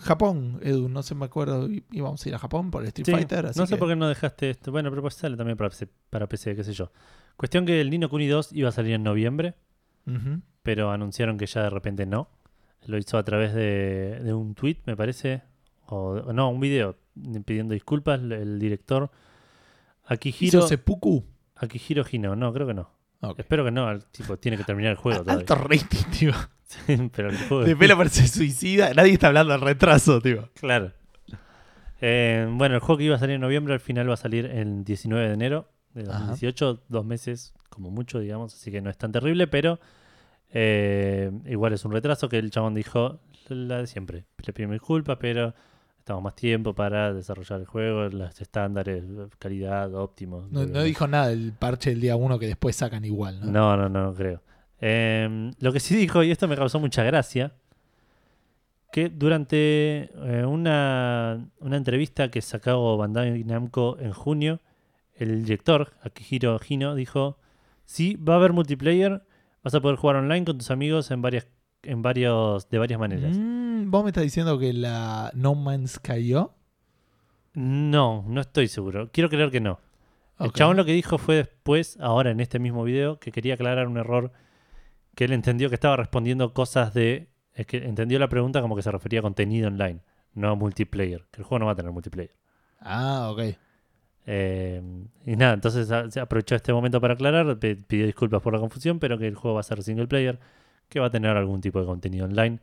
Japón, 0.02 0.58
Edu, 0.62 0.88
no 0.88 1.02
se 1.02 1.14
me 1.14 1.24
acuerdo. 1.24 1.68
Íbamos 1.90 2.24
a 2.24 2.28
ir 2.28 2.34
a 2.34 2.38
Japón 2.38 2.70
por 2.70 2.82
el 2.82 2.88
Street 2.88 3.06
Sí, 3.06 3.12
Fighter. 3.12 3.46
Así 3.46 3.58
no 3.58 3.66
sé 3.66 3.74
que- 3.74 3.78
por 3.78 3.88
qué 3.88 3.96
no 3.96 4.08
dejaste 4.08 4.50
esto. 4.50 4.70
Bueno, 4.72 4.90
pero 4.90 5.00
pues 5.02 5.14
sale 5.14 5.36
también 5.36 5.56
para 5.56 5.70
PC, 5.70 5.88
para 6.10 6.26
PC, 6.28 6.54
qué 6.56 6.64
sé 6.64 6.72
yo. 6.72 6.90
Cuestión 7.36 7.66
que 7.66 7.80
el 7.80 7.90
Nino 7.90 8.08
Kuni 8.08 8.26
2 8.26 8.52
iba 8.52 8.70
a 8.70 8.72
salir 8.72 8.94
en 8.94 9.02
noviembre, 9.02 9.54
pero 10.62 10.90
anunciaron 10.90 11.36
que 11.36 11.46
ya 11.46 11.62
de 11.62 11.70
repente 11.70 12.06
no. 12.06 12.28
Lo 12.86 12.98
hizo 12.98 13.18
a 13.18 13.24
través 13.24 13.52
de, 13.52 14.20
de 14.22 14.32
un 14.32 14.54
tweet, 14.54 14.78
me 14.86 14.96
parece. 14.96 15.42
O, 15.86 16.32
no, 16.32 16.50
un 16.50 16.60
video 16.60 16.96
pidiendo 17.44 17.74
disculpas. 17.74 18.20
El, 18.20 18.58
director 18.58 19.10
Akihiro, 20.06 20.58
¿Hizo 20.60 20.68
Seppuku? 20.68 21.24
Akihiro 21.56 22.04
Hino. 22.10 22.36
No, 22.36 22.52
creo 22.52 22.66
que 22.66 22.74
no. 22.74 22.90
Espero 23.36 23.64
que 23.64 23.70
no. 23.70 23.90
el 23.90 24.04
tipo 24.06 24.38
tiene 24.38 24.56
que 24.56 24.64
terminar 24.64 24.92
el 24.92 24.96
juego 24.96 25.18
todavía. 25.24 25.40
Alto 25.40 25.54
rating, 25.54 26.10
tío. 26.18 26.32
Sí, 26.66 27.10
pero 27.14 27.30
el 27.30 27.36
juego 27.36 27.62
De 27.62 27.76
pelo 27.76 27.96
parece 27.96 28.26
suicida. 28.26 28.92
Nadie 28.92 29.12
está 29.12 29.28
hablando 29.28 29.52
del 29.52 29.60
retraso, 29.60 30.20
tío. 30.20 30.50
Claro. 30.54 30.90
Eh, 32.00 32.44
bueno, 32.50 32.74
el 32.74 32.80
juego 32.80 32.98
que 32.98 33.04
iba 33.04 33.14
a 33.14 33.20
salir 33.20 33.36
en 33.36 33.40
noviembre 33.40 33.72
al 33.72 33.78
final 33.78 34.10
va 34.10 34.14
a 34.14 34.16
salir 34.16 34.46
el 34.46 34.82
19 34.82 35.28
de 35.28 35.32
enero 35.32 35.68
de 35.96 36.10
Ajá. 36.10 36.18
2018, 36.18 36.82
dos 36.88 37.04
meses 37.04 37.54
como 37.68 37.90
mucho, 37.90 38.20
digamos, 38.20 38.54
así 38.54 38.70
que 38.70 38.80
no 38.80 38.90
es 38.90 38.96
tan 38.96 39.12
terrible, 39.12 39.46
pero 39.46 39.78
eh, 40.50 41.30
igual 41.46 41.72
es 41.72 41.84
un 41.84 41.92
retraso 41.92 42.28
que 42.28 42.38
el 42.38 42.50
chabón 42.50 42.74
dijo 42.74 43.20
la 43.48 43.78
de 43.78 43.86
siempre. 43.86 44.24
Le 44.44 44.52
pido 44.52 44.70
disculpas, 44.70 45.18
pero 45.20 45.54
estamos 45.98 46.22
más 46.22 46.34
tiempo 46.34 46.74
para 46.74 47.12
desarrollar 47.12 47.60
el 47.60 47.66
juego, 47.66 48.08
los 48.08 48.40
estándares, 48.40 49.04
calidad, 49.38 49.94
óptimos. 49.94 50.50
No, 50.50 50.64
no 50.66 50.82
dijo 50.82 51.06
nada 51.06 51.28
del 51.28 51.52
parche 51.52 51.90
del 51.90 52.00
día 52.00 52.16
1 52.16 52.38
que 52.38 52.46
después 52.46 52.76
sacan 52.76 53.04
igual, 53.04 53.40
¿no? 53.40 53.46
No, 53.46 53.76
no, 53.76 53.88
no, 53.88 54.04
no 54.06 54.14
creo. 54.14 54.42
Eh, 54.80 55.50
lo 55.58 55.72
que 55.72 55.80
sí 55.80 55.96
dijo, 55.96 56.22
y 56.22 56.30
esto 56.30 56.48
me 56.48 56.56
causó 56.56 56.78
mucha 56.78 57.02
gracia, 57.02 57.52
que 58.92 59.08
durante 59.08 60.10
eh, 60.14 60.44
una, 60.46 61.50
una 61.60 61.76
entrevista 61.76 62.30
que 62.30 62.40
sacó 62.40 62.96
Bandai 62.96 63.44
Namco 63.44 63.98
en 63.98 64.12
junio, 64.12 64.60
el 65.16 65.44
director, 65.44 65.92
Akihiro 66.02 66.58
Hino, 66.66 66.94
dijo, 66.94 67.38
sí, 67.84 68.16
va 68.16 68.34
a 68.34 68.36
haber 68.36 68.52
multiplayer, 68.52 69.22
vas 69.62 69.74
a 69.74 69.80
poder 69.80 69.96
jugar 69.96 70.16
online 70.16 70.44
con 70.44 70.58
tus 70.58 70.70
amigos 70.70 71.10
en 71.10 71.22
varias 71.22 71.48
en 71.86 72.02
varios 72.02 72.68
de 72.68 72.78
varias 72.78 72.98
maneras. 72.98 73.36
Mm, 73.36 73.90
¿Vos 73.90 74.04
me 74.04 74.10
estás 74.10 74.24
diciendo 74.24 74.58
que 74.58 74.72
la 74.72 75.30
No 75.34 75.54
Man's 75.54 75.98
cayó? 75.98 76.54
No, 77.54 78.24
no 78.26 78.40
estoy 78.40 78.68
seguro. 78.68 79.10
Quiero 79.12 79.30
creer 79.30 79.50
que 79.50 79.60
no. 79.60 79.80
El 80.38 80.52
chabón 80.52 80.76
lo 80.76 80.84
que 80.84 80.92
dijo 80.92 81.16
fue 81.16 81.36
después, 81.36 81.96
ahora 82.00 82.30
en 82.30 82.40
este 82.40 82.58
mismo 82.58 82.84
video, 82.84 83.18
que 83.18 83.32
quería 83.32 83.54
aclarar 83.54 83.86
un 83.86 83.96
error 83.96 84.32
que 85.14 85.24
él 85.24 85.32
entendió 85.32 85.70
que 85.70 85.76
estaba 85.76 85.96
respondiendo 85.96 86.52
cosas 86.52 86.92
de 86.92 87.30
Es 87.54 87.66
que 87.66 87.78
entendió 87.78 88.18
la 88.18 88.28
pregunta 88.28 88.60
como 88.60 88.76
que 88.76 88.82
se 88.82 88.90
refería 88.90 89.20
a 89.20 89.22
contenido 89.22 89.68
online, 89.68 90.00
no 90.34 90.50
a 90.50 90.54
multiplayer. 90.54 91.26
Que 91.30 91.40
el 91.40 91.44
juego 91.44 91.60
no 91.60 91.66
va 91.66 91.72
a 91.72 91.76
tener 91.76 91.90
multiplayer. 91.92 92.36
Ah, 92.80 93.30
ok. 93.30 93.56
Eh, 94.26 94.82
y 95.24 95.36
nada, 95.36 95.54
entonces 95.54 95.90
a- 95.90 96.10
se 96.10 96.18
aprovechó 96.20 96.54
este 96.56 96.72
momento 96.72 97.00
para 97.00 97.14
aclarar, 97.14 97.58
pidió 97.58 98.06
disculpas 98.06 98.42
por 98.42 98.52
la 98.52 98.58
confusión, 98.60 98.98
pero 98.98 99.18
que 99.18 99.26
el 99.28 99.34
juego 99.36 99.54
va 99.54 99.60
a 99.60 99.64
ser 99.64 99.82
single 99.82 100.08
player, 100.08 100.38
que 100.88 100.98
va 101.00 101.06
a 101.06 101.10
tener 101.10 101.36
algún 101.36 101.60
tipo 101.60 101.78
de 101.80 101.86
contenido 101.86 102.24
online. 102.26 102.58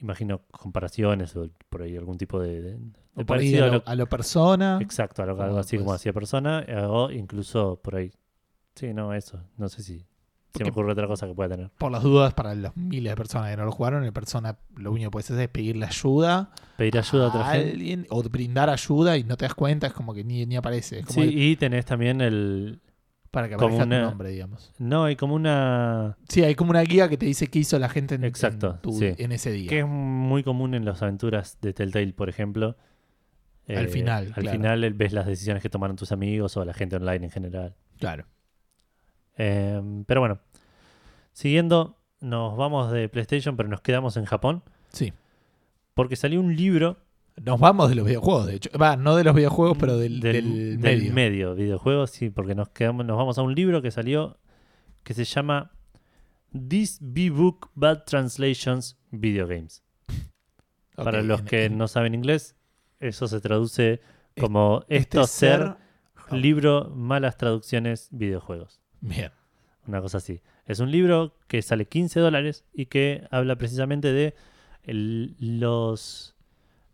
Imagino 0.00 0.40
comparaciones 0.50 1.34
o 1.36 1.48
por 1.68 1.82
ahí 1.82 1.96
algún 1.96 2.16
tipo 2.18 2.40
de, 2.40 2.60
de- 2.62 2.78
parecido 3.26 3.64
a 3.64 3.68
a 3.68 3.70
lo, 3.70 3.76
lo- 3.78 3.82
a 3.86 3.94
lo 3.94 4.06
persona. 4.08 4.78
Exacto, 4.80 5.22
algo, 5.22 5.36
Como 5.36 5.44
algo 5.46 5.58
así 5.58 5.76
como 5.76 5.90
pues- 5.90 5.96
hacía 6.00 6.12
persona, 6.12 6.64
eh, 6.66 6.76
o 6.86 7.10
incluso 7.10 7.80
por 7.82 7.96
ahí. 7.96 8.12
Sí, 8.74 8.94
no, 8.94 9.12
eso. 9.14 9.42
No 9.58 9.68
sé 9.68 9.82
si 9.82 10.06
se 10.54 10.64
me 10.64 10.70
ocurre 10.70 10.92
otra 10.92 11.06
cosa 11.06 11.26
que 11.26 11.34
pueda 11.34 11.48
tener. 11.50 11.70
Por 11.78 11.92
las 11.92 12.02
dudas, 12.02 12.34
para 12.34 12.54
los 12.54 12.76
miles 12.76 13.12
de 13.12 13.16
personas 13.16 13.50
que 13.50 13.56
no 13.56 13.64
lo 13.64 13.72
jugaron, 13.72 14.04
el 14.04 14.12
persona 14.12 14.58
lo 14.76 14.90
único 14.92 15.08
que 15.08 15.12
puedes 15.12 15.30
hacer 15.30 15.42
es 15.44 15.48
pedirle 15.48 15.86
ayuda 15.86 16.50
Pedir 16.76 16.98
ayuda 16.98 17.24
a 17.26 17.28
otra 17.28 17.44
gente. 17.52 17.70
alguien 17.72 18.06
o 18.10 18.22
brindar 18.22 18.68
ayuda 18.70 19.16
y 19.16 19.24
no 19.24 19.36
te 19.36 19.44
das 19.44 19.54
cuenta, 19.54 19.86
es 19.86 19.92
como 19.92 20.12
que 20.14 20.24
ni, 20.24 20.46
ni 20.46 20.56
aparece. 20.56 21.02
Como 21.02 21.12
Sí, 21.14 21.20
el- 21.28 21.38
y 21.38 21.56
tenés 21.56 21.84
también 21.84 22.20
el. 22.20 22.80
para 23.30 23.48
que 23.48 23.54
como 23.54 23.66
aparezca 23.76 23.84
tu 23.84 23.88
una- 23.96 24.02
nombre, 24.10 24.30
digamos. 24.30 24.72
No, 24.78 25.04
hay 25.04 25.14
como 25.16 25.34
una. 25.34 26.16
Sí, 26.28 26.42
hay 26.42 26.54
como 26.56 26.70
una 26.70 26.80
guía 26.82 27.08
que 27.08 27.16
te 27.16 27.26
dice 27.26 27.46
qué 27.46 27.60
hizo 27.60 27.78
la 27.78 27.88
gente 27.88 28.16
en, 28.16 28.24
Exacto, 28.24 28.72
en 28.74 28.80
tu- 28.80 28.92
sí. 28.98 29.14
en 29.18 29.30
ese 29.32 29.52
día. 29.52 29.68
que 29.68 29.80
es 29.80 29.86
muy 29.86 30.42
común 30.42 30.74
en 30.74 30.84
las 30.84 31.00
aventuras 31.02 31.58
de 31.60 31.72
Telltale, 31.72 32.12
por 32.12 32.28
ejemplo. 32.28 32.76
Al 33.68 33.88
final, 33.88 34.26
Al 34.34 34.42
claro. 34.42 34.50
final 34.50 34.82
eh, 34.82 34.90
ves 34.90 35.12
las 35.12 35.26
decisiones 35.26 35.62
que 35.62 35.70
tomaron 35.70 35.94
tus 35.94 36.10
amigos 36.10 36.56
o 36.56 36.64
la 36.64 36.74
gente 36.74 36.96
online 36.96 37.26
en 37.26 37.30
general. 37.30 37.76
Claro. 38.00 38.24
Eh, 39.42 39.80
pero 40.06 40.20
bueno, 40.20 40.38
siguiendo, 41.32 41.96
nos 42.20 42.56
vamos 42.58 42.92
de 42.92 43.08
PlayStation, 43.08 43.56
pero 43.56 43.68
nos 43.70 43.80
quedamos 43.80 44.18
en 44.18 44.26
Japón. 44.26 44.62
Sí. 44.92 45.14
Porque 45.94 46.14
salió 46.16 46.40
un 46.40 46.54
libro 46.56 46.98
Nos 47.42 47.58
vamos 47.58 47.88
de 47.88 47.94
los 47.94 48.04
videojuegos, 48.06 48.46
de 48.46 48.56
hecho. 48.56 48.70
Va, 48.78 48.96
no 48.96 49.16
de 49.16 49.24
los 49.24 49.34
videojuegos, 49.34 49.78
pero 49.78 49.96
del, 49.96 50.20
del 50.20 50.78
medio. 50.78 51.12
medio, 51.14 51.54
videojuegos, 51.54 52.10
sí, 52.10 52.28
porque 52.28 52.54
nos 52.54 52.68
quedamos, 52.68 53.06
nos 53.06 53.16
vamos 53.16 53.38
a 53.38 53.42
un 53.42 53.54
libro 53.54 53.80
que 53.80 53.90
salió 53.90 54.36
que 55.04 55.14
se 55.14 55.24
llama 55.24 55.70
This 56.68 56.98
B-Book 57.00 57.70
Bad 57.74 58.04
Translations 58.04 58.98
Video 59.10 59.46
Games. 59.46 59.82
Para 60.96 61.22
los 61.22 61.40
que 61.42 61.64
en- 61.64 61.78
no 61.78 61.88
saben 61.88 62.14
inglés, 62.14 62.56
eso 62.98 63.26
se 63.26 63.40
traduce 63.40 64.02
como 64.38 64.82
este 64.88 65.18
esto 65.18 65.26
ser 65.26 65.76
oh, 66.30 66.36
libro 66.36 66.90
malas 66.94 67.38
traducciones 67.38 68.08
videojuegos. 68.10 68.82
Bien. 69.00 69.30
Una 69.86 70.00
cosa 70.00 70.18
así. 70.18 70.40
Es 70.66 70.78
un 70.80 70.90
libro 70.90 71.34
que 71.48 71.62
sale 71.62 71.86
15 71.86 72.20
dólares 72.20 72.64
y 72.74 72.86
que 72.86 73.26
habla 73.30 73.56
precisamente 73.56 74.12
de 74.12 74.34
el- 74.84 75.34
los, 75.40 76.34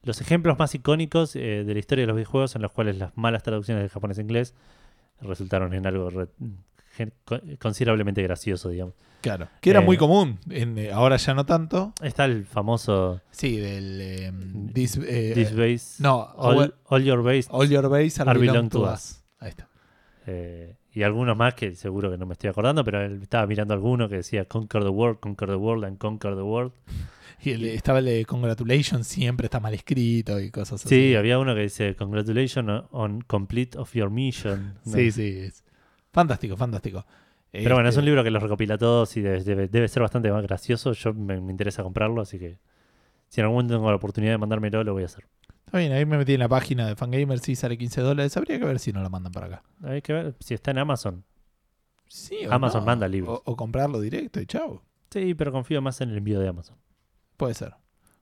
los 0.02 0.20
ejemplos 0.20 0.58
más 0.58 0.74
icónicos 0.74 1.36
eh, 1.36 1.64
de 1.64 1.72
la 1.74 1.78
historia 1.78 2.02
de 2.02 2.06
los 2.06 2.16
videojuegos 2.16 2.54
en 2.56 2.62
los 2.62 2.72
cuales 2.72 2.96
las 2.98 3.16
malas 3.16 3.42
traducciones 3.42 3.82
de 3.82 3.88
japonés 3.88 4.18
a 4.18 4.22
inglés 4.22 4.54
resultaron 5.20 5.74
en 5.74 5.86
algo 5.86 6.10
re- 6.10 6.28
considerablemente 7.58 8.22
gracioso, 8.22 8.70
digamos. 8.70 8.94
Claro. 9.20 9.48
Que 9.60 9.70
era 9.70 9.80
Eh, 9.80 9.84
muy 9.84 9.96
común. 9.96 10.38
en, 10.50 10.78
eh, 10.78 10.92
ahora 10.92 11.16
ya 11.16 11.34
no 11.34 11.44
tanto. 11.44 11.92
Está 12.02 12.24
el 12.24 12.46
famoso 12.46 13.20
Sí, 13.30 13.56
del. 13.56 13.98
eh, 14.00 14.32
this, 14.72 14.92
This 14.98 15.54
Base, 15.54 16.02
no, 16.02 16.20
all, 16.36 17.02
Your 17.04 17.22
Base, 17.22 17.48
all 17.50 17.68
Your 17.68 17.88
Base 17.88 18.22
are 18.22 18.38
belong, 18.38 18.54
belong 18.54 18.68
to 18.70 18.78
to 18.84 18.92
us. 18.92 19.22
Ahí 19.40 19.50
está. 19.50 19.68
Y 20.96 21.02
algunos 21.02 21.36
más 21.36 21.54
que 21.54 21.74
seguro 21.76 22.10
que 22.10 22.16
no 22.18 22.24
me 22.26 22.32
estoy 22.32 22.48
acordando, 22.50 22.82
pero 22.82 23.02
él 23.04 23.20
estaba 23.22 23.46
mirando 23.46 23.74
alguno 23.74 24.08
que 24.08 24.16
decía 24.16 24.46
Conquer 24.46 24.82
the 24.82 24.88
World, 24.88 25.20
Conquer 25.20 25.48
the 25.50 25.54
World 25.56 25.84
and 25.84 25.98
Conquer 25.98 26.34
the 26.34 26.42
World. 26.42 26.72
Y 27.42 27.50
el, 27.50 27.66
estaba 27.66 27.98
el 27.98 28.06
de 28.06 28.24
Congratulations, 28.24 29.06
siempre 29.06 29.44
está 29.44 29.60
mal 29.60 29.74
escrito 29.74 30.40
y 30.40 30.50
cosas 30.50 30.84
así. 30.86 30.88
Sí, 31.10 31.14
había 31.14 31.38
uno 31.38 31.54
que 31.54 31.60
dice 31.60 31.94
Congratulations 31.94 32.84
on 32.92 33.20
complete 33.20 33.76
of 33.78 33.92
your 33.92 34.08
mission. 34.10 34.74
¿no? 34.86 34.92
Sí, 34.94 35.12
sí. 35.12 35.38
es 35.40 35.62
fantástico, 36.12 36.56
fantástico. 36.56 37.04
Pero 37.52 37.74
bueno, 37.74 37.88
es 37.90 37.92
Este, 37.94 38.00
un 38.00 38.04
libro 38.06 38.24
que 38.24 38.30
los 38.30 38.42
recopila 38.42 38.78
todos 38.78 39.14
y 39.18 39.20
debe, 39.20 39.44
debe- 39.44 39.68
debe 39.68 39.86
ser 39.88 40.00
bastante 40.02 40.32
más 40.32 40.42
gracioso. 40.44 40.92
Yo 40.92 41.12
me, 41.12 41.38
me 41.40 41.50
interesa 41.52 41.82
comprarlo, 41.82 42.22
así 42.22 42.38
que 42.38 42.56
si 43.28 43.40
en 43.42 43.44
algún 43.44 43.56
momento 43.56 43.74
tengo 43.74 43.90
la 43.90 43.96
oportunidad 43.96 44.32
de 44.32 44.38
mandármelo, 44.38 44.82
lo 44.82 44.94
voy 44.94 45.02
a 45.02 45.06
hacer. 45.06 45.26
Está 45.76 45.88
bien, 45.88 45.92
ahí 45.92 46.06
me 46.06 46.16
metí 46.16 46.32
en 46.32 46.40
la 46.40 46.48
página 46.48 46.86
de 46.86 46.96
Fangamer, 46.96 47.38
sí 47.38 47.54
sale 47.54 47.76
15 47.76 48.00
dólares. 48.00 48.34
Habría 48.38 48.58
que 48.58 48.64
ver 48.64 48.78
si 48.78 48.94
no 48.94 49.02
lo 49.02 49.10
mandan 49.10 49.30
para 49.30 49.46
acá. 49.46 49.62
Hay 49.82 50.00
que 50.00 50.14
ver 50.14 50.34
si 50.40 50.54
está 50.54 50.70
en 50.70 50.78
Amazon. 50.78 51.22
Sí, 52.08 52.46
o 52.46 52.52
Amazon 52.54 52.80
no. 52.80 52.86
manda 52.86 53.06
libros. 53.06 53.42
O, 53.44 53.52
o 53.52 53.56
comprarlo 53.56 54.00
directo 54.00 54.40
y 54.40 54.46
chao. 54.46 54.82
Sí, 55.10 55.34
pero 55.34 55.52
confío 55.52 55.82
más 55.82 56.00
en 56.00 56.08
el 56.08 56.16
envío 56.16 56.40
de 56.40 56.48
Amazon. 56.48 56.78
Puede 57.36 57.52
ser. 57.52 57.74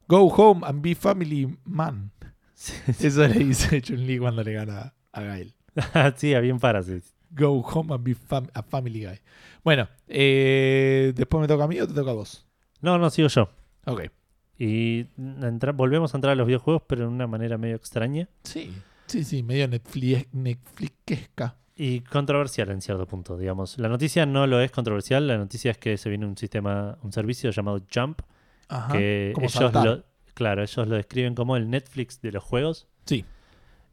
Go 0.08 0.26
home 0.26 0.66
and 0.66 0.82
be 0.82 0.96
family 0.96 1.56
man. 1.64 2.10
Sí, 2.54 2.72
Eso 3.06 3.28
le 3.28 3.38
dice 3.38 3.80
Chun-Li 3.82 4.18
cuando 4.18 4.42
le 4.42 4.52
gana 4.52 4.92
a 5.12 5.22
Gael. 5.22 5.54
sí, 6.16 6.34
bien 6.40 6.58
para, 6.58 6.82
sí. 6.82 7.02
Go 7.30 7.60
home 7.60 7.94
and 7.94 8.02
be 8.02 8.16
fam- 8.16 8.50
a 8.52 8.64
family 8.64 9.04
guy. 9.04 9.20
Bueno, 9.62 9.88
eh, 10.08 11.12
después 11.14 11.40
me 11.40 11.46
toca 11.46 11.62
a 11.62 11.68
mí 11.68 11.78
o 11.78 11.86
te 11.86 11.94
toca 11.94 12.10
a 12.10 12.14
vos. 12.14 12.48
No, 12.80 12.98
no, 12.98 13.10
sigo 13.10 13.28
yo. 13.28 13.48
Ok. 13.86 14.10
Y 14.58 15.06
entra- 15.18 15.72
volvemos 15.72 16.14
a 16.14 16.18
entrar 16.18 16.32
a 16.32 16.34
los 16.36 16.46
videojuegos, 16.46 16.82
pero 16.86 17.02
de 17.02 17.08
una 17.08 17.26
manera 17.26 17.58
medio 17.58 17.76
extraña 17.76 18.28
Sí. 18.44 18.72
Sí, 19.06 19.24
sí, 19.24 19.42
medio 19.42 19.68
Netflix, 19.68 20.26
Netflixesca. 20.32 21.56
y 21.76 22.00
controversial 22.00 22.70
en 22.70 22.80
cierto 22.80 23.06
punto, 23.06 23.36
digamos. 23.36 23.78
La 23.78 23.88
noticia 23.88 24.24
no 24.26 24.46
lo 24.46 24.60
es 24.60 24.70
controversial, 24.70 25.26
la 25.26 25.36
noticia 25.36 25.72
es 25.72 25.78
que 25.78 25.96
se 25.98 26.08
viene 26.08 26.24
un 26.24 26.36
sistema, 26.38 26.96
un 27.02 27.12
servicio 27.12 27.50
llamado 27.50 27.80
Jump, 27.92 28.20
Ajá. 28.68 28.92
que 28.92 29.32
como 29.34 29.44
ellos 29.46 29.52
saltar. 29.52 29.84
lo, 29.86 30.04
claro, 30.34 30.62
ellos 30.62 30.88
lo 30.88 30.94
describen 30.96 31.34
como 31.34 31.56
el 31.56 31.68
Netflix 31.68 32.20
de 32.22 32.32
los 32.32 32.42
juegos. 32.44 32.86
Sí. 33.04 33.24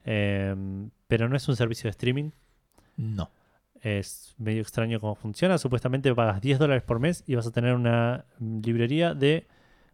Em, 0.06 0.90
pero 1.08 1.28
no 1.28 1.36
es 1.36 1.48
un 1.50 1.56
servicio 1.56 1.84
de 1.88 1.92
streaming. 1.92 2.32
No. 2.98 3.30
Es 3.82 4.36
medio 4.38 4.62
extraño 4.62 5.00
cómo 5.00 5.16
funciona. 5.16 5.58
Supuestamente 5.58 6.14
pagas 6.14 6.40
10 6.42 6.60
dólares 6.60 6.84
por 6.84 7.00
mes 7.00 7.24
y 7.28 7.36
vas 7.36 7.48
a 7.48 7.52
tener 7.52 7.74
una 7.74 8.26
librería 8.40 9.14
de 9.14 9.48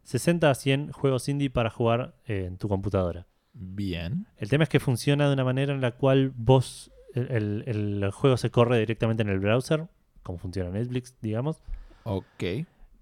60 0.07 0.49
a 0.49 0.55
100 0.55 0.91
juegos 0.93 1.27
indie 1.27 1.49
para 1.49 1.69
jugar 1.69 2.15
eh, 2.25 2.45
en 2.47 2.57
tu 2.57 2.69
computadora. 2.69 3.27
Bien. 3.53 4.25
El 4.37 4.49
tema 4.49 4.63
es 4.63 4.69
que 4.69 4.79
funciona 4.79 5.27
de 5.27 5.33
una 5.33 5.43
manera 5.43 5.73
en 5.73 5.81
la 5.81 5.91
cual 5.91 6.31
vos, 6.35 6.91
el, 7.13 7.63
el- 7.67 8.03
el 8.03 8.11
juego 8.11 8.37
se 8.37 8.49
corre 8.49 8.79
directamente 8.79 9.23
en 9.23 9.29
el 9.29 9.39
browser, 9.39 9.87
como 10.23 10.37
funciona 10.37 10.69
Netflix, 10.69 11.15
digamos. 11.21 11.57
Ok. 12.03 12.43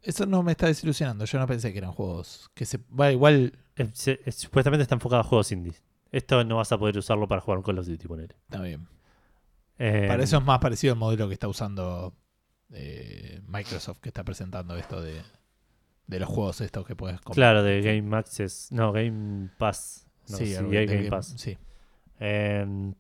Eso 0.01 0.25
no 0.25 0.41
me 0.43 0.51
está 0.53 0.67
desilusionando. 0.67 1.25
Yo 1.25 1.37
no 1.39 1.45
pensé 1.47 1.71
que 1.71 1.77
eran 1.79 1.91
juegos 1.91 2.49
que 2.53 2.65
se. 2.65 2.79
Va, 2.99 3.11
igual. 3.11 3.53
Se- 3.93 4.19
supuestamente 4.31 4.83
está 4.83 4.95
enfocado 4.95 5.21
a 5.21 5.23
juegos 5.23 5.51
indies. 5.51 5.83
Esto 6.11 6.43
no 6.43 6.57
vas 6.57 6.71
a 6.71 6.77
poder 6.77 6.97
usarlo 6.97 7.27
para 7.27 7.41
jugar 7.41 7.57
un 7.57 7.63
Call 7.63 7.79
of 7.79 7.87
Duty, 7.87 8.07
ponele. 8.07 8.35
Está 8.49 8.61
bien. 8.61 8.87
Eh, 9.77 10.05
Para 10.07 10.23
eso 10.23 10.37
es 10.37 10.43
más 10.43 10.59
parecido 10.59 10.93
al 10.93 10.99
modelo 10.99 11.27
que 11.27 11.33
está 11.33 11.47
usando 11.49 12.15
eh, 12.71 13.41
Microsoft, 13.47 13.99
que 13.99 14.09
está 14.09 14.23
presentando 14.23 14.75
esto 14.77 15.01
de, 15.01 15.21
de 16.07 16.19
los 16.19 16.29
juegos 16.29 16.61
estos 16.61 16.85
que 16.85 16.95
puedes 16.95 17.17
comprar. 17.21 17.35
Claro, 17.35 17.63
de 17.63 17.81
Game 17.81 18.15
Access. 18.15 18.71
No, 18.71 18.91
Game 18.91 19.49
Pass. 19.57 20.07
No, 20.29 20.37
sí, 20.37 20.47
sí, 20.55 20.63
de 20.63 20.85
Game 20.85 21.09
Pass. 21.09 21.33
Sí. 21.37 21.57
Eh, 22.19 22.93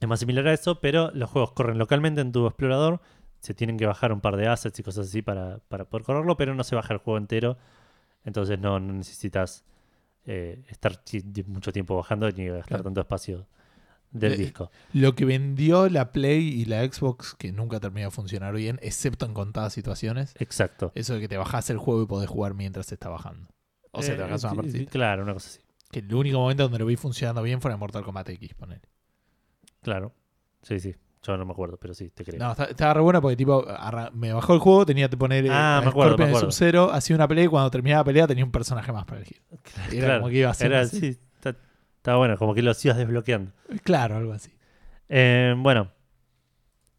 es 0.00 0.08
más 0.08 0.20
similar 0.20 0.46
a 0.48 0.52
eso, 0.52 0.80
pero 0.80 1.10
los 1.12 1.28
juegos 1.30 1.52
corren 1.52 1.78
localmente 1.78 2.20
en 2.20 2.32
tu 2.32 2.46
explorador. 2.46 3.00
Se 3.40 3.54
tienen 3.54 3.76
que 3.76 3.86
bajar 3.86 4.12
un 4.12 4.20
par 4.20 4.36
de 4.36 4.48
assets 4.48 4.78
y 4.78 4.82
cosas 4.82 5.08
así 5.08 5.22
para, 5.22 5.58
para 5.68 5.84
poder 5.84 6.04
correrlo, 6.04 6.36
pero 6.36 6.54
no 6.54 6.64
se 6.64 6.74
baja 6.74 6.92
el 6.94 6.98
juego 7.00 7.18
entero. 7.18 7.56
Entonces 8.24 8.58
no, 8.58 8.80
no 8.80 8.92
necesitas 8.92 9.64
eh, 10.26 10.62
estar 10.68 11.00
mucho 11.46 11.72
tiempo 11.72 11.96
bajando 11.96 12.30
ni 12.30 12.46
gastar 12.46 12.66
Claro. 12.66 12.84
tanto 12.84 13.00
espacio 13.00 13.46
del 14.10 14.32
Eh, 14.32 14.36
disco. 14.36 14.70
Lo 14.92 15.14
que 15.14 15.24
vendió 15.24 15.88
la 15.88 16.12
Play 16.12 16.46
y 16.48 16.64
la 16.64 16.82
Xbox, 16.84 17.34
que 17.34 17.52
nunca 17.52 17.78
terminó 17.80 18.06
de 18.06 18.10
funcionar 18.10 18.54
bien, 18.54 18.78
excepto 18.82 19.26
en 19.26 19.34
contadas 19.34 19.72
situaciones, 19.72 20.34
Exacto. 20.38 20.92
eso 20.94 21.14
de 21.14 21.20
que 21.20 21.28
te 21.28 21.36
bajás 21.36 21.68
el 21.70 21.78
juego 21.78 22.02
y 22.02 22.06
podés 22.06 22.28
jugar 22.28 22.54
mientras 22.54 22.86
se 22.86 22.94
está 22.94 23.08
bajando. 23.08 23.48
O 23.90 24.02
sea, 24.02 24.14
te 24.16 24.20
Eh, 24.20 24.24
bajás 24.24 24.44
una 24.44 24.50
sí, 24.52 24.56
partida. 24.56 24.90
Claro, 24.90 25.22
una 25.24 25.32
cosa 25.34 25.48
así. 25.50 25.60
Que 25.90 26.00
el 26.00 26.14
único 26.14 26.38
momento 26.38 26.64
donde 26.64 26.78
lo 26.78 26.86
vi 26.86 26.96
funcionando 26.96 27.42
bien 27.42 27.60
fue 27.60 27.72
en 27.72 27.78
Mortal 27.78 28.04
Kombat 28.04 28.28
X, 28.30 28.54
ponele. 28.54 28.82
Claro. 29.82 30.12
Sí, 30.62 30.80
sí. 30.80 30.94
Yo 31.22 31.36
no 31.36 31.44
me 31.44 31.52
acuerdo, 31.52 31.78
pero 31.78 31.94
sí, 31.94 32.10
te 32.10 32.24
creo. 32.24 32.38
No, 32.38 32.52
estaba 32.64 32.94
re 32.94 33.00
bueno 33.00 33.20
porque 33.20 33.36
tipo 33.36 33.66
me 34.12 34.32
bajó 34.32 34.54
el 34.54 34.60
juego, 34.60 34.86
tenía 34.86 35.08
que 35.08 35.16
poner 35.16 35.46
eh, 35.46 35.50
Ah, 35.50 35.78
a 35.78 35.80
me 35.80 35.88
acuerdo, 35.88 36.16
me 36.16 36.24
acuerdo. 36.24 36.50
Sub-Zero, 36.50 36.92
hacía 36.92 37.16
una 37.16 37.26
pelea 37.26 37.44
y 37.44 37.48
cuando 37.48 37.70
terminaba 37.70 38.00
la 38.00 38.04
pelea 38.04 38.26
tenía 38.26 38.44
un 38.44 38.52
personaje 38.52 38.92
más 38.92 39.04
para 39.04 39.18
elegir. 39.18 39.42
Era 39.92 40.06
Claro, 40.06 40.20
como 40.20 40.30
que 40.30 40.38
iba 40.38 40.50
haciendo 40.50 40.76
Era 40.76 40.84
así. 40.84 40.96
así. 40.96 41.18
Está, 42.08 42.16
bueno, 42.16 42.38
como 42.38 42.54
que 42.54 42.62
los 42.62 42.82
ibas 42.86 42.96
desbloqueando. 42.96 43.52
Claro, 43.84 44.16
algo 44.16 44.32
así. 44.32 44.50
Eh, 45.10 45.54
bueno, 45.58 45.92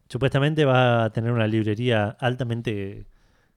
supuestamente 0.08 0.66
va 0.66 1.06
a 1.06 1.10
tener 1.10 1.32
una 1.32 1.48
librería 1.48 2.10
altamente 2.20 3.08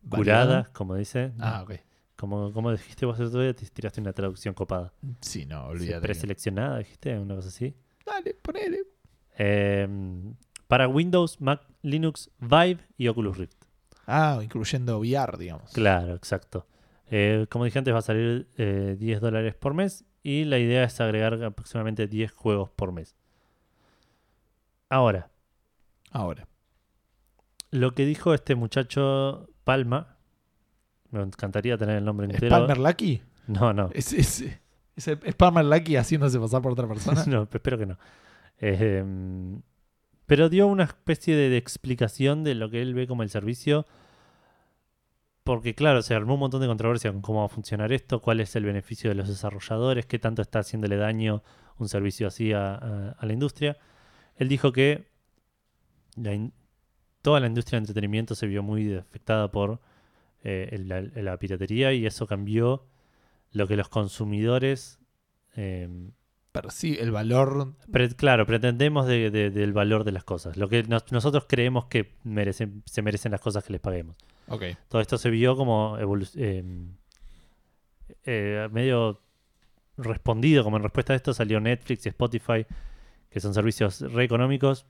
curada, 0.08 0.70
como 0.72 0.94
dice. 0.94 1.32
Ah, 1.38 1.62
ok. 1.62 1.74
Como, 2.16 2.54
como 2.54 2.72
dijiste 2.72 3.04
vos 3.04 3.20
otro 3.20 3.42
día, 3.42 3.52
te 3.54 3.66
tiraste 3.66 4.00
una 4.00 4.14
traducción 4.14 4.54
copada. 4.54 4.94
Sí, 5.20 5.44
no, 5.44 5.66
olvídate. 5.66 6.00
preseleccionada, 6.00 6.78
dijiste, 6.78 7.18
una 7.18 7.34
cosa 7.34 7.48
así. 7.48 7.76
Dale, 8.06 8.32
ponele. 8.32 8.84
Eh, 9.36 9.86
para 10.68 10.88
Windows, 10.88 11.38
Mac, 11.38 11.66
Linux, 11.82 12.30
Vive 12.38 12.78
y 12.96 13.08
Oculus 13.08 13.36
Rift. 13.36 13.62
Ah, 14.06 14.40
incluyendo 14.42 14.98
VR, 15.00 15.36
digamos. 15.36 15.70
Claro, 15.72 16.14
exacto. 16.14 16.66
Eh, 17.10 17.44
como 17.50 17.66
dije 17.66 17.78
antes, 17.78 17.92
va 17.92 17.98
a 17.98 18.00
salir 18.00 18.48
eh, 18.56 18.96
10 18.98 19.20
dólares 19.20 19.54
por 19.54 19.74
mes 19.74 20.06
y 20.22 20.44
la 20.44 20.58
idea 20.58 20.84
es 20.84 21.00
agregar 21.00 21.42
aproximadamente 21.42 22.06
10 22.06 22.32
juegos 22.32 22.70
por 22.70 22.92
mes. 22.92 23.16
Ahora, 24.88 25.30
Ahora. 26.10 26.46
lo 27.70 27.92
que 27.94 28.04
dijo 28.04 28.34
este 28.34 28.54
muchacho 28.54 29.48
Palma, 29.64 30.18
me 31.10 31.22
encantaría 31.22 31.78
tener 31.78 31.96
el 31.96 32.04
nombre 32.04 32.26
¿Es 32.26 32.34
entero. 32.34 32.50
Palmer 32.50 32.78
Lucky? 32.78 33.22
No, 33.46 33.72
no. 33.72 33.90
¿Es, 33.92 34.12
es, 34.12 34.42
es, 34.96 35.08
es 35.08 35.34
Palmer 35.34 35.64
Lucky 35.64 35.96
haciéndose 35.96 36.38
pasar 36.38 36.62
por 36.62 36.72
otra 36.72 36.86
persona? 36.86 37.24
no, 37.26 37.48
espero 37.50 37.78
que 37.78 37.86
no. 37.86 37.98
Eh, 38.58 39.04
pero 40.26 40.48
dio 40.48 40.66
una 40.66 40.84
especie 40.84 41.34
de, 41.34 41.48
de 41.48 41.56
explicación 41.56 42.44
de 42.44 42.54
lo 42.54 42.70
que 42.70 42.80
él 42.82 42.94
ve 42.94 43.06
como 43.06 43.22
el 43.22 43.30
servicio. 43.30 43.86
Porque, 45.44 45.74
claro, 45.74 46.02
se 46.02 46.14
armó 46.14 46.34
un 46.34 46.40
montón 46.40 46.60
de 46.60 46.68
controversia 46.68 47.10
con 47.12 47.20
cómo 47.20 47.40
va 47.40 47.46
a 47.46 47.48
funcionar 47.48 47.92
esto, 47.92 48.20
cuál 48.20 48.40
es 48.40 48.54
el 48.54 48.64
beneficio 48.64 49.10
de 49.10 49.16
los 49.16 49.26
desarrolladores, 49.28 50.06
qué 50.06 50.18
tanto 50.20 50.40
está 50.40 50.60
haciéndole 50.60 50.96
daño 50.96 51.42
un 51.78 51.88
servicio 51.88 52.28
así 52.28 52.52
a, 52.52 52.74
a- 52.74 53.10
a 53.18 53.26
la 53.26 53.32
industria. 53.32 53.76
Él 54.36 54.48
dijo 54.48 54.70
que 54.72 55.08
la 56.16 56.32
in- 56.34 56.52
toda 57.22 57.40
la 57.40 57.46
industria 57.48 57.78
de 57.78 57.82
entretenimiento 57.82 58.34
se 58.36 58.46
vio 58.46 58.62
muy 58.62 58.94
afectada 58.94 59.50
por 59.50 59.80
eh, 60.44 60.68
el- 60.72 60.88
la, 60.88 61.00
la 61.02 61.36
piratería 61.38 61.92
y 61.92 62.06
eso 62.06 62.26
cambió 62.26 62.86
lo 63.50 63.66
que 63.66 63.76
los 63.76 63.88
consumidores 63.88 64.98
eh, 65.56 65.88
Pero 66.52 66.70
sí, 66.70 66.96
el 67.00 67.10
valor. 67.10 67.74
Pre- 67.90 68.14
claro, 68.14 68.46
pretendemos 68.46 69.06
de- 69.06 69.30
de- 69.30 69.50
del 69.50 69.72
valor 69.72 70.04
de 70.04 70.12
las 70.12 70.22
cosas. 70.24 70.56
Lo 70.56 70.68
que 70.68 70.82
nos- 70.84 71.10
nosotros 71.12 71.46
creemos 71.48 71.86
que 71.86 72.14
merecen, 72.24 72.82
se 72.86 73.02
merecen 73.02 73.32
las 73.32 73.40
cosas 73.40 73.64
que 73.64 73.72
les 73.72 73.80
paguemos. 73.80 74.16
Todo 74.88 75.00
esto 75.00 75.18
se 75.18 75.30
vio 75.30 75.56
como 75.56 75.96
evolu- 75.98 76.30
eh, 76.36 76.62
eh, 78.24 78.68
medio 78.70 79.20
respondido, 79.96 80.64
como 80.64 80.76
en 80.76 80.82
respuesta 80.82 81.12
a 81.12 81.16
esto 81.16 81.34
salió 81.34 81.60
Netflix 81.60 82.06
y 82.06 82.08
Spotify, 82.10 82.66
que 83.30 83.40
son 83.40 83.54
servicios 83.54 84.00
re 84.00 84.24
económicos 84.24 84.86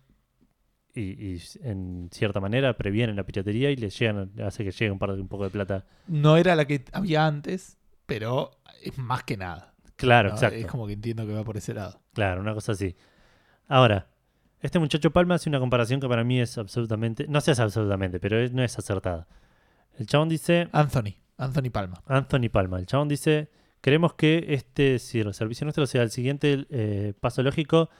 y, 0.94 1.34
y 1.34 1.42
en 1.62 2.08
cierta 2.12 2.40
manera 2.40 2.76
previenen 2.76 3.16
la 3.16 3.24
piratería 3.24 3.70
y 3.70 3.76
les 3.76 3.98
llegan, 3.98 4.30
hace 4.42 4.64
que 4.64 4.70
llegue 4.70 4.90
un, 4.90 4.98
par 4.98 5.12
de- 5.14 5.20
un 5.20 5.28
poco 5.28 5.44
de 5.44 5.50
plata. 5.50 5.84
No 6.06 6.36
era 6.36 6.54
la 6.54 6.66
que 6.66 6.84
había 6.92 7.26
antes, 7.26 7.78
pero 8.06 8.50
es 8.82 8.96
más 8.98 9.22
que 9.24 9.36
nada. 9.36 9.74
Claro, 9.96 10.30
¿no? 10.30 10.34
exacto. 10.34 10.56
Es 10.56 10.66
como 10.66 10.86
que 10.86 10.94
entiendo 10.94 11.26
que 11.26 11.32
va 11.32 11.44
por 11.44 11.56
ese 11.56 11.74
lado. 11.74 12.00
Claro, 12.12 12.40
una 12.40 12.54
cosa 12.54 12.72
así. 12.72 12.94
Ahora, 13.68 14.08
este 14.60 14.78
muchacho 14.78 15.10
Palma 15.12 15.36
hace 15.36 15.48
una 15.48 15.60
comparación 15.60 16.00
que 16.00 16.08
para 16.08 16.24
mí 16.24 16.40
es 16.40 16.58
absolutamente, 16.58 17.26
no 17.28 17.40
sé 17.40 17.46
si 17.46 17.50
es 17.52 17.60
absolutamente, 17.60 18.20
pero 18.20 18.38
es- 18.38 18.52
no 18.52 18.62
es 18.62 18.78
acertada. 18.78 19.26
El 19.98 20.06
chabón 20.06 20.28
dice, 20.28 20.68
Anthony. 20.72 21.14
Anthony 21.38 21.70
Palma. 21.72 22.02
Anthony 22.06 22.48
Palma, 22.50 22.78
el 22.78 22.86
chabón 22.86 23.08
dice, 23.08 23.48
queremos 23.80 24.14
que 24.14 24.46
este 24.48 24.98
si 24.98 25.20
el 25.20 25.32
servicio 25.34 25.64
nuestro 25.64 25.86
sea 25.86 26.02
el 26.02 26.10
siguiente 26.10 26.66
eh, 26.70 27.14
paso 27.20 27.42
lógico 27.42 27.90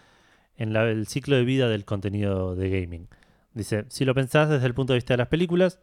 en 0.57 0.73
la- 0.73 0.89
el 0.89 1.07
ciclo 1.07 1.37
de 1.37 1.45
vida 1.45 1.69
del 1.69 1.85
contenido 1.85 2.55
de 2.55 2.69
gaming. 2.81 3.09
Dice, 3.55 3.85
si 3.89 4.05
lo 4.05 4.15
pensás 4.15 4.49
desde 4.49 4.67
el 4.67 4.75
punto 4.75 4.93
de 4.93 4.99
vista 4.99 5.15
de 5.15 5.19
las 5.19 5.29
películas, 5.29 5.81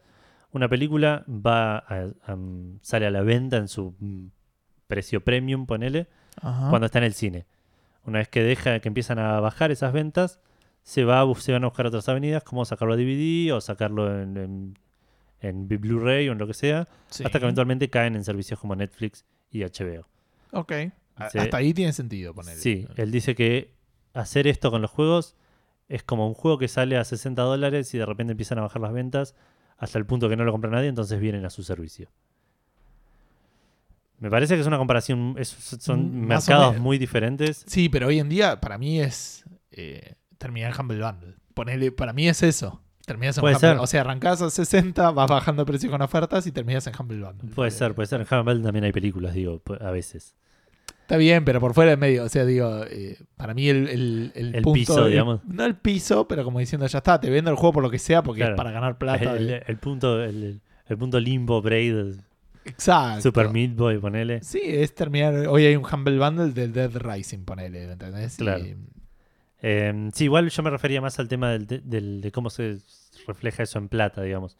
una 0.52 0.68
película 0.68 1.24
va 1.28 1.78
a- 1.78 2.08
a- 2.26 2.36
sale 2.82 3.06
a 3.06 3.10
la 3.10 3.22
venta 3.22 3.56
en 3.58 3.68
su 3.68 3.94
mm, 3.98 4.26
precio 4.86 5.22
premium, 5.22 5.66
ponele, 5.66 6.08
Ajá. 6.40 6.68
cuando 6.70 6.86
está 6.86 6.98
en 6.98 7.04
el 7.04 7.14
cine. 7.14 7.46
Una 8.04 8.18
vez 8.18 8.28
que 8.28 8.42
deja, 8.42 8.80
que 8.80 8.88
empiezan 8.88 9.18
a 9.18 9.38
bajar 9.40 9.70
esas 9.70 9.92
ventas, 9.92 10.40
se, 10.82 11.04
va 11.04 11.20
a, 11.20 11.34
se 11.34 11.52
van 11.52 11.62
a 11.64 11.66
buscar 11.68 11.86
otras 11.86 12.08
avenidas, 12.08 12.42
como 12.42 12.64
sacarlo 12.64 12.94
a 12.94 12.96
DVD 12.96 13.52
o 13.54 13.60
sacarlo 13.60 14.20
en, 14.20 14.36
en, 14.36 14.78
en 15.40 15.68
Blu-ray 15.68 16.28
o 16.28 16.32
en 16.32 16.38
lo 16.38 16.46
que 16.46 16.54
sea, 16.54 16.86
Sí. 17.08 17.24
hasta 17.24 17.38
que 17.38 17.44
eventualmente 17.44 17.88
caen 17.90 18.14
en 18.16 18.24
servicios 18.24 18.58
como 18.60 18.76
Netflix 18.76 19.24
y 19.50 19.62
HBO. 19.62 20.06
Ok. 20.52 20.72
Hasta 21.16 21.56
ahí 21.56 21.74
tiene 21.74 21.92
sentido 21.92 22.34
poner. 22.34 22.56
Sí, 22.56 22.86
él 22.96 23.10
dice 23.10 23.34
que 23.34 23.72
hacer 24.14 24.46
esto 24.46 24.70
con 24.70 24.80
los 24.82 24.90
juegos 24.90 25.36
es 25.88 26.02
como 26.02 26.26
un 26.26 26.34
juego 26.34 26.56
que 26.58 26.68
sale 26.68 26.96
a 26.96 27.04
60 27.04 27.42
dólares 27.42 27.92
y 27.94 27.98
de 27.98 28.06
repente 28.06 28.30
empiezan 28.32 28.58
a 28.58 28.62
bajar 28.62 28.80
las 28.80 28.92
ventas 28.92 29.34
hasta 29.76 29.98
el 29.98 30.06
punto 30.06 30.28
que 30.28 30.36
no 30.36 30.44
lo 30.44 30.52
compra 30.52 30.70
nadie, 30.70 30.88
entonces 30.88 31.18
vienen 31.20 31.44
a 31.44 31.50
su 31.50 31.62
servicio. 31.62 32.08
Me 34.18 34.30
parece 34.30 34.54
que 34.54 34.60
es 34.60 34.66
una 34.66 34.76
comparación, 34.78 35.34
es- 35.38 35.48
son 35.48 36.22
Mm, 36.24 36.26
más 36.26 36.46
mercados 36.48 36.78
muy 36.78 36.98
diferentes. 36.98 37.64
Sí, 37.66 37.88
pero 37.88 38.08
hoy 38.08 38.18
en 38.18 38.28
día 38.28 38.60
para 38.60 38.76
mí 38.78 39.00
es 39.00 39.44
eh, 39.72 40.14
terminar 40.36 40.74
Humble 40.78 41.00
Bundle. 41.02 41.36
Ponele, 41.54 41.92
para 41.92 42.12
mí 42.12 42.28
es 42.28 42.42
eso. 42.42 42.82
Terminas 43.10 43.36
en 43.36 43.40
Puede 43.40 43.56
Humble- 43.56 43.60
ser. 43.60 43.76
O 43.78 43.86
sea, 43.86 44.00
arrancás 44.02 44.40
a 44.42 44.50
60, 44.50 45.10
vas 45.10 45.28
bajando 45.28 45.62
el 45.62 45.66
precio 45.66 45.90
con 45.90 46.00
ofertas 46.00 46.46
y 46.46 46.52
terminas 46.52 46.86
en 46.86 46.92
Humble 46.98 47.22
Bundle. 47.24 47.50
Puede 47.54 47.70
ser, 47.72 47.94
puede 47.94 48.06
ser. 48.06 48.20
En 48.30 48.38
Humble 48.38 48.60
también 48.60 48.84
hay 48.84 48.92
películas, 48.92 49.34
digo, 49.34 49.60
a 49.80 49.90
veces. 49.90 50.36
Está 51.02 51.16
bien, 51.16 51.44
pero 51.44 51.58
por 51.58 51.74
fuera 51.74 51.90
del 51.90 51.98
medio. 51.98 52.22
O 52.22 52.28
sea, 52.28 52.44
digo, 52.44 52.84
eh, 52.88 53.18
para 53.36 53.52
mí 53.52 53.68
el, 53.68 53.88
el, 53.88 54.32
el 54.36 54.54
El 54.54 54.62
punto. 54.62 54.74
piso, 54.74 55.06
digamos. 55.06 55.40
no 55.44 55.64
el 55.64 55.74
piso, 55.74 56.28
pero 56.28 56.44
como 56.44 56.60
diciendo, 56.60 56.86
ya 56.86 56.98
está, 56.98 57.18
te 57.20 57.28
vendo 57.30 57.50
el 57.50 57.56
juego 57.56 57.72
por 57.72 57.82
lo 57.82 57.90
que 57.90 57.98
sea 57.98 58.22
porque 58.22 58.38
Claro. 58.42 58.54
es 58.54 58.56
para 58.56 58.70
ganar 58.70 58.96
plata. 58.96 59.36
El, 59.36 59.46
de- 59.48 59.76
punto, 59.80 60.22
el, 60.22 60.60
punto 60.98 61.18
limbo, 61.18 61.60
braid, 61.60 62.14
Exacto. 62.64 63.22
Super 63.22 63.48
Meat 63.48 63.74
Boy, 63.74 63.98
ponele. 63.98 64.40
Sí, 64.44 64.60
es 64.64 64.94
terminar. 64.94 65.34
Hoy 65.48 65.64
hay 65.64 65.74
un 65.74 65.84
Humble 65.84 66.16
Bundle 66.18 66.50
del 66.52 66.72
Dead 66.72 66.92
Rising, 66.94 67.40
ponele, 67.44 67.86
¿me 67.86 67.92
¿entendés? 67.94 68.36
Claro. 68.36 68.64
Y- 68.64 68.76
Eh, 69.62 70.10
sí, 70.14 70.24
igual 70.24 70.48
yo 70.48 70.62
me 70.62 70.70
refería 70.70 71.00
más 71.02 71.18
al 71.18 71.28
tema 71.28 71.50
del, 71.50 71.66
de, 71.66 71.80
del- 71.80 72.20
de 72.22 72.32
cómo 72.32 72.48
se 72.50 72.78
refleja 73.26 73.62
eso 73.62 73.78
en 73.78 73.88
plata, 73.88 74.22
digamos. 74.22 74.56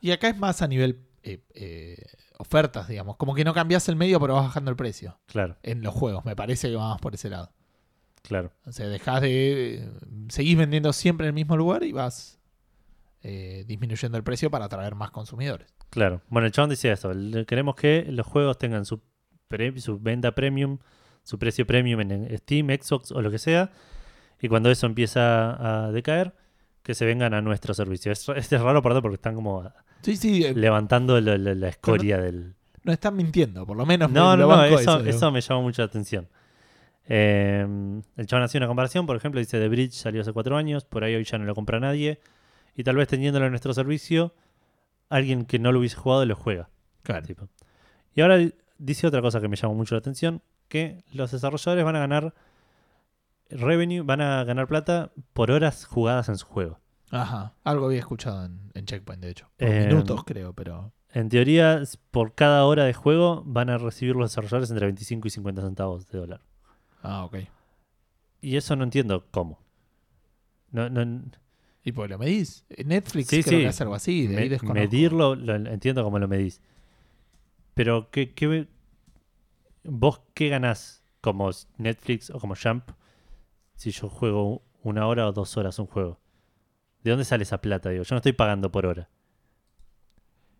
Y 0.00 0.10
acá 0.12 0.28
es 0.28 0.36
más 0.38 0.62
a 0.62 0.68
nivel 0.68 1.00
eh, 1.22 1.42
eh, 1.54 1.96
ofertas, 2.38 2.88
digamos. 2.88 3.16
Como 3.16 3.34
que 3.34 3.44
no 3.44 3.52
cambias 3.54 3.88
el 3.88 3.96
medio, 3.96 4.18
pero 4.20 4.34
vas 4.34 4.44
bajando 4.44 4.70
el 4.70 4.76
precio 4.76 5.18
Claro, 5.26 5.56
en 5.62 5.82
los 5.82 5.92
juegos. 5.94 6.24
Me 6.24 6.34
parece 6.36 6.68
que 6.70 6.76
vamos 6.76 7.00
por 7.00 7.14
ese 7.14 7.28
lado. 7.28 7.52
claro. 8.22 8.52
O 8.64 8.72
sea, 8.72 8.88
dejás 8.88 9.20
de. 9.20 9.74
eh, 9.74 9.88
Seguís 10.28 10.56
vendiendo 10.56 10.92
siempre 10.92 11.26
en 11.26 11.28
el 11.28 11.34
mismo 11.34 11.56
lugar 11.56 11.82
y 11.84 11.92
vas 11.92 12.38
eh, 13.22 13.64
disminuyendo 13.66 14.16
el 14.16 14.24
precio 14.24 14.50
para 14.50 14.64
atraer 14.66 14.94
más 14.94 15.10
consumidores. 15.10 15.68
Claro. 15.90 16.22
Bueno, 16.28 16.46
el 16.46 16.52
chabón 16.52 16.70
decía 16.70 16.92
eso. 16.94 17.10
el- 17.10 17.44
Queremos 17.46 17.74
que 17.74 18.06
los 18.08 18.26
juegos 18.26 18.56
tengan 18.58 18.84
su, 18.86 19.02
pre- 19.48 19.78
su 19.80 19.98
venta 19.98 20.34
premium, 20.34 20.78
su 21.24 21.38
precio 21.38 21.66
premium 21.66 22.00
en 22.00 22.38
Steam, 22.38 22.68
Xbox 22.68 23.12
o 23.12 23.20
lo 23.20 23.30
que 23.30 23.38
sea. 23.38 23.70
Y 24.40 24.48
cuando 24.48 24.70
eso 24.70 24.86
empieza 24.86 25.86
a 25.88 25.92
decaer, 25.92 26.32
que 26.82 26.94
se 26.94 27.04
vengan 27.06 27.34
a 27.34 27.40
nuestro 27.42 27.74
servicio. 27.74 28.10
Es, 28.12 28.28
es 28.28 28.50
raro, 28.52 28.82
perdón, 28.82 29.02
porque 29.02 29.14
están 29.16 29.34
como 29.34 29.70
Sí, 30.02 30.16
sí. 30.16 30.44
eh, 30.44 30.54
levantando 30.54 31.20
la, 31.20 31.36
la- 31.38 31.54
la 31.54 31.68
escoria 31.68 32.18
del... 32.18 32.54
no 32.84 32.92
están 32.92 33.16
mintiendo, 33.16 33.66
por 33.66 33.76
lo 33.76 33.84
menos. 33.86 34.10
No, 34.10 34.30
me- 34.36 34.42
no, 34.42 34.48
no, 34.48 34.64
eso, 34.64 35.00
eso 35.04 35.30
me 35.30 35.40
llamó 35.40 35.62
mucha 35.62 35.82
atención. 35.84 36.28
Eh, 37.12 37.66
el 38.16 38.26
chabón 38.26 38.44
hacía 38.44 38.58
una 38.60 38.68
comparación, 38.68 39.06
por 39.06 39.16
ejemplo, 39.16 39.40
dice 39.40 39.58
The 39.58 39.68
Bridge 39.68 39.92
salió 39.94 40.20
hace 40.22 40.32
cuatro 40.32 40.56
años, 40.56 40.84
por 40.84 41.02
ahí 41.04 41.14
hoy 41.14 41.24
ya 41.24 41.38
no 41.38 41.44
lo 41.44 41.54
compra 41.54 41.80
nadie. 41.80 42.20
Y 42.76 42.84
tal 42.84 42.96
vez 42.96 43.08
teniéndolo 43.08 43.46
en 43.46 43.52
nuestro 43.52 43.74
servicio, 43.74 44.32
alguien 45.08 45.44
que 45.44 45.58
no 45.58 45.72
lo 45.72 45.80
hubiese 45.80 45.96
jugado 45.96 46.24
lo 46.24 46.36
juega. 46.36 46.70
Claro. 47.02 47.26
tipo. 47.26 47.48
Y 48.14 48.20
ahora 48.20 48.36
di- 48.36 48.54
dice 48.78 49.06
otra 49.06 49.20
cosa 49.22 49.40
que 49.40 49.48
me 49.48 49.56
llamó 49.56 49.74
mucho 49.74 49.94
la 49.94 49.98
atención, 49.98 50.40
que 50.68 51.02
los 51.12 51.32
desarrolladores 51.32 51.84
van 51.84 51.96
a 51.96 52.00
ganar 52.00 52.34
revenue, 53.50 54.02
van 54.02 54.20
a 54.20 54.42
ganar 54.44 54.66
plata 54.68 55.12
por 55.32 55.50
horas 55.50 55.84
jugadas 55.84 56.28
en 56.28 56.36
su 56.38 56.46
juego. 56.46 56.78
Ajá. 57.10 57.54
Algo 57.64 57.86
había 57.86 57.98
escuchado 57.98 58.44
en, 58.44 58.70
en 58.74 58.84
Checkpoint, 58.86 59.22
de 59.22 59.30
hecho. 59.30 59.50
Por 59.56 59.68
Eh, 59.68 59.86
minutos, 59.88 60.24
creo, 60.24 60.52
pero. 60.52 60.92
En 61.12 61.28
teoría, 61.28 61.82
por 62.12 62.34
cada 62.36 62.64
hora 62.66 62.84
de 62.84 62.92
juego 62.94 63.42
van 63.44 63.68
a 63.68 63.78
recibir 63.78 64.14
los 64.14 64.30
desarrolladores 64.30 64.70
entre 64.70 64.86
25 64.86 65.26
y 65.26 65.30
50 65.32 65.62
centavos 65.62 66.08
de 66.08 66.18
dólar. 66.18 66.40
Ah, 67.02 67.24
ok. 67.24 67.36
Y 68.40 68.56
eso 68.56 68.76
no 68.76 68.84
entiendo 68.84 69.26
cómo. 69.32 69.58
No, 70.70 70.88
no, 70.88 71.22
¿Y 71.82 71.92
pues 71.92 72.08
lo 72.10 72.18
medís? 72.18 72.64
Netflix 72.84 73.28
Sí, 73.28 73.42
creo 73.42 73.58
sí. 73.58 73.62
que 73.64 73.68
hace 73.68 73.82
algo 73.82 73.94
así. 73.96 74.26
De 74.28 74.36
ahí 74.36 74.44
me- 74.44 74.48
desconozco. 74.50 74.74
medirlo, 74.80 75.34
lo 75.34 75.54
entiendo 75.56 76.04
cómo 76.04 76.18
lo 76.20 76.28
medís. 76.28 76.60
Pero, 77.74 78.10
¿qué, 78.10 78.32
qué- 78.34 78.68
vos 79.84 80.20
qué 80.34 80.48
ganás 80.48 81.02
como 81.20 81.50
Netflix 81.78 82.30
o 82.30 82.38
como 82.38 82.54
Jump 82.54 82.84
si 83.80 83.92
yo 83.92 84.10
juego 84.10 84.62
una 84.82 85.06
hora 85.06 85.26
o 85.26 85.32
dos 85.32 85.56
horas 85.56 85.78
un 85.78 85.86
juego? 85.86 86.20
¿De 87.02 87.12
dónde 87.12 87.24
sale 87.24 87.44
esa 87.44 87.62
plata? 87.62 87.90
Yo 87.90 88.02
no 88.10 88.16
estoy 88.18 88.34
pagando 88.34 88.70
por 88.70 88.84
hora. 88.84 89.08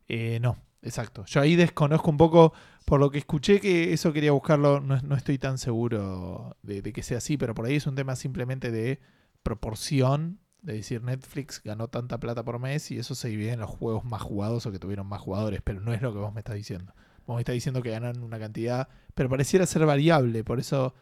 Eh, 0.09 0.39
no, 0.41 0.57
exacto. 0.81 1.27
Yo 1.27 1.43
ahí 1.43 1.55
desconozco 1.55 2.11
un 2.11 2.16
poco, 2.16 2.55
por 2.87 2.99
lo 2.99 3.11
que 3.11 3.18
escuché 3.18 3.61
que 3.61 3.93
eso 3.93 4.14
quería 4.14 4.33
buscarlo, 4.33 4.81
no, 4.81 4.99
no 5.03 5.16
estoy 5.16 5.37
tan 5.37 5.59
seguro 5.59 6.57
de, 6.62 6.81
de 6.81 6.95
que 6.95 7.03
sea 7.03 7.18
así, 7.18 7.37
pero 7.37 7.53
por 7.53 7.66
ahí 7.66 7.77
es 7.77 7.87
un 7.87 7.95
tema 7.95 8.16
simplemente 8.16 8.71
de 8.71 9.01
proporción, 9.43 10.41
de 10.62 10.73
decir 10.73 11.03
Netflix 11.03 11.62
ganó 11.62 11.89
tanta 11.89 12.18
plata 12.18 12.43
por 12.43 12.59
mes 12.59 12.91
y 12.91 12.97
eso 12.97 13.14
se 13.14 13.29
divide 13.29 13.53
en 13.53 13.61
los 13.61 13.68
juegos 13.68 14.03
más 14.03 14.23
jugados 14.23 14.64
o 14.64 14.73
que 14.73 14.79
tuvieron 14.79 15.07
más 15.07 15.21
jugadores, 15.21 15.61
pero 15.62 15.81
no 15.83 15.93
es 15.93 16.01
lo 16.01 16.14
que 16.14 16.21
vos 16.21 16.33
me 16.33 16.41
estás 16.41 16.57
diciendo. 16.57 16.95
Vos 17.27 17.37
me 17.37 17.43
estás 17.43 17.53
diciendo 17.53 17.83
que 17.83 17.91
ganan 17.91 18.23
una 18.23 18.39
cantidad, 18.39 18.89
pero 19.14 19.29
pareciera 19.29 19.66
ser 19.66 19.85
variable, 19.85 20.43
por 20.43 20.59
eso... 20.59 20.95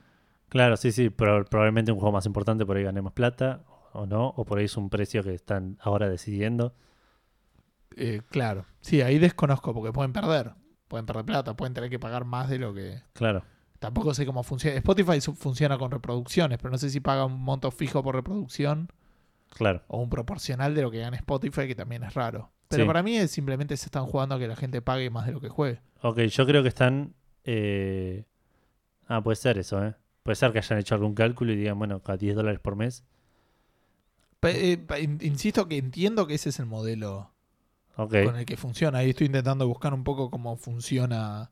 Claro, 0.49 0.77
sí, 0.77 0.93
sí, 0.93 1.11
pero 1.11 1.45
probablemente 1.45 1.93
un 1.93 1.99
juego 1.99 2.13
más 2.13 2.27
importante 2.27 2.65
por 2.65 2.77
ahí 2.77 2.85
gane 2.85 3.03
más 3.03 3.13
plata 3.13 3.63
o 3.93 4.07
no, 4.07 4.29
o 4.37 4.45
por 4.45 4.59
ahí 4.59 4.65
es 4.67 4.77
un 4.77 4.89
precio 4.91 5.23
que 5.23 5.35
están 5.35 5.77
ahora 5.81 6.09
decidiendo. 6.09 6.75
eh, 7.97 8.23
claro, 8.31 8.65
sí, 8.81 9.03
ahí 9.03 9.19
desconozco 9.19 9.75
porque 9.75 9.93
pueden 9.93 10.13
perder. 10.13 10.53
pueden 10.87 11.05
perder 11.05 11.25
plata, 11.25 11.55
pueden 11.55 11.75
tener 11.75 11.91
que 11.91 11.99
pagar 11.99 12.25
más 12.25 12.49
de 12.49 12.59
lo 12.59 12.73
que... 12.73 13.03
Claro. 13.13 13.43
Tampoco 13.79 14.15
sé 14.15 14.25
cómo 14.25 14.43
funciona. 14.43 14.77
Spotify 14.79 15.21
funciona 15.21 15.77
con 15.79 15.91
reproducciones, 15.91 16.59
pero 16.59 16.71
no 16.71 16.79
sé 16.79 16.89
si 16.91 17.01
paga 17.01 17.25
un 17.27 17.41
monto 17.43 17.71
fijo 17.71 18.03
por 18.03 18.15
reproducción 18.15 18.89
Claro. 19.51 19.83
o 19.89 19.99
un 20.01 20.09
proporcional 20.11 20.75
de 20.75 20.83
lo 20.83 20.91
que 20.91 20.99
gana 21.01 21.17
Spotify, 21.17 21.67
que 21.67 21.75
también 21.75 22.03
es 22.05 22.15
raro. 22.15 22.51
Pero 22.69 22.85
Sí. 22.85 22.87
para 22.87 23.03
mí 23.03 23.17
es 23.17 23.31
simplemente 23.31 23.77
se 23.77 23.87
están 23.87 24.07
jugando 24.07 24.35
a 24.35 24.39
que 24.39 24.49
la 24.49 24.57
gente 24.57 24.81
pague 24.83 25.11
más 25.11 25.27
de 25.27 25.33
lo 25.33 25.41
que 25.41 25.49
juegue. 25.49 25.81
Ok, 26.03 26.21
yo 26.23 26.47
creo 26.47 26.63
que 26.63 26.69
están. 26.69 27.15
eh, 27.45 28.25
Ah, 29.07 29.23
puede 29.23 29.37
ser 29.37 29.57
eso, 29.59 29.83
¿eh? 29.85 29.95
Puede 30.23 30.37
ser 30.37 30.53
que 30.53 30.59
hayan 30.59 30.79
hecho 30.79 30.95
algún 30.95 31.15
cálculo 31.15 31.53
y 31.53 31.57
digan, 31.57 31.79
bueno, 31.79 32.03
a 32.05 32.17
10 32.17 32.37
dólares 32.37 32.61
por 32.61 32.77
mes. 32.77 33.05
Eh, 34.43 34.79
insisto 35.21 35.67
que 35.69 35.79
entiendo 35.79 36.27
que 36.27 36.35
ese 36.35 36.51
es 36.51 36.59
el 36.61 36.67
modelo 36.67 37.33
con 37.97 38.37
el 38.37 38.45
que 38.47 38.57
funciona. 38.57 38.99
Ahí 38.99 39.11
estoy 39.11 39.27
intentando 39.27 39.67
buscar 39.67 39.93
un 39.93 40.05
poco 40.05 40.31
cómo 40.31 40.57
funciona 40.57 41.51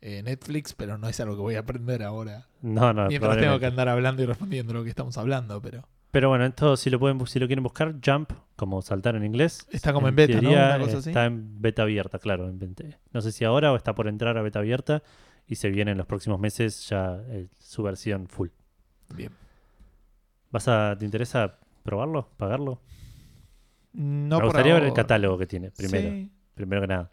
eh, 0.00 0.22
Netflix, 0.22 0.72
pero 0.74 0.98
no 0.98 1.08
es 1.08 1.18
algo 1.20 1.34
que 1.34 1.42
voy 1.42 1.54
a 1.56 1.60
aprender 1.60 2.02
ahora. 2.02 2.46
No, 2.60 2.92
no, 2.92 3.08
Mientras 3.08 3.38
tengo 3.38 3.58
que 3.58 3.66
andar 3.66 3.88
hablando 3.88 4.22
y 4.22 4.26
respondiendo 4.26 4.72
lo 4.72 4.84
que 4.84 4.90
estamos 4.90 5.18
hablando, 5.18 5.60
pero 5.60 5.88
Pero 6.12 6.28
bueno, 6.28 6.44
esto 6.44 6.76
si 6.76 6.90
lo 6.90 7.00
pueden 7.00 7.24
si 7.26 7.40
lo 7.40 7.46
quieren 7.46 7.64
buscar, 7.64 7.96
Jump, 8.04 8.30
como 8.54 8.82
saltar 8.82 9.16
en 9.16 9.24
inglés. 9.24 9.66
Está 9.70 9.92
como 9.92 10.06
en 10.06 10.14
beta, 10.14 10.34
¿no? 10.34 10.40
teoría, 10.42 10.66
Una 10.76 10.84
cosa 10.84 10.98
así. 10.98 11.10
Está 11.10 11.24
en 11.24 11.60
beta 11.60 11.82
abierta, 11.82 12.20
claro. 12.20 12.48
en 12.48 12.58
beta- 12.60 13.00
No 13.12 13.20
sé 13.20 13.32
si 13.32 13.44
ahora 13.44 13.72
o 13.72 13.76
está 13.76 13.94
por 13.96 14.06
entrar 14.06 14.38
a 14.38 14.42
beta 14.42 14.60
abierta 14.60 15.02
y 15.46 15.56
se 15.56 15.70
viene 15.70 15.90
en 15.92 15.98
los 15.98 16.06
próximos 16.06 16.38
meses 16.40 16.88
ya 16.88 17.22
eh, 17.28 17.48
su 17.58 17.82
versión 17.82 18.28
full. 18.28 18.48
bien. 19.14 19.32
¿Vas 20.50 20.68
a, 20.68 20.96
¿Te 20.98 21.04
interesa 21.04 21.58
probarlo? 21.82 22.28
¿Pagarlo? 22.36 22.80
No 23.92 24.36
Me 24.36 24.40
por 24.40 24.44
gustaría 24.46 24.74
ver 24.74 24.84
el 24.84 24.92
catálogo 24.92 25.38
que 25.38 25.46
tiene, 25.46 25.70
primero. 25.70 26.08
Sí. 26.10 26.30
Primero 26.54 26.82
que 26.82 26.86
nada. 26.88 27.10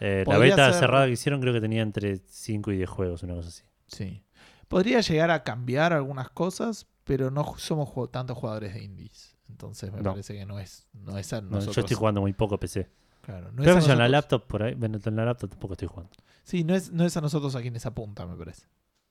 Eh, 0.00 0.24
la 0.26 0.38
beta 0.38 0.70
ser- 0.72 0.80
cerrada 0.80 1.06
que 1.06 1.12
hicieron 1.12 1.40
creo 1.40 1.52
que 1.52 1.60
tenía 1.60 1.82
entre 1.82 2.16
5 2.26 2.72
y 2.72 2.76
10 2.78 2.88
juegos, 2.90 3.22
una 3.22 3.34
cosa 3.34 3.48
así. 3.48 3.62
Sí. 3.86 4.22
Podría 4.68 5.00
llegar 5.00 5.30
a 5.30 5.42
cambiar 5.44 5.92
algunas 5.92 6.30
cosas, 6.30 6.86
pero 7.04 7.30
no 7.30 7.54
somos 7.58 7.90
tantos 8.10 8.36
jugadores 8.36 8.74
de 8.74 8.82
indies. 8.82 9.36
Entonces 9.48 9.92
me 9.92 9.98
No. 10.00 10.10
parece 10.10 10.34
que 10.34 10.46
no 10.46 10.58
es, 10.58 10.86
no 10.92 11.16
es 11.18 11.32
a 11.32 11.40
No, 11.40 11.50
nosotros. 11.50 11.76
yo 11.76 11.80
estoy 11.82 11.96
jugando 11.96 12.20
muy 12.20 12.32
poco 12.32 12.58
PC. 12.58 12.88
Claro, 13.22 13.52
no 13.52 13.62
Creo 13.62 13.78
es 13.78 13.84
que 13.84 13.88
yo 13.88 13.92
en 13.92 13.98
la 14.00 14.08
laptop 14.08 14.46
por 14.46 14.62
ahí, 14.64 14.74
bueno, 14.74 14.98
en 15.04 15.16
la 15.16 15.24
laptop 15.24 15.50
tampoco 15.50 15.74
estoy 15.74 15.88
jugando. 15.88 16.12
Sí, 16.44 16.62
no 16.62 16.74
es, 16.74 16.92
no 16.92 17.04
es 17.04 17.16
a 17.16 17.20
nosotros 17.20 17.56
a 17.56 17.62
quienes 17.62 17.86
apunta, 17.86 18.26
me 18.26 18.36
parece. 18.36 18.66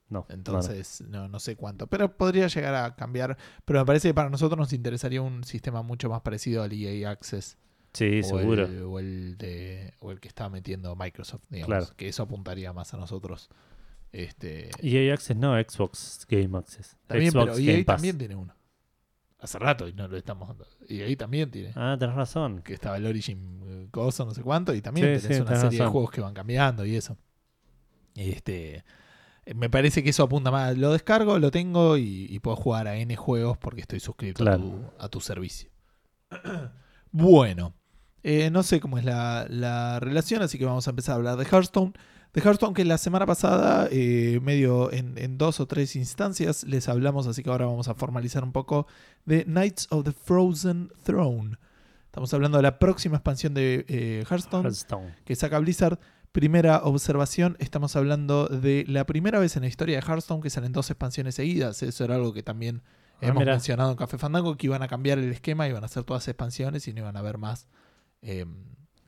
No. 0.09 0.25
Entonces, 0.29 1.01
no, 1.07 1.27
no 1.27 1.39
sé 1.39 1.55
cuánto. 1.55 1.88
Pero 1.88 2.15
podría 2.15 2.47
llegar 2.47 2.75
a 2.75 2.95
cambiar. 2.95 3.38
Pero 3.65 3.79
me 3.79 3.86
parece 3.86 4.09
que 4.09 4.13
para 4.13 4.29
nosotros 4.29 4.57
nos 4.59 4.71
interesaría 4.71 5.21
un 5.21 5.43
sistema 5.43 5.81
mucho 5.81 6.09
más 6.09 6.21
parecido 6.21 6.61
al 6.61 6.71
EA 6.71 7.09
Access. 7.09 7.57
Sí, 7.93 8.19
o 8.19 8.23
seguro. 8.23 8.65
El, 8.65 8.84
o, 8.84 8.99
el 8.99 9.38
de, 9.38 9.93
o 9.99 10.11
el 10.11 10.19
que 10.19 10.27
está 10.27 10.49
metiendo 10.49 10.95
Microsoft, 10.95 11.43
digamos. 11.49 11.67
Claro. 11.67 11.95
Que 11.97 12.07
eso 12.07 12.23
apuntaría 12.23 12.71
más 12.73 12.93
a 12.93 12.97
nosotros. 12.97 13.49
Este, 14.11 14.69
EA 14.81 15.13
Access 15.15 15.36
no, 15.36 15.55
Xbox 15.59 16.27
Game 16.29 16.55
Access. 16.57 16.95
también, 17.07 17.31
Xbox 17.31 17.45
pero 17.45 17.57
Game 17.57 17.79
EA 17.79 17.86
Pass. 17.86 17.95
también 17.95 18.17
tiene 18.17 18.36
uno. 18.36 18.55
Hace 19.43 19.59
rato 19.59 19.87
y 19.89 19.93
no 19.93 20.07
lo 20.07 20.15
estamos 20.15 20.47
dando. 20.47 20.65
EA 20.87 21.15
también 21.17 21.51
tiene. 21.51 21.73
Ah, 21.75 21.97
tenés 21.99 22.15
razón. 22.15 22.61
Que 22.61 22.73
estaba 22.73 22.95
el 22.95 23.05
Origin 23.05 23.61
eh, 23.67 23.87
Cosa, 23.91 24.23
no 24.23 24.31
sé 24.33 24.41
cuánto. 24.41 24.73
Y 24.73 24.81
también 24.81 25.19
Sí, 25.19 25.23
tenés 25.23 25.37
sí, 25.37 25.41
una 25.41 25.49
tenés 25.51 25.61
serie 25.63 25.79
de 25.83 25.91
juegos 25.91 26.11
que 26.11 26.21
van 26.21 26.33
cambiando 26.33 26.85
y 26.85 26.95
eso. 26.95 27.17
Este. 28.15 28.85
eh, 29.45 29.53
Me 29.53 29.69
parece 29.69 30.01
que 30.01 30.11
eso 30.11 30.23
apunta 30.23 30.49
más. 30.49 30.77
Lo 30.77 30.93
descargo, 30.93 31.37
lo 31.39 31.51
tengo 31.51 31.97
y, 31.97 32.25
y 32.29 32.39
puedo 32.39 32.55
jugar 32.55 32.87
a 32.87 32.95
N 32.95 33.13
juegos 33.17 33.57
porque 33.57 33.81
estoy 33.81 33.99
suscrito 33.99 34.49
a, 34.49 34.55
tu, 34.57 34.81
a 34.97 35.09
tu 35.09 35.19
servicio. 35.19 35.69
bueno, 37.11 37.73
eh, 38.23 38.49
no 38.49 38.63
sé 38.63 38.79
cómo 38.79 38.97
es 38.97 39.05
la, 39.05 39.45
la 39.49 39.99
relación, 39.99 40.41
así 40.41 40.57
que 40.57 40.65
vamos 40.65 40.87
a 40.87 40.91
empezar 40.91 41.13
a 41.13 41.15
hablar 41.17 41.37
de 41.37 41.45
Hearthstone. 41.45 41.93
De 42.33 42.41
Hearthstone 42.41 42.73
que 42.73 42.83
la 42.83 42.97
semana 42.97 43.27
pasada, 43.27 43.87
eh, 43.91 44.39
medio 44.41 44.91
en, 44.91 45.19
en 45.19 45.37
dos 45.37 45.59
o 45.59 45.67
tres 45.67 45.95
instancias, 45.95 46.63
les 46.63 46.89
hablamos, 46.89 47.27
así 47.27 47.43
que 47.43 47.51
ahora 47.51 47.67
vamos 47.67 47.89
a 47.89 47.93
formalizar 47.93 48.43
un 48.43 48.51
poco 48.51 48.87
de 49.26 49.45
Knights 49.45 49.88
of 49.89 50.03
the 50.03 50.11
Frozen 50.11 50.91
Throne. 51.03 51.57
Estamos 52.05 52.34
hablando 52.34 52.57
de 52.57 52.63
la 52.63 52.80
próxima 52.80 53.17
expansión 53.17 53.53
de 53.53 53.86
eh, 53.88 54.24
Hearthstone 54.30 54.67
Hearthstone. 54.67 55.15
que 55.26 55.36
saca 55.36 55.59
Blizzard. 55.59 55.99
Primera 56.32 56.80
observación, 56.84 57.55
estamos 57.59 57.95
hablando 57.95 58.47
de 58.47 58.86
la 58.88 59.05
primera 59.05 59.38
vez 59.39 59.55
en 59.55 59.61
la 59.61 59.67
historia 59.67 59.99
de 59.99 60.05
Hearthstone 60.05 60.41
que 60.41 60.49
salen 60.49 60.71
dos 60.71 60.89
expansiones 60.89 61.36
seguidas. 61.36 61.84
Eso 61.84 62.03
era 62.03 62.15
algo 62.15 62.34
que 62.34 62.41
también 62.41 62.82
Ah, 63.24 63.28
hemos 63.28 63.45
mencionado 63.45 63.91
en 63.91 63.97
Café 63.97 64.17
Fandango, 64.17 64.57
que 64.57 64.67
iban 64.67 64.82
a 64.84 64.88
cambiar 64.88 65.17
el 65.17 65.32
esquema, 65.32 65.67
iban 65.67 65.84
a 65.84 65.86
hacer 65.86 66.03
todas 66.03 66.28
expansiones 66.28 66.88
y 66.88 66.93
no 66.93 66.99
iban 66.99 67.15
a 67.15 67.19
haber 67.19 67.38
más 67.38 67.67
eh, 68.21 68.45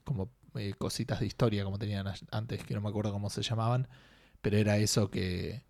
como 0.03 0.30
eh, 0.55 0.74
cositas 0.78 1.20
de 1.20 1.26
historia 1.26 1.63
como 1.63 1.78
tenían 1.78 2.07
antes, 2.32 2.63
que 2.63 2.74
no 2.74 2.82
me 2.82 2.89
acuerdo 2.89 3.11
cómo 3.11 3.30
se 3.30 3.41
llamaban, 3.41 3.88
pero 4.41 4.57
era 4.57 4.78
eso 4.78 5.09
que 5.09 5.64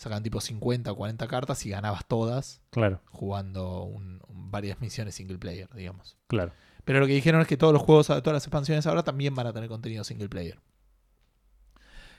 sacan 0.00 0.22
tipo 0.22 0.40
50 0.40 0.90
o 0.92 0.96
40 0.96 1.28
cartas 1.28 1.64
y 1.66 1.70
ganabas 1.70 2.06
todas 2.06 2.62
Claro, 2.70 3.00
jugando 3.10 3.82
un- 3.84 4.20
varias 4.28 4.80
misiones 4.80 5.14
single 5.14 5.38
player, 5.38 5.68
digamos. 5.74 6.16
claro. 6.26 6.52
Pero 6.84 6.98
lo 7.00 7.06
que 7.06 7.12
dijeron 7.12 7.40
es 7.42 7.46
que 7.46 7.56
todos 7.58 7.72
los 7.74 7.82
juegos, 7.82 8.06
todas 8.06 8.32
las 8.32 8.44
expansiones 8.44 8.86
ahora 8.86 9.02
también 9.04 9.34
van 9.34 9.46
a 9.46 9.52
tener 9.52 9.68
contenido 9.68 10.02
single 10.02 10.28
player. 10.30 10.58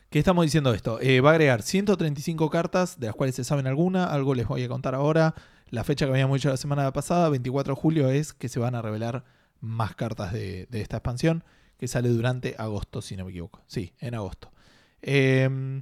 ¿Qué 0.10 0.20
estamos 0.20 0.44
diciendo 0.46 0.74
esto? 0.74 1.00
Eh, 1.02 1.22
va 1.22 1.30
a 1.30 1.34
agregar 1.34 1.62
135 1.62 2.50
cartas, 2.50 3.00
de 3.00 3.08
las 3.08 3.16
cuales 3.16 3.34
se 3.36 3.44
saben 3.44 3.66
alguna, 3.66 4.06
algo 4.06 4.36
les 4.36 4.46
voy 4.48 4.64
a 4.64 4.68
contar 4.68 4.94
ahora. 4.94 5.34
La 5.70 5.84
fecha 5.86 6.06
que 6.06 6.12
habíamos 6.12 6.36
dicho 6.38 6.50
la 6.50 6.58
semana 6.58 6.92
pasada, 6.92 7.30
24 7.30 7.76
de 7.76 7.82
julio, 7.82 8.10
es 8.10 8.34
que 8.34 8.50
se 8.50 8.60
van 8.60 8.76
a 8.76 8.82
revelar 8.82 9.24
más 9.62 9.96
cartas 9.96 10.34
de, 10.34 10.68
de 10.70 10.82
esta 10.82 10.98
expansión, 10.98 11.44
que 11.78 11.88
sale 11.88 12.10
durante 12.10 12.56
agosto, 12.58 13.02
si 13.02 13.16
no 13.16 13.24
me 13.26 13.32
equivoco. 13.32 13.64
Sí, 13.68 13.94
en 14.00 14.14
agosto. 14.16 14.52
Eh, 15.02 15.82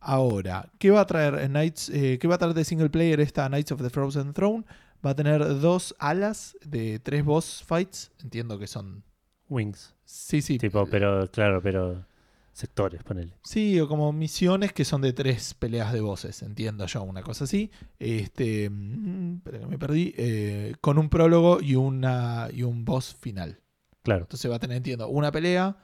ahora, 0.00 0.70
¿qué 0.78 0.90
va 0.90 1.00
a 1.02 1.06
traer 1.06 1.48
Knights, 1.48 1.90
eh, 1.90 2.18
¿qué 2.18 2.26
va 2.28 2.34
a 2.36 2.38
traer 2.38 2.54
de 2.54 2.64
single 2.64 2.90
player 2.90 3.20
esta 3.20 3.48
Knights 3.48 3.72
of 3.72 3.82
the 3.82 3.90
Frozen 3.90 4.32
Throne? 4.32 4.64
Va 5.04 5.10
a 5.10 5.14
tener 5.14 5.60
dos 5.60 5.94
alas 5.98 6.56
de 6.64 6.98
tres 6.98 7.24
boss 7.24 7.62
fights. 7.66 8.10
Entiendo 8.22 8.58
que 8.58 8.66
son. 8.66 9.02
Wings. 9.48 9.94
Sí, 10.04 10.42
sí. 10.42 10.58
Tipo, 10.58 10.86
pero, 10.86 11.28
claro, 11.30 11.60
pero 11.62 12.04
sectores, 12.52 13.02
ponele. 13.02 13.32
Sí, 13.42 13.80
o 13.80 13.88
como 13.88 14.12
misiones 14.12 14.72
que 14.72 14.84
son 14.84 15.00
de 15.00 15.12
tres 15.12 15.54
peleas 15.54 15.92
de 15.92 16.00
voces, 16.00 16.42
entiendo 16.42 16.84
yo, 16.86 17.02
una 17.02 17.22
cosa 17.22 17.44
así. 17.44 17.70
Este, 17.98 18.68
mm, 18.68 19.36
espera 19.36 19.58
que 19.60 19.66
me 19.66 19.78
perdí. 19.78 20.14
eh, 20.16 20.74
con 20.80 20.98
un 20.98 21.08
prólogo 21.08 21.60
y 21.60 21.74
una 21.76 22.48
y 22.52 22.62
un 22.62 22.84
boss 22.84 23.14
final. 23.14 23.58
Claro, 24.02 24.22
Entonces 24.22 24.50
va 24.50 24.56
a 24.56 24.58
tener, 24.58 24.76
entiendo, 24.78 25.08
una 25.08 25.30
pelea, 25.32 25.76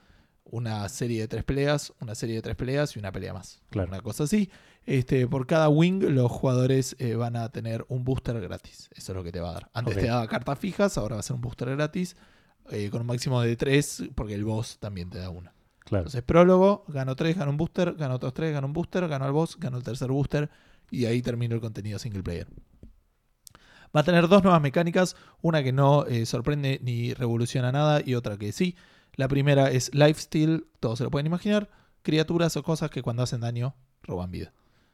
una 0.51 0.87
serie 0.89 1.21
de 1.21 1.27
tres 1.27 1.43
peleas, 1.43 1.93
una 1.99 2.15
serie 2.15 2.35
de 2.35 2.41
tres 2.41 2.55
peleas 2.55 2.95
y 2.95 2.99
una 2.99 3.11
pelea 3.11 3.33
más. 3.33 3.61
Claro. 3.69 3.89
Una 3.89 4.01
cosa 4.01 4.23
así. 4.25 4.49
Este, 4.85 5.27
por 5.27 5.45
cada 5.47 5.67
wing 5.69 6.01
los 6.13 6.31
jugadores 6.31 6.95
eh, 6.99 7.15
van 7.15 7.35
a 7.35 7.49
tener 7.49 7.85
un 7.89 8.03
booster 8.05 8.39
gratis. 8.39 8.89
Eso 8.95 9.11
es 9.11 9.15
lo 9.17 9.23
que 9.23 9.31
te 9.31 9.39
va 9.41 9.49
a 9.49 9.53
dar. 9.53 9.69
Antes 9.73 9.95
te 9.95 10.07
daba 10.07 10.27
cartas 10.27 10.57
fijas, 10.59 10.97
ahora 10.97 11.15
va 11.15 11.19
a 11.19 11.23
ser 11.23 11.35
un 11.35 11.41
booster 11.41 11.69
gratis. 11.75 12.15
eh, 12.71 12.89
con 12.89 13.01
un 13.01 13.07
máximo 13.07 13.41
de 13.41 13.55
tres, 13.55 14.03
porque 14.15 14.33
el 14.33 14.43
boss 14.43 14.77
también 14.79 15.09
te 15.09 15.19
da 15.19 15.29
una. 15.29 15.53
claro. 15.85 16.01
Entonces, 16.03 16.21
prólogo, 16.23 16.83
gano 16.89 17.15
3, 17.15 17.37
gano 17.37 17.51
un 17.51 17.57
booster, 17.57 17.93
gano 17.95 18.15
otros 18.15 18.33
3, 18.33 18.53
gano 18.53 18.67
un 18.67 18.73
booster, 18.73 19.07
gano 19.07 19.25
al 19.25 19.31
boss, 19.31 19.57
gano 19.59 19.77
el 19.77 19.83
tercer 19.83 20.09
booster 20.11 20.49
y 20.91 21.05
ahí 21.05 21.21
termino 21.21 21.55
el 21.55 21.61
contenido 21.61 21.97
single 21.99 22.23
player. 22.23 22.47
Va 23.95 24.01
a 24.01 24.03
tener 24.03 24.27
dos 24.27 24.43
nuevas 24.43 24.61
mecánicas, 24.61 25.15
una 25.41 25.63
que 25.63 25.71
no 25.71 26.05
eh, 26.07 26.25
sorprende 26.25 26.79
ni 26.83 27.13
revoluciona 27.13 27.71
nada 27.71 28.01
y 28.05 28.15
otra 28.15 28.37
que 28.37 28.51
sí. 28.51 28.75
La 29.17 29.27
primera 29.27 29.69
es 29.69 29.93
lifesteal, 29.93 30.65
todos 30.79 30.99
se 30.99 31.03
lo 31.03 31.11
pueden 31.11 31.27
imaginar, 31.27 31.69
criaturas 32.03 32.55
o 32.55 32.63
cosas 32.63 32.89
que 32.89 33.01
cuando 33.01 33.23
hacen 33.23 33.41
daño 33.41 33.75
roban 34.03 34.31
vida. 34.31 34.53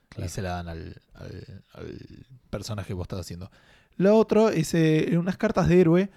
Claro. 0.10 0.26
Y 0.26 0.30
se 0.30 0.42
la 0.42 0.50
dan 0.56 0.68
al, 0.70 1.02
al- 1.14 1.64
al 1.74 2.26
personaje 2.50 2.88
que 2.88 2.94
vos 2.96 3.04
estás 3.06 3.20
haciendo. 3.20 3.52
Lo 3.98 4.18
otro 4.18 4.50
es 4.50 4.74
eh, 4.74 5.16
unas 5.18 5.38
cartas 5.38 5.68
de 5.68 5.80
héroe, 5.80 6.10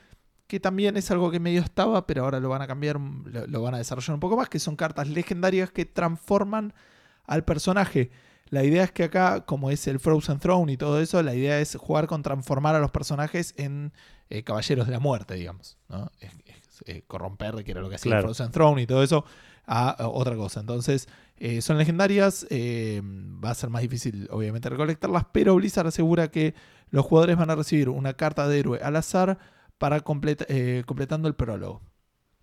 que 0.46 0.60
también 0.60 0.96
es 0.96 1.10
algo 1.10 1.30
que 1.30 1.40
medio 1.40 1.60
estaba, 1.60 2.06
pero 2.06 2.24
ahora 2.24 2.38
lo 2.40 2.48
van 2.48 2.62
a 2.62 2.66
cambiar, 2.66 2.98
lo, 3.00 3.46
lo 3.46 3.62
van 3.62 3.74
a 3.74 3.78
desarrollar 3.78 4.14
un 4.14 4.20
poco 4.20 4.36
más, 4.36 4.48
que 4.48 4.60
son 4.60 4.76
cartas 4.76 5.08
legendarias 5.08 5.70
que 5.72 5.84
transforman 5.84 6.72
al 7.24 7.44
personaje. 7.44 8.10
La 8.48 8.62
idea 8.62 8.84
es 8.84 8.92
que 8.92 9.02
acá, 9.04 9.44
como 9.44 9.70
es 9.72 9.88
el 9.88 9.98
Frozen 9.98 10.38
Throne 10.38 10.72
y 10.72 10.76
todo 10.76 11.00
eso, 11.00 11.20
la 11.24 11.34
idea 11.34 11.58
es 11.60 11.74
jugar 11.74 12.06
con 12.06 12.22
transformar 12.22 12.76
a 12.76 12.78
los 12.78 12.92
personajes 12.92 13.54
en 13.56 13.92
eh, 14.30 14.44
caballeros 14.44 14.86
de 14.86 14.92
la 14.92 15.00
muerte, 15.00 15.34
digamos. 15.34 15.76
¿no? 15.88 16.12
Eh, 16.84 17.02
corromper, 17.06 17.64
que 17.64 17.70
era 17.70 17.80
lo 17.80 17.88
que 17.88 17.94
hacía 17.96 18.10
Claro. 18.10 18.24
Frozen 18.28 18.50
Throne 18.50 18.82
y 18.82 18.86
todo 18.86 19.02
eso, 19.02 19.24
a, 19.66 19.90
a 19.90 20.08
otra 20.08 20.36
cosa. 20.36 20.60
Entonces, 20.60 21.08
eh, 21.38 21.62
son 21.62 21.78
legendarias, 21.78 22.46
eh, 22.50 23.00
va 23.04 23.50
a 23.50 23.54
ser 23.54 23.70
más 23.70 23.82
difícil 23.82 24.28
obviamente 24.30 24.68
recolectarlas, 24.68 25.24
pero 25.32 25.54
Blizzard 25.54 25.86
asegura 25.86 26.30
que 26.30 26.54
los 26.90 27.04
jugadores 27.04 27.36
van 27.36 27.50
a 27.50 27.54
recibir 27.56 27.88
una 27.88 28.14
carta 28.14 28.46
de 28.48 28.58
héroe 28.58 28.80
al 28.82 28.96
azar 28.96 29.38
para 29.78 30.00
completa- 30.00 30.46
eh, 30.48 30.82
completando 30.86 31.28
el 31.28 31.34
prólogo. 31.34 31.82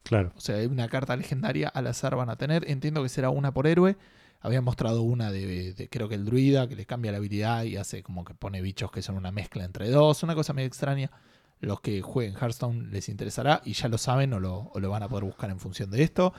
Claro. 0.03 0.33
O 0.35 0.41
sea, 0.41 0.57
una 0.67 0.87
carta 0.89 1.15
legendaria 1.15 1.69
al 1.69 1.87
azar 1.87 2.15
van 2.15 2.29
a 2.29 2.35
tener. 2.35 2.69
Entiendo 2.69 3.01
que 3.03 3.09
será 3.09 3.29
una 3.29 3.53
por 3.53 3.67
héroe. 3.67 3.95
Habían 4.41 4.65
mostrado 4.65 5.01
una 5.03 5.31
de, 5.31 5.73
de- 5.73 5.89
creo 5.89 6.09
que 6.09 6.15
el 6.15 6.25
druida, 6.25 6.67
que 6.67 6.75
les 6.75 6.85
cambia 6.85 7.11
la 7.13 7.19
habilidad 7.19 7.63
y 7.63 7.77
hace 7.77 8.03
como 8.03 8.25
que 8.25 8.33
pone 8.33 8.61
bichos 8.61 8.91
que 8.91 9.01
son 9.01 9.15
una 9.15 9.31
mezcla 9.31 9.63
entre 9.63 9.89
dos. 9.89 10.21
Una 10.23 10.35
cosa 10.35 10.51
medio 10.51 10.67
extraña. 10.67 11.09
Los 11.63 11.79
que 11.79 12.01
jueguen 12.01 12.35
Hearthstone 12.35 12.89
les 12.91 13.07
interesará 13.07 13.61
y 13.63 13.73
ya 13.73 13.87
lo 13.87 13.97
saben 13.97 14.33
o 14.33 14.39
lo, 14.39 14.71
o 14.73 14.79
lo 14.79 14.89
van 14.89 15.01
a 15.01 15.07
poder 15.07 15.23
buscar 15.23 15.49
en 15.49 15.59
función 15.59 15.89
de 15.91 16.03
esto. 16.03 16.33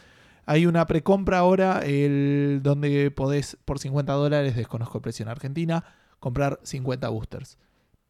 Hay 0.45 0.67
una 0.67 0.87
precompra 0.87 1.39
ahora 1.39 1.81
el, 1.81 2.61
donde 2.63 3.11
podés 3.11 3.57
por 3.65 3.79
50 3.79 4.13
dólares, 4.13 4.55
desconozco 4.55 4.99
el 4.99 5.03
precio 5.03 5.23
en 5.23 5.31
Argentina, 5.31 5.85
comprar 6.21 6.61
50 6.63 7.09
boosters. 7.09 7.57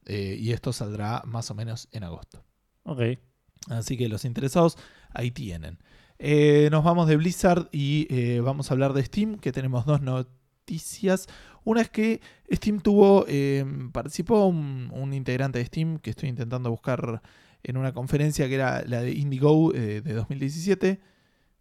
Eh, 0.07 0.36
y 0.41 0.51
esto 0.51 0.73
saldrá 0.73 1.23
más 1.24 1.51
o 1.51 1.55
menos 1.55 1.89
en 1.93 2.03
agosto. 2.03 2.45
Ok. 2.82 3.01
Así 3.69 3.97
que 3.97 4.09
los 4.09 4.24
interesados 4.24 4.77
ahí 5.12 5.31
tienen. 5.31 5.78
Eh, 6.19 6.69
nos 6.73 6.82
vamos 6.82 7.07
de 7.07 7.16
Blizzard 7.16 7.69
y 7.70 8.07
eh, 8.11 8.41
vamos 8.41 8.70
a 8.70 8.74
hablar 8.74 8.93
de 8.93 9.05
Steam, 9.05 9.39
que 9.39 9.53
tenemos 9.53 9.86
dos 9.86 10.01
noticias. 10.01 11.28
Una 11.65 11.81
es 11.81 11.91
que 11.91 12.20
Steam 12.53 12.81
tuvo, 12.81 13.24
eh, 13.27 13.65
participó 13.93 14.47
un, 14.47 14.91
un 14.93 15.15
integrante 15.15 15.59
de 15.59 15.65
Steam 15.65 15.99
que 15.99 16.11
estoy 16.11 16.28
intentando 16.28 16.70
buscar 16.70 17.23
en 17.65 17.77
una 17.78 17.93
conferencia 17.93 18.47
que 18.47 18.55
era 18.55 18.85
la 18.86 19.01
de 19.01 19.12
Indigo 19.12 19.74
eh, 19.74 20.03
de 20.03 20.12
2017. 20.12 21.01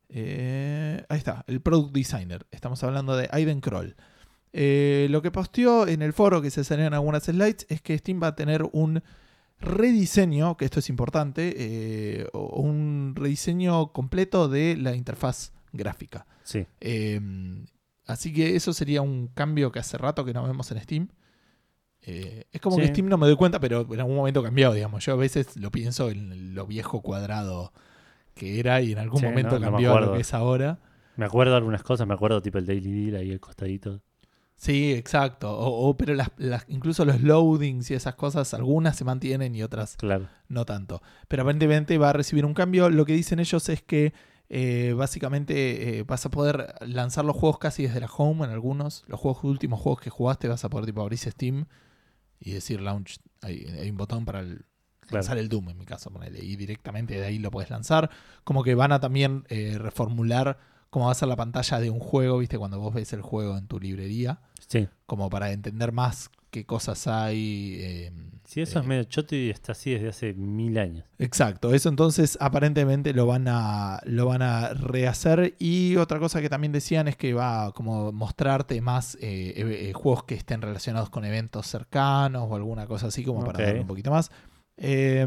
Eh, 0.09 1.05
ahí 1.09 1.17
está, 1.17 1.43
el 1.47 1.61
Product 1.61 1.93
Designer. 1.93 2.45
Estamos 2.51 2.83
hablando 2.83 3.15
de 3.15 3.29
Aiden 3.31 3.61
Kroll. 3.61 3.95
Eh, 4.51 5.07
lo 5.09 5.21
que 5.21 5.31
posteó 5.31 5.87
en 5.87 6.01
el 6.03 6.13
foro, 6.13 6.41
que 6.41 6.51
se 6.51 6.63
salieron 6.63 6.93
algunas 6.93 7.23
slides, 7.23 7.65
es 7.69 7.81
que 7.81 7.97
Steam 7.97 8.21
va 8.21 8.27
a 8.27 8.35
tener 8.35 8.63
un 8.73 9.01
rediseño, 9.59 10.57
que 10.57 10.65
esto 10.65 10.79
es 10.79 10.89
importante, 10.89 12.27
un 12.33 13.13
rediseño 13.15 13.93
completo 13.93 14.49
de 14.49 14.75
la 14.75 14.93
interfaz 14.93 15.53
gráfica. 15.71 16.27
Sí. 16.43 16.67
Así 18.05 18.33
que 18.33 18.55
eso 18.55 18.73
sería 18.73 19.01
un 19.01 19.27
cambio 19.27 19.71
que 19.71 19.79
hace 19.79 19.97
rato 19.97 20.25
que 20.25 20.33
no 20.33 20.43
vemos 20.43 20.71
en 20.71 20.81
Steam. 20.81 21.07
Eh, 22.01 22.45
es 22.51 22.59
como 22.59 22.75
Sí. 22.75 22.81
que 22.81 22.87
Steam 22.89 23.07
no 23.07 23.17
me 23.17 23.27
doy 23.27 23.35
cuenta, 23.37 23.59
pero 23.59 23.87
en 23.93 23.99
algún 23.99 24.15
momento 24.15 24.43
cambió, 24.43 24.73
digamos. 24.73 25.05
Yo 25.05 25.13
a 25.13 25.15
veces 25.17 25.55
lo 25.55 25.71
pienso 25.71 26.09
en 26.09 26.53
lo 26.53 26.67
viejo 26.67 27.01
cuadrado 27.01 27.71
que 28.33 28.59
era 28.59 28.81
y 28.81 28.91
en 28.91 28.97
algún 28.99 29.19
Sí, 29.21 29.25
momento 29.25 29.57
no, 29.59 29.67
cambió 29.71 29.95
a 29.95 30.01
lo 30.01 30.13
que 30.13 30.21
es 30.21 30.33
ahora. 30.33 30.79
Me 31.15 31.25
acuerdo 31.25 31.55
algunas 31.55 31.83
cosas, 31.83 32.07
me 32.07 32.13
acuerdo 32.15 32.41
tipo 32.41 32.57
el 32.57 32.65
Daily 32.65 32.91
Deal 33.11 33.15
ahí 33.21 33.31
al 33.31 33.39
costadito. 33.39 34.01
Sí, 34.55 34.91
exacto. 34.93 35.51
O, 35.51 35.89
o- 35.89 35.97
pero 35.97 36.13
las, 36.13 36.29
las- 36.37 36.65
incluso 36.67 37.05
los 37.05 37.21
loadings 37.21 37.89
y 37.91 37.93
esas 37.93 38.15
cosas, 38.15 38.53
algunas 38.53 38.97
se 38.97 39.05
mantienen 39.05 39.55
y 39.55 39.63
otras 39.63 39.95
Claro. 39.97 40.27
no 40.49 40.65
tanto. 40.65 41.01
Pero 41.27 41.43
aparentemente 41.43 41.97
va 41.97 42.09
a 42.09 42.13
recibir 42.13 42.45
un 42.45 42.53
cambio. 42.53 42.89
Lo 42.89 43.05
que 43.05 43.13
dicen 43.13 43.39
ellos 43.39 43.69
es 43.69 43.81
que 43.81 44.13
eh, 44.55 44.93
básicamente 44.93 45.97
eh, 45.99 46.03
vas 46.03 46.25
a 46.27 46.29
poder 46.29 46.75
lanzar 46.81 47.25
los 47.25 47.35
juegos 47.35 47.57
casi 47.57 47.83
desde 47.87 47.99
la 47.99 48.05
home 48.07 48.45
en 48.45 48.51
algunos. 48.51 49.03
Los 49.07 49.19
juegos 49.19 49.43
últimos 49.43 49.79
juegos 49.79 49.99
que 50.01 50.11
jugaste 50.11 50.47
vas 50.47 50.63
a 50.63 50.69
poder 50.69 50.85
tipo 50.85 51.01
abrirse 51.01 51.31
Steam 51.31 51.65
y 52.39 52.51
decir 52.51 52.79
launch. 52.79 53.17
Hay, 53.41 53.65
hay 53.65 53.89
un 53.89 53.97
botón 53.97 54.25
para 54.25 54.41
el- 54.41 54.65
Claro. 55.01 55.15
lanzar 55.17 55.37
el 55.37 55.49
Doom 55.49 55.69
en 55.71 55.77
mi 55.79 55.85
caso, 55.85 56.11
ponele, 56.11 56.39
y 56.45 56.55
directamente 56.55 57.19
de 57.19 57.25
ahí 57.25 57.37
lo 57.39 57.51
puedes 57.51 57.69
lanzar. 57.69 58.09
Como 58.45 58.63
que 58.63 58.73
van 58.75 58.91
a 58.93 58.99
también 59.01 59.43
eh, 59.49 59.77
reformular 59.77 60.57
cómo 60.93 61.07
va 61.07 61.11
a 61.11 61.15
ser 61.15 61.27
la 61.27 61.35
pantalla 61.35 61.79
de 61.79 61.89
un 61.89 61.99
juego, 61.99 62.37
viste, 62.37 62.57
cuando 62.57 62.79
vos 62.79 62.93
ves 62.93 63.11
el 63.13 63.21
juego 63.21 63.57
en 63.57 63.67
tu 63.67 63.79
librería 63.79 64.39
Sí. 64.67 64.87
como 65.07 65.29
para 65.29 65.51
entender 65.51 65.91
más 65.91 66.29
qué 66.51 66.65
cosas 66.65 67.07
hay. 67.07 67.77
eh, 67.79 68.11
Sí, 68.45 68.61
eso 68.61 68.77
eh, 68.77 68.81
es 68.83 68.87
medio 68.87 69.03
choto 69.05 69.35
y 69.35 69.49
está 69.49 69.71
así 69.71 69.91
desde 69.91 70.09
hace 70.09 70.33
mil 70.33 70.77
años. 70.77 71.05
Exacto, 71.17 71.73
eso 71.73 71.89
entonces 71.89 72.37
aparentemente 72.39 73.11
lo 73.13 73.25
van 73.25 73.47
a 73.47 73.99
lo 74.05 74.27
van 74.27 74.41
a 74.43 74.69
rehacer 74.73 75.55
y 75.59 75.95
otra 75.95 76.19
cosa 76.19 76.41
que 76.41 76.49
también 76.49 76.71
decían 76.71 77.07
es 77.07 77.15
que 77.15 77.33
va 77.33 77.65
a 77.67 77.71
como 77.71 78.11
mostrarte 78.11 78.79
más 78.81 79.15
eh, 79.15 79.53
eh, 79.55 79.89
eh, 79.89 79.93
juegos 79.93 80.25
que 80.25 80.35
estén 80.35 80.61
relacionados 80.61 81.09
con 81.09 81.25
eventos 81.25 81.65
cercanos 81.67 82.45
o 82.47 82.55
alguna 82.55 82.85
cosa 82.85 83.07
así 83.07 83.23
como 83.23 83.39
para 83.43 83.57
Ok. 83.59 83.65
darle 83.65 83.81
un 83.81 83.87
poquito 83.87 84.11
más. 84.11 84.29
Eh, 84.77 85.25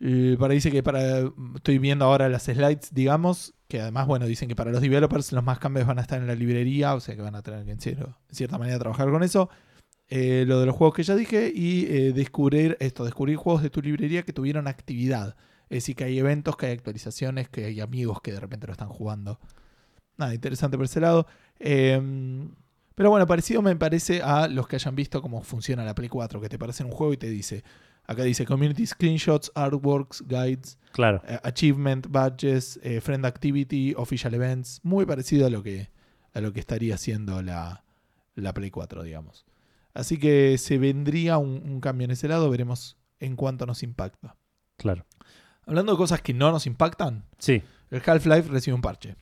eh, 0.00 0.36
para 0.38 0.54
dice 0.54 0.70
que 0.70 0.82
para 0.82 1.30
estoy 1.56 1.78
viendo 1.78 2.04
ahora 2.04 2.28
las 2.28 2.44
slides, 2.44 2.92
digamos, 2.92 3.54
que 3.72 3.80
además 3.80 4.06
bueno 4.06 4.26
dicen 4.26 4.50
que 4.50 4.54
para 4.54 4.70
los 4.70 4.82
developers 4.82 5.32
los 5.32 5.42
más 5.42 5.58
cambios 5.58 5.86
van 5.86 5.98
a 5.98 6.02
estar 6.02 6.20
en 6.20 6.26
la 6.26 6.34
librería, 6.34 6.94
o 6.94 7.00
sea 7.00 7.16
que 7.16 7.22
van 7.22 7.34
a 7.34 7.40
tener 7.40 7.64
que 7.64 7.70
en, 7.70 7.80
cierta 8.28 8.58
manera 8.58 8.78
trabajar 8.78 9.10
con 9.10 9.22
eso. 9.22 9.48
Eh, 10.10 10.44
lo 10.46 10.60
de 10.60 10.66
los 10.66 10.76
juegos 10.76 10.94
que 10.94 11.02
ya 11.02 11.16
dije 11.16 11.50
y 11.54 11.86
eh, 11.86 12.12
descubrir 12.12 12.76
esto, 12.80 13.02
descubrir 13.02 13.36
juegos 13.36 13.62
de 13.62 13.70
tu 13.70 13.80
librería 13.80 14.24
que 14.24 14.34
tuvieron 14.34 14.68
actividad. 14.68 15.36
Es 15.70 15.76
decir, 15.84 15.96
que 15.96 16.04
hay 16.04 16.18
eventos, 16.18 16.54
que 16.58 16.66
hay 16.66 16.72
actualizaciones, 16.72 17.48
que 17.48 17.64
hay 17.64 17.80
amigos 17.80 18.20
que 18.20 18.32
de 18.32 18.40
repente 18.40 18.66
lo 18.66 18.74
están 18.74 18.90
jugando. 18.90 19.40
Nada, 20.18 20.34
interesante 20.34 20.76
por 20.76 20.84
ese 20.84 21.00
lado. 21.00 21.26
Eh, 21.58 21.98
pero 22.94 23.08
bueno, 23.08 23.26
parecido 23.26 23.62
me 23.62 23.74
parece 23.74 24.20
a 24.20 24.48
los 24.48 24.68
que 24.68 24.76
hayan 24.76 24.94
visto 24.94 25.22
cómo 25.22 25.42
funciona 25.42 25.82
la 25.82 25.94
Play 25.94 26.10
4, 26.10 26.42
que 26.42 26.50
te 26.50 26.56
aparece 26.56 26.82
en 26.82 26.90
un 26.90 26.94
juego 26.94 27.14
y 27.14 27.16
te 27.16 27.30
dice, 27.30 27.64
acá 28.06 28.22
dice 28.24 28.44
Community 28.46 28.86
Screenshots, 28.86 29.50
Artworks, 29.54 30.24
Guides, 30.26 30.78
Claro. 30.92 31.22
eh, 31.26 31.38
Achievement, 31.42 32.06
Badges, 32.08 32.78
eh, 32.82 33.00
Friend 33.00 33.24
Activity, 33.24 33.94
Official 33.96 34.34
Events. 34.34 34.80
Muy 34.82 35.06
parecido 35.06 35.46
a 35.46 35.50
lo 35.50 35.62
que, 35.62 35.90
a 36.34 36.40
lo 36.40 36.52
que 36.52 36.60
estaría 36.60 36.94
haciendo 36.94 37.40
la, 37.42 37.84
la 38.34 38.52
Play 38.52 38.70
4, 38.70 39.02
digamos. 39.02 39.44
Así 39.94 40.18
que 40.18 40.56
se 40.58 40.78
vendría 40.78 41.38
un, 41.38 41.62
un 41.64 41.80
cambio 41.80 42.04
en 42.06 42.10
ese 42.12 42.28
lado, 42.28 42.48
veremos 42.50 42.96
en 43.20 43.36
cuánto 43.36 43.66
nos 43.66 43.82
impacta. 43.82 44.36
Claro. 44.76 45.06
Hablando 45.66 45.92
de 45.92 45.98
cosas 45.98 46.20
que 46.22 46.34
no 46.34 46.50
nos 46.50 46.66
impactan, 46.66 47.24
Sí. 47.38 47.62
el 47.90 48.02
Half-Life 48.04 48.48
recibe 48.48 48.74
un 48.74 48.80
parche. 48.82 49.16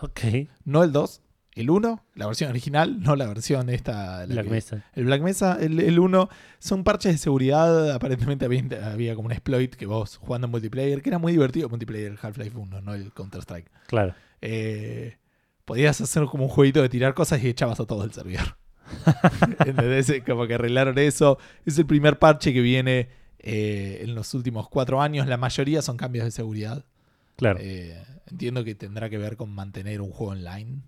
Ok. 0.00 0.20
No 0.64 0.82
el 0.84 0.92
2, 0.92 1.22
el 1.56 1.70
1, 1.70 2.04
la 2.14 2.26
versión 2.26 2.50
original, 2.50 3.00
no 3.00 3.16
la 3.16 3.26
versión 3.26 3.68
esta. 3.70 4.26
la 4.26 4.34
La 4.36 4.42
que- 4.44 4.50
mesa. 4.50 4.84
El 4.94 5.06
Black 5.06 5.22
Mesa, 5.22 5.58
el, 5.60 5.80
el 5.80 5.98
1, 5.98 6.28
son 6.58 6.84
parches 6.84 7.12
de 7.12 7.18
seguridad. 7.18 7.90
Aparentemente 7.92 8.44
había, 8.44 8.62
había 8.92 9.14
como 9.16 9.26
un 9.26 9.32
exploit 9.32 9.74
que 9.74 9.86
vos 9.86 10.18
jugando 10.18 10.46
en 10.46 10.50
multiplayer, 10.52 11.02
que 11.02 11.08
era 11.08 11.18
muy 11.18 11.32
divertido 11.32 11.66
el 11.66 11.70
multiplayer, 11.70 12.16
Half-Life 12.20 12.56
1, 12.56 12.80
no 12.82 12.94
el 12.94 13.12
Counter-Strike. 13.12 13.70
Claro. 13.88 14.14
Eh, 14.42 15.16
podías 15.64 16.00
hacer 16.00 16.26
como 16.26 16.44
un 16.44 16.50
jueguito 16.50 16.82
de 16.82 16.88
tirar 16.88 17.14
cosas 17.14 17.42
y 17.42 17.48
echabas 17.48 17.80
a 17.80 17.86
todo 17.86 18.04
el 18.04 18.12
servidor. 18.12 18.56
¿Entendés? 19.66 20.12
Como 20.26 20.46
que 20.46 20.54
arreglaron 20.54 20.98
eso. 20.98 21.38
Es 21.64 21.78
el 21.78 21.86
primer 21.86 22.18
parche 22.18 22.52
que 22.52 22.60
viene 22.60 23.08
eh, 23.38 24.00
en 24.02 24.14
los 24.14 24.34
últimos 24.34 24.68
cuatro 24.68 25.00
años. 25.00 25.26
La 25.26 25.36
mayoría 25.38 25.82
son 25.82 25.96
cambios 25.96 26.24
de 26.24 26.30
seguridad. 26.30 26.84
Claro. 27.36 27.58
Eh, 27.60 27.96
entiendo 28.30 28.62
que 28.64 28.74
tendrá 28.74 29.08
que 29.10 29.18
ver 29.18 29.36
con 29.36 29.50
mantener 29.50 30.00
un 30.00 30.10
juego 30.10 30.32
online. 30.32 30.82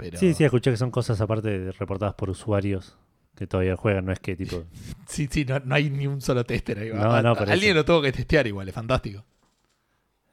Pero 0.00 0.18
Sí, 0.18 0.34
sí, 0.34 0.44
escuché 0.44 0.70
que 0.70 0.76
son 0.76 0.90
cosas 0.90 1.20
aparte 1.20 1.72
reportadas 1.72 2.14
por 2.14 2.30
usuarios 2.30 2.96
que 3.36 3.46
todavía 3.46 3.76
juegan, 3.76 4.04
no 4.06 4.12
es 4.12 4.20
que 4.20 4.36
tipo... 4.36 4.64
sí, 5.06 5.28
sí, 5.30 5.44
no, 5.44 5.58
no 5.60 5.74
hay 5.74 5.88
ni 5.90 6.06
un 6.06 6.20
solo 6.20 6.44
tester 6.44 6.78
ahí. 6.78 6.90
No, 6.92 7.22
no, 7.22 7.32
Alguien 7.32 7.70
eso. 7.70 7.74
lo 7.74 7.84
tuvo 7.84 8.02
que 8.02 8.12
testear 8.12 8.46
igual, 8.46 8.68
es 8.68 8.74
fantástico. 8.74 9.24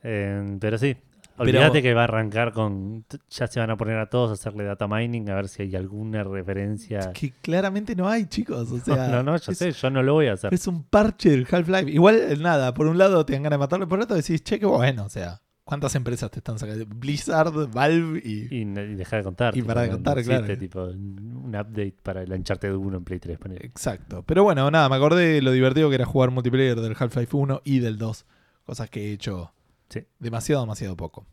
Eh, 0.03 0.57
pero 0.59 0.77
sí, 0.77 0.95
Pero- 1.37 1.49
olvídate 1.59 1.81
que 1.81 1.93
va 1.93 2.01
a 2.01 2.03
arrancar 2.05 2.51
con... 2.53 3.05
Ya 3.29 3.47
se 3.47 3.59
van 3.59 3.69
a 3.69 3.77
poner 3.77 3.97
a 3.97 4.09
todos 4.09 4.29
a 4.31 4.33
hacerle 4.33 4.63
data 4.63 4.87
mining 4.87 5.29
a 5.29 5.35
ver 5.35 5.47
si 5.47 5.63
hay 5.63 5.75
alguna 5.75 6.23
referencia... 6.23 7.11
Que 7.13 7.31
claramente 7.41 7.95
no 7.95 8.07
hay, 8.09 8.25
chicos. 8.25 8.71
O 8.71 8.79
sea, 8.79 9.07
no, 9.07 9.23
no, 9.23 9.37
ya 9.37 9.51
es- 9.51 9.57
sé, 9.57 9.71
yo 9.71 9.89
no 9.89 10.03
lo 10.03 10.13
voy 10.13 10.27
a 10.27 10.33
hacer. 10.33 10.53
Es 10.53 10.67
un 10.67 10.83
parche 10.83 11.29
del 11.29 11.47
Half-Life. 11.49 11.89
Igual, 11.91 12.41
nada, 12.41 12.73
por 12.73 12.87
un 12.87 12.97
lado 12.97 13.25
te 13.25 13.33
dan 13.33 13.43
ganas 13.43 13.57
de 13.57 13.61
matarlo, 13.61 13.87
por 13.87 13.99
otro 13.99 14.15
decís, 14.15 14.43
che, 14.43 14.59
qué 14.59 14.65
bueno, 14.65 15.05
o 15.05 15.09
sea, 15.09 15.41
¿cuántas 15.67 15.93
empresas 15.95 16.31
te 16.31 16.39
están 16.39 16.57
sacando? 16.57 16.83
Blizzard, 16.87 17.69
Valve 17.71 18.19
y... 18.23 18.55
Y, 18.55 18.61
y 18.61 18.95
dejar 18.95 19.19
de 19.19 19.23
contar. 19.25 19.55
Y 19.55 19.61
para 19.61 19.81
de 19.83 19.89
contar, 19.89 20.17
existe, 20.17 20.39
claro. 20.43 20.57
tipo 20.59 20.83
un 20.85 21.49
update 21.49 21.95
para 22.01 22.23
el 22.23 22.31
Uncharted 22.31 22.73
1 22.73 22.97
en 22.97 23.03
Play 23.03 23.19
3. 23.19 23.37
ponele. 23.37 23.65
Exacto. 23.65 24.23
Pero 24.25 24.43
bueno, 24.43 24.71
nada, 24.71 24.89
me 24.89 24.95
acordé 24.95 25.33
de 25.33 25.41
lo 25.41 25.51
divertido 25.51 25.89
que 25.89 25.95
era 25.95 26.05
jugar 26.05 26.31
multiplayer 26.31 26.79
del 26.79 26.95
Half-Life 26.97 27.35
1 27.35 27.61
y 27.65 27.79
del 27.79 27.97
2. 27.97 28.25
Cosas 28.65 28.89
que 28.89 29.09
he 29.09 29.13
hecho 29.13 29.51
Sí. 29.89 29.99
demasiado, 30.19 30.61
demasiado 30.63 30.95
poco. 30.97 31.25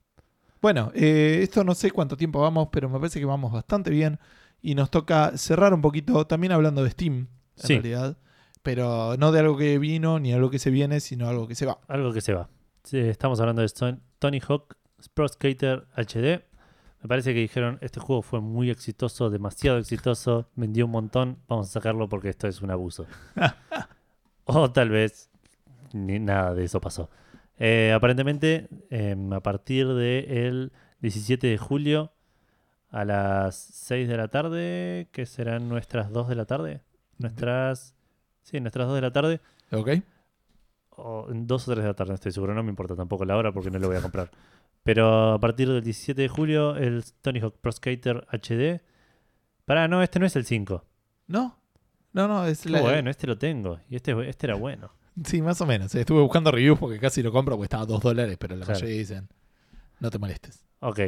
Bueno, 0.61 0.90
eh, 0.94 1.40
esto 1.43 1.62
no 1.65 1.74
sé 1.74 1.90
cuánto 1.90 2.16
tiempo 2.16 2.40
vamos, 2.40 2.69
pero 2.73 2.89
me 2.89 2.98
parece 2.98 3.19
que 3.20 3.27
vamos 3.27 3.52
bastante 3.52 3.90
bien. 3.90 4.19
Y 4.62 4.74
nos 4.74 4.90
toca 4.90 5.36
cerrar 5.36 5.73
un 5.74 5.81
poquito, 5.81 6.27
también 6.27 6.52
hablando 6.52 6.82
de 6.85 6.90
Steam, 6.90 7.15
en 7.15 7.28
Sí. 7.56 7.74
realidad. 7.74 8.16
Pero 8.62 9.16
no 9.19 9.31
de 9.31 9.40
algo 9.40 9.59
que 9.59 9.78
vino 9.78 10.19
ni 10.19 10.32
algo 10.32 10.48
que 10.51 10.59
se 10.59 10.70
viene, 10.70 11.01
sino 11.01 11.28
algo 11.28 11.47
que 11.47 11.55
se 11.55 11.66
va. 11.66 11.78
Algo 11.86 12.12
que 12.15 12.20
se 12.23 12.32
va. 12.32 12.48
Sí, 12.82 12.98
estamos 12.98 13.40
hablando 13.40 13.61
de 13.62 13.69
Tony 14.25 14.41
Hawk 14.41 14.79
Pro 15.13 15.29
Skater 15.29 15.85
HD. 15.97 16.43
Me 17.03 17.09
parece 17.09 17.35
que 17.35 17.41
dijeron, 17.41 17.77
este 17.83 18.01
juego 18.01 18.23
fue 18.23 18.41
muy 18.41 18.71
exitoso, 18.71 19.29
demasiado 19.29 19.77
exitoso, 19.77 20.49
vendió 20.57 20.87
un 20.87 20.93
montón, 20.93 21.37
vamos 21.47 21.69
a 21.69 21.73
sacarlo 21.73 22.09
porque 22.09 22.31
esto 22.31 22.49
es 22.49 22.63
un 22.63 22.71
abuso. 22.71 23.05
o 24.45 24.73
tal 24.73 24.89
vez 24.89 25.29
ni 25.93 26.21
nada 26.21 26.55
de 26.55 26.65
eso 26.65 26.81
pasó. 26.81 27.11
Eh, 27.59 27.93
aparentemente, 27.95 28.69
em, 28.89 29.31
a 29.31 29.41
partir 29.41 29.89
del 29.89 30.73
17 31.01 31.47
de 31.47 31.59
julio 31.59 32.11
a 32.89 33.05
las 33.05 33.57
6 33.57 34.09
de 34.09 34.17
la 34.17 34.29
tarde, 34.29 35.09
que 35.13 35.27
serán 35.27 35.69
nuestras 35.69 36.11
2 36.11 36.29
de 36.31 36.35
la 36.35 36.47
tarde, 36.47 36.81
nuestras... 37.19 37.95
Sí, 38.41 38.59
nuestras 38.59 38.87
2 38.87 38.95
de 38.95 39.01
la 39.03 39.13
tarde, 39.13 39.41
¿Ok? 39.71 39.91
O 40.97 41.31
en 41.31 41.47
dos 41.47 41.66
o 41.69 41.73
tres 41.73 41.83
de 41.85 41.89
la 41.89 41.95
tarde, 41.95 42.15
estoy 42.15 42.33
seguro, 42.33 42.55
no 42.55 42.62
me 42.62 42.71
importa 42.71 42.95
tampoco 42.97 43.25
la 43.25 43.37
hora 43.37 43.53
porque 43.53 43.71
no 43.71 43.79
lo 43.79 43.89
voy 43.89 43.97
a 43.97 44.03
comprar. 44.03 44.31
Pero 44.83 45.33
a 45.33 45.41
partir 45.41 45.69
del 45.69 45.83
17 45.83 46.21
de 46.21 46.29
julio, 46.29 46.77
el 46.77 47.05
Tony 47.23 47.41
Hawk 47.41 47.57
Pro 47.61 47.73
Skater 47.73 48.27
HD. 48.31 48.83
Pará, 49.65 49.89
no, 49.89 50.03
este 50.03 50.19
no 50.19 50.27
es 50.27 50.37
el 50.37 50.45
5. 50.45 50.85
¿No? 51.29 51.59
No, 52.12 52.29
no, 52.29 52.47
es 52.47 52.66
la... 52.66 52.81
bueno, 52.83 53.11
este 53.11 53.27
lo 53.27 53.39
tengo. 53.39 53.81
Y 53.89 53.97
este, 53.97 54.12
este 54.29 54.47
era 54.47 54.57
bueno. 54.57 54.91
Sí, 55.25 55.41
más 55.41 55.61
o 55.61 55.66
menos. 55.66 55.95
Estuve 55.95 56.21
buscando 56.21 56.51
reviews 56.51 56.79
porque 56.79 56.99
casi 56.99 57.23
lo 57.23 57.33
compro 57.33 57.57
porque 57.57 57.65
estaba 57.66 57.85
a 57.85 57.87
2 57.87 58.01
dólares, 58.03 58.37
pero 58.39 58.57
la 58.57 58.66
Claro. 58.66 58.81
mayoría 58.81 58.99
dicen 58.99 59.29
No 60.01 60.11
te 60.11 60.19
molestes. 60.19 60.65
Ok. 60.81 61.01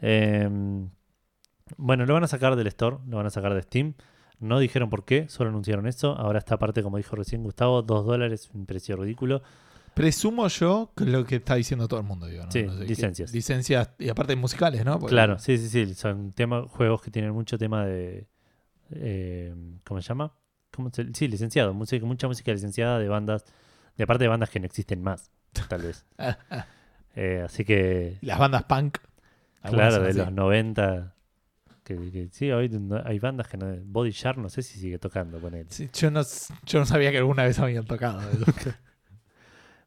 Em, 0.00 0.90
bueno, 1.76 2.04
lo 2.06 2.14
van 2.14 2.24
a 2.24 2.28
sacar 2.28 2.56
del 2.56 2.66
store, 2.68 2.98
lo 3.06 3.16
van 3.16 3.26
a 3.26 3.30
sacar 3.30 3.54
de 3.54 3.62
Steam. 3.62 3.94
No 4.40 4.58
dijeron 4.58 4.90
por 4.90 5.04
qué, 5.04 5.28
solo 5.28 5.50
anunciaron 5.50 5.86
eso. 5.86 6.16
Ahora 6.16 6.38
está 6.38 6.54
aparte, 6.56 6.82
como 6.82 6.96
dijo 6.96 7.14
recién 7.14 7.42
Gustavo, 7.42 7.82
2 7.82 8.06
dólares, 8.06 8.50
un 8.54 8.66
precio 8.66 8.96
ridículo. 8.96 9.42
Presumo 9.94 10.48
yo 10.48 10.92
que 10.96 11.04
lo 11.04 11.24
que 11.24 11.36
está 11.36 11.56
diciendo 11.56 11.86
todo 11.88 12.00
el 12.00 12.06
mundo. 12.06 12.26
Digo, 12.26 12.44
¿no? 12.44 12.50
Sí, 12.50 12.62
No 12.62 12.72
sé, 12.72 12.78
que- 12.80 12.84
licencias. 12.86 13.32
licencias, 13.34 13.90
y 13.98 14.08
aparte 14.08 14.34
musicales, 14.36 14.84
¿no? 14.84 14.98
Porque- 14.98 15.14
Claro, 15.14 15.38
sí, 15.38 15.58
sí, 15.58 15.68
sí. 15.68 15.94
Son 15.94 16.32
tema, 16.32 16.62
juegos 16.68 17.02
que 17.02 17.10
tienen 17.10 17.32
mucho 17.32 17.58
tema 17.58 17.84
de. 17.84 18.26
eh, 18.92 19.54
¿Cómo 19.84 20.00
se 20.00 20.08
llama? 20.08 20.32
¿Cómo 20.74 20.90
se- 20.92 21.12
sí, 21.12 21.28
licenciado. 21.28 21.74
Música, 21.74 22.04
mucha 22.06 22.26
música 22.28 22.52
licenciada 22.52 22.98
de 22.98 23.08
bandas. 23.08 23.44
De 23.96 24.04
aparte 24.04 24.24
de 24.24 24.28
bandas 24.28 24.48
que 24.50 24.60
no 24.60 24.66
existen 24.66 25.02
más, 25.02 25.30
tal 25.68 25.82
vez. 25.82 26.06
Eh, 27.16 27.42
así 27.44 27.64
que. 27.64 28.16
Las 28.22 28.38
bandas 28.38 28.62
punk. 28.64 28.98
Claro, 29.64 30.00
de 30.00 30.10
así. 30.10 30.18
los 30.18 30.32
90. 30.32 31.12
Que, 31.96 32.10
que 32.10 32.28
sí, 32.30 32.50
hoy 32.50 32.68
no- 32.68 33.02
hay 33.04 33.18
bandas 33.18 33.48
que 33.48 33.56
no. 33.56 33.66
Body 33.84 34.10
Shark, 34.10 34.38
no 34.38 34.48
sé 34.48 34.62
si 34.62 34.78
sigue 34.78 34.98
tocando 34.98 35.40
con 35.40 35.54
él. 35.54 35.66
Sí, 35.70 35.88
yo, 35.92 36.10
no, 36.10 36.22
yo 36.66 36.78
no 36.78 36.86
sabía 36.86 37.10
que 37.10 37.18
alguna 37.18 37.44
vez 37.44 37.58
habían 37.58 37.84
tocado. 37.84 38.20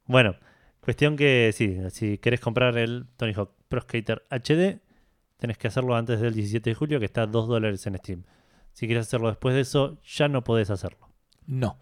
Bueno, 0.06 0.36
cuestión 0.82 1.16
que 1.16 1.52
sí, 1.54 1.78
si 1.92 2.18
querés 2.18 2.40
comprar 2.42 2.78
el 2.78 3.06
Tony 3.18 3.34
Hawk 3.34 3.52
Pro 3.70 3.82
Skater 3.82 4.24
HD, 4.30 4.82
tenés 5.38 5.58
que 5.58 5.68
hacerlo 5.68 5.96
antes 5.96 6.20
del 6.20 6.34
17 6.34 6.70
de 6.70 6.76
julio, 6.76 7.00
que 7.00 7.06
está 7.06 7.24
a 7.24 7.28
2 7.28 7.48
dólares 7.48 7.86
en 7.88 7.98
Steam. 7.98 8.24
Si 8.74 8.86
quieres 8.88 9.08
hacerlo 9.08 9.30
después 9.30 9.56
de 9.56 9.62
eso, 9.62 10.00
ya 10.04 10.28
no 10.28 10.44
podés 10.44 10.70
hacerlo. 10.70 11.10
no, 11.48 11.78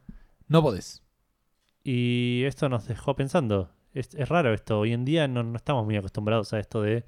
no 0.47 0.61
podés. 0.61 1.01
Y 1.83 2.43
esto 2.45 2.69
nos 2.69 2.87
dejó 2.87 3.15
pensando. 3.15 3.71
Es, 3.93 4.13
es 4.13 4.29
raro 4.29 4.53
esto. 4.53 4.79
Hoy 4.81 4.93
en 4.93 5.03
día 5.03 5.27
no, 5.27 5.41
no 5.41 5.55
estamos 5.55 5.83
muy 5.85 5.95
acostumbrados 5.95 6.53
a 6.53 6.59
esto 6.59 6.81
de 6.81 7.05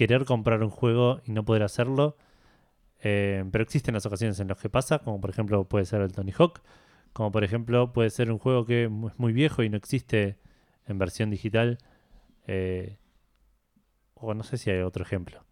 querer 0.00 0.24
comprar 0.24 0.62
un 0.62 0.70
juego 0.70 1.20
y 1.26 1.32
no 1.32 1.44
poder 1.44 1.62
hacerlo. 1.62 2.16
Eh, 3.02 3.44
pero 3.52 3.62
existen 3.62 3.92
las 3.92 4.06
ocasiones 4.06 4.40
en 4.40 4.48
las 4.48 4.56
que 4.58 4.70
pasa, 4.70 5.00
como 5.00 5.20
por 5.20 5.28
ejemplo 5.28 5.64
puede 5.68 5.84
ser 5.84 6.00
el 6.00 6.12
Tony 6.12 6.32
Hawk, 6.32 6.62
como 7.12 7.30
por 7.30 7.44
ejemplo 7.44 7.92
puede 7.92 8.08
ser 8.08 8.30
un 8.32 8.38
juego 8.38 8.64
que 8.64 8.84
es 8.84 9.18
muy 9.18 9.34
viejo 9.34 9.62
y 9.62 9.68
no 9.68 9.76
existe 9.76 10.38
en 10.86 10.96
versión 10.98 11.28
digital. 11.28 11.76
eh, 12.46 12.96
o 14.14 14.32
no 14.32 14.42
sé 14.42 14.56
si 14.56 14.70
hay 14.70 14.80
otro 14.80 15.02
ejemplo. 15.04 15.44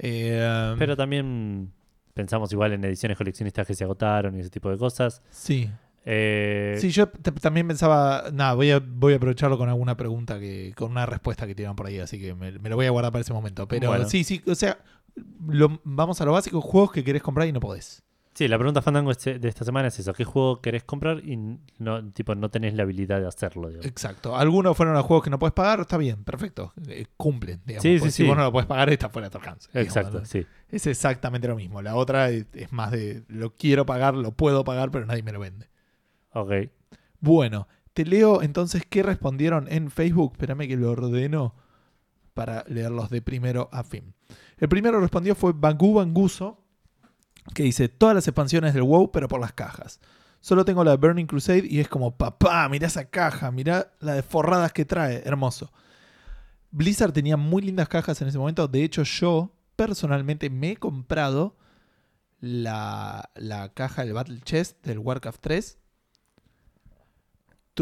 Eh, 0.00 0.74
Pero 0.78 0.96
también 0.96 1.72
pensamos 2.14 2.52
igual 2.52 2.72
en 2.72 2.84
ediciones 2.84 3.16
coleccionistas 3.16 3.66
que 3.66 3.74
se 3.74 3.84
agotaron 3.84 4.36
y 4.36 4.40
ese 4.40 4.50
tipo 4.50 4.68
de 4.68 4.78
cosas. 4.78 5.22
sí. 5.30 5.70
Eh, 6.10 6.76
Sí, 6.80 6.90
yo 6.90 7.08
también 7.08 7.68
pensaba, 7.68 8.24
nada, 8.32 8.54
voy 8.54 8.70
a, 8.70 8.80
voy 8.80 9.12
a 9.12 9.16
aprovecharlo 9.16 9.58
con 9.58 9.68
alguna 9.68 9.94
pregunta, 9.96 10.40
que 10.40 10.72
con 10.74 10.90
una 10.92 11.04
respuesta 11.04 11.46
que 11.46 11.54
tiran 11.54 11.76
por 11.76 11.86
ahí, 11.86 11.98
así 11.98 12.18
que 12.18 12.34
me, 12.34 12.52
me 12.58 12.70
lo 12.70 12.76
voy 12.76 12.86
a 12.86 12.90
guardar 12.90 13.12
para 13.12 13.20
ese 13.20 13.34
momento. 13.34 13.68
Pero 13.68 13.88
Bueno. 13.88 14.08
sí, 14.08 14.24
sí, 14.24 14.42
o 14.46 14.54
sea, 14.54 14.78
lo- 15.48 15.80
vamos 15.84 16.18
a 16.20 16.24
lo 16.24 16.32
básico, 16.32 16.60
juegos 16.62 16.92
que 16.92 17.04
querés 17.04 17.22
comprar 17.22 17.46
y 17.46 17.52
no 17.52 17.60
podés. 17.60 18.02
Sí, 18.32 18.46
la 18.46 18.56
pregunta 18.56 18.80
fandango 18.80 19.10
este- 19.10 19.38
de 19.40 19.48
esta 19.48 19.64
semana 19.64 19.88
es 19.88 19.98
eso. 19.98 20.12
¿Qué 20.14 20.24
juego 20.24 20.62
querés 20.62 20.84
comprar 20.84 21.18
y 21.24 21.36
no, 21.78 22.10
tipo, 22.12 22.36
no 22.36 22.48
tenés 22.50 22.72
la 22.74 22.84
habilidad 22.84 23.20
de 23.20 23.26
hacerlo? 23.26 23.66
digamos? 23.68 23.84
Exacto. 23.86 24.36
Algunos 24.36 24.76
fueron 24.76 24.94
los 24.94 25.04
juegos 25.04 25.24
que 25.24 25.30
no 25.30 25.40
podés 25.40 25.54
pagar, 25.54 25.80
está 25.80 25.96
bien, 25.98 26.22
perfecto. 26.22 26.72
Eh, 26.86 27.06
cumplen, 27.16 27.60
digamos. 27.66 27.82
Sí, 27.82 27.98
sí, 27.98 28.04
si 28.06 28.10
sí. 28.22 28.28
vos 28.28 28.36
no 28.36 28.44
lo 28.44 28.52
podés 28.52 28.66
pagar, 28.66 28.88
está 28.90 29.08
fuera 29.08 29.26
de 29.26 29.32
tu 29.32 29.38
alcance. 29.38 29.68
Exacto, 29.74 30.20
¿no? 30.20 30.24
sí. 30.24 30.46
Es 30.70 30.86
exactamente 30.86 31.48
lo 31.48 31.56
mismo. 31.56 31.82
La 31.82 31.96
otra 31.96 32.30
es, 32.30 32.46
es 32.54 32.72
más 32.72 32.92
de 32.92 33.24
lo 33.26 33.56
quiero 33.56 33.84
pagar, 33.84 34.14
lo 34.14 34.30
puedo 34.30 34.62
pagar, 34.62 34.90
pero 34.92 35.04
nadie 35.04 35.22
me 35.24 35.32
lo 35.32 35.40
vende. 35.40 35.66
Ok. 36.40 36.52
Bueno, 37.20 37.68
te 37.92 38.04
leo 38.04 38.42
entonces 38.42 38.84
qué 38.88 39.02
respondieron 39.02 39.66
en 39.70 39.90
Facebook. 39.90 40.32
Espérame 40.32 40.68
que 40.68 40.76
lo 40.76 40.90
ordeno 40.92 41.54
para 42.34 42.64
leerlos 42.68 43.10
de 43.10 43.20
primero 43.20 43.68
a 43.72 43.82
fin. 43.82 44.14
El 44.58 44.68
primero 44.68 45.00
respondió 45.00 45.34
fue 45.34 45.52
Bangú 45.52 45.94
Banguso, 45.94 46.62
que 47.54 47.64
dice 47.64 47.88
todas 47.88 48.14
las 48.14 48.28
expansiones 48.28 48.74
del 48.74 48.84
WoW, 48.84 49.10
pero 49.10 49.26
por 49.26 49.40
las 49.40 49.52
cajas. 49.52 50.00
Solo 50.40 50.64
tengo 50.64 50.84
la 50.84 50.92
de 50.92 50.96
Burning 50.98 51.26
Crusade 51.26 51.66
y 51.68 51.80
es 51.80 51.88
como, 51.88 52.16
papá, 52.16 52.68
mirá 52.68 52.86
esa 52.86 53.06
caja, 53.06 53.50
mirá 53.50 53.92
la 53.98 54.14
de 54.14 54.22
forradas 54.22 54.72
que 54.72 54.84
trae, 54.84 55.22
hermoso. 55.24 55.72
Blizzard 56.70 57.12
tenía 57.12 57.36
muy 57.36 57.62
lindas 57.62 57.88
cajas 57.88 58.22
en 58.22 58.28
ese 58.28 58.38
momento. 58.38 58.68
De 58.68 58.84
hecho, 58.84 59.02
yo 59.02 59.52
personalmente 59.74 60.50
me 60.50 60.72
he 60.72 60.76
comprado 60.76 61.56
la, 62.40 63.30
la 63.34 63.72
caja 63.74 64.04
del 64.04 64.14
Battle 64.14 64.40
Chest 64.42 64.84
del 64.86 64.98
Warcraft 65.00 65.40
3. 65.40 65.78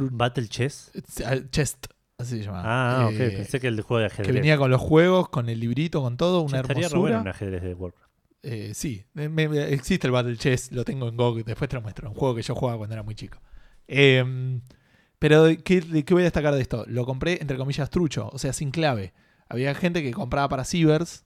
Battle 0.03 0.49
Chess. 0.49 0.91
eh, 0.95 1.45
Chest, 1.51 1.87
así 2.19 2.39
se 2.39 2.45
llama. 2.45 2.63
Ah, 2.65 3.07
ok. 3.09 3.15
Eh, 3.21 3.31
Pensé 3.37 3.61
que 3.61 3.69
el 3.69 3.81
juego 3.83 4.03
de 4.03 4.09
que 4.09 4.15
ajedrez. 4.15 4.35
venía 4.35 4.57
con 4.59 4.71
los 4.71 4.81
juegos, 4.81 5.29
con 5.29 5.49
el 5.49 5.61
librito, 5.61 6.01
con 6.03 6.17
todo, 6.17 6.43
una 6.43 6.61
estaría 6.61 6.89
re 6.89 6.95
bueno 6.99 7.17
hermosura. 7.17 7.21
un 7.23 7.29
ajedrez 7.29 7.63
de 7.63 7.75
Warcraft. 7.75 8.07
Eh, 8.43 8.73
sí, 8.75 9.05
me- 9.15 9.29
me- 9.29 9.73
existe 9.73 10.07
el 10.07 10.13
Battle 10.13 10.37
Chess, 10.37 10.71
lo 10.71 10.85
tengo 10.85 11.09
en 11.09 11.17
GOG, 11.17 11.43
después 11.45 11.69
te 11.69 11.77
lo 11.77 11.83
muestro. 11.83 12.09
Un 12.11 12.15
juego 12.15 12.35
que 12.35 12.43
yo 12.43 12.55
jugaba 12.55 12.79
cuando 12.79 12.95
era 12.95 13.03
muy 13.03 13.15
chico. 13.17 13.39
Eh, 13.89 14.61
pero, 15.19 15.45
¿de 15.45 15.57
¿qué, 15.59 15.81
de 15.81 16.05
qué 16.05 16.15
voy 16.15 16.23
a 16.23 16.25
destacar 16.25 16.55
de 16.55 16.61
esto? 16.61 16.85
Lo 16.89 17.05
compré, 17.07 17.39
entre 17.41 17.57
comillas, 17.57 17.89
trucho, 17.91 18.29
o 18.33 18.39
sea, 18.39 18.53
sin 18.53 18.71
clave. 18.71 19.15
Había 19.49 19.75
gente 19.75 20.03
que 20.03 20.13
compraba 20.13 20.49
para 20.49 20.65
Cibers 20.65 21.25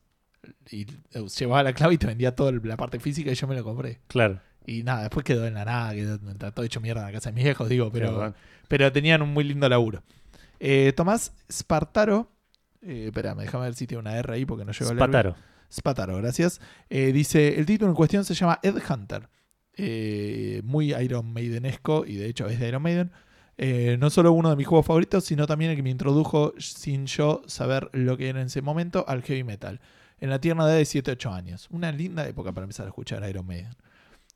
y 0.70 0.82
eh, 1.12 1.26
llevaba 1.38 1.62
la 1.62 1.72
clave 1.72 1.94
y 1.94 1.98
te 1.98 2.06
vendía 2.06 2.34
toda 2.34 2.52
la 2.52 2.76
parte 2.76 3.00
física 3.00 3.30
y 3.30 3.34
yo 3.34 3.46
me 3.48 3.54
lo 3.56 3.64
compré. 3.64 4.00
Claro. 4.06 4.40
Y 4.66 4.82
nada, 4.82 5.02
después 5.02 5.24
quedó 5.24 5.46
en 5.46 5.54
la 5.54 5.64
nada, 5.64 5.94
quedó 5.94 6.18
todo 6.52 6.64
hecho 6.64 6.80
mierda 6.80 7.00
en 7.00 7.06
la 7.06 7.12
casa 7.12 7.30
de 7.30 7.34
mis 7.34 7.44
viejos, 7.44 7.68
digo, 7.68 7.90
pero, 7.90 8.18
Pero, 8.18 8.34
pero 8.68 8.92
tenían 8.92 9.22
un 9.22 9.32
muy 9.32 9.44
lindo 9.44 9.68
laburo. 9.68 10.02
Eh, 10.58 10.92
Tomás 10.94 11.32
Spartaro, 11.50 12.30
eh, 12.82 13.06
espérame, 13.06 13.40
déjame 13.40 13.64
ver 13.64 13.74
si 13.74 13.86
tiene 13.86 14.00
una 14.00 14.16
R 14.16 14.34
ahí 14.34 14.44
porque 14.44 14.64
no 14.64 14.72
llego 14.72 14.90
a 14.90 15.06
leer. 15.06 15.34
Spataro, 15.72 16.16
gracias. 16.16 16.60
Eh, 16.88 17.12
dice, 17.12 17.58
el 17.58 17.66
título 17.66 17.90
en 17.90 17.96
cuestión 17.96 18.24
se 18.24 18.34
llama 18.34 18.58
Ed 18.62 18.76
Hunter. 18.88 19.28
Eh, 19.76 20.62
muy 20.64 20.92
Iron 20.94 21.32
Maidenesco 21.32 22.04
y 22.04 22.16
de 22.16 22.26
hecho 22.26 22.48
es 22.48 22.58
de 22.58 22.68
Iron 22.68 22.82
Maiden. 22.82 23.12
Eh, 23.56 23.96
no 24.00 24.10
solo 24.10 24.32
uno 24.32 24.50
de 24.50 24.56
mis 24.56 24.66
juegos 24.66 24.86
favoritos, 24.86 25.24
sino 25.24 25.46
también 25.46 25.70
el 25.70 25.76
que 25.76 25.82
me 25.82 25.90
introdujo 25.90 26.54
sin 26.58 27.06
yo 27.06 27.42
saber 27.46 27.88
lo 27.92 28.16
que 28.16 28.28
era 28.30 28.40
en 28.40 28.46
ese 28.46 28.62
momento 28.62 29.04
al 29.06 29.22
heavy 29.22 29.44
metal. 29.44 29.80
En 30.18 30.30
la 30.30 30.40
tierna 30.40 30.64
edad 30.64 30.76
de 30.76 30.82
7-8 30.82 31.32
años. 31.32 31.68
Una 31.70 31.92
linda 31.92 32.26
época 32.26 32.52
para 32.52 32.64
empezar 32.64 32.86
a 32.86 32.88
escuchar 32.88 33.26
Iron 33.28 33.46
Maiden. 33.46 33.74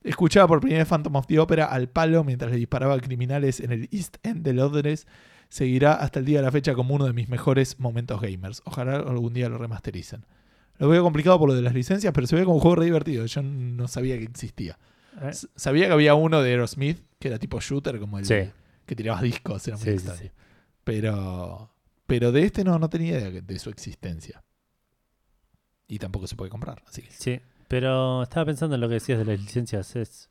Escuchaba 0.05 0.47
por 0.47 0.59
primera 0.61 0.79
vez 0.83 0.87
Phantom 0.87 1.15
of 1.15 1.25
the 1.27 1.39
Opera 1.39 1.65
al 1.65 1.89
palo 1.89 2.23
mientras 2.23 2.51
le 2.51 2.57
disparaba 2.57 2.93
a 2.93 2.99
criminales 2.99 3.59
en 3.59 3.71
el 3.71 3.89
East 3.91 4.17
End 4.23 4.43
de 4.43 4.53
Londres. 4.53 5.07
Seguirá 5.49 5.93
hasta 5.93 6.19
el 6.19 6.25
día 6.25 6.39
de 6.39 6.45
la 6.45 6.51
fecha 6.51 6.73
como 6.75 6.93
uno 6.95 7.05
de 7.05 7.13
mis 7.13 7.27
mejores 7.29 7.79
momentos 7.79 8.21
gamers. 8.21 8.61
Ojalá 8.65 8.97
algún 8.97 9.33
día 9.33 9.49
lo 9.49 9.57
remastericen. 9.57 10.25
Lo 10.77 10.89
veo 10.89 11.01
complicado 11.03 11.39
por 11.39 11.49
lo 11.49 11.55
de 11.55 11.61
las 11.61 11.73
licencias, 11.73 12.13
pero 12.13 12.27
se 12.27 12.35
ve 12.35 12.43
como 12.43 12.55
un 12.55 12.61
juego 12.61 12.75
re 12.75 12.85
divertido. 12.85 13.25
Yo 13.25 13.41
no 13.41 13.87
sabía 13.87 14.17
que 14.17 14.25
existía. 14.25 14.77
¿Eh? 15.21 15.31
Sabía 15.55 15.87
que 15.87 15.93
había 15.93 16.13
uno 16.15 16.41
de 16.41 16.51
Aerosmith, 16.51 16.99
que 17.19 17.29
era 17.29 17.39
tipo 17.39 17.59
shooter, 17.59 17.99
como 17.99 18.19
el 18.19 18.25
Sí. 18.25 18.49
que 18.85 18.95
tirabas 18.95 19.21
discos, 19.21 19.67
era 19.67 19.77
muy 19.77 19.83
Sí, 19.85 19.89
sí, 19.91 19.95
extraño. 19.95 20.19
sí. 20.21 20.31
Pero, 20.83 21.71
pero 22.05 22.31
de 22.31 22.43
este 22.43 22.63
no, 22.63 22.77
no 22.77 22.89
tenía 22.89 23.17
idea 23.17 23.31
de, 23.31 23.41
de 23.41 23.59
su 23.59 23.69
existencia. 23.69 24.43
Y 25.87 25.99
tampoco 25.99 26.27
se 26.27 26.35
puede 26.35 26.49
comprar, 26.51 26.83
así 26.87 27.01
que. 27.01 27.11
Sí. 27.11 27.39
Pero 27.67 28.23
estaba 28.23 28.45
pensando 28.45 28.75
en 28.75 28.81
lo 28.81 28.87
que 28.87 28.95
decías 28.95 29.17
de 29.19 29.25
las 29.25 29.39
licencias. 29.39 29.95
Es, 29.95 30.29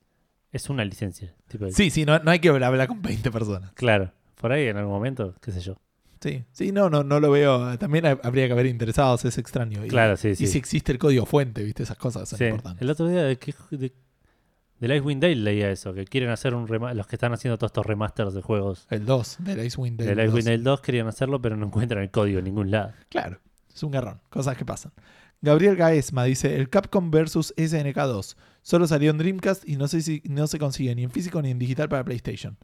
es 0.52 0.70
una 0.70 0.84
licencia. 0.84 1.34
Tipo, 1.48 1.68
Sí, 1.70 1.90
sí, 1.90 2.04
no, 2.04 2.18
no 2.20 2.30
hay 2.30 2.38
que 2.38 2.48
hablar 2.48 2.86
con 2.86 3.02
20 3.02 3.30
personas. 3.30 3.72
Claro. 3.72 4.12
Por 4.40 4.52
ahí 4.52 4.66
en 4.68 4.76
algún 4.76 4.92
momento, 4.92 5.34
qué 5.40 5.52
sé 5.52 5.60
yo. 5.60 5.76
Sí, 6.20 6.44
sí, 6.52 6.72
no, 6.72 6.88
no, 6.88 7.04
no 7.04 7.20
lo 7.20 7.30
veo. 7.30 7.76
También 7.78 8.06
ha- 8.06 8.18
habría 8.22 8.46
que 8.46 8.52
haber 8.52 8.66
interesados, 8.66 9.24
es 9.26 9.36
extraño. 9.36 9.84
Y, 9.84 9.88
Claro, 9.88 10.16
sí, 10.16 10.28
y 10.28 10.36
sí. 10.36 10.46
si 10.46 10.58
existe 10.58 10.90
el 10.92 10.98
código 10.98 11.26
fuente, 11.26 11.62
¿viste? 11.62 11.82
Esas 11.82 11.98
cosas 11.98 12.28
son 12.28 12.38
Sí. 12.38 12.44
importantes. 12.46 12.80
El 12.82 12.88
otro 12.90 13.08
día 13.08 13.24
de, 13.24 13.36
que- 13.36 13.54
de, 13.72 13.92
del 14.80 14.92
Icewind 14.96 15.20
Dale 15.22 15.36
leía 15.36 15.70
eso, 15.70 15.92
que 15.92 16.04
quieren 16.06 16.30
hacer 16.30 16.54
un 16.54 16.66
rema- 16.66 16.94
los 16.94 17.06
que 17.06 17.16
están 17.16 17.32
haciendo 17.34 17.58
todos 17.58 17.70
estos 17.70 17.84
remasters 17.84 18.32
de 18.32 18.40
juegos 18.42 18.86
El 18.90 19.04
2, 19.04 19.36
del 19.40 19.64
Icewind 19.66 19.98
Dale 19.98 20.08
del 20.14 20.16
2. 20.16 20.26
Icewind 20.28 20.44
Dale 20.46 20.62
2 20.62 20.80
querían 20.80 21.06
hacerlo, 21.08 21.42
pero 21.42 21.56
no 21.56 21.66
encuentran 21.66 22.02
el 22.02 22.10
código 22.10 22.38
en 22.38 22.44
ningún 22.46 22.70
lado. 22.70 22.92
Claro, 23.10 23.38
es 23.74 23.82
un 23.82 23.90
garrón, 23.90 24.20
cosas 24.30 24.56
que 24.56 24.64
pasan. 24.64 24.92
Gabriel 25.44 25.76
Gaesma 25.76 26.24
dice, 26.24 26.56
el 26.56 26.68
Capcom 26.70 27.10
vs 27.10 27.54
SNK2 27.56 28.36
solo 28.62 28.86
salió 28.86 29.10
en 29.10 29.18
Dreamcast 29.18 29.68
y 29.68 29.76
no 29.76 29.88
sé 29.88 30.00
si 30.02 30.22
no 30.24 30.46
se 30.46 30.58
consigue 30.58 30.94
ni 30.94 31.04
en 31.04 31.10
físico 31.10 31.40
ni 31.42 31.50
en 31.50 31.58
digital 31.58 31.88
para 31.88 32.04
PlayStation. 32.04 32.56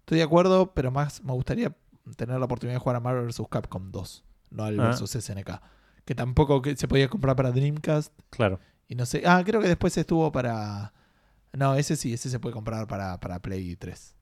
Estoy 0.00 0.18
de 0.18 0.24
acuerdo, 0.24 0.72
pero 0.74 0.90
más 0.90 1.22
me 1.24 1.32
gustaría 1.32 1.74
tener 2.16 2.38
la 2.38 2.44
oportunidad 2.44 2.74
de 2.76 2.80
jugar 2.80 2.96
a 2.96 3.00
Marvel 3.00 3.26
vs 3.26 3.42
Capcom 3.50 3.90
2, 3.90 4.24
no 4.50 4.64
al 4.64 4.78
Ah. 4.80 4.90
vs 4.90 5.10
SNK. 5.24 5.60
Que 6.04 6.14
tampoco 6.14 6.62
que 6.62 6.76
se 6.76 6.86
podía 6.86 7.08
comprar 7.08 7.34
para 7.36 7.50
Dreamcast 7.52 8.12
Claro. 8.30 8.60
y 8.86 8.94
no 8.94 9.06
sé. 9.06 9.22
Ah, 9.26 9.42
creo 9.44 9.60
que 9.60 9.68
después 9.68 9.96
estuvo 9.96 10.30
para... 10.30 10.92
No, 11.52 11.74
ese 11.74 11.96
sí, 11.96 12.12
ese 12.12 12.28
se 12.30 12.38
puede 12.38 12.52
comprar 12.52 12.86
para, 12.86 13.18
para 13.18 13.40
Play 13.40 13.76
3. 13.76 14.14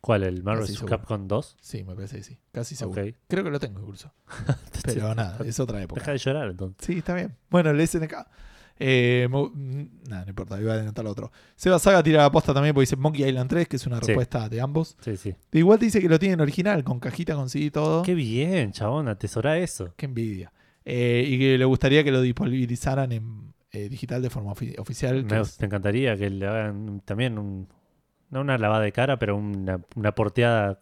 ¿Cuál? 0.00 0.22
¿El 0.22 0.42
Marvel 0.42 0.66
vs. 0.66 0.82
Capcom 0.84 1.28
2? 1.28 1.56
Sí, 1.60 1.84
me 1.84 1.94
parece 1.94 2.16
que 2.18 2.22
sí, 2.22 2.38
casi 2.52 2.74
seguro. 2.74 3.02
Ok. 3.02 3.14
Creo 3.28 3.44
que 3.44 3.50
lo 3.50 3.60
tengo 3.60 3.80
incluso. 3.80 4.12
Pero 4.84 5.14
nada, 5.14 5.38
es 5.44 5.60
otra 5.60 5.82
época. 5.82 6.00
Deja 6.00 6.12
de 6.12 6.18
llorar 6.18 6.50
entonces. 6.50 6.86
Sí, 6.86 6.98
está 6.98 7.14
bien. 7.14 7.36
Bueno, 7.50 7.70
el 7.70 7.86
SNK. 7.86 8.14
Eh, 8.82 9.28
mm, 9.30 10.08
nada, 10.08 10.24
no 10.24 10.30
importa, 10.30 10.58
iba 10.58 10.72
a 10.72 10.76
adelantar 10.76 11.04
lo 11.04 11.10
otro. 11.10 11.30
Seba 11.54 11.78
Saga 11.78 12.02
tira 12.02 12.22
la 12.22 12.32
posta 12.32 12.54
también 12.54 12.74
porque 12.74 12.84
dice 12.84 12.96
Monkey 12.96 13.28
Island 13.28 13.50
3, 13.50 13.68
que 13.68 13.76
es 13.76 13.86
una 13.86 14.00
Sí. 14.00 14.06
respuesta 14.06 14.48
de 14.48 14.60
ambos. 14.62 14.96
Sí, 15.02 15.18
sí. 15.18 15.34
Igual 15.52 15.78
te 15.78 15.84
dice 15.84 16.00
que 16.00 16.08
lo 16.08 16.18
tienen 16.18 16.40
original, 16.40 16.82
con 16.82 16.98
cajita, 16.98 17.34
con 17.34 17.50
CD 17.50 17.66
y 17.66 17.70
todo. 17.70 18.02
Qué 18.02 18.14
bien, 18.14 18.72
chabón, 18.72 19.08
atesora 19.08 19.58
eso. 19.58 19.92
Qué 19.98 20.06
envidia. 20.06 20.50
Eh, 20.86 21.24
y 21.28 21.38
que 21.38 21.58
le 21.58 21.64
gustaría 21.66 22.02
que 22.02 22.10
lo 22.10 22.22
disponibilizaran 22.22 23.12
en 23.12 23.52
eh, 23.72 23.90
digital 23.90 24.22
de 24.22 24.30
forma 24.30 24.52
ofi- 24.54 24.78
oficial. 24.78 25.24
Me, 25.26 25.40
me 25.40 25.66
encantaría 25.66 26.16
que 26.16 26.30
le 26.30 26.46
hagan 26.46 27.02
también 27.04 27.38
un, 27.38 27.68
no 28.30 28.40
una 28.40 28.56
lavada 28.58 28.82
de 28.84 28.92
cara, 28.92 29.18
pero 29.18 29.36
una, 29.36 29.80
una 29.96 30.14
porteada 30.14 30.80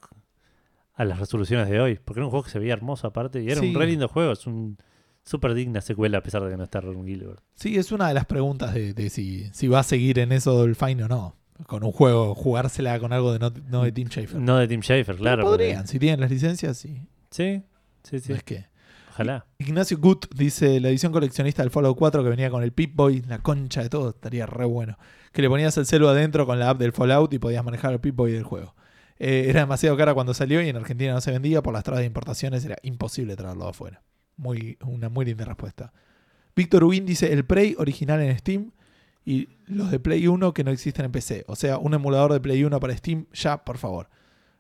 a 0.95 1.05
las 1.05 1.19
resoluciones 1.19 1.69
de 1.69 1.81
hoy. 1.81 1.99
Porque 2.05 2.21
era 2.21 2.27
un 2.27 2.31
juego 2.31 2.45
que 2.45 2.51
se 2.51 2.59
veía 2.59 2.73
hermoso 2.75 3.07
aparte 3.07 3.43
y 3.43 3.51
era 3.51 3.61
Sí. 3.61 3.69
un 3.69 3.75
re 3.81 3.87
lindo 3.87 4.09
juego. 4.09 4.33
Es 4.33 4.47
un 4.47 4.77
súper 5.23 5.55
digna 5.55 5.81
secuela 5.81 6.19
a 6.19 6.23
pesar 6.23 6.43
de 6.43 6.51
que 6.51 6.57
no 6.57 6.65
está 6.65 6.81
Ron 6.81 7.07
Gilbert. 7.07 7.41
Sí, 7.55 7.77
es 7.77 7.93
una 7.93 8.09
de 8.09 8.15
las 8.15 8.25
preguntas 8.27 8.75
de, 8.75 8.95
de 8.95 9.11
si, 9.11 9.49
si 9.53 9.69
va 9.69 9.81
a 9.81 9.83
seguir 9.85 10.19
en 10.19 10.33
eso 10.33 10.67
Fine 10.75 11.05
o 11.05 11.09
no. 11.09 11.37
Con 11.67 11.83
un 11.83 11.91
juego, 11.93 12.35
jugársela 12.37 12.99
con 13.01 13.13
algo 13.13 13.33
de 13.33 13.41
no, 13.41 13.51
no 13.69 13.83
de 13.83 13.91
Team 13.93 14.09
Schafer. 14.09 14.39
No 14.41 14.57
de 14.59 14.69
Tim 14.69 14.81
Schafer, 14.81 15.05
Pero 15.07 15.19
claro. 15.19 15.43
porque- 15.45 15.65
podrían, 15.65 15.87
si 15.89 15.99
tienen 15.99 16.21
las 16.21 16.31
licencias, 16.31 16.77
sí. 16.79 17.03
Sí, 17.31 17.63
sí, 18.05 18.21
sí. 18.21 18.31
No 18.31 18.37
es 18.37 18.45
que. 18.45 18.67
Ojalá. 19.11 19.45
Ignacio 19.59 19.99
Gut 19.99 20.33
dice 20.37 20.79
la 20.79 20.89
edición 20.91 21.11
coleccionista 21.11 21.63
del 21.63 21.71
Fallout 21.73 21.99
4 21.99 22.23
que 22.23 22.31
venía 22.31 22.49
con 22.51 22.63
el 22.63 22.73
Pip-Boy, 22.73 23.23
la 23.23 23.39
concha 23.41 23.83
de 23.83 23.89
todo, 23.91 24.11
estaría 24.11 24.47
re 24.47 24.65
bueno. 24.67 24.97
Que 25.33 25.43
le 25.43 25.49
ponías 25.49 25.77
el 25.77 25.87
celu 25.87 26.09
adentro 26.09 26.47
con 26.47 26.59
la 26.59 26.71
app 26.71 26.79
del 26.79 26.93
Fallout 26.93 27.33
y 27.35 27.39
podías 27.39 27.65
manejar 27.65 27.93
el 27.93 28.01
Pip-Boy 28.01 28.33
del 28.33 28.45
juego. 28.45 28.75
Eh, 29.19 29.47
era 29.49 29.61
demasiado 29.61 29.97
cara 29.97 30.15
cuando 30.15 30.33
salió 30.35 30.63
y 30.63 30.69
en 30.69 30.77
Argentina 30.77 31.13
no 31.13 31.21
se 31.21 31.33
vendía 31.33 31.63
por 31.63 31.75
las 31.75 31.83
trabas 31.85 32.01
de 32.01 32.07
importaciones, 32.07 32.65
era 32.65 32.77
imposible 32.83 33.35
traerlo 33.37 33.65
de 33.65 33.71
afuera. 33.71 34.03
Muy, 34.37 34.79
una 34.85 35.09
muy 35.09 35.25
linda 35.25 35.45
respuesta. 35.45 35.93
Víctor 36.55 36.85
Win 36.85 37.05
dice 37.07 37.33
el 37.33 37.45
Prey 37.45 37.75
original 37.79 38.21
en 38.21 38.37
Steam 38.39 38.71
y 39.25 39.49
los 39.67 39.91
de 39.91 39.99
Play 40.01 40.27
1 40.27 40.55
que 40.55 40.65
no 40.65 40.71
existen 40.71 41.05
en 41.05 41.13
PC. 41.13 41.45
O 41.49 41.57
sea, 41.57 41.79
un 41.79 41.95
emulador 41.95 42.33
de 42.33 42.41
Play 42.41 42.65
1 42.65 42.81
para 42.81 42.97
Steam, 42.97 43.27
ya, 43.33 43.65
por 43.65 43.79
favor. 43.79 44.09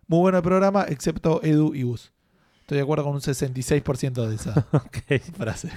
Muy 0.06 0.18
bueno 0.20 0.38
el 0.38 0.44
programa, 0.44 0.84
excepto 0.88 1.40
Edu 1.42 1.74
y 1.74 1.82
Gus. 1.82 2.12
Estoy 2.60 2.76
de 2.78 2.82
acuerdo 2.82 3.04
con 3.04 3.14
un 3.14 3.20
66% 3.20 4.26
de 4.26 4.34
esa 4.34 4.66
Ok. 4.72 5.22
frase. 5.36 5.70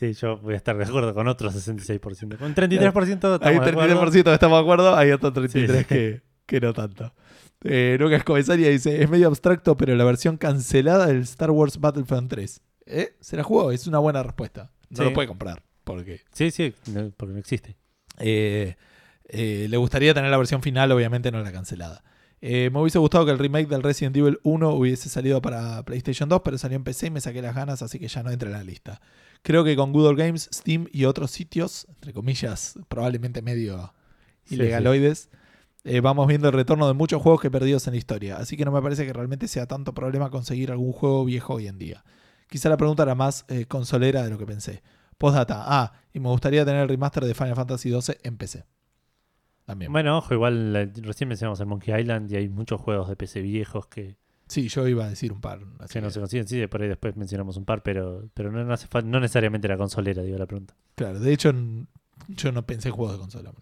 Sí, 0.00 0.14
yo 0.14 0.38
voy 0.38 0.54
a 0.54 0.56
estar 0.56 0.76
de 0.78 0.84
acuerdo 0.84 1.12
con 1.12 1.28
otro 1.28 1.50
66%. 1.50 2.38
Con 2.38 2.54
33% 2.54 3.10
estamos 3.12 3.40
Hay 3.42 3.58
de 3.58 3.70
acuerdo. 3.70 4.10
33% 4.10 4.32
estamos 4.32 4.58
de 4.58 4.62
acuerdo, 4.62 4.96
hay 4.96 5.10
otro 5.12 5.30
33% 5.32 5.48
Sí, 5.50 5.66
sí. 5.68 5.84
Que, 5.84 6.22
que 6.46 6.60
no 6.60 6.72
tanto. 6.72 7.12
Eh, 7.64 7.98
Lucas 8.00 8.24
Comesaria 8.24 8.70
dice, 8.70 9.02
es 9.02 9.10
medio 9.10 9.28
abstracto, 9.28 9.76
pero 9.76 9.94
la 9.94 10.04
versión 10.04 10.38
cancelada 10.38 11.06
del 11.06 11.18
Star 11.20 11.50
Wars 11.50 11.78
Battlefront 11.78 12.30
3. 12.30 12.60
¿Eh? 12.86 13.14
¿Se 13.20 13.36
la 13.36 13.42
jugó? 13.42 13.70
Es 13.72 13.86
una 13.86 13.98
buena 13.98 14.22
respuesta. 14.22 14.70
No 14.88 14.96
Sí. 14.96 15.04
lo 15.04 15.12
puede 15.12 15.28
comprar. 15.28 15.62
Porque 15.84 16.22
Sí, 16.32 16.50
sí, 16.50 16.72
no, 16.92 17.10
porque 17.16 17.34
no 17.34 17.38
existe. 17.38 17.76
eh, 18.18 18.76
eh, 19.32 19.66
le 19.68 19.76
gustaría 19.76 20.12
tener 20.14 20.30
la 20.30 20.38
versión 20.38 20.62
final, 20.62 20.90
obviamente 20.92 21.30
no 21.30 21.40
la 21.42 21.52
cancelada. 21.52 22.02
Eh, 22.40 22.70
me 22.72 22.80
hubiese 22.80 22.98
gustado 22.98 23.26
que 23.26 23.32
el 23.32 23.38
remake 23.38 23.68
del 23.68 23.82
Resident 23.82 24.16
Evil 24.16 24.40
1 24.44 24.70
hubiese 24.74 25.08
salido 25.10 25.42
para 25.42 25.82
PlayStation 25.84 26.28
2, 26.28 26.40
pero 26.42 26.56
salió 26.56 26.76
en 26.76 26.84
PC 26.84 27.08
y 27.08 27.10
me 27.10 27.20
saqué 27.20 27.42
las 27.42 27.54
ganas, 27.54 27.82
así 27.82 27.98
que 27.98 28.08
ya 28.08 28.22
no 28.22 28.30
entra 28.30 28.48
en 28.48 28.54
la 28.54 28.64
lista. 28.64 29.00
Creo 29.42 29.64
que 29.64 29.74
con 29.76 29.92
Google 29.92 30.22
Games, 30.22 30.48
Steam 30.52 30.86
y 30.92 31.06
otros 31.06 31.30
sitios, 31.30 31.86
entre 31.88 32.12
comillas, 32.12 32.78
probablemente 32.88 33.42
medio 33.42 33.92
Sí, 34.44 34.56
ilegaloides, 34.56 35.30
eh, 35.84 36.00
vamos 36.00 36.26
viendo 36.26 36.48
el 36.48 36.54
retorno 36.54 36.86
de 36.86 36.94
muchos 36.94 37.22
juegos 37.22 37.40
que 37.40 37.50
perdidos 37.50 37.86
en 37.86 37.94
la 37.94 37.98
historia. 37.98 38.36
Así 38.36 38.56
que 38.56 38.64
no 38.64 38.72
me 38.72 38.82
parece 38.82 39.06
que 39.06 39.12
realmente 39.12 39.48
sea 39.48 39.66
tanto 39.66 39.94
problema 39.94 40.30
conseguir 40.30 40.70
algún 40.70 40.92
juego 40.92 41.24
viejo 41.24 41.54
hoy 41.54 41.68
en 41.68 41.78
día. 41.78 42.04
Quizá 42.48 42.68
la 42.68 42.76
pregunta 42.76 43.04
era 43.04 43.14
más 43.14 43.44
eh, 43.48 43.64
consolera 43.66 44.22
de 44.22 44.30
lo 44.30 44.38
que 44.38 44.46
pensé. 44.46 44.82
Postdata. 45.16 45.62
Ah, 45.66 45.92
y 46.12 46.20
me 46.20 46.28
gustaría 46.28 46.64
tener 46.64 46.82
el 46.82 46.88
remaster 46.88 47.24
de 47.24 47.34
Final 47.34 47.54
Fantasy 47.54 47.90
XII 47.90 48.16
en 48.22 48.36
PC. 48.36 48.64
También. 49.64 49.92
Bueno, 49.92 50.18
ojo, 50.18 50.34
igual 50.34 50.92
recién 50.96 51.28
mencionamos 51.28 51.60
el 51.60 51.66
Monkey 51.66 51.98
Island 51.98 52.30
y 52.32 52.36
hay 52.36 52.48
muchos 52.48 52.80
juegos 52.80 53.08
de 53.08 53.16
PC 53.16 53.40
viejos 53.40 53.86
que, 53.86 54.16
Sí, 54.50 54.68
yo 54.68 54.86
iba 54.88 55.04
a 55.04 55.08
decir 55.08 55.32
un 55.32 55.40
par. 55.40 55.60
así 55.78 55.92
que 55.94 56.00
no 56.00 56.08
que, 56.08 56.12
se 56.14 56.18
consiguen. 56.20 56.48
Sí, 56.48 56.66
por 56.66 56.82
ahí 56.82 56.88
después 56.88 57.16
mencionamos 57.16 57.56
un 57.56 57.64
par, 57.64 57.82
pero, 57.84 58.28
pero 58.34 58.50
no, 58.50 58.64
no 58.64 58.72
hace 58.74 58.88
falta, 58.88 59.08
no 59.08 59.20
necesariamente 59.20 59.68
la 59.68 59.76
consolera, 59.76 60.22
digo 60.24 60.36
la 60.38 60.46
pregunta. 60.46 60.74
Claro, 60.96 61.20
de 61.20 61.32
hecho, 61.32 61.52
yo 62.28 62.50
no 62.52 62.66
pensé 62.66 62.88
en 62.88 62.94
juegos 62.94 63.14
de 63.14 63.20
consola. 63.20 63.52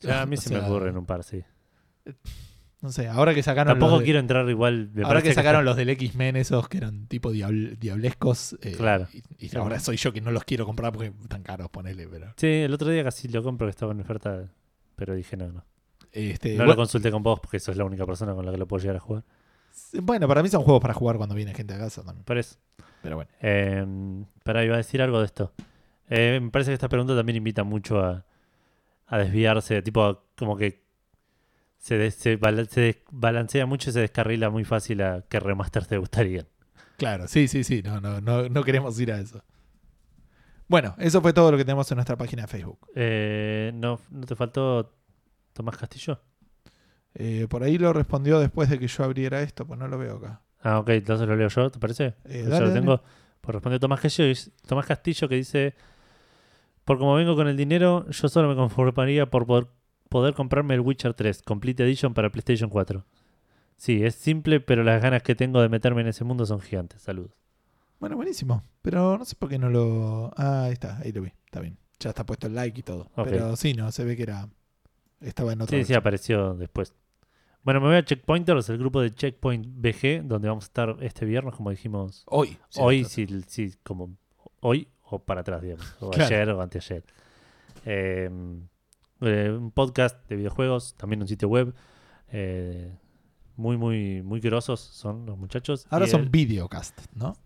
Ya, 0.00 0.22
a 0.22 0.26
mí 0.26 0.36
O 0.38 0.40
se 0.40 0.50
me 0.52 0.60
ocurren 0.60 0.96
un 0.96 1.06
par, 1.06 1.24
sí. 1.24 1.42
No 2.80 2.92
sé, 2.92 3.08
ahora 3.08 3.34
que 3.34 3.42
sacaron. 3.42 3.72
Tampoco 3.72 3.98
de- 3.98 4.04
quiero 4.04 4.20
entrar 4.20 4.48
igual. 4.48 4.90
Ahora 5.02 5.20
que 5.22 5.34
sacaron 5.34 5.64
los 5.64 5.76
del 5.76 5.88
X-Men, 5.88 6.36
esos 6.36 6.68
que 6.68 6.76
eran 6.76 7.06
tipo 7.08 7.32
diabl- 7.32 7.76
diablescos. 7.78 8.56
eh, 8.62 8.74
Claro. 8.76 9.08
Y, 9.12 9.46
y 9.46 9.56
ahora 9.56 9.80
soy 9.80 9.96
yo 9.96 10.12
que 10.12 10.20
no 10.20 10.30
los 10.30 10.44
quiero 10.44 10.64
comprar 10.64 10.92
porque 10.92 11.12
están 11.22 11.42
caros, 11.42 11.70
ponele. 11.70 12.06
Pero, 12.06 12.32
Sí, 12.36 12.46
el 12.46 12.72
otro 12.72 12.90
día 12.90 13.02
casi 13.02 13.26
lo 13.28 13.42
compro 13.42 13.66
que 13.66 13.70
estaba 13.70 13.92
en 13.92 14.00
oferta, 14.00 14.48
pero 14.94 15.14
dije 15.14 15.36
no, 15.36 15.50
no. 15.50 15.64
Este, 16.30 16.50
No 16.50 16.56
bueno, 16.58 16.72
lo 16.72 16.76
consulté 16.76 17.10
con 17.10 17.22
vos 17.22 17.40
porque 17.40 17.58
sos 17.60 17.76
la 17.76 17.84
única 17.84 18.04
persona 18.06 18.34
con 18.34 18.44
la 18.44 18.52
que 18.52 18.58
lo 18.58 18.66
puedo 18.66 18.80
llegar 18.80 18.96
a 18.96 19.00
jugar. 19.00 19.24
bueno, 20.02 20.26
para 20.28 20.42
mí 20.42 20.48
son 20.48 20.62
juegos 20.62 20.80
para 20.82 20.94
jugar 20.94 21.16
cuando 21.16 21.34
viene 21.34 21.54
gente 21.54 21.74
a 21.74 21.78
casa 21.78 22.02
también. 22.02 22.24
Por 22.24 22.38
eso. 22.38 22.56
Pero 23.02 23.16
bueno. 23.16 23.30
Eh, 23.40 24.24
pero 24.42 24.62
iba 24.64 24.74
a 24.74 24.78
decir 24.78 25.00
algo 25.02 25.20
de 25.20 25.26
esto. 25.26 25.52
Eh, 26.10 26.38
me 26.42 26.50
parece 26.50 26.70
que 26.70 26.74
esta 26.74 26.88
pregunta 26.88 27.14
también 27.16 27.36
invita 27.36 27.64
mucho 27.64 28.00
a, 28.00 28.24
a 29.06 29.18
desviarse, 29.18 29.82
tipo 29.82 30.02
a- 30.04 30.22
como 30.36 30.56
que 30.56 30.82
se, 31.78 31.96
des- 31.98 32.14
se, 32.14 32.36
bala- 32.36 32.64
se 32.64 32.80
desbalancea 32.80 33.66
mucho 33.66 33.90
y 33.90 33.92
se 33.92 34.00
descarrila 34.00 34.50
muy 34.50 34.64
fácil 34.64 35.00
a 35.02 35.22
qué 35.28 35.38
remaster 35.38 35.86
te 35.86 35.98
gustaría. 35.98 36.46
Claro, 36.96 37.28
sí, 37.28 37.46
sí, 37.46 37.62
sí. 37.62 37.82
No, 37.82 38.00
no, 38.00 38.20
no, 38.20 38.48
no 38.48 38.64
queremos 38.64 38.98
ir 39.00 39.12
a 39.12 39.20
eso. 39.20 39.42
Bueno, 40.66 40.94
eso 40.98 41.22
fue 41.22 41.32
todo 41.32 41.50
lo 41.52 41.56
que 41.56 41.64
tenemos 41.64 41.90
en 41.90 41.96
nuestra 41.96 42.16
página 42.16 42.42
de 42.42 42.48
Facebook. 42.48 42.78
Eh, 42.94 43.70
¿no, 43.74 44.00
¿No 44.10 44.26
te 44.26 44.34
faltó 44.34 44.92
Tomás 45.58 45.76
Castillo? 45.76 46.20
Eh, 47.14 47.46
por 47.50 47.62
ahí 47.64 47.78
lo 47.78 47.92
respondió 47.92 48.38
después 48.38 48.70
de 48.70 48.78
que 48.78 48.86
yo 48.86 49.04
abriera 49.04 49.42
esto, 49.42 49.66
pues 49.66 49.78
no 49.78 49.88
lo 49.88 49.98
veo 49.98 50.16
acá. 50.16 50.40
Ah, 50.60 50.78
ok, 50.78 50.88
entonces 50.90 51.26
lo 51.28 51.36
leo 51.36 51.48
yo, 51.48 51.68
¿te 51.70 51.78
parece? 51.78 52.14
Eh, 52.24 52.46
Yo 52.48 52.60
lo 52.60 52.72
tengo. 52.72 53.02
Pues 53.40 53.54
respondió 53.54 53.78
Tomás 53.80 54.00
Castillo, 54.00 54.32
Tomás 54.66 54.86
Castillo 54.86 55.28
que 55.28 55.34
dice: 55.34 55.74
Por 56.84 56.98
como 56.98 57.14
vengo 57.14 57.34
con 57.36 57.48
el 57.48 57.56
dinero, 57.56 58.08
yo 58.08 58.28
solo 58.28 58.48
me 58.48 58.54
conformaría 58.54 59.26
por 59.26 59.46
poder, 59.46 59.66
poder 60.08 60.34
comprarme 60.34 60.74
el 60.74 60.80
Witcher 60.80 61.14
3 61.14 61.42
Complete 61.42 61.82
Edition 61.84 62.14
para 62.14 62.30
PlayStation 62.30 62.70
4. 62.70 63.04
Sí, 63.76 64.04
es 64.04 64.14
simple, 64.14 64.60
pero 64.60 64.82
las 64.82 65.00
ganas 65.02 65.22
que 65.22 65.34
tengo 65.34 65.60
de 65.60 65.68
meterme 65.68 66.00
en 66.02 66.08
ese 66.08 66.24
mundo 66.24 66.46
son 66.46 66.60
gigantes. 66.60 67.02
Saludos. 67.02 67.32
Bueno, 68.00 68.16
buenísimo. 68.16 68.62
Pero 68.82 69.18
no 69.18 69.24
sé 69.24 69.34
por 69.36 69.48
qué 69.48 69.58
no 69.58 69.70
lo. 69.70 70.32
Ah, 70.36 70.64
ahí 70.64 70.72
está, 70.72 70.98
ahí 70.98 71.12
lo 71.12 71.22
vi. 71.22 71.32
Está 71.46 71.60
bien. 71.60 71.78
Ya 72.00 72.10
está 72.10 72.24
puesto 72.24 72.46
el 72.46 72.54
like 72.54 72.78
y 72.78 72.82
todo. 72.82 73.10
Pero 73.24 73.56
sí, 73.56 73.74
no, 73.74 73.90
se 73.90 74.04
ve 74.04 74.16
que 74.16 74.22
era. 74.22 74.48
Estaba 75.20 75.52
en 75.52 75.62
otra. 75.62 75.76
Sí, 75.78 75.84
sí, 75.84 75.94
apareció 75.94 76.54
después. 76.54 76.94
Bueno, 77.64 77.80
me 77.80 77.88
voy 77.88 77.96
a 77.96 78.04
Checkpointers, 78.04 78.68
el 78.70 78.78
grupo 78.78 79.00
de 79.00 79.12
Checkpoint 79.14 79.66
BG, 79.68 80.22
donde 80.26 80.48
vamos 80.48 80.64
a 80.64 80.68
estar 80.68 80.96
este 81.00 81.26
viernes, 81.26 81.54
como 81.54 81.70
dijimos 81.70 82.22
Hoy. 82.26 82.56
sí, 82.68 82.80
hoy, 82.82 83.04
sí, 83.04 83.26
sí, 83.46 83.74
como 83.82 84.16
hoy 84.60 84.88
o 85.02 85.18
para 85.18 85.40
atrás, 85.42 85.60
digamos. 85.62 85.96
O 86.00 86.10
Claro. 86.10 86.26
ayer 86.34 86.48
o 86.50 86.62
anteayer. 86.62 87.04
Eh, 87.84 88.30
eh, 89.20 89.50
un 89.50 89.70
podcast 89.72 90.26
de 90.28 90.36
videojuegos, 90.36 90.94
también 90.96 91.20
un 91.22 91.28
sitio 91.28 91.48
web. 91.48 91.74
eh, 92.30 92.94
muy, 93.56 93.76
muy, 93.76 94.22
muy 94.22 94.38
grosos 94.38 94.78
son 94.80 95.26
los 95.26 95.36
muchachos. 95.36 95.86
Ahora 95.90 96.06
Y 96.06 96.10
son 96.10 96.20
el- 96.22 96.28
videocast, 96.28 96.96
¿no? 97.14 97.36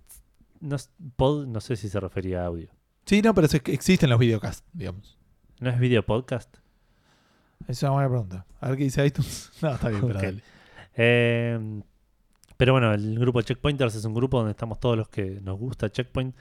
no, 0.61 0.77
pod, 1.16 1.47
no 1.47 1.61
sé 1.62 1.74
si 1.77 1.89
se 1.89 1.99
refería 2.01 2.43
a 2.43 2.47
audio. 2.47 2.69
Sí, 3.07 3.23
no, 3.23 3.32
pero 3.35 3.47
es 3.47 3.61
que 3.62 3.73
existen 3.73 4.11
los 4.11 4.19
videocasts, 4.19 4.62
digamos. 4.74 5.19
¿No 5.61 5.70
es 5.70 5.78
video 5.81 6.05
podcast? 6.05 6.55
Es 7.68 7.82
una 7.82 7.93
buena 7.93 8.09
pregunta. 8.09 8.47
A 8.60 8.68
ver 8.68 8.78
qué 8.78 8.84
dice 8.84 9.05
iTunes. 9.05 9.51
No, 9.62 9.74
está 9.74 9.89
bien, 9.89 10.02
pero 10.02 10.14
dale. 10.20 10.43
Eh, 10.94 11.82
pero 12.56 12.72
bueno, 12.72 12.93
el 12.93 13.18
grupo 13.18 13.43
Checkpointers 13.43 13.94
es 13.94 14.05
un 14.05 14.14
grupo 14.14 14.39
donde 14.39 14.52
estamos 14.52 14.78
todos 14.78 14.97
los 14.97 15.09
que 15.09 15.40
nos 15.40 15.59
gusta 15.59 15.90
Checkpoint. 15.90 16.34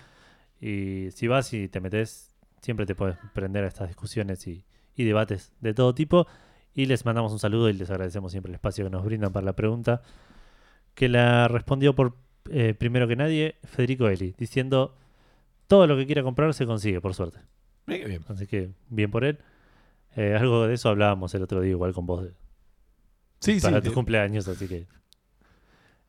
Y 0.59 1.09
si 1.11 1.27
vas 1.27 1.53
y 1.53 1.67
te 1.67 1.79
metes, 1.79 2.35
siempre 2.61 2.85
te 2.85 2.95
puedes 2.95 3.17
prender 3.33 3.63
a 3.63 3.67
estas 3.67 3.87
discusiones 3.87 4.45
y, 4.47 4.63
y 4.95 5.03
debates 5.03 5.51
de 5.61 5.73
todo 5.73 5.95
tipo. 5.95 6.27
Y 6.73 6.85
les 6.85 7.05
mandamos 7.05 7.31
un 7.31 7.39
saludo 7.39 7.69
y 7.69 7.73
les 7.73 7.89
agradecemos 7.89 8.31
siempre 8.31 8.51
el 8.51 8.55
espacio 8.55 8.85
que 8.85 8.91
nos 8.91 9.03
brindan 9.03 9.33
para 9.33 9.45
la 9.45 9.53
pregunta. 9.53 10.01
Que 10.93 11.09
la 11.09 11.47
respondió 11.47 11.95
por 11.95 12.15
eh, 12.49 12.73
primero 12.73 13.07
que 13.07 13.15
nadie 13.15 13.55
Federico 13.63 14.07
Eli, 14.07 14.35
diciendo: 14.37 14.95
Todo 15.67 15.87
lo 15.87 15.97
que 15.97 16.05
quiera 16.05 16.23
comprar 16.23 16.53
se 16.53 16.65
consigue, 16.65 17.01
por 17.01 17.13
suerte. 17.13 17.39
Bien. 17.87 18.23
Así 18.27 18.47
que 18.47 18.71
bien 18.89 19.11
por 19.11 19.23
él. 19.23 19.39
Eh, 20.15 20.35
algo 20.39 20.67
de 20.67 20.73
eso 20.73 20.89
hablábamos 20.89 21.33
el 21.35 21.43
otro 21.43 21.61
día, 21.61 21.71
igual 21.71 21.93
con 21.93 22.05
vos, 22.05 22.23
de- 22.25 22.33
Sí, 23.39 23.55
sí. 23.59 23.61
para 23.61 23.79
de- 23.81 23.89
tu 23.89 23.93
cumpleaños, 23.93 24.47
así 24.47 24.67
que. 24.67 24.87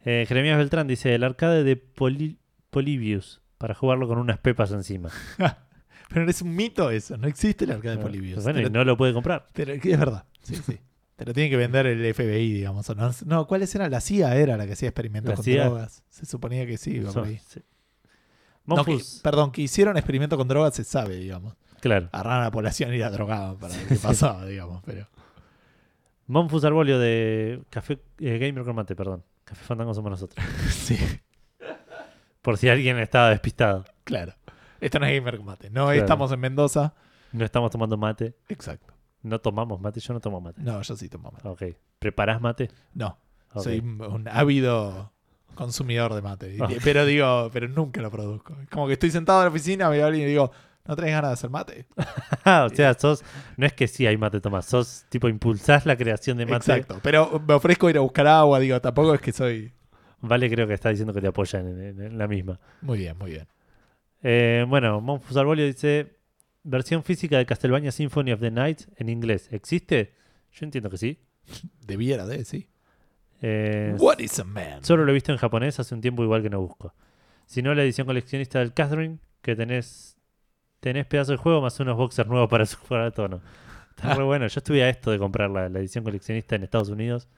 Eh, 0.04 0.24
Jeremías 0.26 0.58
Beltrán 0.58 0.86
dice: 0.88 1.14
el 1.14 1.22
arcade 1.24 1.62
de 1.64 1.76
Poli- 1.76 2.38
Polybius 2.70 3.40
para 3.58 3.74
jugarlo 3.74 4.08
con 4.08 4.18
unas 4.18 4.38
pepas 4.38 4.72
encima. 4.72 5.10
Pero 6.08 6.28
es 6.28 6.42
un 6.42 6.54
mito 6.54 6.90
eso. 6.90 7.16
No 7.16 7.26
existe 7.28 7.64
el 7.64 7.70
arcade 7.70 7.94
de 7.96 8.00
Ah, 8.02 8.04
Polibios. 8.04 8.42
Bueno, 8.44 8.60
y 8.60 8.68
no 8.68 8.84
lo 8.84 8.96
puede 8.96 9.12
comprar. 9.14 9.48
pero- 9.54 9.72
es 9.72 9.82
verdad. 9.98 10.24
Sí, 10.42 10.56
sí. 10.56 10.78
Te 11.16 11.24
lo 11.24 11.32
tiene 11.32 11.48
que 11.50 11.56
vender 11.56 11.86
el 11.86 12.04
FBI, 12.14 12.52
digamos. 12.52 12.88
No, 12.96 13.10
no, 13.26 13.46
¿cuáles 13.46 13.72
eran? 13.74 13.90
La 13.90 14.00
CIA 14.00 14.34
era 14.36 14.56
la 14.56 14.66
que 14.66 14.72
hacía 14.72 14.88
experimentos 14.88 15.30
La 15.30 15.36
con 15.36 15.44
CIA. 15.44 15.64
drogas. 15.66 16.02
Se 16.10 16.26
suponía 16.26 16.66
que 16.66 16.76
sí, 16.76 16.96
iba 16.96 17.12
por 17.12 17.24
ahí. 17.26 17.38
sí. 17.46 17.60
No, 18.66 18.84
que- 18.84 18.90
Monfus, 18.92 19.20
perdón, 19.22 19.52
que 19.52 19.62
hicieron 19.62 19.96
experimento 19.96 20.36
con 20.36 20.48
drogas 20.48 20.74
se 20.74 20.84
sabe, 20.84 21.16
digamos. 21.16 21.54
Claro. 21.82 22.08
Agarraron 22.12 22.40
a 22.40 22.44
la 22.44 22.50
población 22.50 22.94
y 22.94 22.98
la 22.98 23.10
drogaban 23.10 23.58
para 23.58 23.74
ver 23.76 23.86
qué 23.88 23.96
pasaba, 23.96 24.46
digamos. 24.46 24.82
Pero 24.86 25.06
Monfus 26.26 26.64
Arbolio 26.64 26.98
de 26.98 27.62
Café 27.68 27.98
eh, 28.20 28.38
Gamer 28.38 28.64
con 28.64 28.74
Mate, 28.74 28.96
perdón. 28.96 29.22
Café 29.44 29.62
Fandango 29.64 29.92
somos 29.92 30.10
nosotros. 30.12 30.42
sí, 30.70 30.96
Por 32.40 32.56
si 32.56 32.68
alguien 32.68 32.98
estaba 32.98 33.28
despistado. 33.30 33.84
claro. 34.04 34.32
Esto 34.80 34.98
no 34.98 35.06
es 35.06 35.14
Gamer 35.14 35.36
Combate. 35.36 35.70
No 35.70 35.84
Claro. 35.86 36.00
estamos 36.00 36.32
en 36.32 36.40
Mendoza. 36.40 36.92
No 37.30 37.44
estamos 37.44 37.70
tomando 37.70 37.96
mate. 37.96 38.34
Exacto. 38.48 38.92
No 39.22 39.40
tomamos 39.40 39.80
mate. 39.80 40.00
Yo 40.00 40.12
no 40.12 40.18
tomo 40.18 40.40
mate. 40.40 40.60
No, 40.60 40.82
yo 40.82 40.96
sí 40.96 41.08
tomo 41.08 41.30
mate. 41.30 41.46
Ok. 41.48 41.62
¿Preparás 42.00 42.40
mate? 42.40 42.68
No, 42.92 43.16
soy 43.54 43.78
un 43.78 44.26
ávido 44.28 45.12
consumidor 45.54 46.14
de 46.14 46.22
mate. 46.22 46.58
Pero 46.82 47.06
digo, 47.06 47.48
pero 47.52 47.68
nunca 47.68 48.02
lo 48.02 48.10
produzco. 48.10 48.56
Como 48.72 48.88
que 48.88 48.94
estoy 48.94 49.12
sentado 49.12 49.38
en 49.38 49.44
la 49.44 49.50
oficina, 49.50 49.88
veo 49.88 50.02
a 50.04 50.08
alguien 50.08 50.26
y 50.26 50.30
digo, 50.30 50.50
¿no 50.86 50.96
tenés 50.96 51.12
ganas 51.12 51.30
de 51.30 51.34
hacer 51.34 51.50
mate? 51.50 51.86
O 52.64 52.68
sea, 52.70 52.94
sos. 52.94 53.22
No 53.56 53.66
es 53.66 53.72
que 53.72 53.86
sí 53.88 54.06
hay 54.06 54.16
mate 54.16 54.40
tomás. 54.40 54.66
Sos 54.66 55.04
tipo 55.08 55.28
impulsás 55.28 55.86
la 55.86 55.96
creación 55.96 56.36
de 56.38 56.46
mate. 56.46 56.72
Exacto. 56.72 57.00
Pero 57.02 57.40
me 57.46 57.54
ofrezco 57.54 57.88
ir 57.90 57.96
a 57.98 58.00
buscar 58.00 58.26
agua, 58.26 58.58
digo, 58.58 58.80
tampoco 58.80 59.14
es 59.14 59.20
que 59.20 59.32
soy. 59.32 59.72
Vale, 60.20 60.48
creo 60.50 60.66
que 60.66 60.74
está 60.74 60.88
diciendo 60.90 61.12
que 61.12 61.20
te 61.20 61.26
apoyan 61.28 61.66
en, 61.68 61.80
en- 61.80 62.00
en 62.02 62.18
la 62.18 62.28
misma. 62.28 62.58
Muy 62.80 62.98
bien, 62.98 63.16
muy 63.18 63.30
bien. 63.32 63.46
Eh, 64.22 64.64
bueno, 64.68 65.00
Monfus 65.00 65.36
Arbolio 65.36 65.66
dice: 65.66 66.16
versión 66.62 67.02
física 67.02 67.38
de 67.38 67.46
Castlevania 67.46 67.90
Symphony 67.92 68.32
of 68.32 68.40
the 68.40 68.50
Night 68.50 68.82
en 68.96 69.08
inglés. 69.08 69.48
¿Existe? 69.52 70.14
Yo 70.52 70.64
entiendo 70.64 70.90
que 70.90 70.96
sí. 70.98 71.18
Debiera 71.86 72.24
de, 72.26 72.44
sí. 72.44 72.68
Eh, 73.40 73.94
What 73.98 74.20
is 74.20 74.38
a 74.38 74.44
man? 74.44 74.84
Solo 74.84 75.04
lo 75.04 75.10
he 75.10 75.14
visto 75.14 75.32
en 75.32 75.38
japonés 75.38 75.80
hace 75.80 75.94
un 75.94 76.00
tiempo, 76.00 76.22
igual 76.22 76.42
que 76.42 76.50
no 76.50 76.60
busco. 76.60 76.94
Si 77.46 77.60
no, 77.62 77.74
la 77.74 77.82
edición 77.82 78.06
coleccionista 78.06 78.60
del 78.60 78.72
Catherine, 78.72 79.18
que 79.42 79.56
tenés 79.56 80.16
tenés 80.82 81.06
pedazo 81.06 81.30
de 81.30 81.38
juego 81.38 81.60
más 81.62 81.78
unos 81.78 81.96
boxers 81.96 82.28
nuevos 82.28 82.50
para 82.50 82.66
su 82.66 82.76
jugar 82.88 83.02
a 83.04 83.10
tono. 83.12 83.40
Está 83.90 84.14
re 84.16 84.24
bueno. 84.24 84.48
Yo 84.48 84.58
estuve 84.58 84.82
a 84.82 84.88
esto 84.88 85.12
de 85.12 85.18
comprar 85.18 85.48
la, 85.48 85.68
la 85.68 85.78
edición 85.78 86.02
coleccionista 86.02 86.56
en 86.56 86.64
Estados 86.64 86.88
Unidos. 86.88 87.28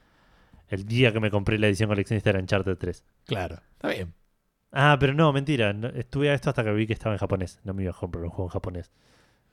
El 0.67 0.85
día 0.85 1.13
que 1.13 1.19
me 1.19 1.29
compré 1.29 1.59
la 1.59 1.67
edición 1.67 1.89
coleccionista 1.89 2.31
era 2.31 2.39
Uncharted 2.39 2.75
3. 2.75 3.03
Claro, 3.25 3.59
está 3.73 3.89
bien. 3.89 4.13
Ah, 4.71 4.97
pero 4.99 5.13
no, 5.13 5.31
mentira. 5.31 5.73
no- 5.73 5.89
estuve 5.89 6.31
a 6.31 6.33
esto 6.33 6.49
hasta 6.49 6.63
que 6.63 6.71
vi 6.73 6.87
que 6.87 6.93
estaba 6.93 7.13
en 7.13 7.19
japonés. 7.19 7.59
No 7.63 7.73
me 7.75 7.83
iba 7.83 7.91
a 7.91 7.95
comprar 7.95 8.23
un 8.23 8.31
juego 8.31 8.45
en 8.49 8.53
japonés. 8.53 8.91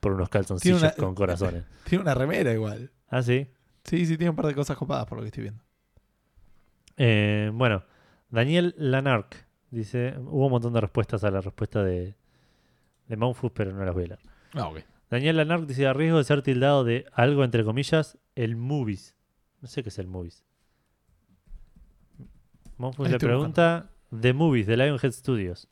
Por 0.00 0.12
unos 0.12 0.30
calzoncillos 0.30 0.80
una- 0.80 0.92
con 0.92 1.14
corazones. 1.14 1.64
Tiene 1.84 2.02
una 2.02 2.14
remera 2.14 2.50
igual. 2.52 2.90
Ah, 3.08 3.22
sí. 3.22 3.46
Sí, 3.84 4.06
sí, 4.06 4.16
tiene 4.16 4.30
un 4.30 4.36
par 4.36 4.46
de 4.46 4.54
cosas 4.54 4.76
copadas 4.76 5.06
por 5.06 5.18
lo 5.18 5.22
que 5.22 5.26
estoy 5.28 5.42
viendo. 5.42 5.62
Eh, 6.96 7.50
bueno, 7.52 7.84
Daniel 8.30 8.74
Lanark 8.78 9.46
dice: 9.70 10.14
Hubo 10.18 10.46
un 10.46 10.52
montón 10.52 10.72
de 10.72 10.80
respuestas 10.80 11.24
a 11.24 11.30
la 11.30 11.40
respuesta 11.40 11.82
de, 11.82 12.14
de 13.08 13.16
Monfus, 13.16 13.52
pero 13.52 13.72
no 13.72 13.84
las 13.84 13.94
voy 13.94 14.04
a 14.04 14.08
leer. 14.08 14.20
Ah, 14.54 14.68
ok. 14.68 14.80
Daniel 15.10 15.36
Lanark 15.36 15.66
dice: 15.66 15.86
a 15.86 15.92
riesgo 15.92 16.18
de 16.18 16.24
ser 16.24 16.42
tildado 16.42 16.84
de 16.84 17.04
algo 17.12 17.44
entre 17.44 17.64
comillas, 17.64 18.18
el 18.34 18.56
movies. 18.56 19.14
No 19.60 19.68
sé 19.68 19.82
qué 19.82 19.90
es 19.90 19.98
el 19.98 20.06
movies. 20.06 20.44
Monfus 22.78 23.08
le 23.08 23.18
pregunta: 23.18 23.90
The 24.18 24.32
Movies, 24.32 24.66
de 24.66 24.76
Lionhead 24.76 25.12
Studios. 25.12 25.68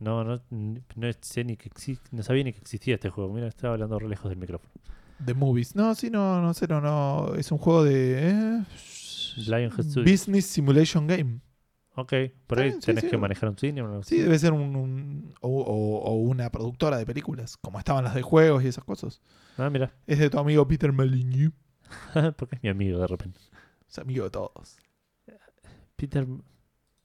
No, 0.00 0.22
no, 0.22 0.40
no, 0.50 1.10
sé 1.20 1.44
ni 1.44 1.56
que 1.56 1.70
no 2.12 2.22
sabía 2.22 2.44
ni 2.44 2.52
que 2.52 2.60
existía 2.60 2.94
este 2.94 3.10
juego. 3.10 3.32
Mira, 3.32 3.48
estaba 3.48 3.74
hablando 3.74 3.98
re 3.98 4.08
lejos 4.08 4.28
del 4.28 4.38
micrófono. 4.38 4.72
The 5.24 5.34
Movies. 5.34 5.74
No, 5.74 5.94
sí, 5.94 6.08
no, 6.08 6.40
no 6.40 6.54
sé, 6.54 6.68
no, 6.68 6.80
no. 6.80 7.34
Es 7.34 7.50
un 7.50 7.58
juego 7.58 7.82
de. 7.82 8.30
eh, 8.30 8.64
Lionhead 9.36 9.84
Studios. 9.84 10.10
Business 10.10 10.46
Simulation 10.46 11.06
Game. 11.06 11.40
Ok, 12.00 12.12
por 12.46 12.60
ahí 12.60 12.68
Ah, 12.70 12.72
sí, 12.74 12.80
tenés 12.86 13.04
sí. 13.04 13.10
que 13.10 13.16
manejar 13.18 13.48
un 13.48 13.58
cine. 13.58 13.82
o 13.82 13.86
algo 13.86 14.02
Sí, 14.04 14.18
debe 14.20 14.38
ser 14.38 14.52
un. 14.52 14.76
un- 14.76 15.34
o, 15.40 15.48
o- 15.48 15.98
o 16.04 16.14
una 16.14 16.48
productora 16.50 16.96
de 16.96 17.04
películas, 17.04 17.56
como 17.56 17.78
estaban 17.78 18.04
las 18.04 18.14
de 18.14 18.22
juegos 18.22 18.62
y 18.62 18.68
esas 18.68 18.84
cosas. 18.84 19.20
Ah, 19.56 19.68
mira. 19.68 19.92
Es 20.06 20.18
de 20.20 20.30
tu 20.30 20.38
amigo 20.38 20.66
Peter 20.68 20.92
Molyneux. 20.92 21.52
Porque 22.36 22.56
es 22.56 22.62
mi 22.62 22.68
amigo 22.68 23.00
de 23.00 23.06
repente. 23.08 23.40
Es 23.88 23.98
amigo 23.98 24.24
de 24.24 24.30
todos. 24.30 24.76
Peter. 25.96 26.26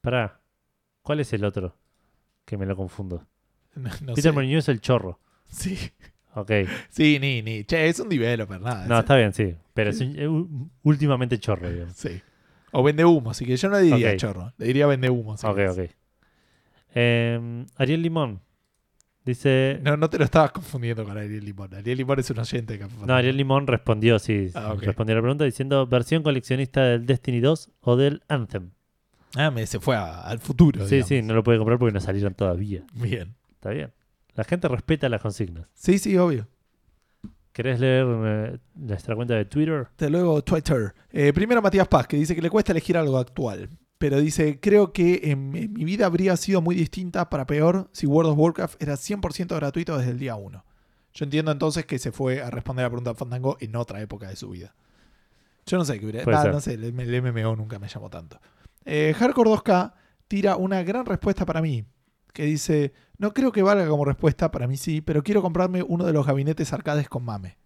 Pará. 0.02 0.40
¿Cuál 1.02 1.20
es 1.22 1.34
el 1.34 1.44
otro? 1.44 1.76
Que 2.45 2.57
me 2.57 2.65
lo 2.65 2.76
confundo. 2.76 3.26
No, 3.76 3.90
no 4.02 4.14
Peter. 4.14 4.32
Molyneux 4.34 4.65
es 4.65 4.70
el 4.70 4.80
chorro. 4.82 5.20
Sí. 5.48 5.76
Ok. 6.36 6.52
Sí, 6.90 7.18
ni, 7.20 7.41
ni. 7.41 7.64
Che, 7.64 7.88
es 7.88 7.99
un 7.99 8.10
developer, 8.10 8.61
nada. 8.61 8.86
No, 8.88 8.95
es- 8.95 8.99
está 9.02 9.15
bien, 9.15 9.34
sí. 9.34 9.56
Pero 9.74 9.90
es 9.90 9.99
un- 10.02 10.15
eh, 10.15 10.70
últimamente 10.84 11.40
chorro, 11.40 11.68
digamos. 11.72 11.95
Sí. 11.95 12.22
O 12.74 12.84
vende 12.84 13.06
humo, 13.06 13.32
así 13.32 13.45
que 13.45 13.56
yo 13.56 13.70
no 13.70 13.76
le 13.78 13.84
diría 13.84 14.10
Ok. 14.12 14.18
chorro. 14.18 14.54
Le 14.58 14.66
diría 14.66 14.88
vende 14.88 15.10
humo. 15.10 15.38
si 15.38 15.45
Ok, 15.48 15.60
ok. 15.72 15.80
Eh, 16.95 17.66
Ariel 17.78 18.02
Limón 18.02 18.41
dice. 19.26 19.80
No, 19.84 19.98
no 19.98 20.10
te 20.10 20.18
lo 20.18 20.26
estabas 20.26 20.52
confundiendo 20.52 21.04
con 21.06 21.18
Ariel 21.18 21.44
Limón. 21.45 21.74
Ariel 21.74 21.98
Limón 21.98 22.20
es 22.20 22.30
un 22.30 22.40
oyente. 22.40 22.74
de 22.74 22.80
Café 22.80 22.94
No, 22.94 23.00
Fandango. 23.00 23.18
Ariel 23.20 23.38
Limón 23.38 23.68
respondió, 23.68 24.20
sí. 24.20 24.50
Ah, 24.54 24.74
ok. 24.74 24.84
Respondió 24.84 25.14
a 25.14 25.16
la 25.18 25.22
pregunta 25.22 25.45
diciendo 25.45 25.88
versión 25.88 26.24
coleccionista 26.24 26.84
del 26.84 27.06
Destiny 27.06 27.40
2 27.40 27.72
o 27.82 27.95
del 27.95 28.22
Anthem. 28.28 28.72
Ah, 29.36 29.50
me, 29.50 29.66
se 29.66 29.80
fue 29.80 29.95
a- 29.95 30.22
al 30.22 30.40
futuro. 30.40 30.82
Sí, 30.86 30.95
digamos. 30.95 31.08
sí, 31.10 31.22
no 31.24 31.34
lo 31.34 31.44
puede 31.44 31.58
comprar 31.58 31.80
porque 31.80 31.94
no 31.94 32.00
salieron 32.00 32.36
todavía. 32.36 32.84
Bien. 32.94 33.34
Está 33.54 33.72
bien. 33.72 33.91
La 34.36 34.44
gente 34.44 34.68
respeta 34.68 35.10
las 35.10 35.22
consignas. 35.22 35.68
Sí, 35.74 35.98
sí, 36.00 36.18
obvio. 36.18 36.48
¿Querés 37.53 37.80
leer 37.80 38.05
eh, 38.09 38.57
nuestra 38.73 39.15
cuenta 39.15 39.35
de 39.35 39.45
Twitter? 39.45 39.88
Hasta 39.91 40.09
luego, 40.09 40.43
Twitter. 40.43 40.93
Eh, 41.11 41.31
primero 41.34 41.61
Matías 41.61 41.88
Paz, 41.88 42.07
que 42.07 42.17
dice 42.17 42.35
que 42.35 42.41
le 42.41 42.49
cuesta 42.49 42.71
elegir 42.71 42.97
algo 42.97 43.17
actual. 43.17 43.69
Pero 43.99 44.19
dice, 44.19 44.59
creo 44.59 44.91
que 44.91 45.21
en, 45.31 45.55
en 45.55 45.71
mi 45.71 45.85
vida 45.85 46.07
habría 46.07 46.35
sido 46.35 46.61
muy 46.61 46.75
distinta 46.75 47.30
para 47.30 47.45
peor 47.45 47.89
si 47.93 48.07
World 48.07 48.31
of 48.31 48.39
Warcraft 48.39 48.81
era 48.81 48.95
100% 48.95 49.55
gratuito 49.55 49.97
desde 49.97 50.11
el 50.11 50.19
día 50.19 50.35
1. 50.35 50.65
Yo 51.13 51.25
entiendo 51.25 51.51
entonces 51.51 51.85
que 51.85 51.99
se 51.99 52.11
fue 52.11 52.41
a 52.41 52.49
responder 52.49 52.84
a 52.84 52.88
la 52.88 52.89
pregunta 52.89 53.11
de 53.11 53.15
Fandango 53.15 53.57
en 53.59 53.75
otra 53.75 54.01
época 54.01 54.27
de 54.27 54.35
su 54.35 54.49
vida. 54.49 54.73
Yo 55.65 55.77
no 55.77 55.85
sé 55.85 55.99
qué 55.99 56.05
hubiera... 56.05 56.25
Nah, 56.25 56.51
no 56.51 56.59
sé, 56.59 56.73
el, 56.73 56.99
el 56.99 57.21
MMO 57.21 57.55
nunca 57.55 57.77
me 57.77 57.88
llamó 57.88 58.09
tanto. 58.09 58.41
Eh, 58.84 59.13
Hardcore 59.17 59.51
2K 59.51 59.93
tira 60.27 60.55
una 60.55 60.81
gran 60.84 61.05
respuesta 61.05 61.45
para 61.45 61.61
mí. 61.61 61.85
Que 62.34 62.45
dice, 62.45 62.93
no 63.24 63.34
creo 63.34 63.52
que 63.54 63.62
valga 63.64 63.88
como 63.88 64.04
respuesta, 64.04 64.52
para 64.52 64.68
mí 64.68 64.76
sí, 64.76 65.00
pero 65.00 65.24
quiero 65.24 65.41
comprarme 65.41 65.82
uno 65.82 66.04
de 66.06 66.12
los 66.12 66.28
gabinetes 66.28 66.74
arcades 66.74 67.08
con 67.08 67.24
mame. 67.24 67.58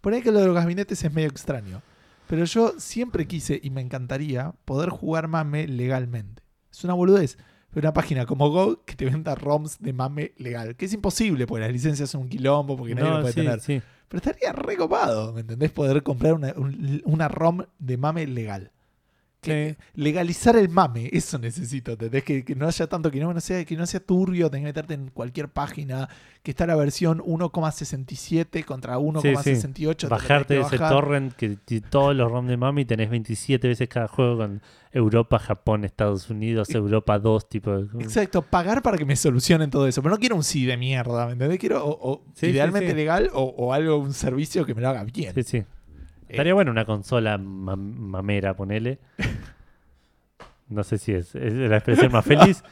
Por 0.00 0.12
ahí 0.12 0.20
que 0.20 0.32
lo 0.32 0.40
de 0.40 0.46
los 0.46 0.54
gabinetes 0.56 1.04
es 1.04 1.12
medio 1.12 1.28
extraño. 1.28 1.80
Pero 2.26 2.44
yo 2.44 2.74
siempre 2.78 3.26
quise 3.28 3.60
y 3.62 3.70
me 3.70 3.80
encantaría 3.80 4.52
poder 4.64 4.88
jugar 4.90 5.28
mame 5.28 5.68
legalmente. 5.68 6.42
Es 6.72 6.82
una 6.84 6.94
boludez. 6.94 7.38
Pero 7.72 7.86
una 7.86 7.92
página 7.92 8.26
como 8.26 8.50
Go 8.50 8.84
que 8.84 8.96
te 8.96 9.04
venda 9.04 9.36
ROMs 9.36 9.78
de 9.80 9.92
mame 9.92 10.32
legal. 10.38 10.74
Que 10.74 10.86
es 10.86 10.92
imposible 10.92 11.46
porque 11.46 11.62
las 11.62 11.72
licencias 11.72 12.10
son 12.10 12.22
un 12.22 12.28
quilombo, 12.28 12.76
porque 12.76 12.96
nadie 12.96 13.10
lo 13.10 13.20
puede 13.20 13.32
sí, 13.32 13.40
tener. 13.40 13.60
sí. 13.60 13.80
Pero 14.08 14.18
estaría 14.18 14.52
recopado, 14.52 15.32
¿me 15.32 15.42
entendés? 15.42 15.70
Poder 15.70 16.02
comprar 16.02 16.34
una, 16.34 16.52
un- 16.56 17.00
una 17.04 17.28
ROM 17.28 17.62
de 17.78 17.96
mame 17.96 18.26
legal. 18.26 18.72
Que 19.40 19.78
legalizar 19.94 20.54
el 20.56 20.68
mame, 20.68 21.08
eso 21.12 21.38
necesito, 21.38 21.92
¿entendés? 21.92 22.22
Que, 22.24 22.44
que 22.44 22.54
no 22.54 22.66
haya 22.66 22.86
tanto, 22.86 23.10
que 23.10 23.20
no, 23.20 23.32
no 23.32 23.40
sea, 23.40 23.64
que 23.64 23.74
no 23.76 23.86
sea 23.86 24.00
turbio, 24.00 24.50
tenés 24.50 24.62
que 24.64 24.68
meterte 24.68 24.94
en 24.94 25.08
cualquier 25.08 25.48
página, 25.48 26.08
que 26.42 26.50
está 26.50 26.66
la 26.66 26.76
versión 26.76 27.20
1,67 27.20 28.64
contra 28.64 28.98
1,68. 28.98 29.22
te 29.22 29.82
lo 29.82 29.94
tenés 29.96 30.08
Bajarte 30.10 30.54
que 30.56 30.60
ese 30.60 30.78
torrent 30.78 31.32
que 31.34 31.56
todos 31.88 32.14
los 32.14 32.30
ROM 32.30 32.46
de 32.46 32.56
Mami 32.56 32.84
tenés 32.84 33.10
27 33.10 33.66
veces 33.68 33.88
cada 33.88 34.08
juego 34.08 34.38
con 34.38 34.62
Europa, 34.92 35.38
Japón, 35.38 35.84
Estados 35.84 36.28
Unidos, 36.30 36.68
Europa 36.74 37.18
2, 37.18 37.48
tipo. 37.48 37.70
de- 37.82 38.02
Exacto, 38.04 38.42
pagar 38.42 38.82
para 38.82 38.98
que 38.98 39.04
me 39.04 39.16
solucionen 39.16 39.70
todo 39.70 39.86
eso. 39.86 40.02
Pero 40.02 40.14
no 40.14 40.18
quiero 40.20 40.36
un 40.36 40.44
sí 40.44 40.66
de 40.66 40.76
mierda, 40.76 41.26
¿me 41.26 41.32
entendés? 41.32 41.58
Quiero 41.58 41.84
o, 41.84 42.12
o 42.12 42.24
Sí, 42.34 42.46
sí, 42.46 42.46
idealmente 42.48 42.90
sí. 42.90 42.94
legal 42.96 43.30
o, 43.32 43.42
o 43.44 43.72
algo, 43.72 43.96
un 43.98 44.12
servicio 44.12 44.66
que 44.66 44.74
me 44.74 44.82
lo 44.82 44.88
haga 44.88 45.04
bien. 45.04 45.32
Sí, 45.34 45.42
sí. 45.44 45.62
Eh, 46.30 46.34
Estaría 46.34 46.54
bueno 46.54 46.70
una 46.70 46.84
consola 46.84 47.36
mam- 47.38 47.76
mamera, 47.96 48.54
ponele. 48.54 48.98
No 50.68 50.84
sé 50.84 50.98
si 50.98 51.12
es, 51.12 51.34
es 51.34 51.52
la 51.52 51.78
expresión 51.78 52.12
más 52.12 52.24
feliz, 52.24 52.62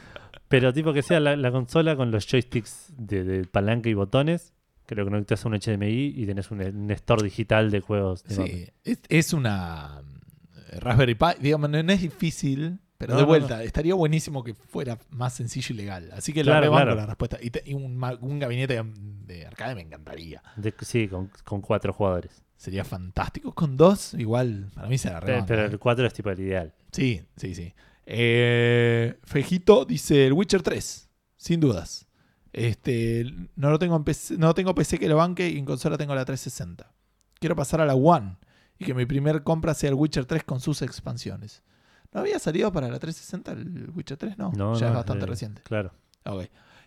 pero 0.47 0.71
tipo 0.71 0.93
que 0.93 1.01
sea 1.01 1.19
la, 1.19 1.35
la 1.35 1.51
consola 1.51 1.97
con 1.97 2.11
los 2.11 2.25
joysticks 2.27 2.93
de, 2.97 3.25
de 3.25 3.43
palanca 3.45 3.89
y 3.89 3.93
botones, 3.93 4.53
que 4.85 4.95
lo 4.95 5.03
conectas 5.03 5.43
a 5.43 5.49
un 5.49 5.55
HDMI 5.59 6.13
y 6.15 6.25
tenés 6.25 6.49
un, 6.49 6.61
un 6.61 6.89
store 6.91 7.23
digital 7.23 7.69
de 7.71 7.81
juegos. 7.81 8.23
de. 8.23 8.35
Sí, 8.35 8.67
es, 8.85 8.99
es 9.09 9.33
una 9.33 10.01
mm, 10.01 10.79
Raspberry 10.79 11.15
Pi, 11.15 11.25
digamos, 11.41 11.69
no, 11.69 11.77
es 11.77 12.01
difícil, 12.01 12.79
pero 12.97 13.11
No, 13.15 13.17
de 13.17 13.23
no, 13.23 13.27
vuelta, 13.27 13.63
estaría 13.63 13.95
buenísimo 13.95 14.45
que 14.45 14.53
fuera 14.53 14.97
más 15.09 15.33
sencillo 15.33 15.73
y 15.75 15.77
legal. 15.79 16.09
Así 16.13 16.31
que 16.31 16.41
Claro, 16.41 16.55
la 16.55 16.61
rebanco 16.61 16.83
claro. 16.85 16.95
la 17.01 17.05
respuesta. 17.05 17.37
Y, 17.41 17.49
te- 17.49 17.63
y 17.65 17.73
un, 17.73 17.99
gabinete 18.39 18.81
de 19.25 19.45
arcade 19.45 19.75
me 19.75 19.81
encantaría. 19.81 20.41
De- 20.55 20.73
sí, 20.83 21.09
con, 21.09 21.29
con 21.43 21.59
cuatro 21.59 21.91
jugadores. 21.91 22.41
Sería 22.59 22.83
fantástico. 22.83 23.55
Con 23.55 23.77
dos, 23.77 24.13
igual, 24.15 24.67
para 24.75 24.89
mí 24.89 24.97
se 24.97 25.09
la 25.09 25.21
Pero, 25.21 25.63
¿eh? 25.63 25.65
el 25.71 25.79
4 25.79 26.05
es 26.05 26.13
tipo 26.13 26.29
el 26.29 26.41
ideal. 26.41 26.73
Sí, 26.91 27.23
sí, 27.37 27.55
sí. 27.55 27.73
Eh, 28.05 29.17
Fejito 29.23 29.85
dice 29.85 30.27
el 30.27 30.33
Witcher 30.33 30.61
3, 30.61 31.09
sin 31.37 31.61
dudas. 31.61 32.05
Este, 32.51 33.25
no 33.55 33.69
lo 33.69 33.79
tengo 33.79 33.95
en 33.95 34.03
PC, 34.03 34.37
no 34.37 34.53
tengo 34.53 34.75
PC 34.75 34.99
que 34.99 35.07
lo 35.07 35.15
banque 35.15 35.47
y 35.47 35.57
en 35.57 35.63
consola 35.63 35.97
tengo 35.97 36.13
la 36.13 36.25
360. 36.25 36.91
Quiero 37.39 37.55
pasar 37.55 37.79
a 37.79 37.85
la 37.85 37.95
One 37.95 38.35
y 38.77 38.83
que 38.83 38.93
mi 38.93 39.05
primer 39.05 39.43
compra 39.43 39.73
sea 39.73 39.87
el 39.91 39.95
Witcher 39.95 40.25
3 40.25 40.43
con 40.43 40.59
sus 40.59 40.81
expansiones. 40.81 41.63
¿No 42.11 42.19
había 42.19 42.39
salido 42.39 42.73
para 42.73 42.89
la 42.89 42.99
360 42.99 43.51
el 43.53 43.89
Witcher 43.95 44.17
3? 44.17 44.37
No, 44.37 44.51
No, 44.51 44.73
ya 44.73 44.87
no, 44.87 44.87
es 44.87 44.95
bastante 44.95 45.23
eh, 45.23 45.29
reciente. 45.29 45.61
Claro. 45.61 45.93
Ok. 46.25 46.43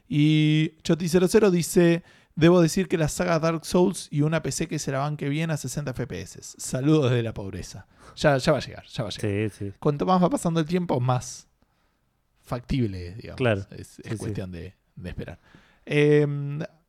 Y 0.07 0.77
Choti00 0.83 1.49
dice: 1.49 2.03
Debo 2.35 2.61
decir 2.63 2.89
que 2.89 2.97
la 2.97 3.09
saga 3.09 3.39
Dark 3.39 3.65
Souls 3.67 4.09
y 4.11 4.23
una 4.23 4.43
PC 4.43 4.67
que 4.67 4.79
se 4.79 4.91
la 4.91 4.99
banque 5.01 5.29
bien 5.29 5.51
a 5.51 5.57
60 5.57 5.93
FPS. 5.93 6.55
Saludos 6.59 7.11
desde 7.11 7.23
la 7.23 7.35
pobreza. 7.35 7.87
Ya, 8.17 8.39
ya 8.39 8.53
va 8.53 8.59
a 8.59 8.61
llegar, 8.63 8.85
ya 8.87 9.03
va 9.03 9.09
a 9.11 9.13
llegar. 9.13 9.51
Sí, 9.51 9.67
sí. 9.71 9.73
Cuanto 9.79 10.07
más 10.07 10.23
va 10.23 10.31
pasando 10.31 10.59
el 10.61 10.67
tiempo, 10.67 10.99
más 11.01 11.47
factible 12.41 13.15
digamos. 13.15 13.37
Claro. 13.37 13.61
Es, 13.73 13.79
es 13.79 13.97
Sí, 13.97 14.11
sí. 14.11 14.17
cuestión 14.17 14.51
de, 14.51 14.75
de 14.97 15.09
esperar. 15.09 15.39
Eh, 15.87 16.27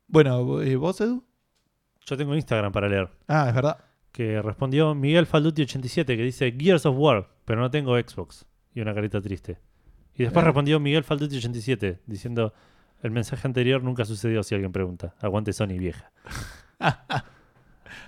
bueno, 0.06 0.62
eh, 0.62 0.76
¿vos, 0.76 1.00
Edu? 1.00 1.24
Yo 2.06 2.16
tengo 2.16 2.34
Instagram 2.34 2.72
para 2.72 2.88
leer. 2.88 3.10
Ah, 3.28 3.46
es 3.48 3.54
verdad. 3.54 3.78
Que 4.12 4.40
respondió 4.42 4.94
Miguel 4.94 5.26
Falduti87 5.26 6.04
que 6.04 6.16
dice 6.22 6.54
Gears 6.58 6.86
of 6.86 6.96
War, 6.98 7.28
pero 7.44 7.60
no 7.60 7.70
tengo 7.70 7.98
Xbox. 7.98 8.46
Y 8.74 8.80
una 8.80 8.94
carita 8.94 9.20
triste. 9.20 9.58
Y 10.14 10.22
después 10.24 10.42
Eh. 10.42 10.46
respondió 10.46 10.78
Miguel 10.80 11.04
Falduti87 11.04 12.00
diciendo 12.06 12.52
el 13.04 13.12
mensaje 13.12 13.46
anterior 13.46 13.82
nunca 13.84 14.04
sucedió 14.04 14.42
si 14.42 14.54
alguien 14.54 14.72
pregunta. 14.72 15.14
Aguante 15.20 15.52
Sony 15.52 15.78
vieja. 15.78 16.10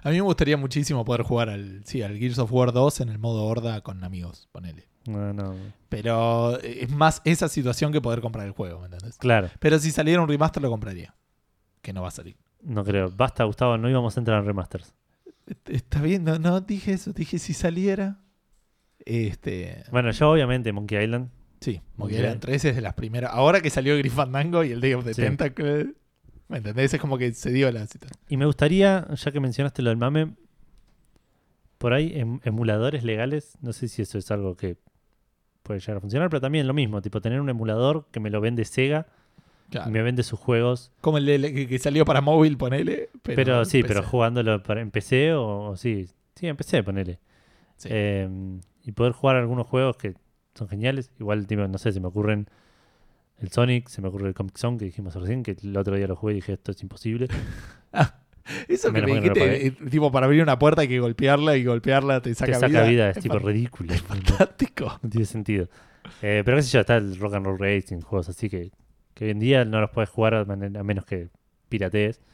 A 0.02 0.10
mí 0.10 0.16
me 0.16 0.20
gustaría 0.22 0.56
muchísimo 0.56 1.04
poder 1.04 1.22
jugar 1.22 1.48
al, 1.48 1.82
sí, 1.84 2.02
al 2.02 2.16
Gears 2.18 2.38
of 2.38 2.52
War 2.52 2.72
2 2.72 3.00
en 3.00 3.08
el 3.08 3.18
modo 3.18 3.44
horda 3.44 3.80
con 3.80 4.02
amigos, 4.04 4.48
ponele. 4.52 4.88
No, 5.06 5.32
no. 5.32 5.54
Pero 5.88 6.58
eh, 6.60 6.78
es 6.82 6.90
más 6.90 7.22
esa 7.24 7.48
situación 7.48 7.92
que 7.92 8.00
poder 8.00 8.20
comprar 8.20 8.46
el 8.46 8.52
juego, 8.52 8.80
¿me 8.80 8.86
entendés? 8.86 9.16
Claro, 9.18 9.48
Pero 9.58 9.78
si 9.78 9.90
saliera 9.90 10.20
un 10.22 10.28
remaster 10.28 10.62
lo 10.62 10.70
compraría. 10.70 11.14
Que 11.82 11.92
no 11.92 12.02
va 12.02 12.08
a 12.08 12.12
salir. 12.12 12.36
no 12.62 12.84
creo. 12.84 13.10
Basta, 13.10 13.44
Gustavo, 13.44 13.78
no 13.78 13.88
íbamos 13.90 14.16
a 14.16 14.20
entrar 14.20 14.38
en 14.40 14.46
remasters. 14.46 14.94
Est- 15.46 15.70
Está 15.70 16.00
bien, 16.00 16.24
no, 16.24 16.38
no 16.38 16.60
dije 16.60 16.92
eso, 16.92 17.12
dije 17.12 17.38
si 17.38 17.52
saliera. 17.52 18.18
Este. 19.04 19.84
Bueno, 19.92 20.10
yo 20.10 20.30
obviamente 20.30 20.72
Monkey 20.72 21.02
Island. 21.02 21.30
Sí, 21.60 21.80
Monkey 21.96 22.16
Ok. 22.18 22.22
Island 22.22 22.40
3 22.40 22.64
es 22.66 22.74
de 22.76 22.82
las 22.82 22.94
primeras. 22.94 23.32
Ahora 23.32 23.60
que 23.60 23.70
salió 23.70 23.96
Grim 23.96 24.12
Fandango 24.12 24.62
y 24.64 24.72
el 24.72 24.80
Day 24.80 24.94
of 24.94 25.04
the 25.04 25.14
Sí. 25.14 25.22
Tentacle. 25.22 25.94
¿Me 26.48 26.58
entendés? 26.58 26.94
Es 26.94 27.00
como 27.00 27.18
que 27.18 27.32
se 27.34 27.50
dio 27.50 27.70
la 27.72 27.86
situación. 27.86 28.20
Y 28.28 28.36
me 28.36 28.46
gustaría, 28.46 29.06
ya 29.14 29.32
que 29.32 29.40
mencionaste 29.40 29.82
lo 29.82 29.90
del 29.90 29.96
mame, 29.96 30.34
por 31.78 31.92
ahí 31.92 32.12
em- 32.14 32.40
emuladores 32.44 33.04
legales. 33.04 33.56
No 33.60 33.72
sé 33.72 33.88
si 33.88 34.02
eso 34.02 34.18
es 34.18 34.30
algo 34.30 34.56
que 34.56 34.76
puede 35.62 35.80
llegar 35.80 35.96
a 35.96 36.00
funcionar, 36.00 36.30
pero 36.30 36.40
también 36.40 36.66
lo 36.66 36.74
mismo, 36.74 37.02
tipo 37.02 37.20
tener 37.20 37.40
un 37.40 37.48
emulador 37.48 38.06
que 38.12 38.20
me 38.20 38.30
lo 38.30 38.40
vende 38.40 38.64
Sega 38.64 39.06
Claro. 39.70 39.90
y 39.90 39.92
me 39.92 40.02
vende 40.02 40.22
sus 40.22 40.38
juegos. 40.38 40.92
Como 41.00 41.18
el 41.18 41.26
de- 41.26 41.52
que, 41.52 41.66
que 41.66 41.78
salió 41.80 42.04
para 42.04 42.20
móvil, 42.20 42.56
ponele. 42.56 43.10
Pero, 43.22 43.36
Pero, 43.36 43.64
sí, 43.64 43.82
PC. 43.82 43.94
pero 43.94 44.06
jugándolo 44.06 44.62
para, 44.62 44.80
en 44.80 44.90
PC 44.92 45.32
o, 45.34 45.70
o 45.70 45.76
sí. 45.76 46.08
Sí, 46.36 46.46
en 46.46 46.56
PC, 46.56 46.82
ponele. 46.84 47.18
Sí. 47.76 47.88
Eh, 47.90 48.28
y 48.84 48.92
poder 48.92 49.12
jugar 49.12 49.36
algunos 49.36 49.66
juegos 49.66 49.96
que 49.96 50.14
son 50.56 50.68
geniales. 50.68 51.10
Igual, 51.20 51.46
tipo, 51.46 51.66
no 51.66 51.78
sé, 51.78 51.92
se 51.92 52.00
me 52.00 52.08
ocurren 52.08 52.46
el 53.38 53.50
Sonic, 53.50 53.88
se 53.88 54.00
me 54.02 54.08
ocurre 54.08 54.28
el 54.28 54.34
Comic 54.34 54.56
Zone 54.56 54.78
que 54.78 54.86
dijimos 54.86 55.14
recién, 55.14 55.42
que 55.42 55.56
el 55.62 55.76
otro 55.76 55.94
día 55.96 56.06
lo 56.06 56.16
jugué 56.16 56.32
y 56.32 56.36
dije 56.36 56.54
esto 56.54 56.72
es 56.72 56.82
imposible. 56.82 57.28
Eso 58.68 58.92
que 58.92 59.00
menos 59.02 59.16
me 59.22 59.32
que 59.34 59.40
dijiste, 59.48 59.90
tipo, 59.90 60.12
para 60.12 60.26
abrir 60.26 60.40
una 60.42 60.56
puerta 60.58 60.82
hay 60.82 60.88
que 60.88 61.00
golpearla 61.00 61.56
y 61.56 61.64
golpearla 61.64 62.20
te 62.22 62.32
saca, 62.34 62.52
Te 62.52 62.58
saca 62.60 62.84
vida, 62.84 63.10
es 63.10 63.16
Es 63.18 63.22
tipo 63.24 63.38
ridículo. 63.40 63.92
Es 63.92 64.02
fantástico. 64.02 64.98
No 65.02 65.10
tiene 65.10 65.26
sentido. 65.26 65.68
Eh, 66.22 66.42
pero 66.44 66.56
qué 66.56 66.62
sé 66.62 66.70
yo, 66.70 66.80
está 66.80 66.96
el 66.96 67.18
Rock 67.18 67.34
and 67.34 67.46
Roll 67.46 67.58
Racing, 67.58 68.00
juegos 68.02 68.28
así 68.28 68.48
que, 68.48 68.70
que 69.14 69.24
hoy 69.24 69.30
en 69.32 69.40
día 69.40 69.64
no 69.64 69.80
los 69.80 69.90
puedes 69.90 70.08
jugar 70.10 70.34
a, 70.34 70.44
manera- 70.44 70.78
a 70.80 70.84
menos 70.84 71.04
que 71.04 71.28
piratees. 71.68 72.20
Me 72.20 72.24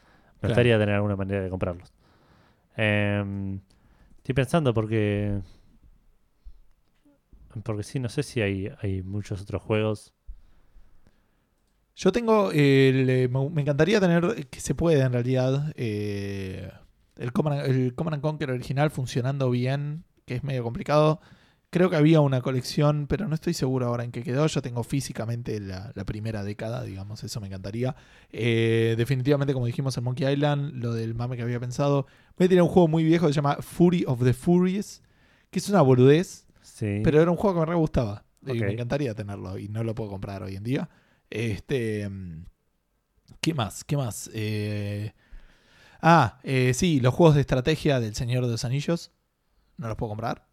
Claro. 0.40 0.54
gustaría 0.54 0.78
tener 0.78 0.94
alguna 0.96 1.16
manera 1.16 1.40
de 1.40 1.48
comprarlos. 1.48 1.92
Em, 2.76 3.60
estoy 4.18 4.34
pensando 4.34 4.74
porque. 4.74 5.38
Porque 7.62 7.82
sí, 7.82 7.98
no 7.98 8.08
sé 8.08 8.22
si 8.22 8.40
hay, 8.40 8.70
hay 8.80 9.02
muchos 9.02 9.40
otros 9.42 9.62
juegos. 9.62 10.12
Yo 11.96 12.12
tengo. 12.12 12.50
eh, 12.52 13.28
me, 13.30 13.60
encantaría 13.60 14.00
tener. 14.00 14.46
Que 14.48 14.60
se 14.60 14.74
puede 14.74 15.00
en 15.00 15.12
realidad. 15.12 15.72
eh, 15.76 16.70
el, 17.16 17.32
Command, 17.32 17.66
el 17.66 17.94
Command 17.94 18.14
and 18.14 18.22
Conquer 18.22 18.50
original 18.50 18.90
funcionando 18.90 19.50
bien. 19.50 20.04
Que 20.24 20.36
es 20.36 20.44
medio 20.44 20.62
complicado. 20.62 21.20
Creo 21.72 21.88
que 21.88 21.96
había 21.96 22.20
una 22.20 22.42
colección, 22.42 23.06
pero 23.06 23.26
no 23.28 23.34
estoy 23.34 23.54
seguro 23.54 23.86
ahora 23.86 24.04
en 24.04 24.12
qué 24.12 24.22
quedó. 24.22 24.46
Yo 24.46 24.60
tengo 24.60 24.82
físicamente 24.84 25.58
la, 25.58 25.90
primera 26.04 26.44
década, 26.44 26.82
digamos, 26.82 27.24
eso 27.24 27.40
me 27.40 27.46
encantaría. 27.46 27.96
Eh, 28.30 28.94
definitivamente, 28.98 29.54
como 29.54 29.64
dijimos 29.64 29.96
en 29.96 30.04
Monkey 30.04 30.30
Island, 30.30 30.74
lo 30.74 30.92
del 30.92 31.14
mame 31.14 31.38
que 31.38 31.42
había 31.44 31.58
pensado. 31.58 32.06
Voy 32.36 32.44
a 32.44 32.48
tirar 32.50 32.64
un 32.64 32.68
juego 32.68 32.88
muy 32.88 33.04
viejo 33.04 33.26
que 33.26 33.32
se 33.32 33.36
llama 33.36 33.56
Fury 33.62 34.04
of 34.06 34.22
the 34.22 34.34
Furies, 34.34 35.02
que 35.50 35.60
es 35.60 35.68
una 35.70 35.80
boludez, 35.80 36.44
Sí. 36.82 37.00
pero 37.04 37.22
era 37.22 37.30
un 37.30 37.36
juego 37.36 37.54
que 37.54 37.60
me 37.60 37.66
re 37.72 37.76
gustaba. 37.78 38.24
Y 38.44 38.54
me 38.54 38.72
encantaría 38.72 39.14
tenerlo 39.14 39.56
y 39.56 39.68
no 39.68 39.84
lo 39.84 39.94
puedo 39.94 40.10
comprar 40.10 40.42
hoy 40.42 40.56
en 40.56 40.64
día. 40.64 40.88
Este, 41.30 42.08
mm, 42.08 42.44
¿Qué 43.40 43.54
más? 43.54 43.84
¿Qué 43.84 43.96
más? 43.96 44.28
Eh, 44.34 45.12
ah, 46.00 46.38
eh, 46.42 46.74
sí, 46.74 46.98
los 47.00 47.14
juegos 47.14 47.36
de 47.36 47.42
estrategia 47.42 48.00
del 48.00 48.14
Señor 48.16 48.44
de 48.46 48.50
los 48.50 48.64
Anillos. 48.64 49.12
No 49.76 49.86
los 49.86 49.96
puedo 49.96 50.10
comprar. 50.10 50.48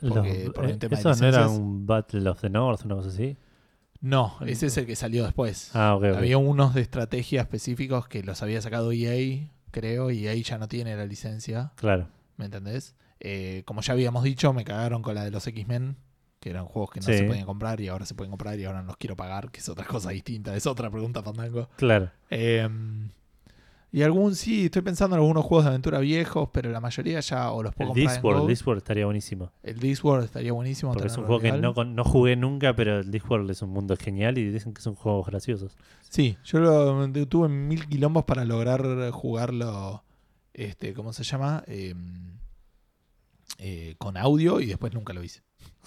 Los- 0.00 0.12
porque 0.14 0.50
por 0.54 0.64
un 0.64 0.70
eh, 0.70 0.76
tema 0.76 0.94
de 0.96 1.00
¿Esos 1.00 1.20
no 1.20 1.26
era 1.26 1.48
un 1.48 1.86
Battle 1.86 2.28
of 2.28 2.40
the 2.40 2.50
North, 2.50 2.84
una 2.84 2.94
cosa 2.94 3.08
así? 3.08 3.36
No, 4.00 4.36
ese 4.46 4.66
es 4.66 4.76
el 4.76 4.86
que 4.86 4.96
salió 4.96 5.24
después. 5.24 5.70
Ah, 5.74 5.96
ok. 5.96 6.04
ok. 6.10 6.16
Había 6.18 6.38
unos 6.38 6.74
de 6.74 6.82
estrategia 6.82 7.40
específicos 7.40 8.06
que 8.06 8.22
los 8.22 8.42
había 8.42 8.60
sacado 8.62 8.92
EA, 8.92 9.48
creo, 9.70 10.10
y 10.10 10.26
EA 10.28 10.34
ya 10.34 10.58
no 10.58 10.68
tiene 10.68 10.94
la 10.96 11.06
licencia, 11.06 11.72
Claro. 11.76 12.08
¿me 12.36 12.44
entendés? 12.44 12.94
Eh, 13.26 13.62
como 13.64 13.80
ya 13.80 13.94
habíamos 13.94 14.22
dicho, 14.22 14.52
me 14.52 14.64
cagaron 14.64 15.00
con 15.00 15.14
la 15.14 15.24
de 15.24 15.30
los 15.30 15.46
X-Men, 15.46 15.96
que 16.40 16.50
eran 16.50 16.66
juegos 16.66 16.90
que 16.90 17.00
no 17.00 17.06
Sí. 17.06 17.14
se 17.14 17.24
podían 17.24 17.46
comprar 17.46 17.80
y 17.80 17.88
ahora 17.88 18.04
se 18.04 18.14
pueden 18.14 18.30
comprar 18.30 18.60
y 18.60 18.64
ahora 18.66 18.82
no 18.82 18.88
los 18.88 18.98
quiero 18.98 19.16
pagar, 19.16 19.50
que 19.50 19.60
es 19.60 19.68
otra 19.70 19.86
cosa 19.86 20.10
distinta, 20.10 20.54
es 20.54 20.66
otra 20.66 20.90
pregunta, 20.90 21.22
Fandango. 21.22 21.70
Claro. 21.76 22.10
Eh, 22.28 22.68
y 23.90 24.02
algún, 24.02 24.34
sí, 24.34 24.66
estoy 24.66 24.82
pensando 24.82 25.16
en 25.16 25.22
algunos 25.22 25.44
juegos 25.44 25.64
de 25.64 25.68
aventura 25.70 26.00
viejos, 26.00 26.48
pero 26.52 26.70
la 26.70 26.80
mayoría 26.80 27.20
ya 27.20 27.50
o 27.52 27.62
los 27.62 27.72
puedo 27.74 27.92
El 27.92 27.94
comprar 27.94 28.06
en 28.08 28.12
Discworld, 28.12 28.40
Go. 28.42 28.46
Discworld 28.48 28.78
estaría 28.78 29.04
buenísimo. 29.06 29.52
El 29.62 29.78
Discworld 29.78 30.24
estaría 30.24 30.52
buenísimo. 30.52 30.92
Porque 30.92 31.06
es 31.06 31.16
un 31.16 31.24
juego 31.24 31.40
que 31.40 31.52
no, 31.52 31.72
no 31.72 32.04
jugué 32.04 32.36
nunca, 32.36 32.74
pero 32.74 32.98
el 32.98 33.10
Discworld 33.10 33.48
es 33.50 33.62
un 33.62 33.70
mundo 33.70 33.96
genial 33.96 34.36
y 34.36 34.50
dicen 34.50 34.74
que 34.74 34.82
son 34.82 34.96
juegos 34.96 35.26
graciosos. 35.26 35.78
Sí, 36.10 36.36
yo 36.44 36.58
lo, 36.58 37.10
tuve 37.26 37.48
mil 37.48 37.86
quilombos 37.86 38.24
para 38.24 38.44
lograr 38.44 38.82
jugarlo, 39.12 40.02
este, 40.52 40.92
¿cómo 40.92 41.12
se 41.12 41.22
llama? 41.22 41.62
Eh, 41.68 41.94
eh, 43.58 43.94
con 43.98 44.16
audio 44.16 44.60
y 44.60 44.66
después 44.66 44.92
nunca 44.94 45.12
lo 45.12 45.22
hice. 45.22 45.42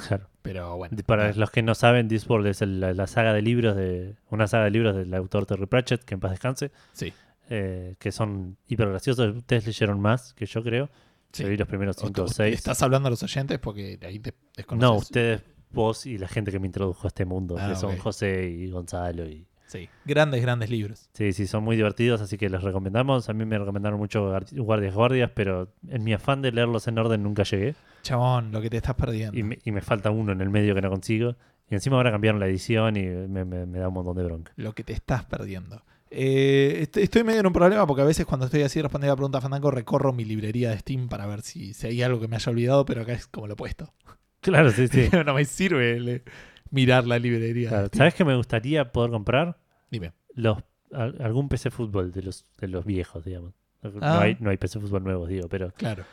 Claro. 0.08 0.30
Pero 0.42 0.78
bueno. 0.78 0.96
Para 1.06 1.34
los 1.34 1.50
que 1.52 1.62
no 1.64 1.74
saben, 1.76 2.08
Discworld 2.08 2.48
es 2.48 2.62
el- 2.62 2.80
la, 2.80 3.08
saga 3.08 3.34
de 3.34 3.42
libros 3.42 3.76
de 3.76 4.16
una 4.30 4.48
saga 4.48 4.66
de 4.66 4.72
libros 4.72 4.96
del 4.96 5.14
autor 5.14 5.46
Terry 5.46 5.66
Pratchett, 5.66 6.04
que 6.04 6.14
en 6.14 6.20
paz 6.20 6.32
descanse, 6.32 6.72
Sí. 6.94 7.14
eh, 7.50 7.96
que 8.00 8.12
son 8.12 8.58
hiper 8.68 8.90
graciosos. 8.90 9.36
Ustedes 9.36 9.66
leyeron 9.68 10.00
más 10.00 10.34
que 10.34 10.46
yo 10.46 10.64
creo. 10.64 10.90
sí. 11.32 11.44
Yo 11.44 11.50
vi 11.50 11.58
los 11.58 11.68
primeros 11.68 11.98
O- 11.98 12.08
5 12.08 12.22
o 12.22 12.26
o- 12.26 12.28
6. 12.28 12.56
¿Estás 12.56 12.82
hablando 12.82 13.08
a 13.08 13.10
los 13.12 13.22
oyentes? 13.22 13.60
Porque 13.60 14.00
ahí 14.04 14.20
te 14.20 14.34
desconoces. 14.56 14.82
No, 14.90 14.96
ustedes, 14.96 15.42
vos 15.72 16.06
y 16.06 16.18
la 16.18 16.28
gente 16.28 16.52
que 16.52 16.60
me 16.60 16.68
introdujo 16.68 17.06
a 17.06 17.10
este 17.10 17.26
mundo, 17.26 17.56
Ah, 17.60 17.70
que 17.70 17.76
son. 17.76 17.98
José 17.98 18.48
y 18.50 18.70
Gonzalo. 18.70 19.28
y 19.28 19.46
Sí, 19.68 19.90
grandes, 20.06 20.42
grandes 20.42 20.70
libros. 20.70 21.10
Sí, 21.14 21.34
sí, 21.34 21.46
son 21.46 21.64
muy 21.64 21.76
divertidos, 21.76 22.22
así 22.22 22.38
que 22.38 22.50
los 22.50 22.64
recomendamos. 22.64 23.28
A 23.30 23.34
mí 23.34 23.46
me 23.46 23.60
recomendaron 23.60 24.00
mucho 24.00 24.32
Guardias 24.54 24.96
Guardias, 24.96 25.32
pero 25.36 25.74
en 25.90 26.04
mi 26.04 26.14
afán 26.14 26.42
de 26.42 26.52
leerlos 26.52 26.88
en 26.88 26.98
orden 26.98 27.22
nunca 27.24 27.44
llegué. 27.44 27.76
Chabón, 28.02 28.52
lo 28.52 28.62
que 28.62 28.70
te 28.70 28.78
estás 28.78 28.96
perdiendo. 28.96 29.38
Y 29.38 29.44
me, 29.44 29.60
y 29.64 29.72
me 29.72 29.82
falta 29.82 30.10
uno 30.10 30.32
en 30.32 30.40
el 30.42 30.50
medio 30.50 30.74
que 30.74 30.82
no 30.82 30.90
consigo. 30.90 31.36
Y 31.70 31.76
encima 31.76 31.98
ahora 31.98 32.12
cambiaron 32.12 32.40
la 32.40 32.48
edición 32.48 32.96
y 32.96 33.04
me, 33.04 33.44
me- 33.44 33.66
me 33.66 33.80
da 33.80 33.90
un 33.90 33.94
montón 33.96 34.16
de 34.16 34.24
bronca. 34.24 34.54
Lo 34.56 34.74
que 34.74 34.86
te 34.86 34.94
estás 34.94 35.26
perdiendo. 35.26 35.84
Eh, 36.10 36.78
est- 36.84 36.96
estoy 36.96 37.26
medio 37.26 37.42
en 37.42 37.48
un 37.48 37.52
problema 37.54 37.86
porque 37.86 38.02
a 38.04 38.06
veces 38.06 38.26
cuando 38.26 38.46
estoy 38.46 38.62
así 38.62 38.82
respondiendo 38.82 39.12
a 39.12 39.16
la 39.16 39.18
pregunta 39.18 39.42
Fandango 39.42 39.70
recorro 39.72 40.14
mi 40.14 40.24
librería 40.24 40.70
de 40.70 40.78
Steam 40.80 41.10
para 41.10 41.26
ver 41.28 41.42
si, 41.42 41.74
si 41.74 41.88
hay 41.88 42.02
algo 42.02 42.22
que 42.22 42.30
me 42.30 42.38
haya 42.38 42.50
olvidado, 42.50 42.86
pero 42.86 43.02
acá 43.02 43.12
es 43.12 43.28
como 43.28 43.48
lo 43.48 43.54
he 43.54 43.58
puesto. 43.58 43.94
Claro, 44.40 44.72
sí, 44.72 44.88
sí. 44.88 45.10
no 45.26 45.34
me 45.34 45.44
sirve 45.44 46.00
le- 46.00 46.24
mirar 46.72 47.06
la 47.08 47.20
librería. 47.20 47.70
Claro. 47.70 47.90
¿Sabes 47.94 48.14
qué 48.14 48.26
me 48.26 48.36
gustaría 48.36 48.92
poder 48.92 49.12
comprar? 49.12 49.58
Dime. 49.92 50.14
Los, 50.34 50.58
al- 50.92 51.22
algún 51.22 51.50
PC 51.50 51.72
fútbol 51.72 52.12
de 52.12 52.22
los, 52.24 52.46
de 52.60 52.68
los 52.68 52.86
viejos, 52.86 53.24
digamos. 53.26 53.54
No, 53.84 53.92
Ah. 54.02 54.22
hay, 54.22 54.38
no 54.40 54.50
hay 54.50 54.58
PC 54.58 54.80
fútbol 54.80 55.04
nuevos, 55.04 55.30
digo, 55.30 55.48
pero 55.48 55.72
Claro. 55.72 56.04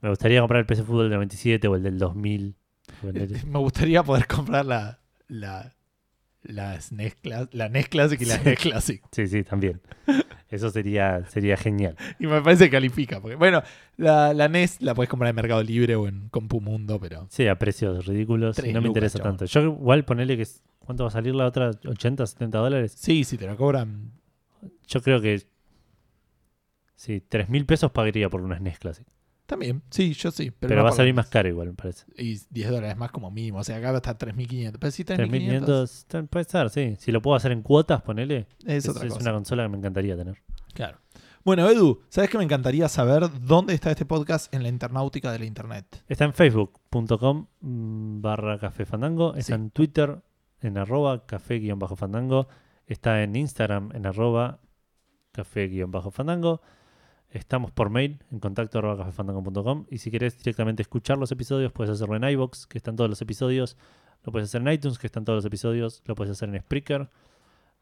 me 0.00 0.08
gustaría 0.08 0.40
comprar 0.40 0.60
el 0.60 0.66
PC 0.66 0.82
fútbol 0.84 1.04
del 1.10 1.14
97 1.14 1.68
o 1.68 1.74
el 1.76 1.82
del 1.82 1.98
2000. 1.98 2.54
ponele. 3.02 3.42
Me 3.44 3.58
gustaría 3.58 4.02
poder 4.02 4.26
comprar 4.26 4.64
la, 4.64 4.98
la, 5.28 5.74
la, 6.48 6.80
SNES, 6.80 7.16
Cla- 7.22 7.48
la 7.52 7.68
NES 7.68 7.88
Classic 7.88 8.20
y 8.20 8.24
la 8.24 8.38
Sí. 8.38 8.42
NES 8.44 8.58
Classic. 8.58 9.02
Sí, 9.12 9.26
sí, 9.28 9.44
también. 9.44 9.80
Eso 10.50 10.70
sería, 10.70 11.24
sería 11.26 11.56
genial. 11.56 11.94
Y 12.18 12.26
me 12.26 12.40
parece 12.42 12.64
que 12.64 12.70
califica. 12.70 13.20
Porque, 13.20 13.36
bueno, 13.36 13.62
la, 13.96 14.34
la 14.34 14.48
NES 14.48 14.80
la 14.82 14.94
puedes 14.94 15.08
comprar 15.10 15.30
en 15.30 15.36
Mercado 15.36 15.62
Libre 15.62 15.94
o 15.94 16.08
en 16.08 16.28
Compumundo, 16.30 16.98
pero 16.98 17.26
Sí, 17.30 17.46
a 17.46 17.56
precios 17.58 18.06
ridículos. 18.06 18.56
Tres 18.56 18.70
y 18.70 18.72
no 18.72 18.80
me 18.80 18.86
lucas, 18.88 18.96
interesa 18.96 19.18
chabón. 19.18 19.36
tanto. 19.36 19.44
Yo 19.44 19.60
igual 19.62 20.04
ponerle 20.04 20.36
que... 20.36 20.46
¿Cuánto 20.80 21.04
va 21.04 21.08
a 21.08 21.12
salir 21.12 21.34
la 21.34 21.44
otra? 21.46 21.70
¿80, 21.72 22.26
70 22.26 22.58
dólares? 22.58 22.92
sí, 22.96 23.22
si 23.24 23.36
te 23.36 23.46
la 23.46 23.56
cobran. 23.56 24.10
Yo 24.88 25.02
creo 25.02 25.20
que... 25.20 25.42
Sí, 26.96 27.22
3 27.28 27.48
mil 27.48 27.64
pesos 27.66 27.92
pagaría 27.92 28.28
por 28.28 28.40
una 28.40 28.56
SNES 28.56 28.78
Classic. 28.78 29.06
También, 29.48 29.82
sí, 29.88 30.12
yo 30.12 30.30
sí. 30.30 30.50
Pero, 30.50 30.68
Pero, 30.68 30.76
no 30.76 30.84
va 30.84 30.90
a 30.90 30.92
salir 30.92 31.14
más 31.14 31.26
caro 31.28 31.48
igual, 31.48 31.68
me 31.68 31.72
parece. 31.74 32.04
Y 32.18 32.38
10 32.50 32.70
dólares 32.70 32.98
más 32.98 33.10
como 33.10 33.30
mínimo. 33.30 33.60
O 33.60 33.64
sea, 33.64 33.78
acá 33.78 33.86
va 33.92 33.94
a 33.94 33.96
estar 33.96 34.18
3.500. 34.18 34.76
Pero 34.78 34.90
sí, 34.90 35.04
3.500 35.04 35.64
3.500 35.64 36.04
ta- 36.06 36.22
puede 36.24 36.44
ser, 36.44 36.68
sí. 36.68 36.96
Si 36.98 37.10
lo 37.10 37.22
puedo 37.22 37.34
hacer 37.34 37.52
en 37.52 37.62
cuotas, 37.62 38.02
ponele. 38.02 38.46
es 38.66 38.84
Es, 38.84 38.88
otra 38.90 39.06
es 39.06 39.12
cosa. 39.14 39.22
una 39.24 39.32
consola 39.32 39.62
que 39.62 39.68
me 39.70 39.78
encantaría 39.78 40.16
tener. 40.18 40.36
Claro. 40.74 40.98
Bueno, 41.46 41.66
Edu, 41.70 42.02
¿sabes 42.10 42.28
que 42.28 42.36
me 42.36 42.44
encantaría 42.44 42.90
saber 42.90 43.24
dónde 43.40 43.72
está 43.72 43.90
este 43.90 44.04
podcast 44.04 44.52
en 44.54 44.62
la 44.62 44.68
internautica 44.68 45.32
de 45.32 45.38
la 45.38 45.46
internet? 45.46 46.04
Está 46.08 46.26
en 46.26 46.34
facebook.com 46.34 47.46
mm, 47.62 48.20
barra 48.20 48.58
café 48.58 48.84
fandango. 48.84 49.30
Está 49.34 49.54
Sí. 49.56 49.62
en 49.62 49.70
Twitter 49.70 50.20
en 50.60 50.76
arroba 50.76 51.24
café 51.24 51.58
guion 51.58 51.78
bajo 51.78 51.96
fandango. 51.96 52.48
Está 52.86 53.22
en 53.22 53.34
Instagram 53.34 53.92
en 53.94 54.04
arroba 54.04 54.60
café 55.32 55.68
guion 55.68 55.90
bajo 55.90 56.10
fandango. 56.10 56.60
Estamos 57.30 57.70
por 57.70 57.90
mail 57.90 58.22
en 58.32 58.40
contacto 58.40 58.80
cafefandango.com. 58.80 59.86
Y 59.90 59.98
si 59.98 60.10
querés 60.10 60.38
directamente 60.38 60.82
escuchar 60.82 61.18
los 61.18 61.30
episodios, 61.30 61.72
puedes 61.72 61.92
hacerlo 61.92 62.16
en 62.16 62.24
iBox, 62.24 62.66
que 62.66 62.78
están 62.78 62.96
todos 62.96 63.10
los 63.10 63.20
episodios. 63.20 63.76
Lo 64.24 64.32
puedes 64.32 64.48
hacer 64.48 64.62
en 64.62 64.72
iTunes, 64.72 64.98
que 64.98 65.06
están 65.06 65.24
todos 65.24 65.36
los 65.38 65.44
episodios. 65.44 66.02
Lo 66.06 66.14
puedes 66.14 66.32
hacer 66.32 66.48
en 66.48 66.60
Spreaker. 66.60 67.08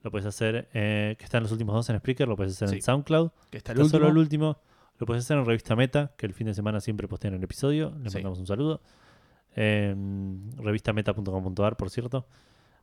Lo 0.03 0.11
puedes 0.11 0.27
hacer, 0.27 0.69
eh, 0.75 1.15
que 1.19 1.25
están 1.25 1.43
los 1.43 1.53
últimos 1.53 1.75
dos 1.75 1.89
en 1.91 1.99
Spreaker. 1.99 2.27
Lo 2.29 2.37
puedes 2.37 2.53
hacer 2.55 2.69
Sí. 2.71 2.77
en 2.77 2.83
SoundCloud. 2.83 3.31
Que 3.51 3.59
está 3.59 3.73
el 3.73 3.79
Está 3.81 3.91
solo 3.91 4.09
el 4.09 4.19
último. 4.19 4.59
Lo 4.99 5.07
puedes 5.07 5.25
hacer 5.25 5.39
en 5.39 5.45
Revista 5.47 5.77
Meta, 5.77 6.13
que 6.17 6.27
el 6.27 6.33
fin 6.33 6.47
de 6.49 6.55
semana 6.55 6.81
siempre 6.81 7.07
postean 7.07 7.35
el 7.35 7.43
episodio. 7.45 7.95
Les 8.03 8.13
Sí. 8.13 8.19
mandamos 8.19 8.39
un 8.41 8.47
saludo. 8.47 8.81
En 9.55 10.51
revistameta.com.ar, 10.57 11.77
por 11.77 11.91
cierto. 11.91 12.27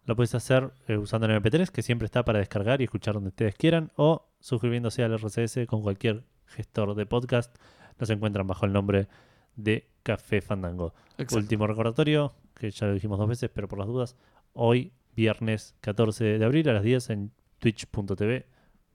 Lo 0.05 0.15
puedes 0.15 0.33
hacer 0.35 0.71
eh, 0.87 0.97
usando 0.97 1.27
el 1.27 1.33
MP3, 1.33 1.71
que 1.71 1.81
siempre 1.81 2.05
está 2.05 2.23
para 2.25 2.39
descargar 2.39 2.81
y 2.81 2.85
escuchar 2.85 3.13
donde 3.13 3.29
ustedes 3.29 3.55
quieran, 3.55 3.91
o 3.95 4.25
suscribiéndose 4.39 5.03
al 5.03 5.13
RCS 5.13 5.65
con 5.67 5.81
cualquier 5.81 6.23
gestor 6.53 6.95
de 6.95 7.05
podcast. 7.05 7.55
Nos 7.99 8.09
encuentran 8.09 8.47
bajo 8.47 8.65
el 8.65 8.73
nombre 8.73 9.07
de 9.55 9.87
Café 10.03 10.41
Fandango. 10.41 10.93
Exacto. 11.17 11.37
Último 11.37 11.67
recordatorio, 11.67 12.33
que 12.55 12.71
ya 12.71 12.87
lo 12.87 12.93
dijimos 12.93 13.19
dos 13.19 13.27
veces, 13.29 13.49
pero 13.53 13.67
por 13.67 13.79
las 13.79 13.87
dudas, 13.87 14.15
hoy, 14.53 14.93
viernes 15.15 15.75
14 15.81 16.39
de 16.39 16.45
abril 16.45 16.67
a 16.69 16.73
las 16.73 16.83
10 16.83 17.09
en 17.11 17.31
twitch.tv 17.59 18.45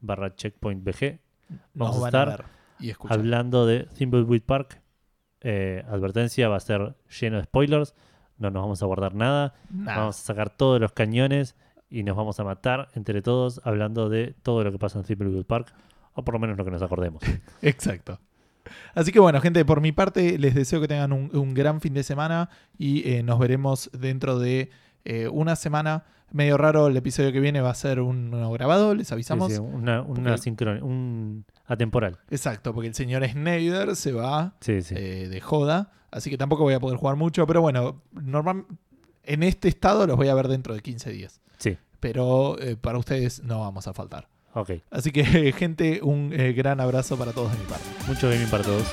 barra 0.01 0.35
checkpointbg 0.35 1.21
Nos 1.75 1.91
vamos 1.91 2.05
a 2.05 2.09
estar 2.09 2.29
ver 2.29 2.45
y 2.81 2.91
escuchar. 2.91 3.19
hablando 3.19 3.67
de 3.67 3.85
Thimbleweed 3.97 4.43
Park. 4.43 4.81
Eh, 5.41 5.85
advertencia, 5.89 6.49
va 6.49 6.57
a 6.57 6.61
ser 6.61 6.97
lleno 7.21 7.37
de 7.39 7.45
spoilers. 7.45 7.95
No 8.37 8.51
nos 8.51 8.63
vamos 8.63 8.83
a 8.83 8.87
guardar 8.87 9.15
nada. 9.15 9.55
Nada. 9.71 9.99
Vamos 9.99 10.19
a 10.19 10.23
sacar 10.23 10.51
todos 10.51 10.81
los 10.81 10.93
cañones 10.93 11.57
y 11.89 12.03
nos 12.03 12.17
vamos 12.17 12.39
a 12.41 12.45
matar 12.45 12.89
entre 12.95 13.23
todos 13.23 13.61
hablando 13.65 14.09
de 14.09 14.35
todo 14.43 14.63
lo 14.65 14.71
que 14.73 14.79
pasa 14.79 14.99
en 14.99 15.05
Thimbleweed 15.05 15.45
Park. 15.45 15.73
O 16.19 16.25
por 16.25 16.35
lo 16.35 16.41
menos 16.41 16.57
lo 16.59 16.65
que 16.65 16.73
nos 16.73 16.83
acordemos. 16.83 17.23
Exacto. 17.63 18.19
Así 18.93 19.13
que 19.13 19.21
bueno, 19.21 19.41
gente, 19.41 19.65
por 19.65 19.81
mi 19.81 19.93
parte 19.93 20.37
les 20.37 20.53
deseo 20.57 20.81
que 20.81 20.89
tengan 20.89 21.13
un, 21.13 21.31
un 21.33 21.55
gran 21.55 21.81
fin 21.81 21.95
de 21.95 22.03
semana 22.03 22.51
y 22.77 23.09
eh, 23.09 23.23
nos 23.23 23.39
veremos 23.39 23.89
dentro 23.93 24.41
de 24.41 24.71
eh, 25.05 25.29
una 25.29 25.55
semana. 25.55 26.05
Medio 26.33 26.59
raro, 26.59 26.89
el 26.89 26.97
episodio 26.97 27.31
que 27.33 27.39
viene 27.39 27.61
va 27.61 27.71
a 27.71 27.75
ser 27.75 28.01
uno 28.01 28.51
grabado, 28.51 28.95
les 28.97 29.13
avisamos. 29.13 29.49
Sí, 29.53 29.55
sí, 29.59 29.61
una 29.61 30.03
una 30.03 30.33
Porque- 30.37 30.51
sincron- 30.51 30.83
un 30.83 31.45
atemporal. 31.67 32.19
Exacto, 32.31 32.75
porque 32.75 32.89
el 32.89 32.95
señor 32.95 33.25
Snyder 33.27 33.95
se 33.95 34.13
va 34.13 34.57
Sí, 34.61 34.79
eh, 34.91 35.29
de 35.31 35.41
joda, 35.41 35.93
así 36.11 36.29
que 36.31 36.37
tampoco 36.37 36.65
voy 36.65 36.75
a 36.75 36.81
poder 36.81 36.99
jugar 36.99 37.15
mucho, 37.17 37.47
pero 37.47 37.63
bueno, 37.63 38.03
normal, 38.13 38.67
en 39.23 39.45
este 39.45 39.69
estado 39.69 40.05
los 40.07 40.17
voy 40.17 40.29
a 40.29 40.35
ver 40.35 40.49
dentro 40.49 40.75
de 40.75 40.81
15 40.81 41.11
días. 41.13 41.41
Sí. 41.59 41.79
Pero 42.01 42.57
para 42.83 42.99
ustedes 42.99 43.43
no 43.45 43.61
vamos 43.61 43.87
a 43.89 43.95
faltar. 43.95 44.29
Ok. 44.55 44.71
Así 44.91 45.11
que, 45.13 45.53
gente, 45.57 46.01
un 46.03 46.33
eh, 46.33 46.53
gran 46.53 46.81
abrazo 46.81 47.17
para 47.17 47.33
todos 47.33 47.53
de 47.53 47.59
mi 47.59 47.65
parte. 47.65 47.85
Mucho 48.07 48.29
gaming 48.29 48.49
para 48.49 48.65
todos. 48.65 48.85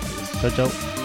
Chao, 0.41 0.51
chao. 0.51 1.04